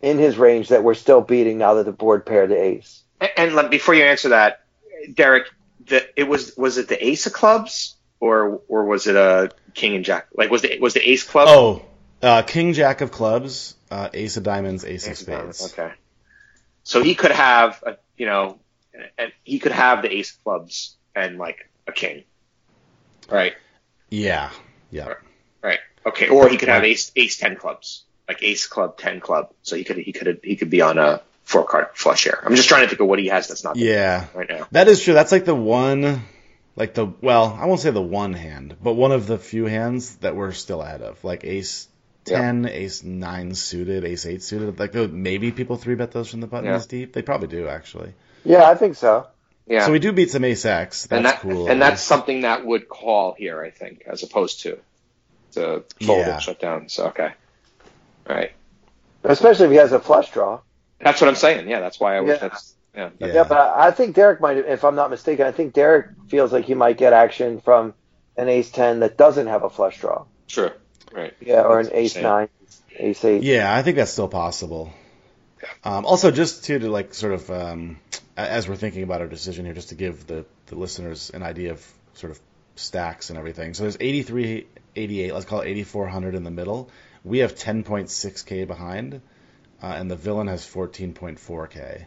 in 0.00 0.18
his 0.18 0.38
range 0.38 0.68
that 0.68 0.82
we're 0.82 0.94
still 0.94 1.20
beating 1.20 1.58
now 1.58 1.74
that 1.74 1.84
the 1.84 1.92
board 1.92 2.26
paired 2.26 2.50
the 2.50 2.60
ace? 2.60 3.02
And, 3.20 3.30
and 3.36 3.70
before 3.70 3.94
you 3.94 4.04
answer 4.04 4.30
that, 4.30 4.64
Derek, 5.12 5.46
the, 5.86 6.06
it 6.18 6.24
was 6.24 6.56
was 6.56 6.78
it 6.78 6.88
the 6.88 7.04
ace 7.04 7.26
of 7.26 7.32
clubs 7.32 7.96
or 8.18 8.60
or 8.68 8.84
was 8.84 9.06
it 9.06 9.16
a 9.16 9.50
king 9.74 9.96
and 9.96 10.04
jack? 10.04 10.28
Like 10.34 10.50
was 10.50 10.62
the 10.62 10.78
was 10.78 10.94
the 10.94 11.08
ace 11.08 11.24
club? 11.24 11.48
Oh, 11.48 11.84
uh, 12.22 12.42
King 12.42 12.72
Jack 12.74 13.00
of 13.00 13.10
clubs, 13.10 13.74
uh, 13.90 14.10
Ace 14.12 14.36
of 14.36 14.42
diamonds, 14.42 14.84
Ace 14.84 15.06
of 15.06 15.12
Ace 15.12 15.20
of 15.22 15.26
diamonds, 15.26 15.58
spades. 15.58 15.78
Okay. 15.78 15.92
So 16.82 17.02
he 17.02 17.14
could 17.14 17.30
have 17.30 17.82
a, 17.86 17.96
you 18.16 18.26
know, 18.26 18.58
and 19.16 19.32
he 19.42 19.58
could 19.58 19.72
have 19.72 20.02
the 20.02 20.12
ace 20.12 20.32
of 20.34 20.44
clubs 20.44 20.96
and 21.14 21.38
like 21.38 21.70
a 21.86 21.92
king. 21.92 22.24
Right. 23.30 23.54
Yeah, 24.10 24.50
yeah. 24.90 25.14
Right. 25.62 25.78
Okay. 26.04 26.28
Or 26.28 26.48
he 26.48 26.56
could 26.56 26.68
have 26.68 26.84
ace 26.84 27.12
ace 27.16 27.36
ten 27.38 27.56
clubs, 27.56 28.04
like 28.30 28.42
ace 28.44 28.66
club 28.66 28.96
ten 28.96 29.20
club. 29.20 29.50
So 29.62 29.76
he 29.76 29.84
could 29.84 29.96
he 29.98 30.12
could 30.12 30.40
he 30.44 30.56
could 30.56 30.70
be 30.70 30.80
on 30.82 30.98
a 30.98 31.20
four 31.44 31.64
card 31.64 31.88
flush 31.94 32.24
here. 32.24 32.38
I'm 32.44 32.54
just 32.54 32.68
trying 32.68 32.82
to 32.82 32.88
think 32.88 33.00
of 33.00 33.08
what 33.08 33.18
he 33.18 33.26
has 33.28 33.48
that's 33.48 33.64
not 33.64 33.76
Yeah, 33.76 34.26
right 34.34 34.48
now. 34.48 34.66
that 34.70 34.86
is 34.88 35.02
true. 35.02 35.14
That's 35.14 35.32
like 35.32 35.44
the 35.44 35.54
one, 35.54 36.22
like 36.76 36.94
the 36.94 37.06
well, 37.20 37.58
I 37.60 37.66
won't 37.66 37.80
say 37.80 37.90
the 37.90 38.00
one 38.00 38.32
hand, 38.34 38.76
but 38.82 38.94
one 38.94 39.10
of 39.12 39.26
the 39.26 39.36
few 39.38 39.64
hands 39.66 40.16
that 40.16 40.36
we're 40.36 40.52
still 40.52 40.80
ahead 40.80 41.02
of, 41.02 41.22
like 41.24 41.42
Ace 41.44 41.88
ten, 42.24 42.66
Ace 42.66 43.02
nine 43.02 43.54
suited, 43.54 44.04
Ace 44.04 44.26
eight 44.26 44.42
suited. 44.44 44.78
Like 44.78 44.94
maybe 44.94 45.50
people 45.50 45.76
three 45.76 45.96
bet 45.96 46.12
those 46.12 46.30
from 46.30 46.40
the 46.40 46.46
button 46.46 46.66
Yeah. 46.66 46.76
this 46.78 46.86
deep. 46.86 47.12
They 47.12 47.22
probably 47.22 47.48
do 47.48 47.66
actually. 47.66 48.14
Yeah, 48.44 48.64
I 48.70 48.76
think 48.76 48.94
so. 48.96 49.26
Yeah. 49.66 49.86
So 49.86 49.92
we 49.92 49.98
do 49.98 50.12
beat 50.12 50.30
some 50.30 50.44
Ace 50.44 50.64
X. 50.64 51.06
That's 51.06 51.16
and 51.18 51.26
that, 51.26 51.40
cool. 51.40 51.68
And 51.68 51.80
that's 51.82 52.02
something 52.02 52.42
that 52.42 52.64
would 52.64 52.88
call 52.88 53.34
here, 53.36 53.60
I 53.62 53.70
think, 53.70 54.04
as 54.06 54.22
opposed 54.22 54.60
to 54.62 54.78
to 55.52 55.82
fold 56.00 56.18
Yeah. 56.26 56.34
and 56.34 56.42
shut 56.42 56.60
down. 56.60 56.88
So 56.88 57.06
okay. 57.08 57.32
All 58.28 58.36
right. 58.36 58.52
Especially 59.24 59.66
if 59.66 59.72
he 59.72 59.76
has 59.78 59.92
a 59.92 60.00
flush 60.00 60.30
draw. 60.30 60.60
That's 61.00 61.20
what 61.20 61.28
I'm 61.28 61.36
saying. 61.36 61.68
Yeah, 61.68 61.80
that's 61.80 61.98
why 61.98 62.16
I 62.16 62.20
wish 62.20 62.40
Yeah. 62.40 62.48
that's 62.48 62.74
yeah. 62.94 63.10
Yeah. 63.18 63.26
Yeah, 63.34 63.44
but 63.44 63.58
I 63.58 63.88
I 63.88 63.90
think 63.92 64.14
Derek 64.16 64.40
might, 64.40 64.56
if 64.56 64.84
I'm 64.84 64.96
not 64.96 65.10
mistaken, 65.10 65.46
I 65.46 65.52
think 65.52 65.72
Derek 65.74 66.08
feels 66.28 66.52
like 66.52 66.64
he 66.64 66.74
might 66.74 66.98
get 66.98 67.12
action 67.12 67.60
from 67.60 67.94
an 68.36 68.48
ace 68.48 68.70
ten 68.70 69.00
that 69.00 69.16
doesn't 69.16 69.46
have 69.46 69.62
a 69.62 69.70
flush 69.70 70.00
draw. 70.00 70.24
True. 70.48 70.70
Right. 71.12 71.34
Yeah, 71.40 71.62
or 71.62 71.78
an 71.78 71.84
That's 71.84 71.94
what 71.94 72.02
ace 72.02 72.16
nine, 72.16 72.48
ace 72.96 73.24
eight. 73.24 73.42
Yeah, 73.42 73.72
I 73.72 73.82
think 73.82 73.96
that's 73.96 74.12
still 74.12 74.28
possible. 74.28 74.92
Um, 75.84 76.06
also, 76.06 76.30
just 76.30 76.64
to, 76.64 76.78
to 76.78 76.90
like 76.90 77.14
sort 77.14 77.34
of 77.34 77.50
um, 77.50 77.98
as 78.36 78.68
we're 78.68 78.76
thinking 78.76 79.02
about 79.02 79.20
our 79.20 79.26
decision 79.26 79.64
here, 79.64 79.74
just 79.74 79.90
to 79.90 79.94
give 79.94 80.26
the, 80.26 80.44
the 80.66 80.76
listeners 80.76 81.30
an 81.30 81.42
idea 81.42 81.72
of 81.72 81.86
sort 82.14 82.32
of 82.32 82.40
stacks 82.76 83.30
and 83.30 83.38
everything. 83.38 83.74
So 83.74 83.82
there's 83.84 83.98
83, 84.00 84.66
88, 84.96 85.34
let's 85.34 85.44
call 85.46 85.60
it 85.60 85.68
8400 85.68 86.34
in 86.34 86.44
the 86.44 86.50
middle. 86.50 86.90
We 87.24 87.38
have 87.38 87.54
10.6k 87.54 88.66
behind, 88.66 89.20
uh, 89.82 89.86
and 89.86 90.10
the 90.10 90.16
villain 90.16 90.46
has 90.46 90.64
14.4k. 90.64 92.06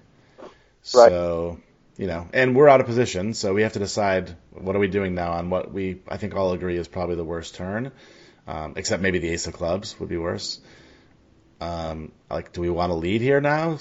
So 0.82 1.60
you 1.98 2.08
know, 2.08 2.28
and 2.34 2.56
we're 2.56 2.68
out 2.68 2.82
of 2.82 2.88
position, 2.88 3.34
so 3.34 3.54
we 3.54 3.62
have 3.62 3.74
to 3.74 3.80
decide 3.80 4.36
what 4.52 4.76
are 4.76 4.80
we 4.80 4.88
doing 4.88 5.14
now 5.14 5.34
on 5.34 5.50
what 5.50 5.72
we 5.72 6.02
I 6.08 6.18
think 6.18 6.36
all 6.36 6.54
agree 6.54 6.78
is 6.78 6.88
probably 6.88 7.16
the 7.16 7.24
worst 7.24 7.56
turn, 7.56 7.92
um, 8.48 8.74
except 8.76 9.02
maybe 9.02 9.20
the 9.20 9.30
ace 9.30 9.48
of 9.48 9.54
clubs 9.54 10.00
would 10.00 10.10
be 10.10 10.18
worse. 10.18 10.60
Um, 11.62 12.12
like, 12.30 12.52
do 12.52 12.62
we 12.62 12.70
want 12.70 12.90
to 12.90 12.96
lead 12.96 13.22
here 13.22 13.40
now? 13.40 13.78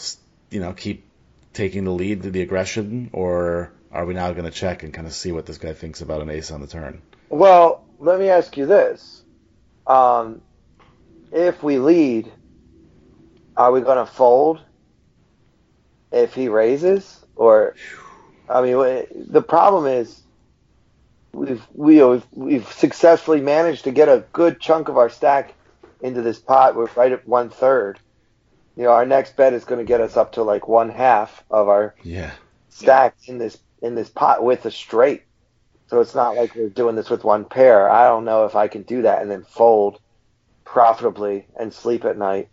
You 0.50 0.60
know, 0.60 0.72
keep 0.72 1.04
taking 1.52 1.84
the 1.84 1.90
lead 1.90 2.22
to 2.22 2.30
the 2.30 2.42
aggression, 2.42 3.10
or 3.12 3.72
are 3.90 4.04
we 4.04 4.14
now 4.14 4.30
going 4.32 4.44
to 4.44 4.50
check 4.50 4.82
and 4.82 4.92
kind 4.92 5.06
of 5.06 5.14
see 5.14 5.32
what 5.32 5.46
this 5.46 5.58
guy 5.58 5.72
thinks 5.72 6.02
about 6.02 6.20
an 6.20 6.30
ace 6.30 6.50
on 6.50 6.60
the 6.60 6.66
turn? 6.66 7.02
Well, 7.30 7.84
let 7.98 8.20
me 8.20 8.28
ask 8.28 8.56
you 8.58 8.66
this: 8.66 9.22
um, 9.86 10.42
If 11.32 11.62
we 11.62 11.78
lead, 11.78 12.30
are 13.56 13.72
we 13.72 13.80
going 13.80 14.04
to 14.04 14.12
fold 14.12 14.60
if 16.12 16.34
he 16.34 16.48
raises, 16.48 17.24
or 17.36 17.74
I 18.48 18.60
mean, 18.60 19.06
the 19.14 19.42
problem 19.42 19.86
is 19.86 20.22
we've 21.32 21.66
we, 21.72 22.04
we've 22.04 22.26
we've 22.32 22.72
successfully 22.72 23.40
managed 23.40 23.84
to 23.84 23.92
get 23.92 24.08
a 24.08 24.26
good 24.32 24.60
chunk 24.60 24.88
of 24.88 24.98
our 24.98 25.08
stack 25.08 25.54
into 26.02 26.20
this 26.22 26.38
pot. 26.38 26.76
We're 26.76 26.88
right 26.96 27.12
at 27.12 27.26
one 27.26 27.48
third. 27.48 27.98
You 28.76 28.84
know, 28.84 28.90
our 28.90 29.06
next 29.06 29.36
bet 29.36 29.54
is 29.54 29.64
going 29.64 29.78
to 29.78 29.88
get 29.88 30.00
us 30.02 30.16
up 30.16 30.32
to 30.32 30.42
like 30.42 30.68
one 30.68 30.90
half 30.90 31.44
of 31.50 31.68
our 31.68 31.94
Yeah, 32.02 32.32
stack 32.68 33.16
in 33.26 33.38
this 33.38 33.58
in 33.80 33.94
this 33.94 34.10
pot 34.10 34.44
with 34.44 34.66
a 34.66 34.70
straight. 34.70 35.22
So 35.88 36.00
it's 36.00 36.14
not 36.14 36.36
like 36.36 36.54
we're 36.54 36.70
doing 36.70 36.96
this 36.96 37.10
with 37.10 37.24
one 37.24 37.44
pair. 37.44 37.90
I 37.90 38.06
don't 38.06 38.24
know 38.24 38.46
if 38.46 38.54
I 38.54 38.68
can 38.68 38.82
do 38.82 39.02
that 39.02 39.22
and 39.22 39.30
then 39.30 39.44
fold 39.44 40.00
profitably 40.72 41.46
and 41.54 41.72
sleep 41.72 42.04
at 42.06 42.16
night. 42.16 42.48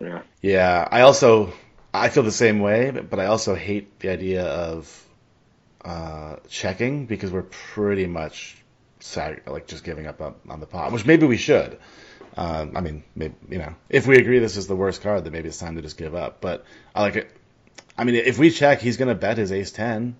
Yeah. 0.00 0.22
yeah. 0.42 0.86
I 0.90 1.02
also 1.02 1.52
I 1.94 2.08
feel 2.08 2.24
the 2.24 2.32
same 2.32 2.58
way, 2.58 2.90
but, 2.90 3.08
but 3.08 3.20
I 3.20 3.26
also 3.26 3.54
hate 3.54 4.00
the 4.00 4.08
idea 4.10 4.44
of 4.44 5.06
uh, 5.84 6.36
checking 6.48 7.06
because 7.06 7.30
we're 7.30 7.42
pretty 7.42 8.06
much 8.06 8.56
sag- 8.98 9.48
like 9.48 9.68
just 9.68 9.84
giving 9.84 10.08
up 10.08 10.20
on, 10.20 10.34
on 10.48 10.58
the 10.58 10.66
pot, 10.66 10.90
which 10.92 11.06
maybe 11.06 11.26
we 11.26 11.36
should. 11.36 11.78
Um, 12.36 12.76
I 12.76 12.80
mean, 12.80 13.04
maybe, 13.14 13.34
you 13.48 13.58
know, 13.58 13.74
if 13.88 14.06
we 14.08 14.18
agree 14.18 14.40
this 14.40 14.56
is 14.56 14.66
the 14.66 14.76
worst 14.76 15.00
card, 15.02 15.24
then 15.24 15.32
maybe 15.32 15.48
it's 15.48 15.58
time 15.58 15.76
to 15.76 15.82
just 15.82 15.96
give 15.96 16.16
up. 16.16 16.40
But 16.40 16.64
I 16.94 17.02
like 17.02 17.16
it. 17.16 17.30
I 17.96 18.04
mean, 18.04 18.16
if 18.16 18.38
we 18.38 18.50
check, 18.50 18.80
he's 18.80 18.96
going 18.96 19.08
to 19.08 19.14
bet 19.14 19.38
his 19.38 19.52
ace 19.52 19.70
ten. 19.70 20.16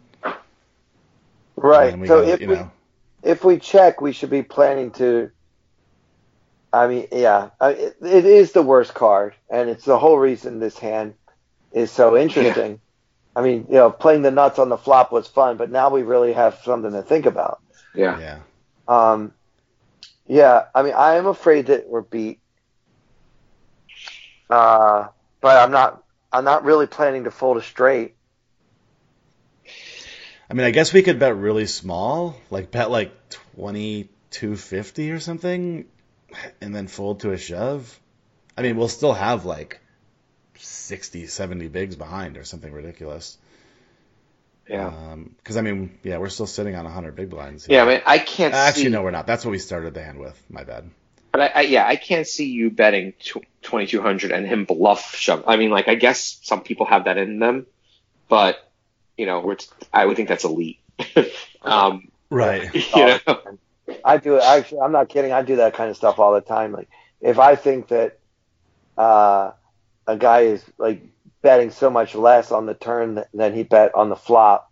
Right. 1.57 1.93
And 1.93 2.03
we 2.03 2.07
So 2.07 2.23
go, 2.23 2.29
if 2.29 2.41
you 2.41 2.49
we 2.49 2.55
know, 2.55 2.71
if 3.23 3.45
we 3.45 3.59
check, 3.59 4.01
we 4.01 4.13
should 4.13 4.31
be 4.31 4.43
planning 4.43 4.93
to. 4.93 5.31
I 6.73 6.87
mean, 6.87 7.09
yeah, 7.13 7.51
I, 7.61 7.71
it, 7.71 7.97
it 8.03 8.25
is 8.25 8.53
the 8.53 8.63
worst 8.63 8.95
card, 8.95 9.35
and 9.49 9.69
it's 9.69 9.85
the 9.85 9.99
whole 9.99 10.19
reason 10.19 10.61
this 10.61 10.79
hand 10.79 11.15
is 11.73 11.91
so 11.91 12.17
interesting. 12.17 12.81
I 13.35 13.43
mean, 13.43 13.67
you 13.69 13.75
know, 13.77 13.91
playing 13.91 14.23
the 14.23 14.31
nuts 14.31 14.59
on 14.59 14.69
the 14.69 14.77
flop 14.77 15.13
was 15.13 15.27
fun, 15.27 15.57
but 15.57 15.71
now 15.71 15.91
we 15.91 16.03
really 16.03 16.33
have 16.33 16.61
something 16.65 16.93
to 16.93 17.03
think 17.03 17.27
about. 17.27 17.61
Yeah. 17.95 18.19
yeah, 18.19 18.39
Um, 18.87 19.33
yeah, 20.27 20.65
I 20.75 20.83
mean, 20.83 20.95
I 20.95 21.17
am 21.17 21.27
afraid 21.27 21.67
that 21.67 21.89
we're 21.89 22.03
beat. 22.03 22.41
Uh, 24.49 25.09
but 25.41 25.57
I'm 25.57 25.71
not. 25.71 26.03
I'm 26.33 26.45
not 26.45 26.65
really 26.65 26.87
planning 26.87 27.25
to 27.25 27.31
fold 27.31 27.57
a 27.57 27.63
straight. 27.63 28.15
I 30.49 30.55
mean, 30.55 30.67
I 30.67 30.71
guess 30.71 30.93
we 30.93 31.03
could 31.03 31.19
bet 31.19 31.37
really 31.37 31.67
small, 31.67 32.37
like 32.51 32.71
bet 32.71 32.91
like 32.91 33.13
twenty 33.31 34.09
two 34.31 34.57
fifty 34.57 35.11
or 35.13 35.21
something, 35.21 35.87
and 36.61 36.75
then 36.75 36.87
fold 36.87 37.21
to 37.21 37.33
a 37.33 37.39
shove. 37.39 37.99
I 38.57 38.63
mean, 38.63 38.77
we'll 38.77 38.89
still 38.89 39.13
have 39.13 39.45
like 39.45 39.81
60, 40.59 41.27
70 41.27 41.69
bigs 41.69 41.97
behind 41.97 42.37
or 42.37 42.45
something 42.45 42.73
ridiculous. 42.73 43.39
Yeah. 44.69 45.17
Because 45.39 45.57
um, 45.57 45.67
I 45.67 45.71
mean, 45.71 45.99
yeah, 46.03 46.19
we're 46.19 46.29
still 46.29 46.47
sitting 46.47 46.77
on 46.77 46.85
100 46.85 47.17
big 47.17 47.31
blinds. 47.31 47.67
Yeah, 47.69 47.83
I 47.83 47.87
mean, 47.87 48.03
I 48.07 48.19
can't. 48.19 48.55
Actually, 48.55 48.85
see... 48.85 48.89
no, 48.91 49.03
we're 49.03 49.11
not. 49.11 49.27
That's 49.27 49.45
what 49.45 49.51
we 49.51 49.59
started 49.59 49.95
the 49.95 50.03
hand 50.03 50.19
with. 50.19 50.41
My 50.49 50.65
bad. 50.65 50.89
But 51.33 51.41
I, 51.41 51.47
I 51.47 51.61
yeah, 51.63 51.87
I 51.87 51.97
can't 51.97 52.27
see 52.27 52.47
you 52.47 52.71
betting 52.71 53.15
2200 53.63 54.31
and 54.31 54.47
him 54.47 54.65
bluff 54.65 55.17
shove. 55.17 55.45
I 55.47 55.57
mean, 55.57 55.71
like, 55.71 55.89
I 55.89 55.95
guess 55.95 56.39
some 56.43 56.63
people 56.63 56.87
have 56.87 57.05
that 57.05 57.19
in 57.19 57.39
them, 57.39 57.67
but 58.29 58.71
you 59.17 59.27
know, 59.27 59.41
we're 59.41 59.57
t- 59.57 59.69
I 59.93 60.07
would 60.07 60.17
think 60.17 60.29
that's 60.29 60.45
elite. 60.45 60.81
um, 61.63 62.09
right. 62.31 62.73
You 62.97 63.19
know. 63.27 63.59
I 64.11 64.17
do 64.17 64.37
it. 64.37 64.43
Actually, 64.43 64.81
I'm 64.81 64.93
not 64.93 65.09
kidding. 65.09 65.33
I 65.33 65.43
do 65.43 65.57
that 65.57 65.75
kind 65.75 65.89
of 65.89 65.97
stuff 65.97 66.19
all 66.19 66.35
the 66.35 66.41
time. 66.41 66.73
Like, 66.73 66.89
if 67.21 67.39
I 67.39 67.55
think 67.55 67.89
that 67.89 68.19
uh, 68.99 69.53
a 70.07 70.17
guy 70.17 70.41
is 70.41 70.65
like 70.79 71.03
betting 71.43 71.71
so 71.71 71.91
much 71.91 72.17
less 72.17 72.51
on 72.51 72.67
the 72.67 72.75
turn 72.75 73.23
than 73.33 73.55
he 73.55 73.63
bet 73.63 73.95
on 73.95 74.09
the 74.09 74.17
flop 74.17 74.71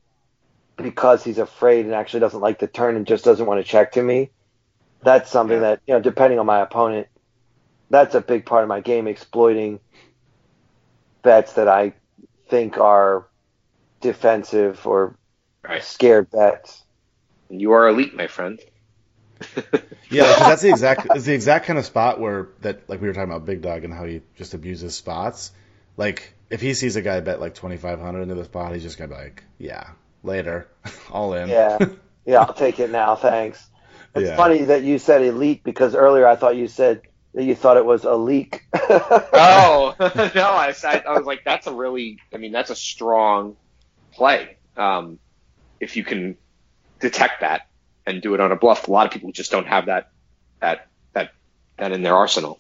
because 0.77 1.23
he's 1.23 1.39
afraid 1.39 1.85
and 1.85 1.95
actually 1.95 2.21
doesn't 2.21 2.41
like 2.41 2.59
the 2.59 2.67
turn 2.67 2.97
and 2.97 3.07
just 3.07 3.25
doesn't 3.25 3.47
want 3.47 3.65
to 3.65 3.71
check 3.71 3.93
to 3.93 4.03
me. 4.03 4.31
That's 5.03 5.31
something 5.31 5.57
yeah. 5.57 5.77
that, 5.77 5.81
you 5.87 5.95
know, 5.95 6.01
depending 6.01 6.41
on 6.41 6.47
my 6.47 6.61
opponent, 6.61 7.07
that's 7.91 8.17
a 8.17 8.21
big 8.21 8.45
part 8.45 8.65
of 8.65 8.69
my 8.69 8.81
game, 8.81 9.07
exploiting 9.07 9.79
bets 11.23 11.53
that 11.53 11.69
I 11.69 11.93
think 12.49 12.77
are 12.77 13.29
defensive 14.01 14.85
or 14.85 15.17
right. 15.63 15.83
scared 15.83 16.29
bets. 16.31 16.83
You 17.51 17.71
are 17.73 17.89
elite, 17.89 18.17
my 18.17 18.27
friend. 18.27 18.61
yeah, 20.11 20.33
because 20.33 20.47
that's 20.47 20.63
the 20.63 20.69
exact 20.71 21.07
it's 21.15 21.25
the 21.25 21.35
exact 21.35 21.67
kind 21.67 21.79
of 21.79 21.85
spot 21.87 22.21
where 22.21 22.49
that 22.61 22.89
like 22.89 23.01
we 23.01 23.09
were 23.09 23.15
talking 23.15 23.31
about 23.31 23.45
Big 23.45 23.63
Dog 23.63 23.85
and 23.85 23.93
how 23.93 24.05
he 24.05 24.23
just 24.37 24.55
abuses 24.55 24.95
spots. 24.95 25.53
Like 25.97 26.35
if 26.51 26.61
he 26.61 26.75
sees 26.75 26.97
a 26.97 27.03
guy 27.03 27.21
bet 27.21 27.41
like 27.41 27.55
twenty 27.55 27.77
five 27.77 28.01
hundred 28.01 28.23
into 28.23 28.35
the 28.35 28.45
spot, 28.45 28.73
he's 28.73 28.83
just 28.83 28.99
gonna 28.99 29.09
be 29.15 29.21
like, 29.21 29.45
yeah, 29.59 29.91
later, 30.23 30.69
all 31.11 31.35
in. 31.35 31.51
Yeah, 31.51 31.79
yeah, 32.27 32.41
I'll 32.41 32.55
take 32.55 32.81
it 32.81 32.91
now, 32.91 33.17
thanks. 33.17 33.67
It's 34.15 34.31
Yeah. 34.31 34.37
funny 34.37 34.65
that 34.65 34.83
you 34.83 34.99
said 34.99 35.23
elite 35.23 35.63
because 35.65 35.95
earlier 35.95 36.27
I 36.27 36.37
thought 36.37 36.57
you 36.57 36.67
said 36.69 37.03
that 37.35 37.45
you 37.45 37.55
thought 37.55 37.77
it 37.77 37.85
was 37.85 38.05
a 38.05 38.15
leak. 38.15 38.63
oh 38.75 39.95
no, 40.01 40.43
I, 40.43 40.75
I, 40.85 41.03
I 41.07 41.13
was 41.17 41.27
like, 41.27 41.41
that's 41.45 41.67
a 41.67 41.73
really, 41.75 42.19
I 42.33 42.39
mean, 42.39 42.53
that's 42.53 42.71
a 42.71 42.77
strong 42.77 43.57
play. 44.15 44.59
Um, 44.77 45.21
if 45.81 45.97
you 45.97 46.05
can 46.05 46.39
detect 47.01 47.41
that 47.43 47.63
and 48.09 48.23
do 48.23 48.35
it 48.35 48.41
on 48.41 48.51
a 48.53 48.57
bluff, 48.57 48.89
a 48.89 48.91
lot 48.91 49.07
of 49.07 49.13
people 49.13 49.31
just 49.33 49.51
don't 49.51 49.67
have 49.67 49.87
that 49.87 50.11
that 50.61 50.89
that 51.13 51.33
that 51.77 51.93
in 51.93 52.03
their 52.03 52.17
arsenal. 52.17 52.59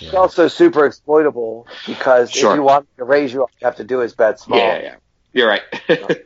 It's 0.00 0.14
also 0.14 0.48
super 0.48 0.84
exploitable 0.86 1.66
because 1.86 2.30
Sure. 2.30 2.52
if 2.52 2.56
you 2.56 2.62
want 2.62 2.86
to 2.98 3.04
raise 3.04 3.32
you, 3.32 3.40
all 3.42 3.50
you 3.60 3.64
have 3.66 3.76
to 3.76 3.84
do 3.84 4.02
is 4.02 4.14
bet 4.14 4.38
small. 4.38 4.58
Yeah, 4.58 4.82
yeah, 4.82 4.94
you're 5.32 5.48
right. 5.48 5.62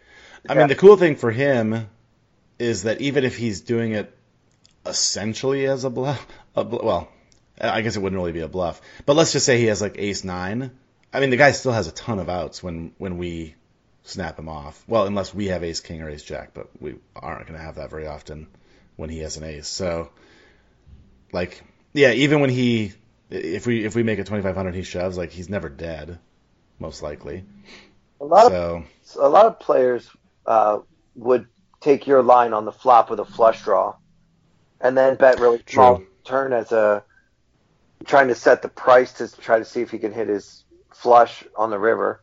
I 0.49 0.55
mean, 0.55 0.69
the 0.69 0.75
cool 0.75 0.97
thing 0.97 1.17
for 1.17 1.31
him 1.31 1.89
is 2.59 2.83
that 2.83 3.01
even 3.01 3.25
if 3.25 3.37
he's 3.37 3.61
doing 3.61 3.93
it 3.93 4.13
essentially 4.85 5.67
as 5.67 5.85
a 5.85 5.91
bluff, 5.91 6.27
a 6.57 6.65
bl- 6.65 6.85
well, 6.85 7.09
I 7.61 7.83
guess 7.83 7.97
it 7.97 8.01
wouldn't 8.01 8.19
really 8.21 8.33
be 8.33 8.41
a 8.41 8.49
bluff, 8.49 8.81
but 9.07 9.15
let's 9.17 9.33
just 9.33 9.47
say 9.47 9.59
he 9.59 9.67
has 9.67 9.81
like 9.81 9.97
ace 9.99 10.25
nine. 10.25 10.73
I 11.13 11.21
mean, 11.21 11.31
the 11.31 11.37
guy 11.37 11.53
still 11.53 11.73
has 11.73 11.87
a 11.89 11.93
ton 11.93 12.19
of 12.19 12.29
outs 12.29 12.63
when 12.63 12.93
when 12.99 13.19
we 13.19 13.55
snap 14.03 14.39
him 14.39 14.49
off. 14.49 14.83
Well, 14.87 15.07
unless 15.07 15.35
we 15.35 15.47
have 15.47 15.63
ace 15.65 15.81
king 15.81 16.03
or 16.03 16.09
ace 16.09 16.23
jack, 16.23 16.51
but 16.55 16.69
we 16.81 16.97
aren't 17.15 17.47
going 17.47 17.59
to 17.59 17.65
have 17.65 17.77
that 17.77 17.91
very 17.91 18.07
often 18.07 18.47
when 18.97 19.11
he 19.11 19.21
has 19.21 19.37
an 19.37 19.45
ace. 19.45 19.69
So, 19.69 20.11
like, 21.33 21.63
yeah, 21.93 22.13
even 22.13 22.41
when 22.41 22.51
he 22.51 22.93
if 23.31 23.67
we 23.67 23.85
if 23.85 23.95
we 23.95 24.03
make 24.03 24.19
it 24.19 24.27
twenty 24.27 24.43
five 24.43 24.57
hundred, 24.57 24.75
he 24.75 24.83
shoves 24.83 25.17
like 25.17 25.31
he's 25.31 25.49
never 25.49 25.69
dead, 25.69 26.19
most 26.79 27.03
likely. 27.03 27.45
A 28.21 28.25
lot 28.25 28.53
of 28.53 28.87
a 29.19 29.29
lot 29.29 29.47
of 29.47 29.61
players 29.61 30.09
uh, 30.47 30.81
would 31.15 31.47
take 31.81 32.07
your 32.07 32.23
line 32.23 32.53
on 32.53 32.65
the 32.65 32.73
flop 32.73 33.11
with 33.11 33.21
a 33.21 33.25
flush 33.25 33.63
draw, 33.63 33.95
and 34.81 34.97
then 34.97 35.15
bet 35.17 35.41
really 35.41 35.63
small 35.67 36.03
turn 36.25 36.53
as 36.53 36.73
a 36.73 37.05
trying 38.05 38.29
to 38.29 38.35
set 38.35 38.63
the 38.63 38.69
price 38.69 39.13
to 39.15 39.41
try 39.41 39.59
to 39.59 39.65
see 39.65 39.81
if 39.81 39.91
he 39.91 39.99
can 39.99 40.13
hit 40.13 40.29
his 40.29 40.65
flush 40.93 41.45
on 41.57 41.71
the 41.71 41.79
river. 41.79 42.21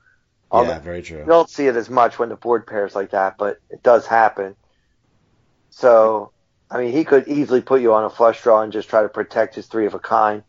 On 0.52 0.66
yeah, 0.66 0.80
very 0.80 1.02
true. 1.02 1.20
you 1.20 1.26
don't 1.26 1.50
see 1.50 1.68
it 1.68 1.76
as 1.76 1.90
much 1.90 2.18
when 2.20 2.30
the 2.30 2.36
board 2.36 2.68
pairs 2.68 2.96
like 2.96 3.12
that, 3.12 3.38
but 3.38 3.58
it 3.70 3.84
does 3.84 4.06
happen. 4.08 4.56
So, 5.72 6.32
I 6.70 6.80
mean, 6.80 6.92
he 6.94 7.04
could 7.04 7.28
easily 7.28 7.62
put 7.62 7.82
you 7.82 7.94
on 7.94 8.06
a 8.06 8.10
flush 8.10 8.42
draw 8.42 8.62
and 8.62 8.72
just 8.72 8.90
try 8.90 9.02
to 9.02 9.10
protect 9.10 9.56
his 9.56 9.68
three 9.68 9.86
of 9.86 9.94
a 9.94 10.00
kind 10.00 10.44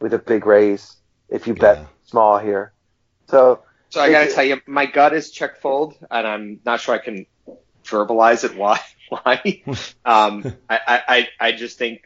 with 0.00 0.12
a 0.14 0.18
big 0.18 0.46
raise 0.46 0.96
if 1.28 1.46
you 1.46 1.54
bet 1.54 1.78
Yeah. 1.78 1.86
small 2.04 2.38
here. 2.38 2.72
So, 3.30 3.64
so 3.90 4.00
I 4.00 4.10
got 4.10 4.28
to 4.28 4.34
tell 4.34 4.44
you, 4.44 4.60
my 4.66 4.86
gut 4.86 5.14
is 5.14 5.30
check 5.30 5.60
fold, 5.60 5.96
and 6.10 6.26
I'm 6.26 6.60
not 6.64 6.80
sure 6.80 6.94
I 6.94 6.98
can 6.98 7.26
verbalize 7.86 8.44
it. 8.44 8.56
Why? 8.56 8.80
Why? 9.08 9.62
um, 10.04 10.44
I, 10.68 10.78
I, 10.86 11.02
I 11.08 11.28
I 11.48 11.52
just 11.52 11.78
think. 11.78 12.02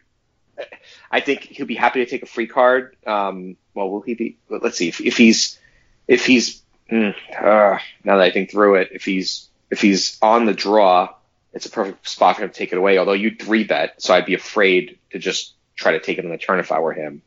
I 1.10 1.20
think 1.20 1.42
he'll 1.42 1.66
be 1.66 1.74
happy 1.74 2.02
to 2.02 2.10
take 2.10 2.22
a 2.22 2.26
free 2.26 2.46
card. 2.46 2.96
Um, 3.06 3.56
well, 3.74 3.90
will 3.90 4.00
he 4.00 4.14
be? 4.14 4.38
Let's 4.48 4.78
see 4.78 4.88
if, 4.88 5.00
if 5.02 5.16
he's 5.18 5.58
if 6.08 6.24
he's 6.24 6.62
mm, 6.90 7.14
uh, 7.38 7.78
now 8.04 8.16
that 8.16 8.22
I 8.22 8.30
think 8.30 8.50
through 8.50 8.76
it, 8.76 8.90
if 8.92 9.04
he's 9.04 9.48
if 9.70 9.80
he's 9.80 10.18
on 10.22 10.46
the 10.46 10.52
draw, 10.52 11.14
it's 11.52 11.66
a 11.66 11.70
perfect 11.70 12.08
spot 12.08 12.36
for 12.36 12.44
him 12.44 12.50
to 12.50 12.54
take 12.54 12.72
it 12.72 12.78
away. 12.78 12.98
Although 12.98 13.12
you 13.12 13.34
three 13.34 13.64
bet, 13.64 14.00
so 14.02 14.14
I'd 14.14 14.26
be 14.26 14.34
afraid 14.34 14.98
to 15.10 15.18
just 15.18 15.54
try 15.74 15.92
to 15.92 16.00
take 16.00 16.18
it 16.18 16.24
on 16.24 16.30
the 16.30 16.38
turn 16.38 16.60
if 16.60 16.72
I 16.72 16.80
were 16.80 16.92
him. 16.92 17.22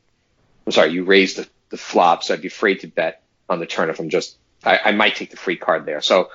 I'm 0.66 0.72
sorry, 0.72 0.92
you 0.92 1.04
raised 1.04 1.38
the, 1.38 1.48
the 1.70 1.78
flop, 1.78 2.24
so 2.24 2.34
I'd 2.34 2.42
be 2.42 2.48
afraid 2.48 2.82
to 2.82 2.88
bet 2.88 3.24
on 3.50 3.60
the 3.60 3.66
turn 3.66 3.90
if 3.90 4.00
I'm 4.00 4.10
just. 4.10 4.38
I, 4.64 4.80
I 4.86 4.92
might 4.92 5.16
take 5.16 5.32
the 5.32 5.38
free 5.38 5.56
card 5.56 5.86
there. 5.86 6.02
So 6.02 6.30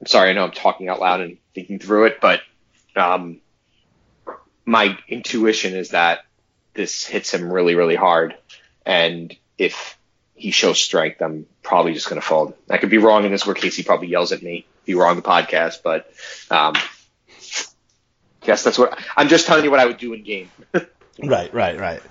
I'm 0.00 0.06
sorry, 0.06 0.30
I 0.30 0.32
know 0.32 0.44
I'm 0.44 0.50
talking 0.50 0.88
out 0.88 1.00
loud 1.00 1.20
and 1.20 1.38
thinking 1.54 1.78
through 1.78 2.06
it, 2.06 2.20
but 2.20 2.40
um, 2.96 3.40
my 4.64 4.98
intuition 5.08 5.74
is 5.74 5.90
that 5.90 6.24
this 6.74 7.06
hits 7.06 7.32
him 7.32 7.52
really, 7.52 7.74
really 7.74 7.94
hard, 7.94 8.36
and 8.84 9.34
if 9.58 9.96
he 10.34 10.50
shows 10.50 10.80
strength, 10.80 11.20
I'm 11.22 11.46
probably 11.62 11.94
just 11.94 12.08
going 12.08 12.20
to 12.20 12.26
fold. 12.26 12.54
I 12.70 12.78
could 12.78 12.90
be 12.90 12.98
wrong 12.98 13.24
in 13.24 13.30
this, 13.32 13.46
where 13.46 13.54
Casey 13.54 13.82
probably 13.82 14.08
yells 14.08 14.32
at 14.32 14.42
me. 14.42 14.66
Be 14.84 14.94
wrong 14.94 15.16
the 15.16 15.22
podcast, 15.22 15.82
but 15.84 16.10
um, 16.50 16.74
yes, 18.44 18.62
that's 18.64 18.78
what 18.78 18.98
I'm 19.16 19.28
just 19.28 19.46
telling 19.46 19.64
you 19.64 19.70
what 19.70 19.80
I 19.80 19.86
would 19.86 19.98
do 19.98 20.12
in 20.12 20.22
game. 20.22 20.50
Right, 21.22 21.52
right, 21.52 21.78
right. 21.78 22.02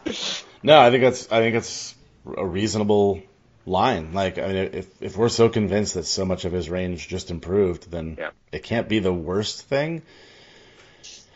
No, 0.61 0.80
I 0.80 0.91
think 0.91 1.02
that's 1.03 1.30
I 1.31 1.39
think 1.39 1.56
it's 1.56 1.95
a 2.38 2.45
reasonable 2.45 3.23
line. 3.65 4.14
Like, 4.14 4.38
I 4.38 4.45
mean, 4.48 4.56
if 4.73 5.02
if 5.02 5.18
we're 5.18 5.27
so 5.27 5.49
convinced 5.49 5.95
that 5.95 6.03
so 6.06 6.23
much 6.23 6.45
of 6.45 6.52
his 6.53 6.69
range 6.69 7.07
just 7.07 7.31
improved, 7.31 7.89
then 7.89 8.15
Yeah. 8.19 8.30
it 8.52 8.61
can't 8.64 8.88
be 8.88 8.99
the 8.99 9.11
worst 9.11 9.64
thing. 9.64 10.03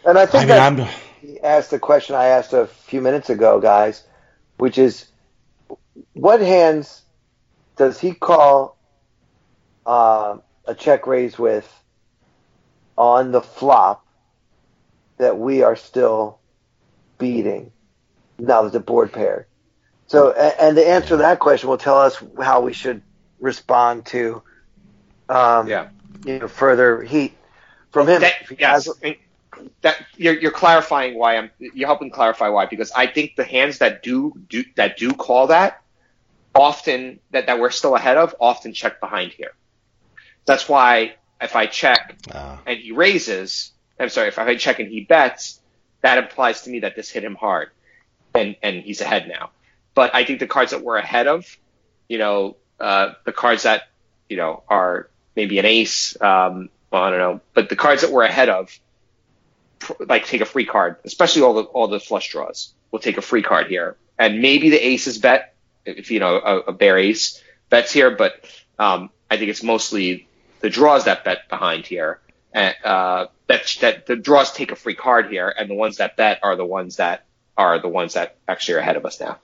and 0.06 0.18
I 0.18 0.28
think 0.28 0.36
I 0.36 0.40
mean, 0.42 0.48
that 0.50 0.80
I'm 0.84 0.88
he 1.22 1.40
asked 1.42 1.72
the 1.72 1.80
question 1.80 2.16
I 2.16 2.28
asked 2.28 2.54
a 2.54 2.68
few 2.68 3.02
minutes 3.02 3.32
ago, 3.32 3.60
guys, 3.60 4.04
which 4.58 4.78
is 4.78 5.06
what 6.14 6.42
hands 6.42 7.04
does 7.78 8.00
he 8.00 8.14
call 8.14 8.78
uh, 9.86 10.38
a 10.66 10.76
check 10.76 11.08
raise 11.08 11.38
with 11.38 11.72
on 12.98 13.32
the 13.32 13.42
flop 13.42 14.06
that 15.18 15.38
we 15.38 15.64
are 15.64 15.76
still 15.76 16.40
beating 17.20 17.72
now 18.40 18.64
that 18.64 18.74
the 18.74 18.80
board 18.80 19.12
paired? 19.14 19.46
So, 20.08 20.32
and 20.32 20.78
the 20.78 20.88
answer 20.88 21.10
to 21.10 21.18
that 21.18 21.40
question 21.40 21.70
will 21.70 21.78
tell 21.78 22.00
us 22.00 22.22
how 22.40 22.62
we 22.62 22.74
should 22.74 23.02
respond 23.40 24.06
to, 24.08 24.44
um, 25.30 25.68
Yeah. 25.68 25.88
you 26.24 26.40
know, 26.40 26.48
further 26.48 27.02
heat 27.02 27.36
from 27.92 28.08
him. 28.08 28.22
That, 28.22 28.34
yes, 28.60 28.88
that 29.82 29.96
you're, 30.16 30.34
you're 30.34 30.52
clarifying 30.52 31.18
why 31.18 31.38
I'm. 31.38 31.52
You're 31.60 31.88
helping 31.88 32.12
clarify 32.12 32.50
why 32.50 32.66
because 32.66 32.92
I 32.92 33.08
think 33.08 33.36
the 33.36 33.46
hands 33.46 33.80
that 33.80 34.04
do 34.04 34.34
do 34.50 34.64
that 34.76 34.98
do 34.98 35.12
call 35.12 35.48
that 35.48 35.82
often 36.56 37.20
that 37.32 37.48
that 37.48 37.60
we're 37.60 37.70
still 37.70 37.96
ahead 37.96 38.18
of 38.18 38.34
often 38.40 38.74
check 38.74 39.00
behind 39.00 39.32
here. 39.34 39.52
That's 40.46 40.70
why 40.70 41.16
if 41.42 41.56
I 41.56 41.66
check 41.66 42.18
uh, 42.32 42.58
and 42.66 42.80
he 42.80 42.92
raises, 42.92 43.72
I'm 44.00 44.10
sorry, 44.10 44.30
if 44.30 44.40
I 44.40 44.56
check 44.56 44.80
and 44.80 44.90
he 44.90 45.02
bets, 45.02 45.60
that 46.02 46.18
implies 46.18 46.62
to 46.64 46.70
me 46.70 46.80
that 46.80 46.96
this 46.96 47.10
hit 47.10 47.24
him 47.24 47.36
hard, 47.36 47.70
and 48.34 48.56
and 48.64 48.82
he's 48.82 49.02
ahead 49.02 49.28
now. 49.28 49.52
But 49.94 50.16
I 50.16 50.24
think 50.24 50.40
the 50.40 50.48
cards 50.48 50.72
that 50.72 50.82
we're 50.82 50.98
ahead 50.98 51.28
of, 51.28 51.46
you 52.08 52.18
know, 52.18 52.58
uh, 52.80 53.14
the 53.26 53.32
cards 53.34 53.64
that 53.64 53.90
you 54.30 54.38
know 54.38 54.64
are 54.70 55.10
maybe 55.36 55.60
an 55.60 55.66
ace, 55.66 56.20
um, 56.22 56.70
well, 56.92 57.04
I 57.04 57.10
don't 57.10 57.20
know, 57.20 57.42
but 57.54 57.70
the 57.70 57.76
cards 57.76 58.02
that 58.02 58.12
we're 58.12 58.24
ahead 58.24 58.50
of, 58.50 58.78
like 60.00 60.26
take 60.26 60.42
a 60.42 60.46
free 60.46 60.66
card, 60.66 60.98
especially 61.04 61.42
all 61.42 61.54
the 61.54 61.64
all 61.64 61.88
the 61.88 62.00
flush 62.00 62.30
draws. 62.30 62.74
We'll 62.92 63.02
take 63.02 63.18
a 63.18 63.22
free 63.22 63.42
card 63.42 63.68
here, 63.68 63.98
and 64.18 64.42
maybe 64.42 64.70
the 64.70 64.86
aces 64.86 65.18
bet 65.18 65.55
if 65.86 66.12
you 66.12 66.20
know 66.20 66.38
a, 66.38 66.60
a 66.62 66.74
bare 66.74 66.98
ace 66.98 67.42
bets 67.70 67.92
here, 67.92 68.12
but 68.12 68.34
um, 68.80 69.10
I 69.30 69.38
think 69.38 69.50
it's 69.50 69.64
mostly 69.64 70.28
the 70.62 70.70
draws 70.70 71.06
that 71.06 71.24
bet 71.24 71.50
behind 71.50 71.86
here, 71.86 72.20
uh, 72.54 73.26
that 73.48 73.78
that 73.82 74.06
the 74.06 74.16
draws 74.16 74.52
take 74.52 74.72
a 74.72 74.76
free 74.76 74.96
card 74.96 75.30
here, 75.30 75.54
and 75.56 75.70
the 75.70 75.76
ones 75.76 75.98
that 75.98 76.18
bet 76.18 76.40
are 76.44 76.56
the 76.56 76.66
ones 76.66 76.98
that 76.98 77.26
are 77.58 77.80
the 77.80 77.88
ones 77.88 78.14
that 78.14 78.38
actually 78.48 78.76
are 78.76 78.80
ahead 78.80 78.98
of 78.98 79.06
us 79.06 79.20
now. 79.20 79.40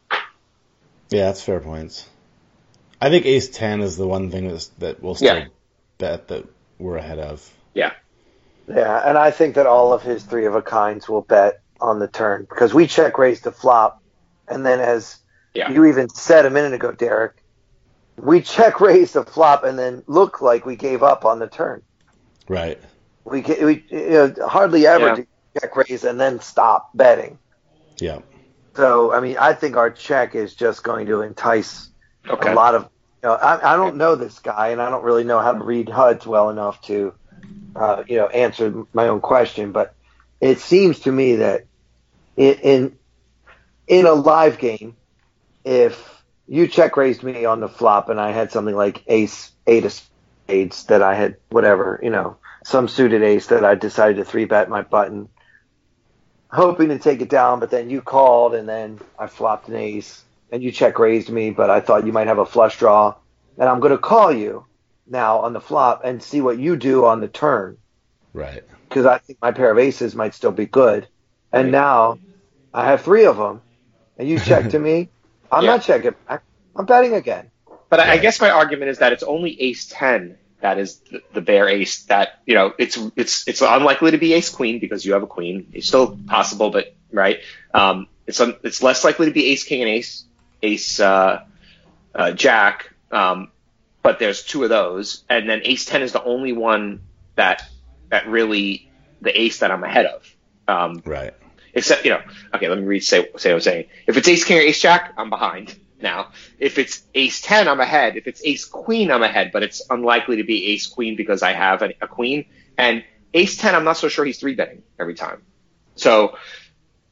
Yeah, 1.10 1.26
that's 1.26 1.42
fair 1.44 1.60
points. 1.60 2.08
I 3.00 3.10
think 3.10 3.26
Ace 3.26 3.50
Ten 3.50 3.82
is 3.82 3.98
the 3.98 4.08
one 4.08 4.32
thing 4.32 4.48
that's, 4.48 4.68
that 4.80 5.02
we'll 5.02 5.16
still 5.16 5.36
Yeah. 5.36 5.46
bet 5.98 6.28
that 6.28 6.46
we're 6.78 6.98
ahead 6.98 7.20
of. 7.20 7.50
Yeah, 7.74 7.94
Yeah, 8.68 9.02
and 9.10 9.18
I 9.18 9.32
think 9.32 9.56
that 9.56 9.66
all 9.66 9.92
of 9.94 10.04
his 10.04 10.24
three 10.24 10.46
of 10.46 10.56
a 10.56 10.62
kinds 10.62 11.10
will 11.10 11.22
bet 11.22 11.62
on 11.80 12.00
the 12.00 12.08
turn 12.08 12.46
because 12.48 12.74
we 12.74 12.86
check 12.88 13.18
raised 13.18 13.44
the 13.44 13.52
flop, 13.52 14.02
and 14.48 14.66
then 14.66 14.80
as 14.80 15.18
Yeah. 15.54 15.72
you 15.72 15.86
even 15.86 16.10
said 16.10 16.46
a 16.46 16.50
minute 16.50 16.74
ago, 16.74 16.92
Derek, 16.92 17.34
we 18.18 18.42
check 18.42 18.80
raised 18.82 19.14
the 19.14 19.24
flop 19.24 19.64
and 19.64 19.78
then 19.78 20.04
look 20.08 20.42
like 20.42 20.66
we 20.66 20.76
gave 20.76 21.04
up 21.04 21.26
on 21.26 21.40
the 21.40 21.48
turn. 21.48 21.82
Right. 22.48 22.80
We 23.24 23.42
ca- 23.42 23.64
we 23.64 23.86
you 23.90 24.10
know, 24.10 24.36
hardly 24.48 24.88
ever 24.88 25.08
Yeah. 25.08 25.16
do 25.16 25.28
check 25.60 25.76
raise 25.76 26.04
and 26.04 26.20
then 26.20 26.40
stop 26.40 26.90
betting. 26.96 27.38
Yeah. 28.00 28.20
So 28.76 29.14
I 29.14 29.20
mean, 29.20 29.38
I 29.38 29.54
think 29.54 29.76
our 29.76 29.90
check 29.92 30.36
is 30.36 30.56
just 30.56 30.84
going 30.84 31.08
to 31.08 31.22
entice 31.22 31.90
okay. 32.28 32.52
a 32.52 32.56
lot 32.56 32.76
of. 32.76 32.84
You 33.24 33.30
know, 33.30 33.36
I, 33.36 33.74
I 33.74 33.76
don't 33.76 33.98
know 33.98 34.16
this 34.16 34.40
guy, 34.40 34.70
and 34.70 34.82
I 34.82 34.90
don't 34.90 35.04
really 35.04 35.24
know 35.24 35.40
how 35.40 35.52
to 35.54 35.64
read 35.64 35.88
HUDs 35.88 36.26
well 36.26 36.50
enough 36.50 36.82
to, 36.84 37.14
uh, 37.76 38.04
you 38.08 38.18
know, 38.18 38.26
answer 38.28 38.74
my 38.94 39.10
own 39.10 39.22
question. 39.22 39.72
But 39.72 39.94
it 40.40 40.60
seems 40.60 41.02
to 41.02 41.12
me 41.12 41.36
that 41.36 41.66
in 42.36 42.54
in, 42.56 42.98
in 43.86 44.06
a 44.08 44.14
live 44.14 44.58
game, 44.58 44.96
if 45.64 46.24
you 46.48 46.68
check 46.68 46.98
raised 46.98 47.24
me 47.24 47.46
on 47.46 47.60
the 47.60 47.70
flop 47.70 48.10
and 48.10 48.20
I 48.20 48.32
had 48.32 48.52
something 48.52 48.76
like 48.76 49.04
ace 49.08 49.52
eight 49.68 49.86
of 49.86 49.94
spades 50.48 50.86
that 50.86 51.02
I 51.02 51.16
had 51.16 51.38
whatever, 51.50 52.00
you 52.04 52.10
know, 52.10 52.38
some 52.66 52.88
suited 52.88 53.24
ace 53.24 53.48
that 53.48 53.66
I 53.66 53.76
decided 53.76 54.18
to 54.18 54.26
three 54.26 54.46
bet 54.46 54.70
my 54.70 54.82
button, 54.82 55.30
hoping 56.52 56.90
to 56.90 57.00
take 57.00 57.22
it 57.22 57.30
down, 57.30 57.60
but 57.60 57.72
then 57.72 57.90
you 57.90 58.02
called 58.02 58.54
and 58.56 58.68
then 58.68 59.00
I 59.18 59.28
flopped 59.28 59.70
an 59.70 59.76
ace 59.76 60.24
and 60.52 60.62
you 60.62 60.72
check 60.72 61.00
raised 61.00 61.30
me, 61.30 61.52
but 61.52 61.70
I 61.70 61.80
thought 61.80 62.06
you 62.06 62.12
might 62.12 62.28
have 62.28 62.40
a 62.40 62.46
flush 62.46 62.78
draw, 62.78 63.16
and 63.58 63.70
I'm 63.70 63.80
going 63.80 63.94
to 63.94 63.98
call 63.98 64.34
you 64.34 64.66
now 65.08 65.40
on 65.40 65.54
the 65.54 65.62
flop 65.62 66.02
and 66.04 66.22
see 66.22 66.42
what 66.42 66.60
you 66.60 66.76
do 66.76 67.06
on 67.06 67.22
the 67.22 67.30
turn 67.30 67.78
Right. 68.34 68.64
because 68.90 69.06
I 69.06 69.20
think 69.20 69.40
my 69.42 69.52
pair 69.52 69.72
of 69.72 69.78
aces 69.80 70.16
might 70.16 70.34
still 70.34 70.52
be 70.52 70.66
good. 70.66 71.08
And 71.54 71.66
Right. 71.66 71.72
now 71.72 72.20
I 72.74 72.86
have 72.88 73.02
three 73.02 73.26
of 73.26 73.38
them, 73.38 73.62
and 74.18 74.28
you 74.28 74.40
check 74.40 74.70
to 74.70 74.80
me. 74.80 75.10
I'm 75.52 75.64
Yeah. 75.64 75.72
not 75.72 75.84
checking 75.84 76.16
back. 76.28 76.44
I'm 76.76 76.86
betting 76.86 77.14
again. 77.14 77.52
But 77.90 78.00
I 78.00 78.14
I 78.14 78.18
guess 78.18 78.40
my 78.40 78.50
argument 78.50 78.90
is 78.90 79.00
that 79.00 79.12
it's 79.14 79.24
only 79.24 79.60
ace 79.62 79.88
ten 79.90 80.38
that 80.62 80.78
is 80.78 81.00
the, 81.12 81.22
the 81.34 81.42
bare 81.42 81.68
ace 81.68 82.04
that 82.06 82.40
you 82.46 82.56
know 82.56 82.74
it's 82.78 82.98
it's 83.16 83.48
it's 83.48 83.62
unlikely 83.62 84.12
to 84.12 84.18
be 84.18 84.34
ace 84.34 84.50
queen 84.50 84.80
because 84.80 85.06
you 85.06 85.14
have 85.14 85.24
a 85.24 85.28
queen. 85.28 85.68
It's 85.74 85.88
still 85.88 86.18
possible, 86.28 86.70
but 86.70 86.94
right. 87.12 87.40
Um, 87.74 88.08
it's 88.28 88.40
un, 88.40 88.56
it's 88.64 88.82
less 88.82 89.04
likely 89.04 89.26
to 89.28 89.34
be 89.34 89.48
ace 89.48 89.64
king 89.64 89.82
and 89.82 89.90
ace 89.90 90.24
ace 90.62 91.00
uh, 91.00 91.42
uh, 92.16 92.32
jack. 92.32 92.94
Um, 93.12 93.52
but 94.04 94.20
there's 94.20 94.44
two 94.44 94.64
of 94.64 94.70
those, 94.70 95.24
and 95.30 95.50
then 95.50 95.62
ace 95.66 95.86
ten 95.86 96.02
is 96.02 96.14
the 96.14 96.24
only 96.24 96.54
one 96.54 97.02
that 97.36 97.64
that 98.10 98.28
really 98.28 98.90
the 99.22 99.38
ace 99.40 99.60
that 99.60 99.72
I'm 99.72 99.84
ahead 99.84 100.06
of. 100.06 100.36
Um, 100.68 101.02
Right. 101.06 101.34
Except 101.74 102.06
you 102.06 102.12
know 102.12 102.22
okay 102.54 102.68
let 102.68 102.78
me 102.78 102.86
read 102.86 103.04
say 103.04 103.28
say 103.38 103.50
what 103.52 103.56
i'm 103.56 103.62
saying 103.62 103.86
if 104.08 104.18
it's 104.18 104.28
ace 104.28 104.44
king 104.44 104.58
or 104.58 104.62
ace 104.62 104.80
jack 104.82 105.14
i'm 105.18 105.30
behind 105.30 105.76
now 106.02 106.30
if 106.60 106.78
it's 106.78 107.04
ace 107.16 107.42
10 107.42 107.68
i'm 107.68 107.80
ahead 107.80 108.18
if 108.18 108.28
it's 108.28 108.42
ace 108.44 108.66
queen 108.66 109.12
i'm 109.12 109.24
ahead 109.24 109.52
but 109.52 109.64
it's 109.64 109.82
unlikely 109.90 110.38
to 110.38 110.44
be 110.44 110.68
ace 110.68 110.88
queen 110.88 111.16
because 111.16 111.44
i 111.44 111.54
have 111.54 111.82
a, 111.82 111.94
a 112.02 112.08
queen 112.08 112.46
and 112.78 113.04
ace 113.34 113.58
10 113.58 113.76
i'm 113.76 113.84
not 113.84 113.98
so 113.98 114.08
sure 114.08 114.26
he's 114.26 114.40
three 114.40 114.56
betting 114.56 114.82
every 115.00 115.14
time 115.16 115.42
so 115.96 116.30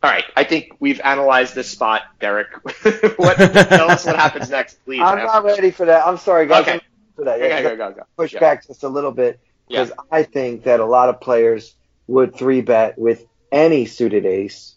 all 0.02 0.10
right 0.10 0.26
i 0.36 0.44
think 0.44 0.72
we've 0.80 1.02
analyzed 1.02 1.54
this 1.56 1.70
spot 1.70 2.02
derek 2.20 2.48
what 3.18 3.36
tell 3.38 3.92
us 3.92 4.06
what 4.06 4.16
happens 4.16 4.50
next 4.50 4.84
please 4.86 5.02
I'm 5.04 5.18
not 5.26 5.44
ready 5.44 5.72
for 5.72 5.86
that. 5.86 6.06
I'm 6.08 6.18
sorry, 6.18 6.48
guys. 6.48 6.62
Okay. 6.62 6.72
I'm 6.72 6.78
not 6.78 6.84
ready 6.84 7.16
for 7.16 7.26
that. 7.26 7.40
go, 7.40 7.46
Yeah, 7.46 7.62
go, 7.62 7.76
go, 7.78 7.92
go. 7.98 8.04
push 8.18 8.34
Yeah. 8.34 8.40
back 8.40 8.66
just 8.68 8.84
a 8.84 8.90
little 8.90 9.12
bit 9.12 9.40
Yeah. 9.68 9.84
because 9.84 9.98
I 10.12 10.24
think 10.24 10.64
that 10.64 10.80
a 10.80 10.86
lot 10.86 11.10
of 11.10 11.20
players 11.22 11.76
would 12.08 12.36
three 12.36 12.62
bet 12.62 12.98
with 12.98 13.26
any 13.52 13.86
suited 13.86 14.26
ace 14.26 14.76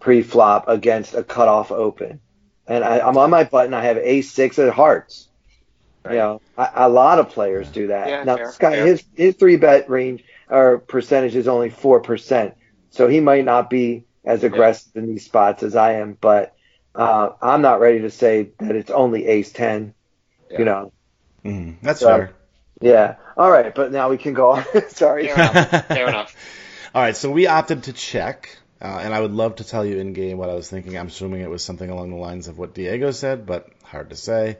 pre-flop 0.00 0.68
against 0.68 1.14
a 1.14 1.22
cutoff 1.22 1.72
open. 1.72 2.20
And 2.66 2.84
I, 2.84 3.00
I'm 3.00 3.16
on 3.16 3.30
my 3.30 3.44
button. 3.44 3.74
I 3.74 3.84
have 3.84 3.96
ace 3.98 4.30
six 4.30 4.58
of 4.58 4.72
hearts. 4.74 5.28
You 6.06 6.16
know, 6.16 6.40
a, 6.58 6.68
a 6.74 6.88
lot 6.88 7.18
of 7.18 7.30
players 7.30 7.68
do 7.68 7.86
that. 7.86 8.08
Yeah, 8.08 8.24
now 8.24 8.36
fair, 8.36 8.46
this 8.46 8.58
guy, 8.58 8.70
fair. 8.72 8.86
his 8.86 9.04
his 9.14 9.34
three 9.36 9.56
bet 9.56 9.88
range 9.88 10.22
or 10.50 10.78
percentage 10.78 11.34
is 11.34 11.48
only 11.48 11.70
four 11.70 12.00
percent, 12.00 12.54
so 12.90 13.08
he 13.08 13.20
might 13.20 13.46
not 13.46 13.70
be 13.70 14.04
as 14.22 14.44
aggressive 14.44 14.94
in 14.96 15.06
these 15.06 15.24
spots 15.24 15.62
as 15.62 15.74
I 15.74 15.94
am. 15.94 16.18
But 16.20 16.54
uh, 16.94 17.30
I'm 17.40 17.62
not 17.62 17.80
ready 17.80 18.00
to 18.00 18.10
say 18.10 18.50
that 18.58 18.76
it's 18.76 18.90
only 18.90 19.26
ace 19.26 19.50
ten. 19.50 19.94
Yeah. 20.50 20.58
You 20.58 20.64
know, 20.66 20.92
Mm, 21.42 21.76
that's 21.82 22.00
So- 22.00 22.06
fair. 22.08 22.32
yeah. 22.82 23.16
All 23.38 23.50
right, 23.50 23.74
but 23.74 23.90
now 23.90 24.10
we 24.10 24.18
can 24.18 24.34
go 24.34 24.50
on. 24.50 24.64
Sorry. 24.88 25.28
fair 25.28 25.34
enough 25.50 25.86
fair 25.88 26.08
enough 26.08 26.36
All 26.94 27.02
right, 27.02 27.16
so 27.16 27.28
we 27.28 27.48
opted 27.48 27.82
to 27.84 27.92
check, 27.92 28.56
uh, 28.80 29.00
and 29.02 29.12
I 29.12 29.20
would 29.20 29.32
love 29.32 29.56
to 29.56 29.64
tell 29.64 29.84
you 29.84 29.98
in 29.98 30.12
game 30.12 30.38
what 30.38 30.48
I 30.48 30.54
was 30.54 30.70
thinking. 30.70 30.96
I'm 30.96 31.08
assuming 31.08 31.40
it 31.40 31.50
was 31.50 31.64
something 31.64 31.90
along 31.90 32.10
the 32.10 32.16
lines 32.16 32.46
of 32.46 32.56
what 32.56 32.72
Diego 32.72 33.10
said, 33.10 33.46
but 33.46 33.68
hard 33.82 34.10
to 34.10 34.16
say. 34.16 34.58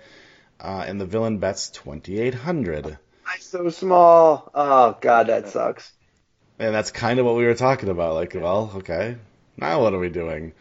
Uh, 0.58 0.84
and 0.84 1.00
the 1.00 1.06
villain 1.06 1.38
bets 1.38 1.70
2,800, 1.70 2.98
I'm 3.26 3.40
so 3.40 3.68
small. 3.70 4.50
Oh 4.52 4.96
God, 5.00 5.28
that 5.28 5.48
sucks. 5.48 5.92
and 6.58 6.74
that's 6.74 6.90
kind 6.90 7.20
of 7.20 7.26
what 7.26 7.36
we 7.36 7.44
were 7.44 7.54
talking 7.54 7.88
about. 7.88 8.14
Like, 8.14 8.34
well, 8.34 8.72
okay, 8.78 9.16
now 9.56 9.80
what 9.82 9.94
are 9.94 9.98
we 10.00 10.08
doing? 10.08 10.54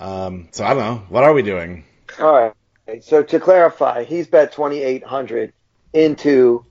Um, 0.00 0.48
so 0.50 0.64
I 0.64 0.70
don't 0.74 0.78
know. 0.78 1.02
What 1.10 1.22
are 1.22 1.32
we 1.32 1.42
doing? 1.42 1.84
All 2.18 2.52
right. 2.88 3.04
So 3.04 3.22
to 3.22 3.38
clarify, 3.38 4.02
he's 4.02 4.26
bet 4.26 4.52
2,800 4.52 5.52
into 5.92 6.66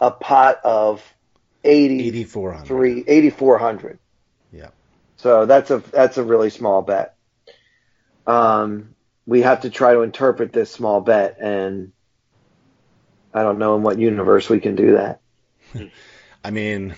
a 0.00 0.10
pot 0.10 0.60
of 0.64 1.02
83, 1.02 1.15
8,400. 1.66 3.04
8,400. 3.06 3.98
Yeah. 4.52 4.68
So 5.16 5.46
that's 5.46 5.70
a 5.70 5.78
that's 5.78 6.18
a 6.18 6.22
really 6.24 6.50
small 6.50 6.82
bet. 6.82 7.16
Um, 8.26 8.94
we 9.26 9.42
have 9.42 9.62
to 9.62 9.70
try 9.70 9.92
to 9.94 10.00
interpret 10.02 10.52
this 10.52 10.70
small 10.70 11.00
bet, 11.00 11.38
and 11.40 11.92
I 13.34 13.42
don't 13.42 13.58
know 13.58 13.76
in 13.76 13.82
what 13.82 13.98
universe 13.98 14.48
we 14.48 14.60
can 14.60 14.76
do 14.76 14.92
that. 14.92 15.20
I 16.44 16.50
mean, 16.50 16.94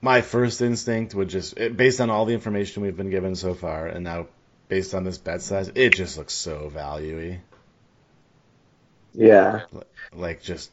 my 0.00 0.20
first 0.20 0.60
instinct 0.62 1.14
would 1.14 1.28
just, 1.28 1.56
it- 1.56 1.76
based 1.76 2.00
on 2.00 2.10
all 2.10 2.24
the 2.24 2.34
information 2.34 2.82
we've 2.82 2.96
been 2.96 3.10
given 3.10 3.34
so 3.34 3.54
far, 3.54 3.86
and 3.86 4.04
now 4.04 4.26
based 4.68 4.94
on 4.94 5.04
this 5.04 5.18
bet 5.18 5.42
size, 5.42 5.70
it 5.74 5.90
just 5.94 6.18
looks 6.18 6.34
so 6.34 6.70
valuey. 6.74 7.38
Yeah. 9.14 9.62
Like, 10.12 10.42
just, 10.42 10.70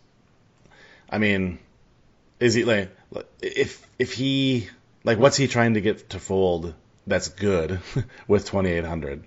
I 1.10 1.18
mean, 1.18 1.60
is 2.40 2.53
he 2.53 2.66
like, 2.66 2.95
if 3.41 3.86
if 3.98 4.14
he 4.14 4.70
like, 5.03 5.18
what's 5.18 5.38
he 5.38 5.48
trying 5.48 5.76
to 5.76 5.82
get 5.82 6.10
to 6.12 6.20
fold? 6.20 6.74
That's 7.07 7.28
good 7.30 7.80
with 8.28 8.45
twenty 8.45 8.72
eight 8.72 8.86
hundred. 8.86 9.24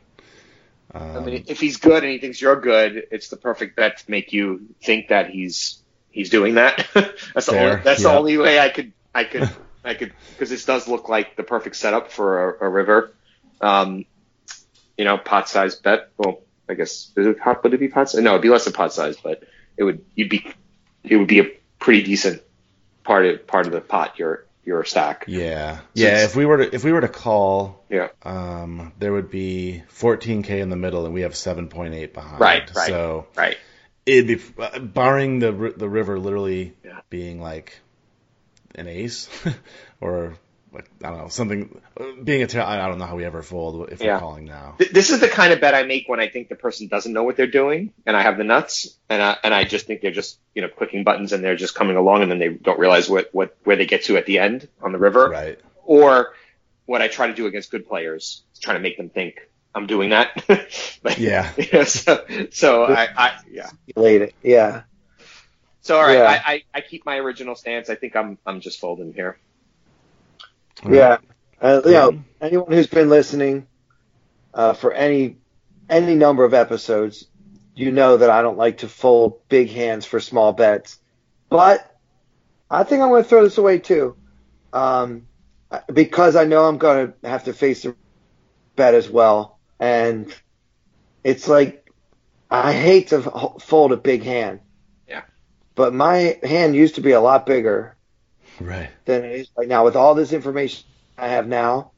Um, 0.92 1.16
I 1.16 1.20
mean, 1.20 1.44
if 1.48 1.60
he's 1.60 1.76
good 1.76 2.02
and 2.02 2.12
he 2.12 2.18
thinks 2.18 2.40
you're 2.40 2.60
good, 2.60 3.08
it's 3.10 3.28
the 3.28 3.36
perfect 3.36 3.76
bet 3.76 3.98
to 3.98 4.10
make 4.10 4.32
you 4.32 4.74
think 4.82 5.08
that 5.08 5.30
he's 5.30 5.82
he's 6.10 6.30
doing 6.30 6.54
that. 6.54 6.86
that's 6.94 7.46
the 7.46 7.52
Fair, 7.52 7.70
only 7.70 7.82
that's 7.82 8.02
yeah. 8.02 8.12
the 8.12 8.18
only 8.18 8.38
way 8.38 8.58
I 8.58 8.68
could 8.68 8.92
I 9.14 9.24
could 9.24 9.48
I 9.84 9.94
could 9.94 10.12
because 10.30 10.50
this 10.50 10.64
does 10.64 10.88
look 10.88 11.08
like 11.08 11.36
the 11.36 11.42
perfect 11.42 11.76
setup 11.76 12.10
for 12.10 12.50
a, 12.50 12.66
a 12.66 12.68
river. 12.68 13.14
Um, 13.60 14.04
you 14.96 15.04
know, 15.04 15.18
pot 15.18 15.48
size 15.48 15.76
bet. 15.76 16.10
Well, 16.16 16.40
I 16.68 16.74
guess 16.74 17.12
is 17.16 17.26
it 17.26 17.38
pot? 17.38 17.62
Would 17.62 17.74
it 17.74 17.80
be 17.80 17.88
pot 17.88 18.10
size? 18.10 18.22
No, 18.22 18.30
it'd 18.30 18.42
be 18.42 18.48
less 18.48 18.64
than 18.64 18.72
pot 18.72 18.92
size, 18.92 19.16
but 19.16 19.44
it 19.76 19.84
would 19.84 20.04
you'd 20.14 20.30
be 20.30 20.52
it 21.04 21.16
would 21.16 21.28
be 21.28 21.40
a 21.40 21.50
pretty 21.78 22.02
decent 22.02 22.42
part 23.04 23.26
of 23.26 23.46
part 23.46 23.66
of 23.66 23.72
the 23.72 23.80
pot. 23.80 24.18
Your 24.18 24.44
your 24.64 24.84
stack. 24.84 25.24
yeah, 25.28 25.80
yeah. 25.94 26.24
If 26.24 26.36
we 26.36 26.44
were 26.44 26.58
to 26.58 26.74
if 26.74 26.84
we 26.84 26.92
were 26.92 27.00
to 27.00 27.08
call, 27.08 27.84
Yeah. 27.88 28.08
um, 28.22 28.92
there 28.98 29.12
would 29.12 29.30
be 29.30 29.82
fourteen 29.88 30.42
k 30.42 30.60
in 30.60 30.68
the 30.68 30.76
middle, 30.76 31.04
and 31.06 31.14
we 31.14 31.22
have 31.22 31.34
seven 31.36 31.68
point 31.68 31.94
eight 31.94 32.12
behind. 32.12 32.40
Right, 32.40 32.74
right. 32.74 32.86
So 32.88 33.26
Right. 33.34 33.56
it'd 34.04 34.26
be 34.26 34.40
barring 34.80 35.38
the 35.38 35.72
the 35.76 35.88
river 35.88 36.18
literally 36.18 36.74
Yeah. 36.84 37.00
being 37.08 37.40
like 37.40 37.78
an 38.74 38.88
ace 38.88 39.28
or 40.00 40.34
like 40.72 40.90
I 41.02 41.08
don't 41.10 41.18
know 41.18 41.28
something 41.28 41.80
being 42.22 42.42
a 42.42 42.46
ter- 42.46 42.60
I 42.60 42.84
I 42.84 42.88
don't 42.88 42.98
know 42.98 43.06
how 43.06 43.16
we 43.16 43.24
ever 43.24 43.42
fold 43.42 43.88
if 43.90 44.00
Yeah. 44.00 44.14
we're 44.14 44.20
calling 44.20 44.44
now. 44.44 44.76
This 44.78 45.10
is 45.10 45.20
the 45.20 45.28
kind 45.28 45.52
of 45.52 45.60
bet 45.60 45.74
I 45.74 45.82
make 45.84 46.08
when 46.08 46.20
I 46.20 46.28
think 46.28 46.48
the 46.48 46.54
person 46.54 46.88
doesn't 46.88 47.12
know 47.12 47.22
what 47.24 47.36
they're 47.36 47.46
doing, 47.46 47.92
and 48.06 48.16
I 48.16 48.22
have 48.22 48.36
the 48.36 48.44
nuts, 48.44 48.96
and 49.08 49.22
I 49.22 49.36
and 49.42 49.54
I 49.54 49.64
just 49.64 49.86
think 49.86 50.00
they're 50.00 50.10
just 50.10 50.38
you 50.54 50.62
know 50.62 50.68
clicking 50.68 51.04
buttons 51.04 51.32
and 51.32 51.42
they're 51.42 51.56
just 51.56 51.74
coming 51.74 51.96
along, 51.96 52.22
and 52.22 52.30
then 52.30 52.38
they 52.38 52.48
don't 52.50 52.78
realize 52.78 53.08
what 53.08 53.28
what 53.32 53.56
where 53.64 53.76
they 53.76 53.86
get 53.86 54.04
to 54.04 54.16
at 54.16 54.26
the 54.26 54.38
end 54.38 54.68
on 54.82 54.92
the 54.92 54.98
river. 54.98 55.28
Right. 55.28 55.58
Or 55.84 56.34
what 56.86 57.02
I 57.02 57.08
try 57.08 57.26
to 57.28 57.34
do 57.34 57.46
against 57.46 57.70
good 57.70 57.86
players 57.86 58.42
is 58.52 58.58
trying 58.60 58.76
to 58.76 58.82
make 58.82 58.96
them 58.96 59.10
think 59.10 59.48
I'm 59.74 59.86
doing 59.86 60.10
that. 60.10 60.44
but, 61.02 61.18
Yeah. 61.18 61.50
so 61.84 62.24
so 62.50 62.84
I, 62.84 63.08
I 63.16 63.38
yeah 63.50 63.70
Late 63.96 64.22
it. 64.22 64.34
Yeah. 64.42 64.82
So 65.82 65.96
all 65.96 66.02
right, 66.02 66.18
yeah. 66.18 66.24
I, 66.46 66.52
I, 66.52 66.62
I 66.74 66.80
keep 66.82 67.06
my 67.06 67.16
original 67.16 67.54
stance. 67.54 67.88
I 67.88 67.94
think 67.94 68.14
I'm 68.16 68.36
I'm 68.44 68.60
just 68.60 68.78
folding 68.80 69.14
here. 69.14 69.38
Yeah, 70.86 71.18
uh, 71.60 71.82
you 71.84 71.90
know, 71.92 72.24
anyone 72.40 72.72
who's 72.72 72.86
been 72.86 73.08
listening 73.08 73.66
uh, 74.54 74.74
for 74.74 74.92
any 74.92 75.38
any 75.88 76.14
number 76.14 76.44
of 76.44 76.54
episodes, 76.54 77.26
you 77.74 77.90
know 77.90 78.18
that 78.18 78.30
I 78.30 78.42
don't 78.42 78.58
like 78.58 78.78
to 78.78 78.88
fold 78.88 79.40
big 79.48 79.70
hands 79.70 80.04
for 80.06 80.20
small 80.20 80.52
bets, 80.52 80.98
but 81.48 81.96
I 82.70 82.84
think 82.84 83.02
I'm 83.02 83.08
going 83.08 83.22
to 83.22 83.28
throw 83.28 83.42
this 83.44 83.58
away 83.58 83.78
too, 83.78 84.16
um, 84.72 85.26
because 85.92 86.36
I 86.36 86.44
know 86.44 86.66
I'm 86.66 86.78
going 86.78 87.14
to 87.22 87.28
have 87.28 87.44
to 87.44 87.52
face 87.52 87.82
the 87.82 87.96
bet 88.76 88.94
as 88.94 89.08
well, 89.08 89.58
and 89.80 90.32
it's 91.24 91.48
like 91.48 91.90
I 92.50 92.72
hate 92.72 93.08
to 93.08 93.22
fold 93.60 93.92
a 93.92 93.96
big 93.96 94.22
hand. 94.22 94.60
Yeah. 95.08 95.22
But 95.74 95.94
my 95.94 96.38
hand 96.42 96.74
used 96.76 96.96
to 96.96 97.00
be 97.00 97.12
a 97.12 97.20
lot 97.20 97.46
bigger. 97.46 97.96
Right. 98.60 98.90
Than 99.04 99.24
it 99.24 99.32
is 99.32 99.50
right 99.56 99.68
now. 99.68 99.84
With 99.84 99.96
all 99.96 100.14
this 100.14 100.32
information 100.32 100.84
I 101.16 101.28
have 101.28 101.46
now, 101.46 101.92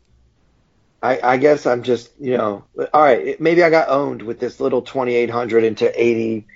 I, 1.03 1.21
I 1.21 1.37
guess 1.39 1.67
I'm 1.67 1.83
just, 1.83 2.11
you 2.21 2.37
know, 2.37 2.65
all 2.93 3.03
right, 3.03 3.41
maybe 3.41 3.63
I 3.63 3.71
got 3.71 3.89
owned 3.89 4.23
with 4.23 4.39
this 4.39 4.61
little 4.61 4.83
2800 4.83 5.65
into 5.65 6.03
80, 6.03 6.47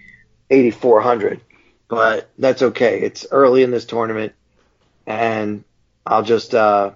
8400 0.50 1.40
but 1.88 2.30
that's 2.38 2.62
okay. 2.62 3.00
It's 3.02 3.26
early 3.30 3.62
in 3.62 3.70
this 3.70 3.84
tournament, 3.84 4.32
and 5.06 5.64
I'll 6.06 6.22
just 6.22 6.54
uh, 6.54 6.92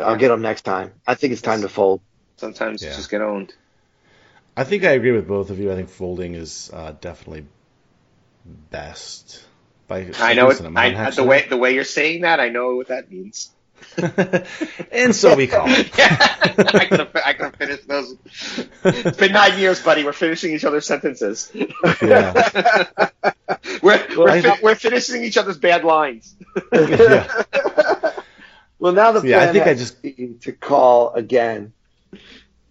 I'll 0.00 0.16
get 0.16 0.28
them 0.28 0.42
next 0.42 0.62
time. 0.62 0.92
I 1.06 1.14
think 1.14 1.32
it's 1.32 1.42
time 1.42 1.62
to 1.62 1.68
fold. 1.68 2.00
Sometimes 2.36 2.82
yeah. 2.82 2.94
just 2.94 3.10
get 3.10 3.20
owned. 3.20 3.52
I 4.56 4.64
think 4.64 4.84
I 4.84 4.90
agree 4.90 5.12
with 5.12 5.28
both 5.28 5.50
of 5.50 5.58
you. 5.58 5.70
I 5.72 5.76
think 5.76 5.88
folding 5.88 6.34
is 6.34 6.70
uh, 6.72 6.94
definitely 7.00 7.46
best. 8.70 9.44
By 9.88 10.10
I 10.18 10.34
know 10.34 10.50
it, 10.50 10.60
I, 10.76 11.10
the 11.10 11.24
way 11.24 11.46
the 11.48 11.56
way 11.56 11.74
you're 11.74 11.84
saying 11.84 12.20
that. 12.20 12.40
I 12.40 12.50
know 12.50 12.76
what 12.76 12.88
that 12.88 13.10
means. 13.10 13.50
and 14.92 15.14
so 15.14 15.34
we 15.34 15.46
call 15.46 15.64
it. 15.66 15.90
I 15.98 16.84
could 16.84 17.00
have 17.00 17.16
I 17.24 17.32
could 17.32 17.44
have 17.46 17.56
finished 17.56 17.88
those. 17.88 18.14
It's 18.84 19.16
been 19.16 19.32
nine 19.32 19.58
years, 19.58 19.82
buddy. 19.82 20.04
We're 20.04 20.12
finishing 20.12 20.52
each 20.52 20.64
other's 20.64 20.86
sentences. 20.86 21.50
Yeah. 22.02 22.32
we're 23.82 24.06
well, 24.16 24.26
we're, 24.26 24.42
fi- 24.42 24.58
we're 24.62 24.74
finishing 24.74 25.24
each 25.24 25.38
other's 25.38 25.58
bad 25.58 25.84
lines. 25.84 26.36
yeah. 26.72 27.44
Well, 28.78 28.92
now 28.92 29.12
the 29.12 29.20
plan 29.20 29.30
yeah, 29.30 29.42
I 29.42 29.52
think 29.52 29.66
I 29.66 29.74
just 29.74 30.02
to 30.42 30.52
call 30.52 31.12
again 31.14 31.72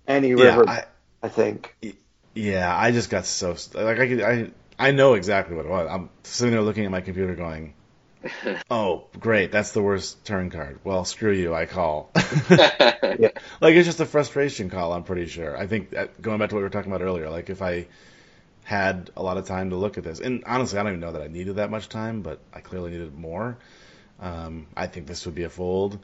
any 0.07 0.35
river. 0.35 0.63
Yeah, 0.65 0.71
I, 0.71 0.83
I 1.23 1.29
think. 1.29 1.75
Yeah, 2.33 2.73
I 2.77 2.91
just 2.91 3.09
got 3.09 3.25
so 3.25 3.55
like 3.73 3.99
I 3.99 4.31
I 4.31 4.51
I 4.79 4.91
know 4.91 5.15
exactly 5.15 5.55
what 5.55 5.65
it 5.65 5.69
was. 5.69 5.89
I'm 5.89 6.09
sitting 6.23 6.51
there 6.51 6.61
looking 6.61 6.85
at 6.85 6.91
my 6.91 7.01
computer, 7.01 7.35
going 7.35 7.73
oh, 8.71 9.05
great. 9.19 9.51
That's 9.51 9.71
the 9.71 9.81
worst 9.81 10.23
turn 10.25 10.49
card. 10.49 10.79
Well, 10.83 11.05
screw 11.05 11.31
you. 11.31 11.53
I 11.53 11.65
call. 11.65 12.11
yeah. 12.49 13.31
Like, 13.61 13.75
it's 13.75 13.85
just 13.85 13.99
a 13.99 14.05
frustration 14.05 14.69
call, 14.69 14.93
I'm 14.93 15.03
pretty 15.03 15.27
sure. 15.27 15.57
I 15.57 15.67
think, 15.67 15.91
that, 15.91 16.21
going 16.21 16.39
back 16.39 16.49
to 16.49 16.55
what 16.55 16.59
we 16.59 16.63
were 16.63 16.69
talking 16.69 16.91
about 16.91 17.03
earlier, 17.03 17.29
like, 17.29 17.49
if 17.49 17.61
I 17.61 17.87
had 18.63 19.11
a 19.15 19.23
lot 19.23 19.37
of 19.37 19.45
time 19.45 19.69
to 19.69 19.75
look 19.75 19.97
at 19.97 20.03
this, 20.03 20.19
and 20.19 20.43
honestly, 20.45 20.79
I 20.79 20.83
don't 20.83 20.93
even 20.93 20.99
know 20.99 21.13
that 21.13 21.21
I 21.21 21.27
needed 21.27 21.57
that 21.57 21.71
much 21.71 21.89
time, 21.89 22.21
but 22.21 22.39
I 22.53 22.59
clearly 22.59 22.91
needed 22.91 23.17
more. 23.17 23.57
Um, 24.19 24.67
I 24.75 24.87
think 24.87 25.07
this 25.07 25.25
would 25.25 25.35
be 25.35 25.43
a 25.43 25.49
fold, 25.49 25.99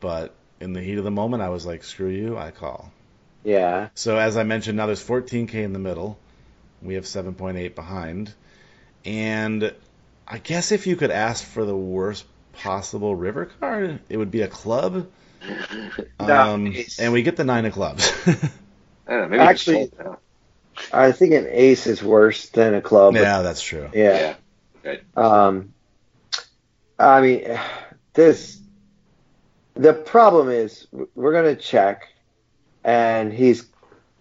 but 0.00 0.34
in 0.60 0.72
the 0.72 0.82
heat 0.82 0.98
of 0.98 1.04
the 1.04 1.10
moment, 1.10 1.42
I 1.42 1.48
was 1.48 1.66
like, 1.66 1.84
screw 1.84 2.08
you. 2.08 2.36
I 2.36 2.50
call. 2.50 2.92
Yeah. 3.44 3.88
So, 3.94 4.18
as 4.18 4.36
I 4.36 4.42
mentioned, 4.42 4.76
now 4.76 4.86
there's 4.86 5.04
14K 5.04 5.54
in 5.54 5.72
the 5.72 5.78
middle. 5.78 6.18
We 6.82 6.94
have 6.94 7.04
7.8 7.04 7.74
behind. 7.74 8.32
And 9.04 9.72
I 10.26 10.38
guess 10.38 10.72
if 10.72 10.86
you 10.86 10.96
could 10.96 11.10
ask 11.10 11.44
for 11.44 11.64
the 11.64 11.76
worst 11.76 12.24
possible 12.52 13.14
river 13.14 13.46
card, 13.60 14.00
it 14.08 14.16
would 14.16 14.30
be 14.30 14.42
a 14.42 14.48
club. 14.48 15.08
Um, 16.18 16.74
and 16.98 17.12
we 17.12 17.22
get 17.22 17.36
the 17.36 17.44
nine 17.44 17.66
of 17.66 17.72
clubs. 17.72 18.10
know, 19.08 19.28
Actually, 19.38 19.90
I 20.92 21.12
think 21.12 21.34
an 21.34 21.46
ace 21.50 21.86
is 21.86 22.02
worse 22.02 22.48
than 22.48 22.74
a 22.74 22.80
club. 22.80 23.14
Yeah, 23.14 23.42
that's 23.42 23.62
true. 23.62 23.88
Yeah. 23.92 24.34
yeah. 24.84 24.96
Um, 25.16 25.72
I 26.98 27.20
mean, 27.20 27.58
this. 28.14 28.60
The 29.74 29.92
problem 29.92 30.48
is 30.48 30.86
we're 31.14 31.32
gonna 31.32 31.54
check, 31.54 32.08
and 32.82 33.32
he's 33.32 33.66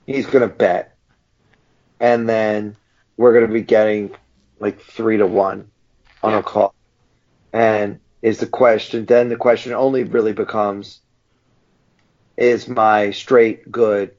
he's 0.06 0.26
gonna 0.26 0.48
bet, 0.50 0.95
and 2.00 2.28
then 2.28 2.76
we're 3.18 3.34
gonna 3.34 3.54
be 3.54 3.62
getting 3.62 4.16
like 4.60 4.82
three 4.82 5.18
to 5.18 5.28
one 5.28 5.70
on 6.24 6.32
yeah. 6.32 6.40
a 6.40 6.44
call. 6.44 6.74
And 7.54 8.00
is 8.22 8.40
the 8.40 8.48
question, 8.48 9.06
then 9.06 9.30
the 9.30 9.38
question 9.38 9.74
only 9.74 10.04
really 10.04 10.34
becomes 10.34 11.00
is 12.38 12.68
my 12.68 13.12
straight 13.12 13.72
good 13.72 14.12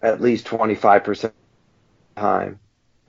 at 0.00 0.20
least 0.20 0.46
25% 0.46 1.32
time? 2.16 2.60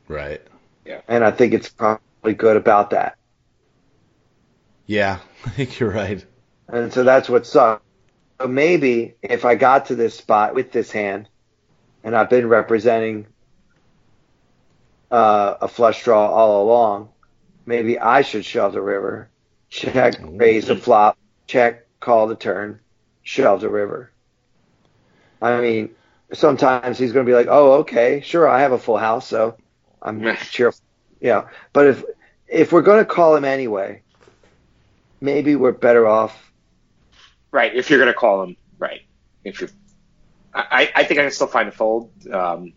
Right. 0.07 0.41
Yeah. 0.86 1.02
And 1.07 1.23
I 1.23 1.32
think 1.32 1.53
it's 1.53 1.69
probably 1.69 2.34
good 2.34 2.57
about 2.57 2.91
that. 2.91 3.18
Yeah, 4.86 5.19
I 5.45 5.49
think 5.49 5.80
you're 5.80 5.91
right. 5.91 6.23
And 6.68 6.91
so 6.94 7.03
that's 7.03 7.30
what 7.30 7.45
sucks. 7.45 7.84
So 8.40 8.48
maybe 8.48 9.15
if 9.22 9.45
I 9.45 9.56
got 9.56 9.88
to 9.88 9.95
this 9.95 10.15
spot 10.15 10.56
with 10.56 10.72
this 10.72 10.91
hand, 10.91 11.30
and 12.03 12.15
I've 12.15 12.30
been 12.30 12.48
representing 12.48 13.27
uh, 15.11 15.56
a 15.61 15.68
flush 15.68 16.03
draw 16.03 16.27
all 16.30 16.64
along, 16.64 17.10
maybe 17.65 17.99
I 17.99 18.22
should 18.22 18.45
shove 18.45 18.73
the 18.73 18.82
river. 18.82 19.30
Check, 19.69 20.15
raise 20.22 20.68
the 20.68 20.76
flop, 20.76 21.18
check, 21.48 21.86
call 21.99 22.27
the 22.27 22.36
turn, 22.36 22.80
shove 23.23 23.61
the 23.61 23.69
river. 23.69 24.11
I 25.41 25.60
mean, 25.60 25.90
sometimes 26.34 26.98
he's 26.98 27.11
going 27.11 27.26
to 27.26 27.30
be 27.30 27.36
like, 27.36 27.48
"Oh, 27.49 27.73
okay, 27.80 28.22
sure, 28.22 28.48
I 28.48 28.61
have 28.61 28.72
a 28.72 28.80
full 28.80 28.98
house, 28.98 29.27
so 29.27 29.57
I'm 30.02 30.36
cheerful." 30.38 30.82
Yeah, 31.19 31.49
but 31.73 31.88
if 31.88 32.03
if 32.48 32.72
we're 32.72 32.82
going 32.82 32.99
to 32.99 33.06
call 33.06 33.36
him 33.36 33.45
anyway, 33.45 34.02
maybe 35.22 35.56
we're 35.56 35.72
better 35.72 36.07
off. 36.07 36.52
Right, 37.52 37.76
if 37.76 37.90
you're 37.90 37.99
going 37.99 38.11
to 38.11 38.18
call 38.18 38.44
him, 38.44 38.57
right. 38.77 39.02
If 39.44 39.61
you're, 39.61 39.69
I, 40.53 40.91
I 40.95 41.03
think 41.03 41.19
I 41.19 41.23
can 41.23 41.32
still 41.32 41.48
find 41.48 41.69
a 41.69 41.72
fold. 41.72 42.11
Um, 42.32 42.73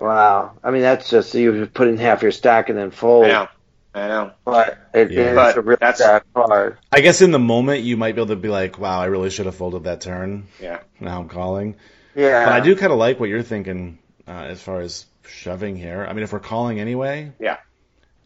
Wow. 0.00 0.52
I 0.62 0.70
mean, 0.70 0.82
that's 0.82 1.10
just 1.10 1.34
you 1.34 1.66
put 1.66 1.88
in 1.88 1.96
half 1.98 2.22
your 2.22 2.32
stack 2.32 2.68
and 2.68 2.78
then 2.78 2.90
fold. 2.90 3.26
I 3.26 3.28
know. 3.28 3.48
I 3.94 4.08
know. 4.08 4.32
But 4.44 4.78
it 4.94 5.10
yeah. 5.10 5.30
is 5.30 5.34
but 5.34 5.56
a 5.56 5.60
really 5.60 5.78
that's, 5.80 6.00
bad 6.00 6.22
card. 6.34 6.78
I 6.92 7.00
guess 7.00 7.20
in 7.20 7.30
the 7.30 7.38
moment 7.38 7.82
you 7.82 7.96
might 7.96 8.14
be 8.14 8.20
able 8.20 8.28
to 8.28 8.36
be 8.36 8.48
like, 8.48 8.78
"Wow, 8.78 9.00
I 9.00 9.06
really 9.06 9.30
should 9.30 9.46
have 9.46 9.56
folded 9.56 9.84
that 9.84 10.00
turn." 10.00 10.46
Yeah. 10.60 10.80
Now 11.00 11.20
I'm 11.20 11.28
calling. 11.28 11.76
Yeah. 12.14 12.44
But 12.44 12.52
I 12.52 12.60
do 12.60 12.76
kind 12.76 12.92
of 12.92 12.98
like 12.98 13.18
what 13.18 13.28
you're 13.28 13.42
thinking 13.42 13.98
uh, 14.26 14.30
as 14.30 14.60
far 14.60 14.80
as 14.80 15.06
shoving 15.26 15.76
here. 15.76 16.06
I 16.08 16.12
mean, 16.12 16.22
if 16.22 16.32
we're 16.32 16.40
calling 16.40 16.80
anyway. 16.80 17.32
Yeah. 17.38 17.58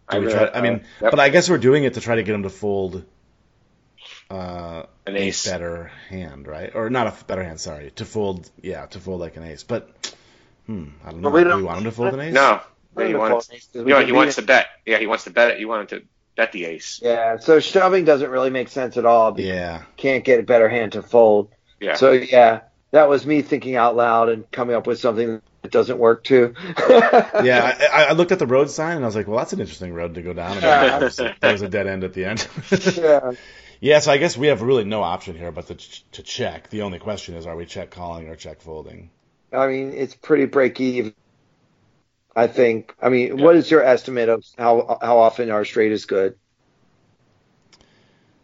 I, 0.09 0.17
really, 0.17 0.33
try, 0.33 0.51
I 0.53 0.61
mean, 0.61 0.75
uh, 0.75 0.79
yep. 1.03 1.11
but 1.11 1.21
I 1.21 1.31
guess 1.31 1.49
we're 1.49 1.59
doing 1.59 1.85
it 1.85 1.95
to 1.95 2.01
try 2.01 2.17
to 2.17 2.23
get 2.23 2.35
him 2.35 2.43
to 2.43 2.51
fold. 2.51 3.05
Uh, 4.29 4.85
an 5.07 5.17
ace. 5.17 5.47
A 5.47 5.51
better 5.51 5.93
hand, 6.09 6.47
right? 6.47 6.75
Or 6.75 6.91
not 6.91 7.07
a 7.07 7.25
better 7.25 7.43
hand. 7.43 7.61
Sorry, 7.61 7.93
to 7.93 8.05
fold. 8.05 8.51
Yeah, 8.61 8.87
to 8.87 8.99
fold 8.99 9.21
like 9.21 9.37
an 9.37 9.45
ace, 9.45 9.63
but 9.63 10.02
Hmm. 10.67 10.89
I 11.05 11.11
don't 11.11 11.21
know. 11.21 11.31
Well, 11.31 11.45
we 11.45 11.51
Do 11.51 11.59
you 11.59 11.65
want 11.65 11.79
him 11.79 11.85
to 11.85 11.93
fold 11.93 12.15
an 12.15 12.21
ace? 12.21 12.35
No. 12.35 12.61
Yeah, 12.97 13.07
he 13.07 13.15
wants. 13.15 13.51
You 13.73 13.85
know, 13.85 14.05
he 14.05 14.13
wants 14.13 14.37
to 14.37 14.43
bet. 14.43 14.67
Yeah, 14.85 14.99
he 14.99 15.07
wants 15.07 15.25
to 15.25 15.31
bet 15.31 15.53
it. 15.53 15.61
You 15.61 15.69
want 15.69 15.93
him 15.93 16.01
to 16.01 16.07
bet 16.37 16.53
the 16.53 16.67
ace. 16.67 17.01
Yeah. 17.03 17.39
So 17.39 17.61
shoving 17.61 18.05
doesn't 18.05 18.31
really 18.31 18.51
make 18.51 18.69
sense 18.69 18.97
at 18.97 19.07
all. 19.07 19.39
Yeah. 19.41 19.83
Can't 19.97 20.25
get 20.25 20.41
a 20.41 20.43
better 20.43 20.69
hand 20.69 20.93
to 20.93 21.03
fold. 21.03 21.51
Yeah. 21.81 21.95
So 21.95 22.13
yeah, 22.13 22.61
that 22.91 23.09
was 23.09 23.27
me 23.27 23.43
thinking 23.43 23.77
out 23.77 23.97
loud 23.97 24.29
and 24.29 24.51
coming 24.51 24.77
up 24.77 24.87
with 24.87 25.01
something 25.01 25.41
that 25.63 25.73
doesn't 25.73 25.99
work 25.99 26.25
too. 26.25 26.55
yeah, 26.89 27.77
I, 27.93 28.07
I, 28.11 28.13
looked 28.13 28.33
at 28.33 28.39
the 28.39 28.47
road 28.47 28.71
sign 28.71 28.97
and 28.97 29.05
I 29.05 29.07
was 29.07 29.17
like, 29.17 29.27
well, 29.27 29.39
that's 29.39 29.53
an 29.53 29.61
interesting 29.61 29.93
road 29.93 30.15
to 30.15 30.23
go 30.23 30.33
down. 30.33 30.61
Yeah. 30.61 30.99
There 30.99 31.53
was 31.53 31.63
a 31.63 31.69
dead 31.69 31.87
end 31.87 32.05
at 32.05 32.13
the 32.13 32.25
end. 32.25 32.47
yeah. 32.97 33.33
Yeah, 33.81 33.99
so 33.99 34.13
I 34.13 34.19
guess 34.19 34.37
we 34.37 34.47
have 34.47 34.63
really 34.63 34.85
no 34.85 35.03
option 35.03 35.37
here 35.37 35.51
but 35.51 35.67
to, 35.67 35.75
to 36.13 36.23
check. 36.23 36.71
The 36.71 36.83
only 36.83 37.01
question 37.01 37.35
is, 37.35 37.47
are 37.47 37.57
we 37.57 37.67
check 37.67 37.91
calling 37.91 38.29
or 38.29 38.37
check 38.37 38.61
folding? 38.61 39.11
I 39.53 39.67
mean, 39.67 39.93
it's 39.93 40.15
pretty 40.15 40.47
break 40.47 40.81
even. 40.81 41.15
I 42.35 42.47
think. 42.47 42.95
I 43.01 43.09
mean, 43.11 43.39
yeah. 43.39 43.45
what 43.45 43.57
is 43.57 43.71
your 43.71 43.83
estimate 43.83 44.29
of 44.29 44.45
how 44.57 44.99
how 45.01 45.19
often 45.19 45.51
our 45.51 45.65
straight 45.65 45.93
is 45.93 46.07
good? 46.07 46.37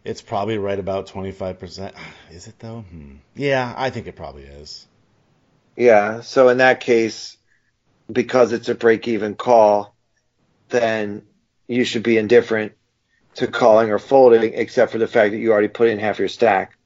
It's 0.03 0.21
probably 0.21 0.57
right 0.57 0.79
about 0.79 1.07
twenty 1.07 1.31
five 1.31 1.59
percent. 1.59 1.95
Is 2.31 2.47
it 2.47 2.59
though? 2.59 2.81
Hmm. 2.81 3.15
Yeah, 3.35 3.73
I 3.75 3.89
think 3.89 4.07
it 4.07 4.15
probably 4.15 4.43
is. 4.43 4.87
Yeah. 5.75 6.21
So 6.21 6.49
in 6.49 6.59
that 6.59 6.79
case, 6.81 7.37
because 8.11 8.53
it's 8.53 8.69
a 8.69 8.75
break 8.75 9.07
even 9.07 9.35
call, 9.35 9.95
then 10.69 11.23
you 11.67 11.83
should 11.83 12.03
be 12.03 12.17
indifferent 12.17 12.73
to 13.35 13.47
calling 13.47 13.91
or 13.91 13.99
folding, 13.99 14.53
except 14.53 14.91
for 14.91 14.97
the 14.97 15.07
fact 15.07 15.31
that 15.31 15.37
you 15.37 15.51
already 15.51 15.67
put 15.67 15.89
in 15.89 15.99
half 15.99 16.19
your 16.19 16.27
stack. 16.27 16.77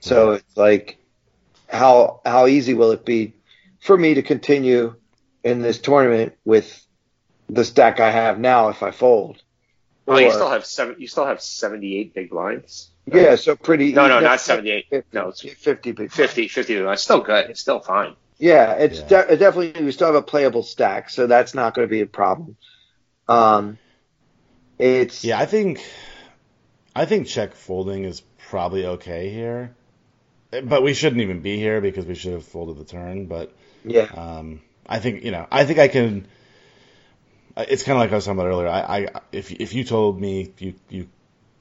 So 0.00 0.32
it's 0.32 0.56
like, 0.56 0.98
how 1.68 2.20
how 2.24 2.46
easy 2.46 2.74
will 2.74 2.92
it 2.92 3.04
be 3.04 3.34
for 3.80 3.96
me 3.96 4.14
to 4.14 4.22
continue 4.22 4.94
in 5.42 5.62
this 5.62 5.78
tournament 5.78 6.34
with 6.44 6.86
the 7.48 7.64
stack 7.64 8.00
I 8.00 8.10
have 8.10 8.38
now 8.38 8.68
if 8.68 8.82
I 8.82 8.90
fold. 8.90 9.42
Well, 10.06 10.18
or, 10.18 10.22
you 10.22 10.30
still 10.30 10.50
have 10.50 10.64
seven. 10.64 10.96
You 10.98 11.06
still 11.06 11.26
have 11.26 11.40
seventy-eight 11.40 12.14
big 12.14 12.30
blinds. 12.30 12.90
Yeah, 13.06 13.36
so 13.36 13.56
pretty. 13.56 13.92
No, 13.92 14.08
no, 14.08 14.20
not 14.20 14.40
seventy-eight. 14.40 14.86
50, 14.90 15.16
no, 15.16 15.28
it's 15.28 15.40
fifty 15.40 15.92
big. 15.92 16.12
50, 16.12 16.48
50 16.48 16.74
It's 16.74 17.02
still 17.02 17.20
good. 17.20 17.50
It's 17.50 17.60
still 17.60 17.80
fine. 17.80 18.14
Yeah, 18.38 18.72
it's 18.72 19.00
yeah. 19.00 19.26
De- 19.26 19.36
definitely 19.36 19.84
we 19.84 19.92
still 19.92 20.06
have 20.06 20.16
a 20.16 20.22
playable 20.22 20.62
stack, 20.62 21.10
so 21.10 21.26
that's 21.26 21.54
not 21.54 21.74
going 21.74 21.86
to 21.86 21.90
be 21.90 22.00
a 22.00 22.06
problem. 22.06 22.56
Um, 23.28 23.78
it's 24.78 25.24
yeah, 25.24 25.38
I 25.38 25.46
think 25.46 25.84
I 26.96 27.04
think 27.04 27.26
check 27.26 27.54
folding 27.54 28.04
is 28.04 28.22
probably 28.48 28.86
okay 28.86 29.30
here, 29.30 29.74
but 30.50 30.82
we 30.82 30.94
shouldn't 30.94 31.20
even 31.20 31.40
be 31.40 31.56
here 31.56 31.80
because 31.80 32.06
we 32.06 32.14
should 32.14 32.32
have 32.32 32.44
folded 32.44 32.78
the 32.78 32.84
turn. 32.84 33.26
But 33.26 33.54
yeah, 33.84 34.04
um, 34.14 34.60
I 34.86 34.98
think 34.98 35.24
you 35.24 35.30
know, 35.30 35.46
I 35.50 35.64
think 35.64 35.78
I 35.78 35.88
can. 35.88 36.26
It's 37.56 37.82
kind 37.82 37.96
of 37.96 38.00
like 38.00 38.12
I 38.12 38.14
was 38.14 38.24
talking 38.24 38.38
about 38.38 38.48
earlier. 38.48 38.68
I, 38.68 38.80
I 38.80 39.20
if 39.32 39.50
if 39.52 39.74
you 39.74 39.84
told 39.84 40.20
me 40.20 40.52
you 40.58 40.74
you 40.88 41.08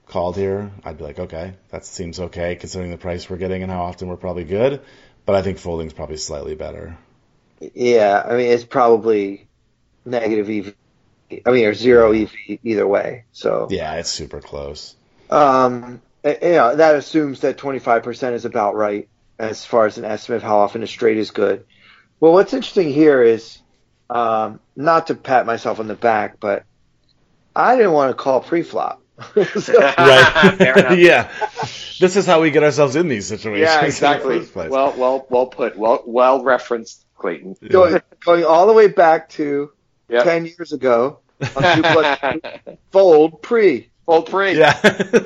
called 0.07 0.35
here, 0.35 0.71
I'd 0.83 0.97
be 0.97 1.03
like, 1.03 1.19
okay, 1.19 1.53
that 1.69 1.85
seems 1.85 2.19
okay 2.19 2.55
considering 2.55 2.91
the 2.91 2.97
price 2.97 3.29
we're 3.29 3.37
getting 3.37 3.63
and 3.63 3.71
how 3.71 3.83
often 3.83 4.07
we're 4.07 4.17
probably 4.17 4.43
good. 4.43 4.81
But 5.25 5.35
I 5.35 5.41
think 5.41 5.59
folding's 5.59 5.93
probably 5.93 6.17
slightly 6.17 6.55
better. 6.55 6.97
Yeah, 7.73 8.23
I 8.25 8.35
mean 8.35 8.51
it's 8.51 8.63
probably 8.63 9.47
negative 10.05 10.49
EV. 10.49 10.75
I 11.45 11.51
mean, 11.51 11.65
or 11.65 11.73
zero 11.73 12.11
EV 12.11 12.31
either 12.63 12.87
way. 12.87 13.25
So 13.31 13.67
yeah, 13.69 13.95
it's 13.95 14.09
super 14.09 14.41
close. 14.41 14.95
Um, 15.29 16.01
you 16.23 16.37
know, 16.41 16.75
that 16.75 16.95
assumes 16.95 17.41
that 17.41 17.57
25% 17.57 18.33
is 18.33 18.45
about 18.45 18.75
right 18.75 19.07
as 19.37 19.63
far 19.63 19.85
as 19.85 19.97
an 19.97 20.05
estimate 20.05 20.37
of 20.37 20.43
how 20.43 20.59
often 20.59 20.83
a 20.83 20.87
straight 20.87 21.17
is 21.17 21.31
good. 21.31 21.65
Well, 22.19 22.33
what's 22.33 22.53
interesting 22.53 22.91
here 22.91 23.23
is, 23.23 23.59
um, 24.09 24.59
not 24.75 25.07
to 25.07 25.15
pat 25.15 25.45
myself 25.45 25.79
on 25.79 25.87
the 25.87 25.95
back, 25.95 26.39
but 26.39 26.63
I 27.55 27.75
didn't 27.75 27.93
want 27.93 28.11
to 28.11 28.21
call 28.21 28.41
pre-flop. 28.41 29.01
so, 29.59 29.79
right. 29.79 30.97
yeah. 30.97 31.29
This 31.99 32.15
is 32.15 32.25
how 32.25 32.41
we 32.41 32.51
get 32.51 32.63
ourselves 32.63 32.95
in 32.95 33.07
these 33.07 33.27
situations. 33.27 33.69
Yeah, 33.69 33.85
exactly. 33.85 34.45
Well, 34.55 34.93
well, 34.97 35.27
well 35.29 35.47
put. 35.47 35.77
Well, 35.77 36.03
well 36.05 36.43
referenced, 36.43 37.05
Clayton. 37.15 37.57
Going, 37.69 38.01
going 38.21 38.45
all 38.45 38.67
the 38.67 38.73
way 38.73 38.87
back 38.87 39.29
to 39.31 39.71
yep. 40.07 40.23
10 40.23 40.45
years 40.45 40.71
ago 40.71 41.19
on 41.41 41.75
two 41.75 41.81
plus 41.81 42.19
two, 42.19 42.77
fold 42.91 43.41
pre. 43.41 43.89
Fold 44.05 44.29
pre. 44.29 44.57
Yeah. 44.57 44.79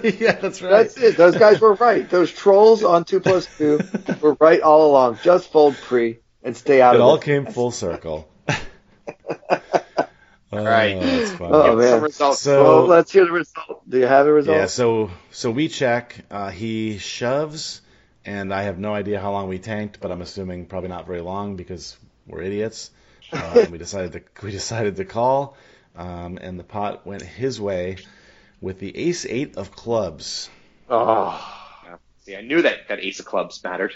yeah, 0.04 0.34
that's 0.34 0.62
right. 0.62 0.72
That's 0.72 0.98
it. 0.98 1.16
Those 1.16 1.38
guys 1.38 1.62
were 1.62 1.76
right. 1.76 2.10
Those 2.10 2.32
trolls 2.32 2.84
on 2.84 3.06
two 3.06 3.20
plus 3.20 3.48
two 3.58 3.80
were 4.22 4.36
right 4.40 4.62
all 4.62 4.90
along. 4.90 5.20
Just 5.24 5.52
fold 5.52 5.76
pre 5.76 6.20
and 6.44 6.56
stay 6.56 6.82
out 6.82 6.96
it 6.96 7.00
of 7.00 7.02
it. 7.02 7.04
It 7.04 7.08
all 7.08 7.18
came 7.18 7.46
full 7.46 7.72
circle. 7.72 8.30
All 10.52 10.64
right. 10.64 10.96
Oh, 11.02 11.38
oh 11.42 11.76
man. 11.76 12.12
So 12.12 12.64
well, 12.64 12.86
let's 12.86 13.12
hear 13.12 13.26
the 13.26 13.32
result. 13.32 13.90
Do 13.90 13.98
you 13.98 14.06
have 14.06 14.26
the 14.26 14.34
result? 14.34 14.56
Yeah. 14.56 14.66
So 14.68 15.10
so 15.32 15.50
we 15.50 15.68
check. 15.68 16.26
Uh, 16.30 16.52
he 16.52 17.00
shoves, 17.00 17.82
and 18.24 18.54
I 18.54 18.64
have 18.64 18.78
no 18.78 18.94
idea 18.94 19.20
how 19.20 19.32
long 19.32 19.50
we 19.50 19.58
tanked, 19.58 20.00
but 20.00 20.12
I'm 20.12 20.22
assuming 20.22 20.68
probably 20.68 20.90
not 20.90 21.08
very 21.08 21.22
long 21.22 21.56
because 21.56 21.98
we're 22.28 22.42
idiots. 22.42 22.92
Uh, 23.34 23.66
we 23.72 23.80
decided 23.80 24.12
to 24.14 24.46
we 24.46 24.52
decided 24.52 24.96
to 24.98 25.06
call, 25.06 25.58
um, 25.96 26.38
and 26.40 26.60
the 26.60 26.64
pot 26.64 27.04
went 27.08 27.24
his 27.24 27.60
way 27.60 27.98
with 28.62 28.78
the 28.78 28.96
ace 28.96 29.26
eight 29.26 29.58
of 29.58 29.72
clubs. 29.72 30.52
Oh. 30.88 31.64
Yeah, 32.26 32.38
I 32.38 32.42
knew 32.42 32.62
that 32.62 32.88
that 32.90 33.00
ace 33.00 33.20
of 33.20 33.26
clubs 33.26 33.62
mattered. 33.64 33.96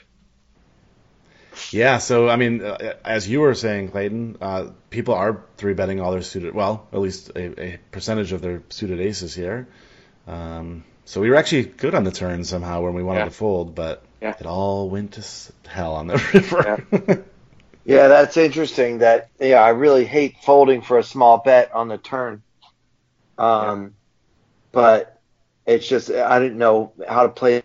Yeah, 1.71 1.97
so 1.97 2.29
I 2.29 2.35
mean, 2.35 2.63
uh, 2.63 2.95
as 3.03 3.27
you 3.27 3.41
were 3.41 3.53
saying, 3.53 3.89
Clayton, 3.89 4.37
uh, 4.41 4.67
people 4.89 5.13
are 5.13 5.43
three 5.57 5.73
betting 5.73 5.99
all 5.99 6.11
their 6.11 6.21
suited. 6.21 6.53
Well, 6.53 6.87
at 6.91 6.99
least 6.99 7.31
a, 7.35 7.61
a 7.61 7.79
percentage 7.91 8.31
of 8.31 8.41
their 8.41 8.63
suited 8.69 8.99
aces 8.99 9.33
here. 9.33 9.67
Um, 10.27 10.83
so 11.05 11.21
we 11.21 11.29
were 11.29 11.35
actually 11.35 11.63
good 11.63 11.95
on 11.95 12.03
the 12.03 12.11
turn 12.11 12.43
somehow 12.43 12.81
when 12.81 12.93
we 12.93 13.03
wanted 13.03 13.19
yeah. 13.19 13.25
to 13.25 13.31
fold, 13.31 13.75
but 13.75 14.03
yeah. 14.21 14.35
it 14.39 14.45
all 14.45 14.89
went 14.89 15.13
to 15.13 15.69
hell 15.69 15.95
on 15.95 16.07
the 16.07 16.13
river. 16.33 16.85
Yeah. 16.91 17.15
yeah, 17.85 18.07
that's 18.07 18.37
interesting. 18.37 18.99
That 18.99 19.29
yeah, 19.39 19.61
I 19.61 19.69
really 19.69 20.05
hate 20.05 20.37
folding 20.43 20.81
for 20.81 20.97
a 20.97 21.03
small 21.03 21.39
bet 21.39 21.73
on 21.73 21.87
the 21.87 21.97
turn. 21.97 22.43
Um, 23.37 23.95
but 24.71 25.21
it's 25.65 25.87
just 25.87 26.09
I 26.09 26.39
didn't 26.39 26.57
know 26.57 26.93
how 27.07 27.23
to 27.23 27.29
play 27.29 27.63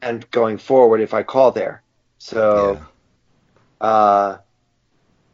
and 0.00 0.30
going 0.30 0.58
forward 0.58 1.00
if 1.00 1.14
I 1.14 1.22
call 1.22 1.52
there. 1.52 1.82
So. 2.18 2.80
Uh, 3.80 4.38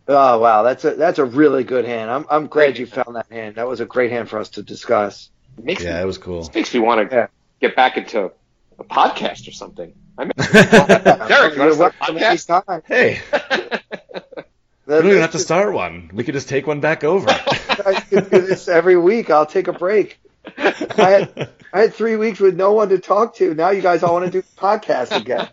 oh 0.09 0.39
wow, 0.39 0.63
that's 0.63 0.85
a 0.85 0.95
that's 0.95 1.19
a 1.19 1.25
really 1.25 1.65
good 1.65 1.85
hand. 1.85 2.11
I'm 2.11 2.27
I'm 2.31 2.47
glad 2.47 2.79
you 2.79 2.87
found 2.87 3.17
that 3.17 3.27
hand. 3.31 3.57
That 3.57 3.69
was 3.69 3.81
a 3.81 3.87
great 3.87 4.11
hand 4.11 4.29
for 4.29 4.39
us 4.39 4.51
to 4.51 4.63
discuss. 4.63 5.31
It 5.59 5.65
makes 5.65 5.83
yeah, 5.83 5.97
me, 5.97 6.03
it 6.03 6.07
was 6.07 6.19
cool. 6.19 6.51
makes 6.55 6.75
me 6.75 6.81
want 6.81 7.11
to 7.11 7.17
yeah. 7.17 7.27
get 7.61 7.77
back 7.77 7.97
into 7.97 8.33
a 8.79 8.85
podcast 8.85 9.49
or 9.49 9.53
something. 9.53 9.95
I 10.17 10.25
mean, 10.25 10.33
Derek, 10.37 11.55
you 11.55 11.61
want 11.61 11.95
to 11.95 11.99
podcast? 11.99 12.83
Hey. 12.87 13.21
we 14.87 14.95
don't 14.95 15.07
even 15.07 15.21
have 15.21 15.33
to 15.33 15.39
start 15.39 15.73
one. 15.73 16.11
We 16.13 16.25
could 16.25 16.35
just 16.35 16.49
take 16.49 16.67
one 16.67 16.81
back 16.81 17.05
over. 17.05 17.27
I 17.29 18.05
could 18.09 18.31
do 18.31 18.41
this 18.41 18.69
every 18.69 18.97
week. 18.97 19.31
I'll 19.31 19.47
take 19.47 19.69
a 19.69 19.73
break. 19.73 20.21
I 20.57 21.11
had, 21.11 21.51
I 21.75 21.81
had 21.81 21.95
three 21.95 22.15
weeks 22.15 22.39
with 22.39 22.55
no 22.55 22.73
one 22.73 22.91
to 22.91 23.01
talk 23.01 23.35
to. 23.37 23.53
Now 23.53 23.71
you 23.71 23.83
guys 23.83 24.05
all 24.05 24.13
want 24.13 24.27
to 24.27 24.31
do 24.31 24.47
podcasts 24.57 25.11
again. 25.11 25.49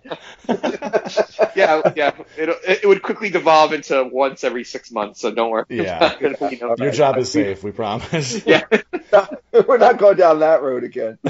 yeah, 1.55 1.91
yeah. 1.95 2.11
It, 2.37 2.79
it 2.83 2.87
would 2.87 3.01
quickly 3.01 3.31
devolve 3.31 3.73
into 3.73 4.03
once 4.03 4.43
every 4.43 4.63
six 4.63 4.91
months, 4.91 5.19
so 5.19 5.31
don't 5.31 5.49
worry. 5.49 5.65
Yeah. 5.69 6.15
Your 6.77 6.91
job 6.91 7.17
is 7.17 7.31
safe, 7.31 7.63
we 7.63 7.71
promise. 7.71 8.45
Yeah. 8.45 8.65
We're 9.51 9.79
not 9.79 9.97
going 9.97 10.17
down 10.17 10.39
that 10.39 10.61
road 10.61 10.83
again. 10.83 11.17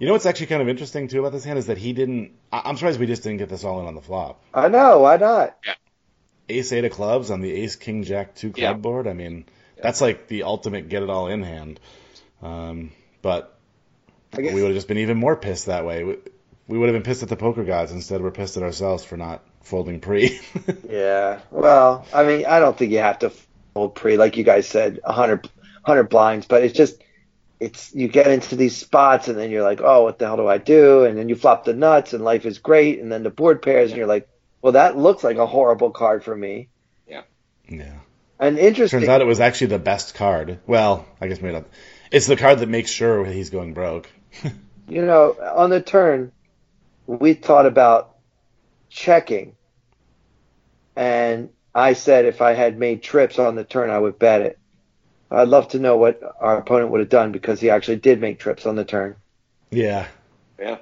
You 0.00 0.08
know 0.08 0.14
what's 0.14 0.26
actually 0.26 0.46
kind 0.46 0.60
of 0.60 0.68
interesting 0.68 1.06
too 1.06 1.20
about 1.20 1.32
this 1.32 1.44
hand 1.44 1.56
is 1.56 1.66
that 1.66 1.78
he 1.78 1.92
didn't. 1.92 2.32
I'm 2.52 2.76
surprised 2.76 2.98
we 2.98 3.06
just 3.06 3.22
didn't 3.22 3.38
get 3.38 3.48
this 3.48 3.62
all 3.62 3.80
in 3.80 3.86
on 3.86 3.94
the 3.94 4.02
flop. 4.02 4.42
I 4.52 4.68
know. 4.68 4.98
Why 4.98 5.16
not? 5.16 5.56
Yeah. 5.64 5.74
Ace 6.48 6.72
eight 6.72 6.84
of 6.84 6.92
clubs 6.92 7.30
on 7.30 7.40
the 7.40 7.52
ace 7.52 7.76
king 7.76 8.02
jack 8.02 8.34
two 8.34 8.50
club 8.50 8.56
yeah. 8.56 8.72
board. 8.74 9.06
I 9.06 9.12
mean, 9.12 9.46
that's 9.80 10.00
like 10.00 10.26
the 10.26 10.42
ultimate 10.42 10.88
get 10.88 11.04
it 11.04 11.10
all 11.10 11.28
in 11.28 11.44
hand. 11.44 11.80
Um, 12.42 12.90
but 13.24 13.56
we 14.36 14.52
would 14.52 14.64
have 14.64 14.74
just 14.74 14.86
been 14.86 14.98
even 14.98 15.16
more 15.16 15.34
pissed 15.34 15.66
that 15.66 15.86
way. 15.86 16.04
We, 16.04 16.18
we 16.68 16.76
would 16.76 16.90
have 16.90 16.94
been 16.94 17.08
pissed 17.10 17.22
at 17.22 17.30
the 17.30 17.36
poker 17.36 17.64
gods 17.64 17.90
instead. 17.90 18.20
We're 18.20 18.30
pissed 18.30 18.58
at 18.58 18.62
ourselves 18.62 19.02
for 19.02 19.16
not 19.16 19.42
folding 19.62 20.00
pre. 20.00 20.38
yeah. 20.88 21.40
Well, 21.50 22.06
I 22.12 22.24
mean, 22.24 22.44
I 22.44 22.60
don't 22.60 22.76
think 22.76 22.92
you 22.92 22.98
have 22.98 23.20
to 23.20 23.32
fold 23.72 23.94
pre, 23.94 24.18
like 24.18 24.36
you 24.36 24.44
guys 24.44 24.68
said, 24.68 25.00
100, 25.04 25.46
100 25.46 26.02
blinds, 26.04 26.46
but 26.46 26.64
it's 26.64 26.76
just, 26.76 27.02
it's, 27.58 27.94
you 27.94 28.08
get 28.08 28.26
into 28.26 28.56
these 28.56 28.76
spots 28.76 29.28
and 29.28 29.38
then 29.38 29.50
you're 29.50 29.62
like, 29.62 29.80
oh, 29.82 30.02
what 30.02 30.18
the 30.18 30.26
hell 30.26 30.36
do 30.36 30.46
I 30.46 30.58
do? 30.58 31.04
And 31.04 31.16
then 31.16 31.30
you 31.30 31.34
flop 31.34 31.64
the 31.64 31.72
nuts 31.72 32.12
and 32.12 32.22
life 32.22 32.44
is 32.44 32.58
great. 32.58 33.00
And 33.00 33.10
then 33.10 33.22
the 33.22 33.30
board 33.30 33.62
pairs 33.62 33.90
and 33.90 33.96
you're 33.96 34.06
like, 34.06 34.28
well, 34.60 34.72
that 34.72 34.98
looks 34.98 35.24
like 35.24 35.38
a 35.38 35.46
horrible 35.46 35.92
card 35.92 36.24
for 36.24 36.36
me. 36.36 36.68
Yeah. 37.08 37.22
Yeah. 37.70 38.00
And 38.38 38.58
interesting. 38.58 39.00
Turns 39.00 39.08
out 39.08 39.22
it 39.22 39.26
was 39.26 39.40
actually 39.40 39.68
the 39.68 39.78
best 39.78 40.14
card. 40.14 40.58
Well, 40.66 41.06
I 41.22 41.28
guess 41.28 41.40
made 41.40 41.54
up. 41.54 41.70
It's 42.10 42.26
the 42.26 42.36
card 42.36 42.60
that 42.60 42.68
makes 42.68 42.90
sure 42.90 43.24
he's 43.24 43.50
going 43.50 43.74
broke. 43.74 44.08
you 44.88 45.04
know, 45.04 45.36
on 45.54 45.70
the 45.70 45.80
turn, 45.80 46.32
we 47.06 47.34
thought 47.34 47.66
about 47.66 48.16
checking, 48.88 49.56
and 50.96 51.50
I 51.74 51.94
said 51.94 52.24
if 52.24 52.40
I 52.40 52.54
had 52.54 52.78
made 52.78 53.02
trips 53.02 53.38
on 53.38 53.54
the 53.54 53.64
turn, 53.64 53.90
I 53.90 53.98
would 53.98 54.18
bet 54.18 54.42
it. 54.42 54.58
I'd 55.30 55.48
love 55.48 55.68
to 55.68 55.78
know 55.78 55.96
what 55.96 56.20
our 56.38 56.58
opponent 56.58 56.90
would 56.90 57.00
have 57.00 57.08
done 57.08 57.32
because 57.32 57.60
he 57.60 57.70
actually 57.70 57.96
did 57.96 58.20
make 58.20 58.38
trips 58.38 58.66
on 58.66 58.76
the 58.76 58.84
turn. 58.84 59.16
Yeah. 59.70 60.06
Yeah. 60.58 60.78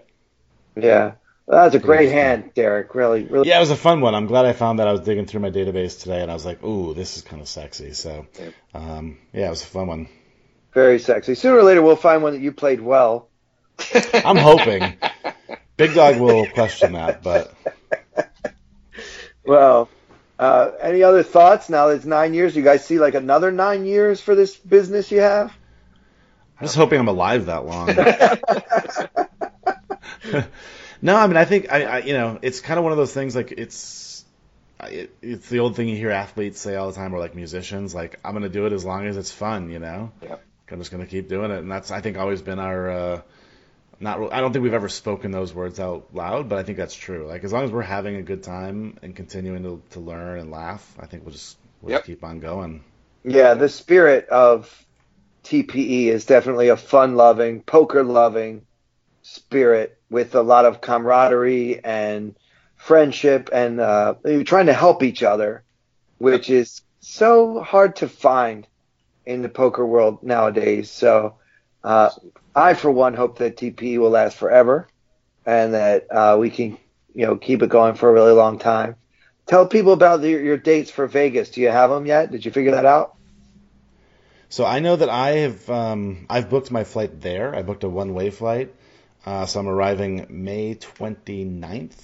Yeah. 0.76 1.12
That 1.48 1.64
was 1.64 1.74
a 1.74 1.78
great 1.78 2.10
hand, 2.10 2.54
Derek. 2.54 2.94
Really, 2.94 3.24
really. 3.24 3.48
Yeah, 3.48 3.56
it 3.56 3.60
was 3.60 3.70
a 3.70 3.76
fun 3.76 4.00
one. 4.00 4.14
I'm 4.14 4.26
glad 4.26 4.46
I 4.46 4.52
found 4.52 4.78
that. 4.78 4.88
I 4.88 4.92
was 4.92 5.00
digging 5.00 5.26
through 5.26 5.40
my 5.40 5.50
database 5.50 6.00
today, 6.00 6.22
and 6.22 6.30
I 6.30 6.34
was 6.34 6.46
like, 6.46 6.62
"Ooh, 6.62 6.94
this 6.94 7.16
is 7.16 7.22
kind 7.22 7.42
of 7.42 7.48
sexy." 7.48 7.92
So, 7.92 8.26
um, 8.74 9.18
yeah, 9.32 9.48
it 9.48 9.50
was 9.50 9.62
a 9.62 9.66
fun 9.66 9.86
one. 9.88 10.08
Very 10.72 10.98
sexy. 10.98 11.34
Sooner 11.34 11.58
or 11.58 11.62
later, 11.62 11.82
we'll 11.82 11.96
find 11.96 12.22
one 12.22 12.32
that 12.32 12.40
you 12.40 12.52
played 12.52 12.80
well. 12.80 13.28
I'm 14.14 14.36
hoping. 14.36 14.94
Big 15.76 15.94
Dog 15.94 16.18
will 16.18 16.46
question 16.46 16.92
that, 16.92 17.22
but. 17.22 17.52
Well, 19.44 19.88
uh, 20.38 20.70
any 20.80 21.02
other 21.02 21.22
thoughts? 21.22 21.68
Now 21.68 21.88
that 21.88 21.96
it's 21.96 22.04
nine 22.04 22.34
years, 22.34 22.56
you 22.56 22.62
guys 22.62 22.84
see 22.84 22.98
like 22.98 23.14
another 23.14 23.50
nine 23.50 23.86
years 23.86 24.20
for 24.20 24.34
this 24.34 24.56
business 24.56 25.10
you 25.10 25.20
have? 25.20 25.52
I'm 26.58 26.66
just 26.66 26.76
hoping 26.76 27.00
I'm 27.00 27.08
alive 27.08 27.46
that 27.46 27.66
long. 27.66 27.86
no, 31.02 31.16
I 31.16 31.26
mean, 31.26 31.36
I 31.36 31.44
think 31.44 31.72
I, 31.72 31.84
I, 31.84 31.98
you 31.98 32.12
know, 32.12 32.38
it's 32.40 32.60
kind 32.60 32.78
of 32.78 32.84
one 32.84 32.92
of 32.92 32.98
those 32.98 33.12
things. 33.12 33.34
Like 33.34 33.52
it's, 33.52 34.24
it, 34.84 35.14
it's 35.22 35.48
the 35.48 35.58
old 35.58 35.74
thing 35.74 35.88
you 35.88 35.96
hear 35.96 36.10
athletes 36.10 36.60
say 36.60 36.76
all 36.76 36.88
the 36.88 36.94
time, 36.94 37.14
or 37.14 37.18
like 37.18 37.34
musicians, 37.34 37.94
like 37.94 38.20
I'm 38.24 38.32
gonna 38.32 38.48
do 38.48 38.66
it 38.66 38.72
as 38.72 38.84
long 38.84 39.06
as 39.06 39.16
it's 39.16 39.32
fun, 39.32 39.70
you 39.70 39.80
know. 39.80 40.12
Yeah. 40.22 40.36
I'm 40.72 40.80
just 40.80 40.90
gonna 40.90 41.06
keep 41.06 41.28
doing 41.28 41.50
it, 41.50 41.58
and 41.58 41.70
that's 41.70 41.90
I 41.90 42.00
think 42.00 42.18
always 42.18 42.42
been 42.42 42.58
our. 42.58 42.90
Uh, 42.90 43.20
not 44.00 44.32
I 44.32 44.40
don't 44.40 44.52
think 44.52 44.64
we've 44.64 44.74
ever 44.74 44.88
spoken 44.88 45.30
those 45.30 45.54
words 45.54 45.78
out 45.78 46.08
loud, 46.12 46.48
but 46.48 46.58
I 46.58 46.64
think 46.64 46.76
that's 46.76 46.94
true. 46.94 47.26
Like 47.26 47.44
as 47.44 47.52
long 47.52 47.64
as 47.64 47.70
we're 47.70 47.82
having 47.82 48.16
a 48.16 48.22
good 48.22 48.42
time 48.42 48.98
and 49.02 49.14
continuing 49.14 49.62
to, 49.62 49.82
to 49.90 50.00
learn 50.00 50.40
and 50.40 50.50
laugh, 50.50 50.96
I 50.98 51.06
think 51.06 51.24
we'll 51.24 51.32
just 51.32 51.56
we'll 51.80 51.92
yep. 51.92 52.00
just 52.00 52.06
keep 52.06 52.24
on 52.24 52.40
going. 52.40 52.82
Yeah, 53.24 53.54
the 53.54 53.68
spirit 53.68 54.28
of 54.28 54.84
TPE 55.44 56.06
is 56.06 56.26
definitely 56.26 56.68
a 56.68 56.76
fun-loving, 56.76 57.62
poker-loving 57.62 58.66
spirit 59.22 59.98
with 60.10 60.34
a 60.34 60.42
lot 60.42 60.64
of 60.64 60.80
camaraderie 60.80 61.84
and 61.84 62.36
friendship, 62.76 63.50
and 63.52 63.80
uh, 63.80 64.14
you're 64.24 64.42
trying 64.42 64.66
to 64.66 64.72
help 64.72 65.04
each 65.04 65.22
other, 65.22 65.62
which 66.18 66.50
is 66.50 66.82
so 67.00 67.60
hard 67.60 67.96
to 67.96 68.08
find 68.08 68.66
in 69.26 69.42
the 69.42 69.48
poker 69.48 69.84
world 69.84 70.22
nowadays. 70.22 70.90
So, 70.90 71.36
uh, 71.84 72.10
I, 72.54 72.74
for 72.74 72.90
one, 72.90 73.14
hope 73.14 73.38
that 73.38 73.56
TP 73.56 73.98
will 73.98 74.10
last 74.10 74.36
forever, 74.36 74.88
and 75.46 75.74
that 75.74 76.06
uh, 76.10 76.36
we 76.38 76.50
can, 76.50 76.78
you 77.14 77.26
know, 77.26 77.36
keep 77.36 77.62
it 77.62 77.70
going 77.70 77.94
for 77.94 78.08
a 78.08 78.12
really 78.12 78.32
long 78.32 78.58
time. 78.58 78.96
Tell 79.46 79.66
people 79.66 79.92
about 79.92 80.20
the, 80.20 80.30
your 80.30 80.56
dates 80.56 80.90
for 80.90 81.06
Vegas. 81.06 81.50
Do 81.50 81.60
you 81.60 81.68
have 81.68 81.90
them 81.90 82.06
yet? 82.06 82.30
Did 82.30 82.44
you 82.44 82.50
figure 82.50 82.72
that 82.72 82.84
out? 82.84 83.16
So 84.48 84.66
I 84.66 84.80
know 84.80 84.96
that 84.96 85.08
I 85.08 85.30
have 85.30 85.70
um, 85.70 86.26
I've 86.28 86.50
booked 86.50 86.70
my 86.70 86.84
flight 86.84 87.22
there. 87.22 87.54
I 87.54 87.62
booked 87.62 87.84
a 87.84 87.88
one 87.88 88.12
way 88.12 88.28
flight, 88.28 88.74
uh, 89.24 89.46
so 89.46 89.60
I'm 89.60 89.66
arriving 89.66 90.26
May 90.28 90.74
29th, 90.74 91.98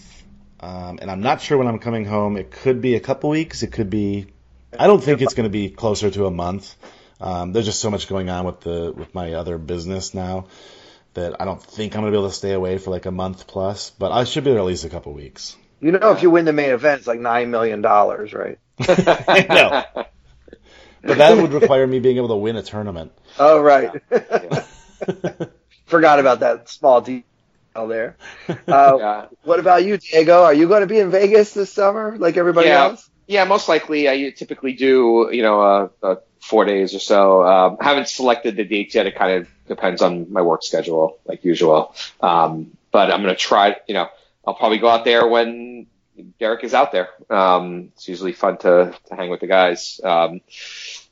um, 0.61 0.99
and 1.03 1.11
I'm 1.11 1.21
not 1.21 1.43
sure 1.43 1.59
when 1.59 1.67
I'm 1.67 1.79
coming 1.79 2.07
home. 2.07 2.39
It 2.39 2.51
could 2.51 2.81
be 2.81 2.95
a 2.95 3.01
couple 3.01 3.29
weeks. 3.29 3.63
It 3.63 3.73
could 3.73 3.91
be. 3.91 4.29
I 4.79 4.87
don't 4.87 5.03
think 5.03 5.21
it's 5.21 5.35
going 5.35 5.45
to 5.45 5.51
be 5.51 5.69
closer 5.69 6.11
to 6.11 6.25
a 6.25 6.31
month. 6.31 6.75
Um, 7.21 7.53
there's 7.53 7.67
just 7.67 7.81
so 7.81 7.91
much 7.91 8.09
going 8.09 8.29
on 8.31 8.45
with 8.45 8.61
the 8.61 8.93
with 8.93 9.15
my 9.15 9.35
other 9.35 9.59
business 9.59 10.15
now 10.15 10.47
that 11.15 11.41
I 11.41 11.45
don't 11.45 11.63
think 11.63 11.95
I'm 11.95 12.03
going 12.03 12.13
to 12.13 12.17
be 12.17 12.21
able 12.21 12.31
to 12.31 12.35
stay 12.35 12.53
away 12.53 12.79
for 12.79 12.91
like 12.91 13.07
a 13.07 13.11
month 13.11 13.47
plus. 13.47 13.91
But 13.91 14.13
I 14.13 14.25
should 14.25 14.45
be 14.45 14.51
there 14.51 14.61
at 14.61 14.65
least 14.65 14.85
a 14.85 14.89
couple 14.89 15.13
weeks. 15.13 15.57
You 15.81 15.93
know, 15.93 16.13
if 16.13 16.23
you 16.23 16.31
win 16.31 16.45
the 16.45 16.53
main 16.53 16.71
event, 16.71 17.01
it's 17.01 17.09
like 17.09 17.21
nine 17.21 17.51
million 17.51 17.83
dollars, 17.83 18.33
right? 18.33 18.59
no. 18.79 19.85
But 21.03 21.19
that 21.19 21.37
would 21.37 21.53
require 21.53 21.87
me 21.87 22.01
being 22.01 22.17
able 22.17 22.29
to 22.29 22.37
win 22.37 22.57
a 22.57 22.63
tournament. 22.63 23.13
Oh 23.39 23.61
right. 23.61 23.91
Yeah. 25.07 25.47
Forgot 25.87 26.19
about 26.19 26.41
that 26.41 26.69
small 26.69 27.01
detail 27.01 27.25
there. 27.87 28.17
Uh, 28.49 28.97
yeah. 28.99 29.27
What 29.45 29.61
about 29.61 29.85
you, 29.85 29.97
Diego? 29.97 30.43
Are 30.43 30.53
you 30.53 30.67
going 30.67 30.81
to 30.81 30.89
be 30.89 30.99
in 30.99 31.11
Vegas 31.13 31.55
this 31.55 31.73
summer, 31.73 32.17
like 32.19 32.37
everybody 32.37 32.67
yeah. 32.67 32.83
else? 32.83 33.09
Yeah, 33.29 33.45
most 33.45 33.69
likely. 33.69 34.09
I 34.09 34.31
typically 34.31 34.73
do, 34.73 35.29
you 35.31 35.43
know, 35.43 35.61
uh, 35.61 35.89
uh, 36.03 36.15
four 36.41 36.65
days 36.65 36.95
or 36.95 36.99
so. 36.99 37.45
Um, 37.45 37.77
haven't 37.79 38.09
selected 38.09 38.57
the 38.57 38.65
dates 38.65 38.95
yet. 38.95 39.07
It 39.07 39.17
kind 39.17 39.43
of 39.43 39.49
depends 39.69 40.01
on 40.01 40.33
my 40.33 40.41
work 40.41 40.63
schedule, 40.63 41.19
like 41.27 41.45
usual. 41.45 41.95
Um, 42.23 42.71
but 42.91 43.13
I'm 43.13 43.23
going 43.23 43.35
to 43.35 43.41
try, 43.41 43.77
you 43.87 43.93
know, 43.93 44.09
I'll 44.47 44.55
probably 44.55 44.79
go 44.79 44.89
out 44.89 45.05
there 45.05 45.29
when 45.29 45.87
Derek 46.41 46.65
is 46.65 46.73
out 46.73 46.91
there. 46.91 47.11
Um, 47.29 47.93
it's 47.95 48.09
usually 48.09 48.33
fun 48.33 48.57
to, 48.59 48.95
to 49.09 49.15
hang 49.15 49.29
with 49.29 49.41
the 49.41 49.47
guys. 49.47 50.01
Um, 50.03 50.41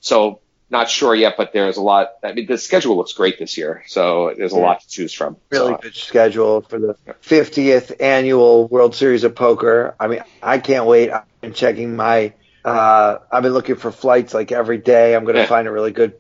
so 0.01 0.41
not 0.69 0.91
sure 0.91 1.15
yet, 1.15 1.35
but 1.37 1.53
there's 1.53 1.77
a 1.77 1.83
lot. 1.83 2.15
I 2.25 2.33
mean, 2.33 2.47
the 2.47 2.59
schedule 2.59 2.97
looks 2.97 3.13
great 3.13 3.39
this 3.39 3.57
year, 3.57 3.85
so 3.87 4.35
there's 4.37 4.53
a 4.53 4.59
lot 4.59 4.81
to 4.81 4.89
choose 4.89 5.13
from. 5.13 5.37
Really 5.51 5.75
so, 5.75 5.79
good 5.81 5.95
schedule 5.95 6.61
for 6.63 6.79
the 6.79 6.97
50th 7.23 8.01
annual 8.01 8.67
World 8.69 8.95
Series 8.95 9.25
of 9.25 9.35
Poker. 9.35 9.95
I 10.01 10.09
mean, 10.09 10.23
I 10.43 10.59
can't 10.59 10.87
wait. 10.87 11.11
I've 11.11 11.41
been 11.41 11.53
checking 11.53 11.95
my. 11.95 12.33
Uh, 12.65 13.19
I've 13.31 13.45
been 13.45 13.53
looking 13.53 13.77
for 13.77 13.93
flights 13.93 14.35
like 14.35 14.51
every 14.51 14.79
day. 14.79 15.15
I'm 15.15 15.23
going 15.23 15.37
to 15.37 15.43
yeah. 15.43 15.47
find 15.47 15.69
a 15.69 15.71
really 15.71 15.93
good. 15.93 16.15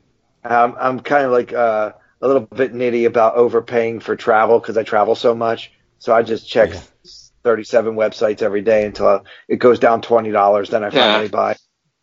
Um, 0.44 0.76
I'm 0.78 1.00
kind 1.00 1.26
of 1.26 1.32
like 1.32 1.52
uh, 1.52 1.92
a 2.20 2.26
little 2.26 2.42
bit 2.42 2.72
nitty 2.72 3.06
about 3.06 3.34
overpaying 3.34 3.98
for 3.98 4.14
travel 4.14 4.60
because 4.60 4.76
I 4.76 4.84
travel 4.84 5.16
so 5.16 5.34
much. 5.34 5.72
So 5.98 6.14
I 6.14 6.22
just 6.22 6.48
check 6.48 6.70
yeah. 6.70 6.80
37 7.42 7.96
websites 7.96 8.42
every 8.42 8.62
day 8.62 8.86
until 8.86 9.24
it 9.48 9.56
goes 9.56 9.80
down 9.80 10.02
$20. 10.02 10.68
Then 10.68 10.84
I 10.84 10.90
finally 10.90 11.24
yeah. 11.24 11.30
buy. 11.30 11.56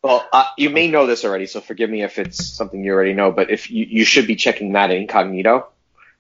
Well, 0.04 0.28
uh, 0.34 0.46
you 0.58 0.70
may 0.70 0.90
know 0.90 1.08
this 1.08 1.24
already, 1.24 1.46
so 1.46 1.62
forgive 1.62 1.90
me 1.90 2.04
if 2.04 2.20
it's 2.20 2.46
something 2.46 2.84
you 2.84 2.92
already 2.92 3.14
know. 3.14 3.32
But 3.32 3.50
if 3.50 3.72
you, 3.72 3.86
you 3.86 4.04
should 4.04 4.28
be 4.28 4.36
checking 4.36 4.74
that 4.74 4.92
incognito, 4.92 5.70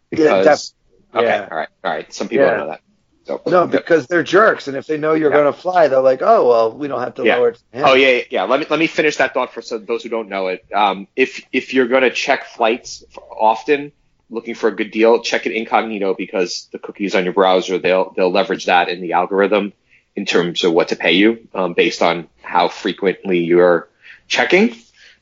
because 0.10 0.73
yeah, 1.14 1.19
okay, 1.19 1.27
yeah. 1.27 1.47
all 1.51 1.57
right, 1.57 1.69
all 1.84 1.91
right. 1.91 2.14
Some 2.14 2.30
people 2.30 2.45
yeah. 2.45 2.57
know 2.57 2.68
that. 2.68 2.81
So, 3.26 3.41
no, 3.45 3.68
because 3.68 4.07
they're 4.07 4.23
jerks, 4.23 4.68
and 4.68 4.76
if 4.76 4.88
they 4.88 4.97
know 4.97 5.14
you're 5.14 5.31
yeah. 5.31 5.38
going 5.38 5.53
to 5.53 5.60
fly, 5.60 5.89
they're 5.89 6.01
like, 6.01 6.22
"Oh, 6.22 6.47
well, 6.47 6.77
we 6.77 6.88
don't 6.88 7.01
have 7.01 7.15
to 7.15 7.26
yeah. 7.26 7.38
lower 7.38 7.49
it." 7.49 7.61
Oh 7.73 7.93
yeah, 7.93 8.22
yeah. 8.30 8.43
Let 8.43 8.61
me 8.61 8.65
let 8.69 8.80
me 8.80 8.88
finish 8.88 9.18
that 9.18 9.34
thought 9.34 9.53
for 9.53 9.61
so 9.61 9.77
those 9.77 10.03
who 10.03 10.10
don't 10.10 10.30
know 10.30 10.47
it. 10.47 10.65
Um, 10.73 11.07
if 11.15 11.45
if 11.51 11.73
you're 11.73 11.88
going 11.88 12.03
to 12.03 12.11
check 12.11 12.45
flights 12.47 13.03
often, 13.31 13.91
looking 14.30 14.55
for 14.55 14.69
a 14.69 14.76
good 14.76 14.91
deal, 14.91 15.22
check 15.22 15.45
it 15.45 15.53
incognito 15.53 16.14
because 16.14 16.69
the 16.72 16.80
cookies 16.80 17.15
on 17.15 17.23
your 17.26 17.34
browser 17.34 17.80
they'll 17.80 18.14
they'll 18.15 18.31
leverage 18.31 18.65
that 18.65 18.89
in 18.89 19.01
the 19.01 19.14
algorithm 19.14 19.73
in 20.15 20.26
terms 20.26 20.64
of 20.64 20.73
what 20.73 20.90
to 20.90 20.95
pay 20.95 21.14
you 21.14 21.48
um, 21.53 21.73
based 21.73 22.02
on 22.02 22.27
how 22.41 22.68
frequently 22.68 23.40
you're 23.40 23.90
checking, 24.27 24.76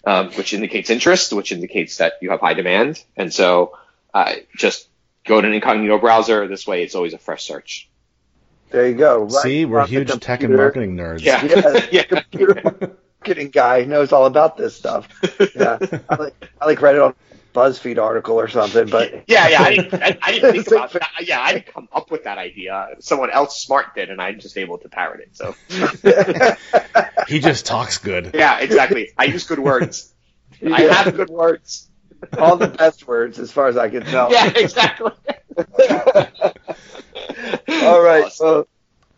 um, 0.05 0.31
which 0.31 0.53
indicates 0.53 0.89
interest, 0.89 1.33
which 1.33 1.51
indicates 1.51 1.97
that 1.97 2.13
you 2.21 2.31
have 2.31 2.41
high 2.41 2.53
demand. 2.53 3.03
And 3.15 3.33
so 3.33 3.77
uh, 4.13 4.33
just 4.55 4.87
go 5.25 5.39
to 5.39 5.47
an 5.47 5.53
incognito 5.53 5.97
browser. 5.99 6.47
This 6.47 6.67
way, 6.67 6.83
it's 6.83 6.95
always 6.95 7.13
a 7.13 7.17
fresh 7.17 7.43
search. 7.43 7.89
There 8.69 8.87
you 8.87 8.95
go. 8.95 9.23
Right 9.23 9.43
See, 9.43 9.65
we're 9.65 9.85
huge 9.85 10.17
tech 10.19 10.43
and 10.43 10.55
marketing 10.55 10.95
nerds. 10.95 11.21
Yeah, 11.21 11.43
yeah, 11.43 11.87
yeah. 11.91 12.03
computer 12.03 12.97
marketing 13.19 13.49
guy 13.49 13.83
knows 13.83 14.11
all 14.13 14.25
about 14.25 14.57
this 14.57 14.75
stuff. 14.75 15.07
Yeah, 15.55 15.77
I 16.09 16.15
like 16.15 16.49
I 16.61 16.65
like 16.65 16.81
read 16.81 16.95
it 16.95 17.01
on 17.01 17.15
BuzzFeed 17.53 17.97
article 17.97 18.39
or 18.39 18.47
something. 18.47 18.87
But 18.87 19.11
yeah, 19.27 19.47
yeah, 19.49 19.61
I 19.61 19.75
didn't, 19.75 20.03
I, 20.03 20.17
I 20.21 20.31
didn't 20.31 20.53
think 20.53 20.67
about 20.71 20.93
that. 20.93 21.09
Yeah, 21.21 21.41
I 21.41 21.53
didn't 21.53 21.67
come 21.67 21.89
up 21.91 22.11
with 22.11 22.23
that 22.25 22.37
idea. 22.37 22.89
Someone 22.99 23.29
else 23.31 23.61
smart 23.63 23.95
did, 23.95 24.09
and 24.09 24.21
I'm 24.21 24.39
just 24.39 24.57
able 24.57 24.77
to 24.79 24.89
parrot 24.89 25.21
it. 25.21 25.35
So 25.35 25.55
he 27.27 27.39
just 27.39 27.65
talks 27.65 27.97
good. 27.97 28.31
Yeah, 28.33 28.59
exactly. 28.59 29.09
I 29.17 29.25
use 29.25 29.45
good 29.45 29.59
words. 29.59 30.13
Yeah. 30.61 30.75
I 30.75 30.81
have 30.81 31.15
good 31.15 31.29
words. 31.29 31.89
All 32.37 32.55
the 32.55 32.67
best 32.67 33.07
words, 33.07 33.39
as 33.39 33.51
far 33.51 33.67
as 33.67 33.77
I 33.77 33.89
can 33.89 34.03
tell. 34.03 34.31
Yeah, 34.31 34.51
exactly. 34.55 35.11
All 37.67 38.01
right, 38.01 38.25
awesome. 38.25 38.29
so 38.31 38.67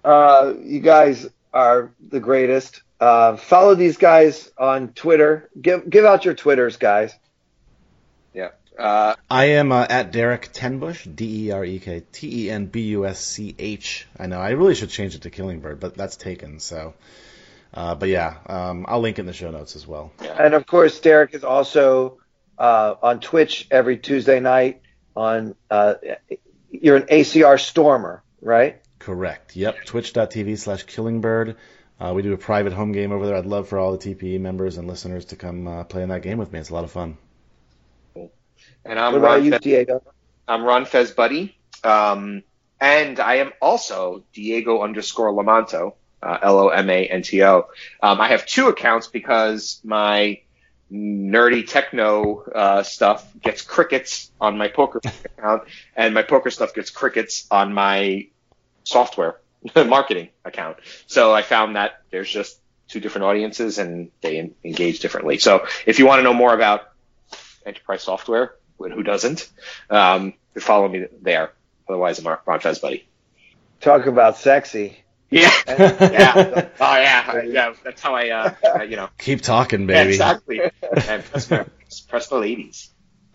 uh, 0.05 0.53
you 0.61 0.79
guys 0.79 1.27
are 1.53 1.91
the 2.09 2.19
greatest. 2.19 2.81
Uh, 2.99 3.35
follow 3.35 3.75
these 3.75 3.97
guys 3.97 4.49
on 4.57 4.89
Twitter. 4.93 5.49
Give 5.61 5.89
give 5.89 6.05
out 6.05 6.23
your 6.23 6.33
Twitters, 6.33 6.77
guys. 6.77 7.13
Uh, 8.77 9.15
I 9.29 9.45
am 9.45 9.71
uh, 9.71 9.85
at 9.89 10.11
Derek 10.11 10.51
Tenbusch, 10.51 11.07
D 11.15 11.47
E 11.47 11.51
R 11.51 11.63
E 11.63 11.79
K 11.79 12.03
T 12.11 12.45
E 12.45 12.51
N 12.51 12.65
B 12.65 12.81
U 12.89 13.05
S 13.05 13.19
C 13.19 13.55
H. 13.57 14.07
I 14.17 14.27
know 14.27 14.39
I 14.39 14.51
really 14.51 14.75
should 14.75 14.89
change 14.89 15.15
it 15.15 15.23
to 15.23 15.29
Killingbird, 15.29 15.79
but 15.79 15.95
that's 15.95 16.17
taken. 16.17 16.59
So, 16.59 16.93
uh, 17.73 17.95
but 17.95 18.09
yeah, 18.09 18.37
um, 18.47 18.85
I'll 18.87 19.01
link 19.01 19.19
in 19.19 19.25
the 19.25 19.33
show 19.33 19.51
notes 19.51 19.75
as 19.75 19.87
well. 19.87 20.11
And 20.37 20.53
of 20.53 20.65
course, 20.65 20.99
Derek 20.99 21.33
is 21.33 21.43
also 21.43 22.19
uh, 22.57 22.95
on 23.01 23.19
Twitch 23.19 23.67
every 23.69 23.97
Tuesday 23.97 24.39
night. 24.39 24.81
On 25.15 25.55
uh, 25.69 25.95
you're 26.71 26.95
an 26.95 27.03
ACR 27.03 27.59
streamer, 27.59 28.23
right? 28.41 28.81
Correct. 28.97 29.55
Yep. 29.55 29.85
Twitch.tv 29.85 30.57
slash 30.57 30.83
Killingbird. 30.83 31.57
Uh, 31.99 32.13
we 32.15 32.23
do 32.23 32.33
a 32.33 32.37
private 32.37 32.73
home 32.73 32.91
game 32.91 33.11
over 33.11 33.27
there. 33.27 33.35
I'd 33.35 33.45
love 33.45 33.67
for 33.67 33.77
all 33.77 33.95
the 33.95 33.99
TPE 33.99 34.39
members 34.39 34.77
and 34.77 34.87
listeners 34.87 35.25
to 35.25 35.35
come 35.35 35.85
play 35.87 36.01
in 36.01 36.09
that 36.09 36.23
game 36.23 36.39
with 36.39 36.51
me. 36.51 36.59
It's 36.59 36.71
a 36.71 36.73
lot 36.73 36.83
of 36.83 36.91
fun. 36.91 37.17
And 38.85 38.99
I'm 38.99 39.13
what 39.13 39.21
Ron 39.21 39.49
Fez, 39.49 39.61
Diego? 39.61 40.03
I'm 40.47 40.63
Ron 40.63 40.85
Fez 40.85 41.11
Buddy. 41.11 41.55
Um, 41.83 42.43
and 42.79 43.19
I 43.19 43.35
am 43.35 43.51
also 43.61 44.23
Diego 44.33 44.81
underscore 44.81 45.31
Lomanto, 45.31 45.93
uh, 46.21 46.37
L-O-M-A-N-T-O. 46.41 47.67
Um, 48.01 48.21
I 48.21 48.27
have 48.29 48.45
two 48.45 48.67
accounts 48.67 49.07
because 49.07 49.79
my 49.83 50.41
nerdy 50.91 51.67
techno 51.67 52.43
uh, 52.43 52.83
stuff 52.83 53.25
gets 53.41 53.61
crickets 53.61 54.31
on 54.39 54.57
my 54.57 54.67
poker 54.67 54.99
account, 55.37 55.63
and 55.95 56.13
my 56.13 56.23
poker 56.23 56.51
stuff 56.51 56.73
gets 56.73 56.89
crickets 56.89 57.47
on 57.49 57.73
my 57.73 58.27
software 58.83 59.39
marketing 59.75 60.29
account. 60.43 60.77
So 61.07 61.33
I 61.33 61.41
found 61.41 61.77
that 61.77 62.01
there's 62.11 62.29
just 62.29 62.59
two 62.89 62.99
different 62.99 63.25
audiences, 63.25 63.77
and 63.77 64.11
they 64.21 64.51
engage 64.63 64.99
differently. 64.99 65.37
So 65.37 65.65
if 65.85 65.99
you 65.99 66.05
want 66.05 66.19
to 66.19 66.23
know 66.23 66.33
more 66.33 66.53
about 66.53 66.89
enterprise 67.65 68.03
software, 68.03 68.55
who 68.91 69.03
doesn't? 69.03 69.49
Um, 69.89 70.33
follow 70.57 70.87
me 70.87 71.05
there. 71.21 71.51
Otherwise, 71.87 72.19
I'm 72.19 72.37
Ron 72.45 72.59
Fez, 72.59 72.79
buddy. 72.79 73.07
Talk 73.81 74.05
about 74.05 74.37
sexy. 74.37 75.03
Yeah, 75.29 75.51
yeah. 75.67 76.69
Oh 76.79 76.95
yeah, 76.95 77.41
yeah. 77.43 77.73
That's 77.83 78.01
how 78.01 78.15
I, 78.15 78.29
uh, 78.29 78.83
you 78.83 78.95
know. 78.95 79.09
Keep 79.17 79.41
talking, 79.41 79.87
baby. 79.87 80.09
exactly. 80.09 80.61
And 80.61 81.23
press, 81.25 81.49
press 82.07 82.27
the 82.27 82.37
ladies. 82.37 82.91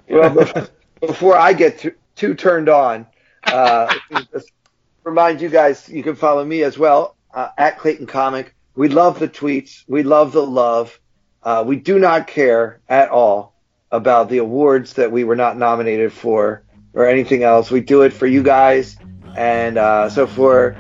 Well, 0.09 0.69
before 1.01 1.37
I 1.37 1.53
get 1.53 1.81
too, 1.81 1.95
too 2.15 2.35
turned 2.35 2.69
on, 2.69 3.07
uh, 3.45 3.93
remind 5.05 5.41
you 5.41 5.49
guys 5.49 5.89
you 5.89 6.03
can 6.03 6.15
follow 6.15 6.45
me 6.45 6.63
as 6.63 6.79
well 6.79 7.17
uh, 7.35 7.49
at 7.59 7.79
Clayton 7.79 8.07
Comic. 8.07 8.55
We 8.75 8.89
love 8.89 9.19
the 9.19 9.29
tweets. 9.29 9.83
We 9.89 10.03
love 10.05 10.33
the 10.33 10.47
love. 10.47 10.99
Uh, 11.43 11.65
we 11.67 11.77
do 11.77 11.99
not 11.99 12.27
care 12.27 12.81
at 12.89 13.11
all 13.11 13.55
about 13.91 14.29
the 14.29 14.39
awards 14.39 14.95
that 14.95 15.11
we 15.11 15.25
were 15.25 15.37
not 15.37 15.57
nominated 15.57 16.13
for 16.13 16.63
or 16.93 17.07
anything 17.07 17.43
else. 17.43 17.71
We 17.71 17.81
do 17.81 18.03
it 18.03 18.13
for 18.13 18.27
you 18.27 18.43
guys. 18.43 18.97
And 19.37 19.79
uh, 19.79 20.11
so 20.11 20.27
for 20.27 20.77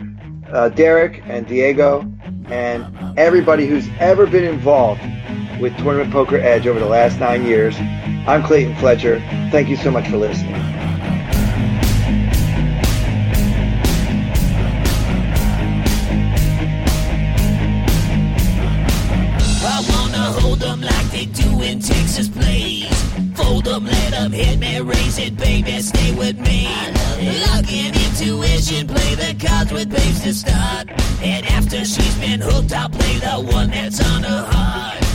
uh, 0.51 0.69
Derek 0.71 1.23
and 1.27 1.47
Diego 1.47 2.01
and 2.51 3.19
everybody 3.19 3.67
who's 3.67 3.89
ever 3.99 4.27
been 4.27 4.45
involved 4.45 5.01
with 5.61 5.77
Tournament 5.79 6.13
Poker 6.13 6.39
Edge 6.39 6.67
over 6.67 6.79
the 6.79 6.87
last 6.87 7.19
nine 7.19 7.45
years, 7.45 7.77
I'm 8.27 8.43
Clayton 8.43 8.77
Fletcher. 8.77 9.21
Thank 9.51 9.69
you 9.69 9.77
so 9.77 9.91
much 9.91 10.09
for 10.09 10.17
listening. 10.17 10.78
raise 24.83 25.19
it, 25.19 25.37
baby, 25.37 25.81
stay 25.81 26.15
with 26.15 26.39
me. 26.39 26.69
Luck 27.47 27.71
and 27.73 27.97
intuition, 27.97 28.87
play 28.87 29.15
the 29.15 29.35
cards 29.45 29.73
with 29.73 29.91
babes 29.91 30.23
to 30.23 30.35
start. 30.35 30.89
And 31.23 31.47
after 31.47 31.85
she's 31.85 32.15
been 32.17 32.41
hooked, 32.41 32.73
I'll 32.73 32.89
play 32.89 33.19
the 33.19 33.53
one 33.53 33.71
that's 33.71 34.01
on 34.13 34.23
her 34.23 34.47
heart. 34.51 35.08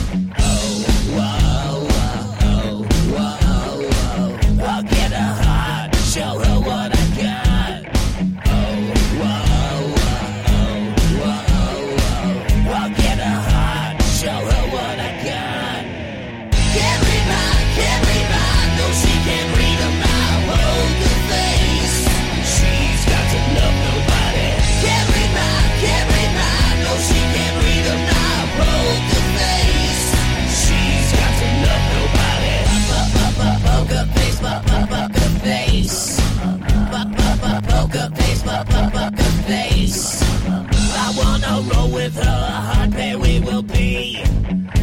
with 42.04 42.16
her, 42.16 42.50
hot 42.70 42.90
pair 42.90 43.18
we 43.18 43.40
will 43.40 43.62
be. 43.62 44.22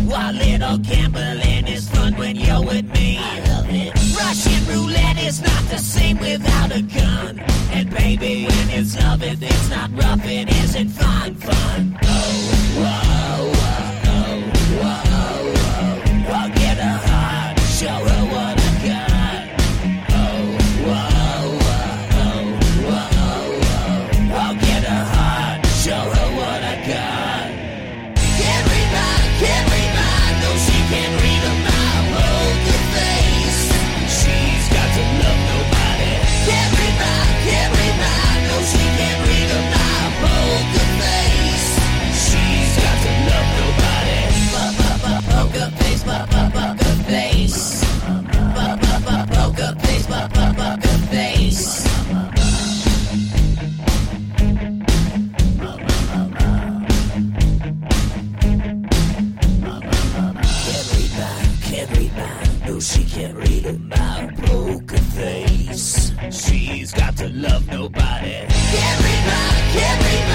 While 0.09 0.33
little 0.33 0.77
gambling 0.79 1.67
is 1.67 1.87
fun 1.89 2.15
when 2.15 2.35
you're 2.35 2.63
with 2.63 2.87
me. 2.93 3.19
Russian 4.17 4.61
roulette 4.73 5.19
is 5.19 5.41
not 5.41 5.63
the 5.69 5.77
same 5.77 6.17
without 6.17 6.71
a 6.75 6.81
gun. 6.81 7.39
And 7.75 7.89
baby, 7.91 8.45
when 8.45 8.69
it's 8.71 8.97
love, 8.99 9.21
it's 9.23 9.69
not 9.69 9.89
rough, 10.01 10.25
it 10.25 10.49
isn't 10.63 10.89
fun, 10.89 11.35
fun. 11.35 11.99
Oh, 12.03 12.31
whoa, 12.81 13.51
whoa, 13.57 13.81
oh, 14.07 14.31
oh, 14.31 14.67
oh, 14.73 14.81
oh 14.81 14.81
whoa, 14.81 15.07
whoa, 15.43 15.89
whoa. 16.25 16.39
I'll 16.39 16.49
get 16.63 16.77
her 16.85 16.99
heart, 17.07 17.59
show 17.79 17.99
her 18.09 18.30
love 67.41 67.67
nobody. 67.67 68.35
Everybody, 68.35 69.79
everybody. 69.81 70.30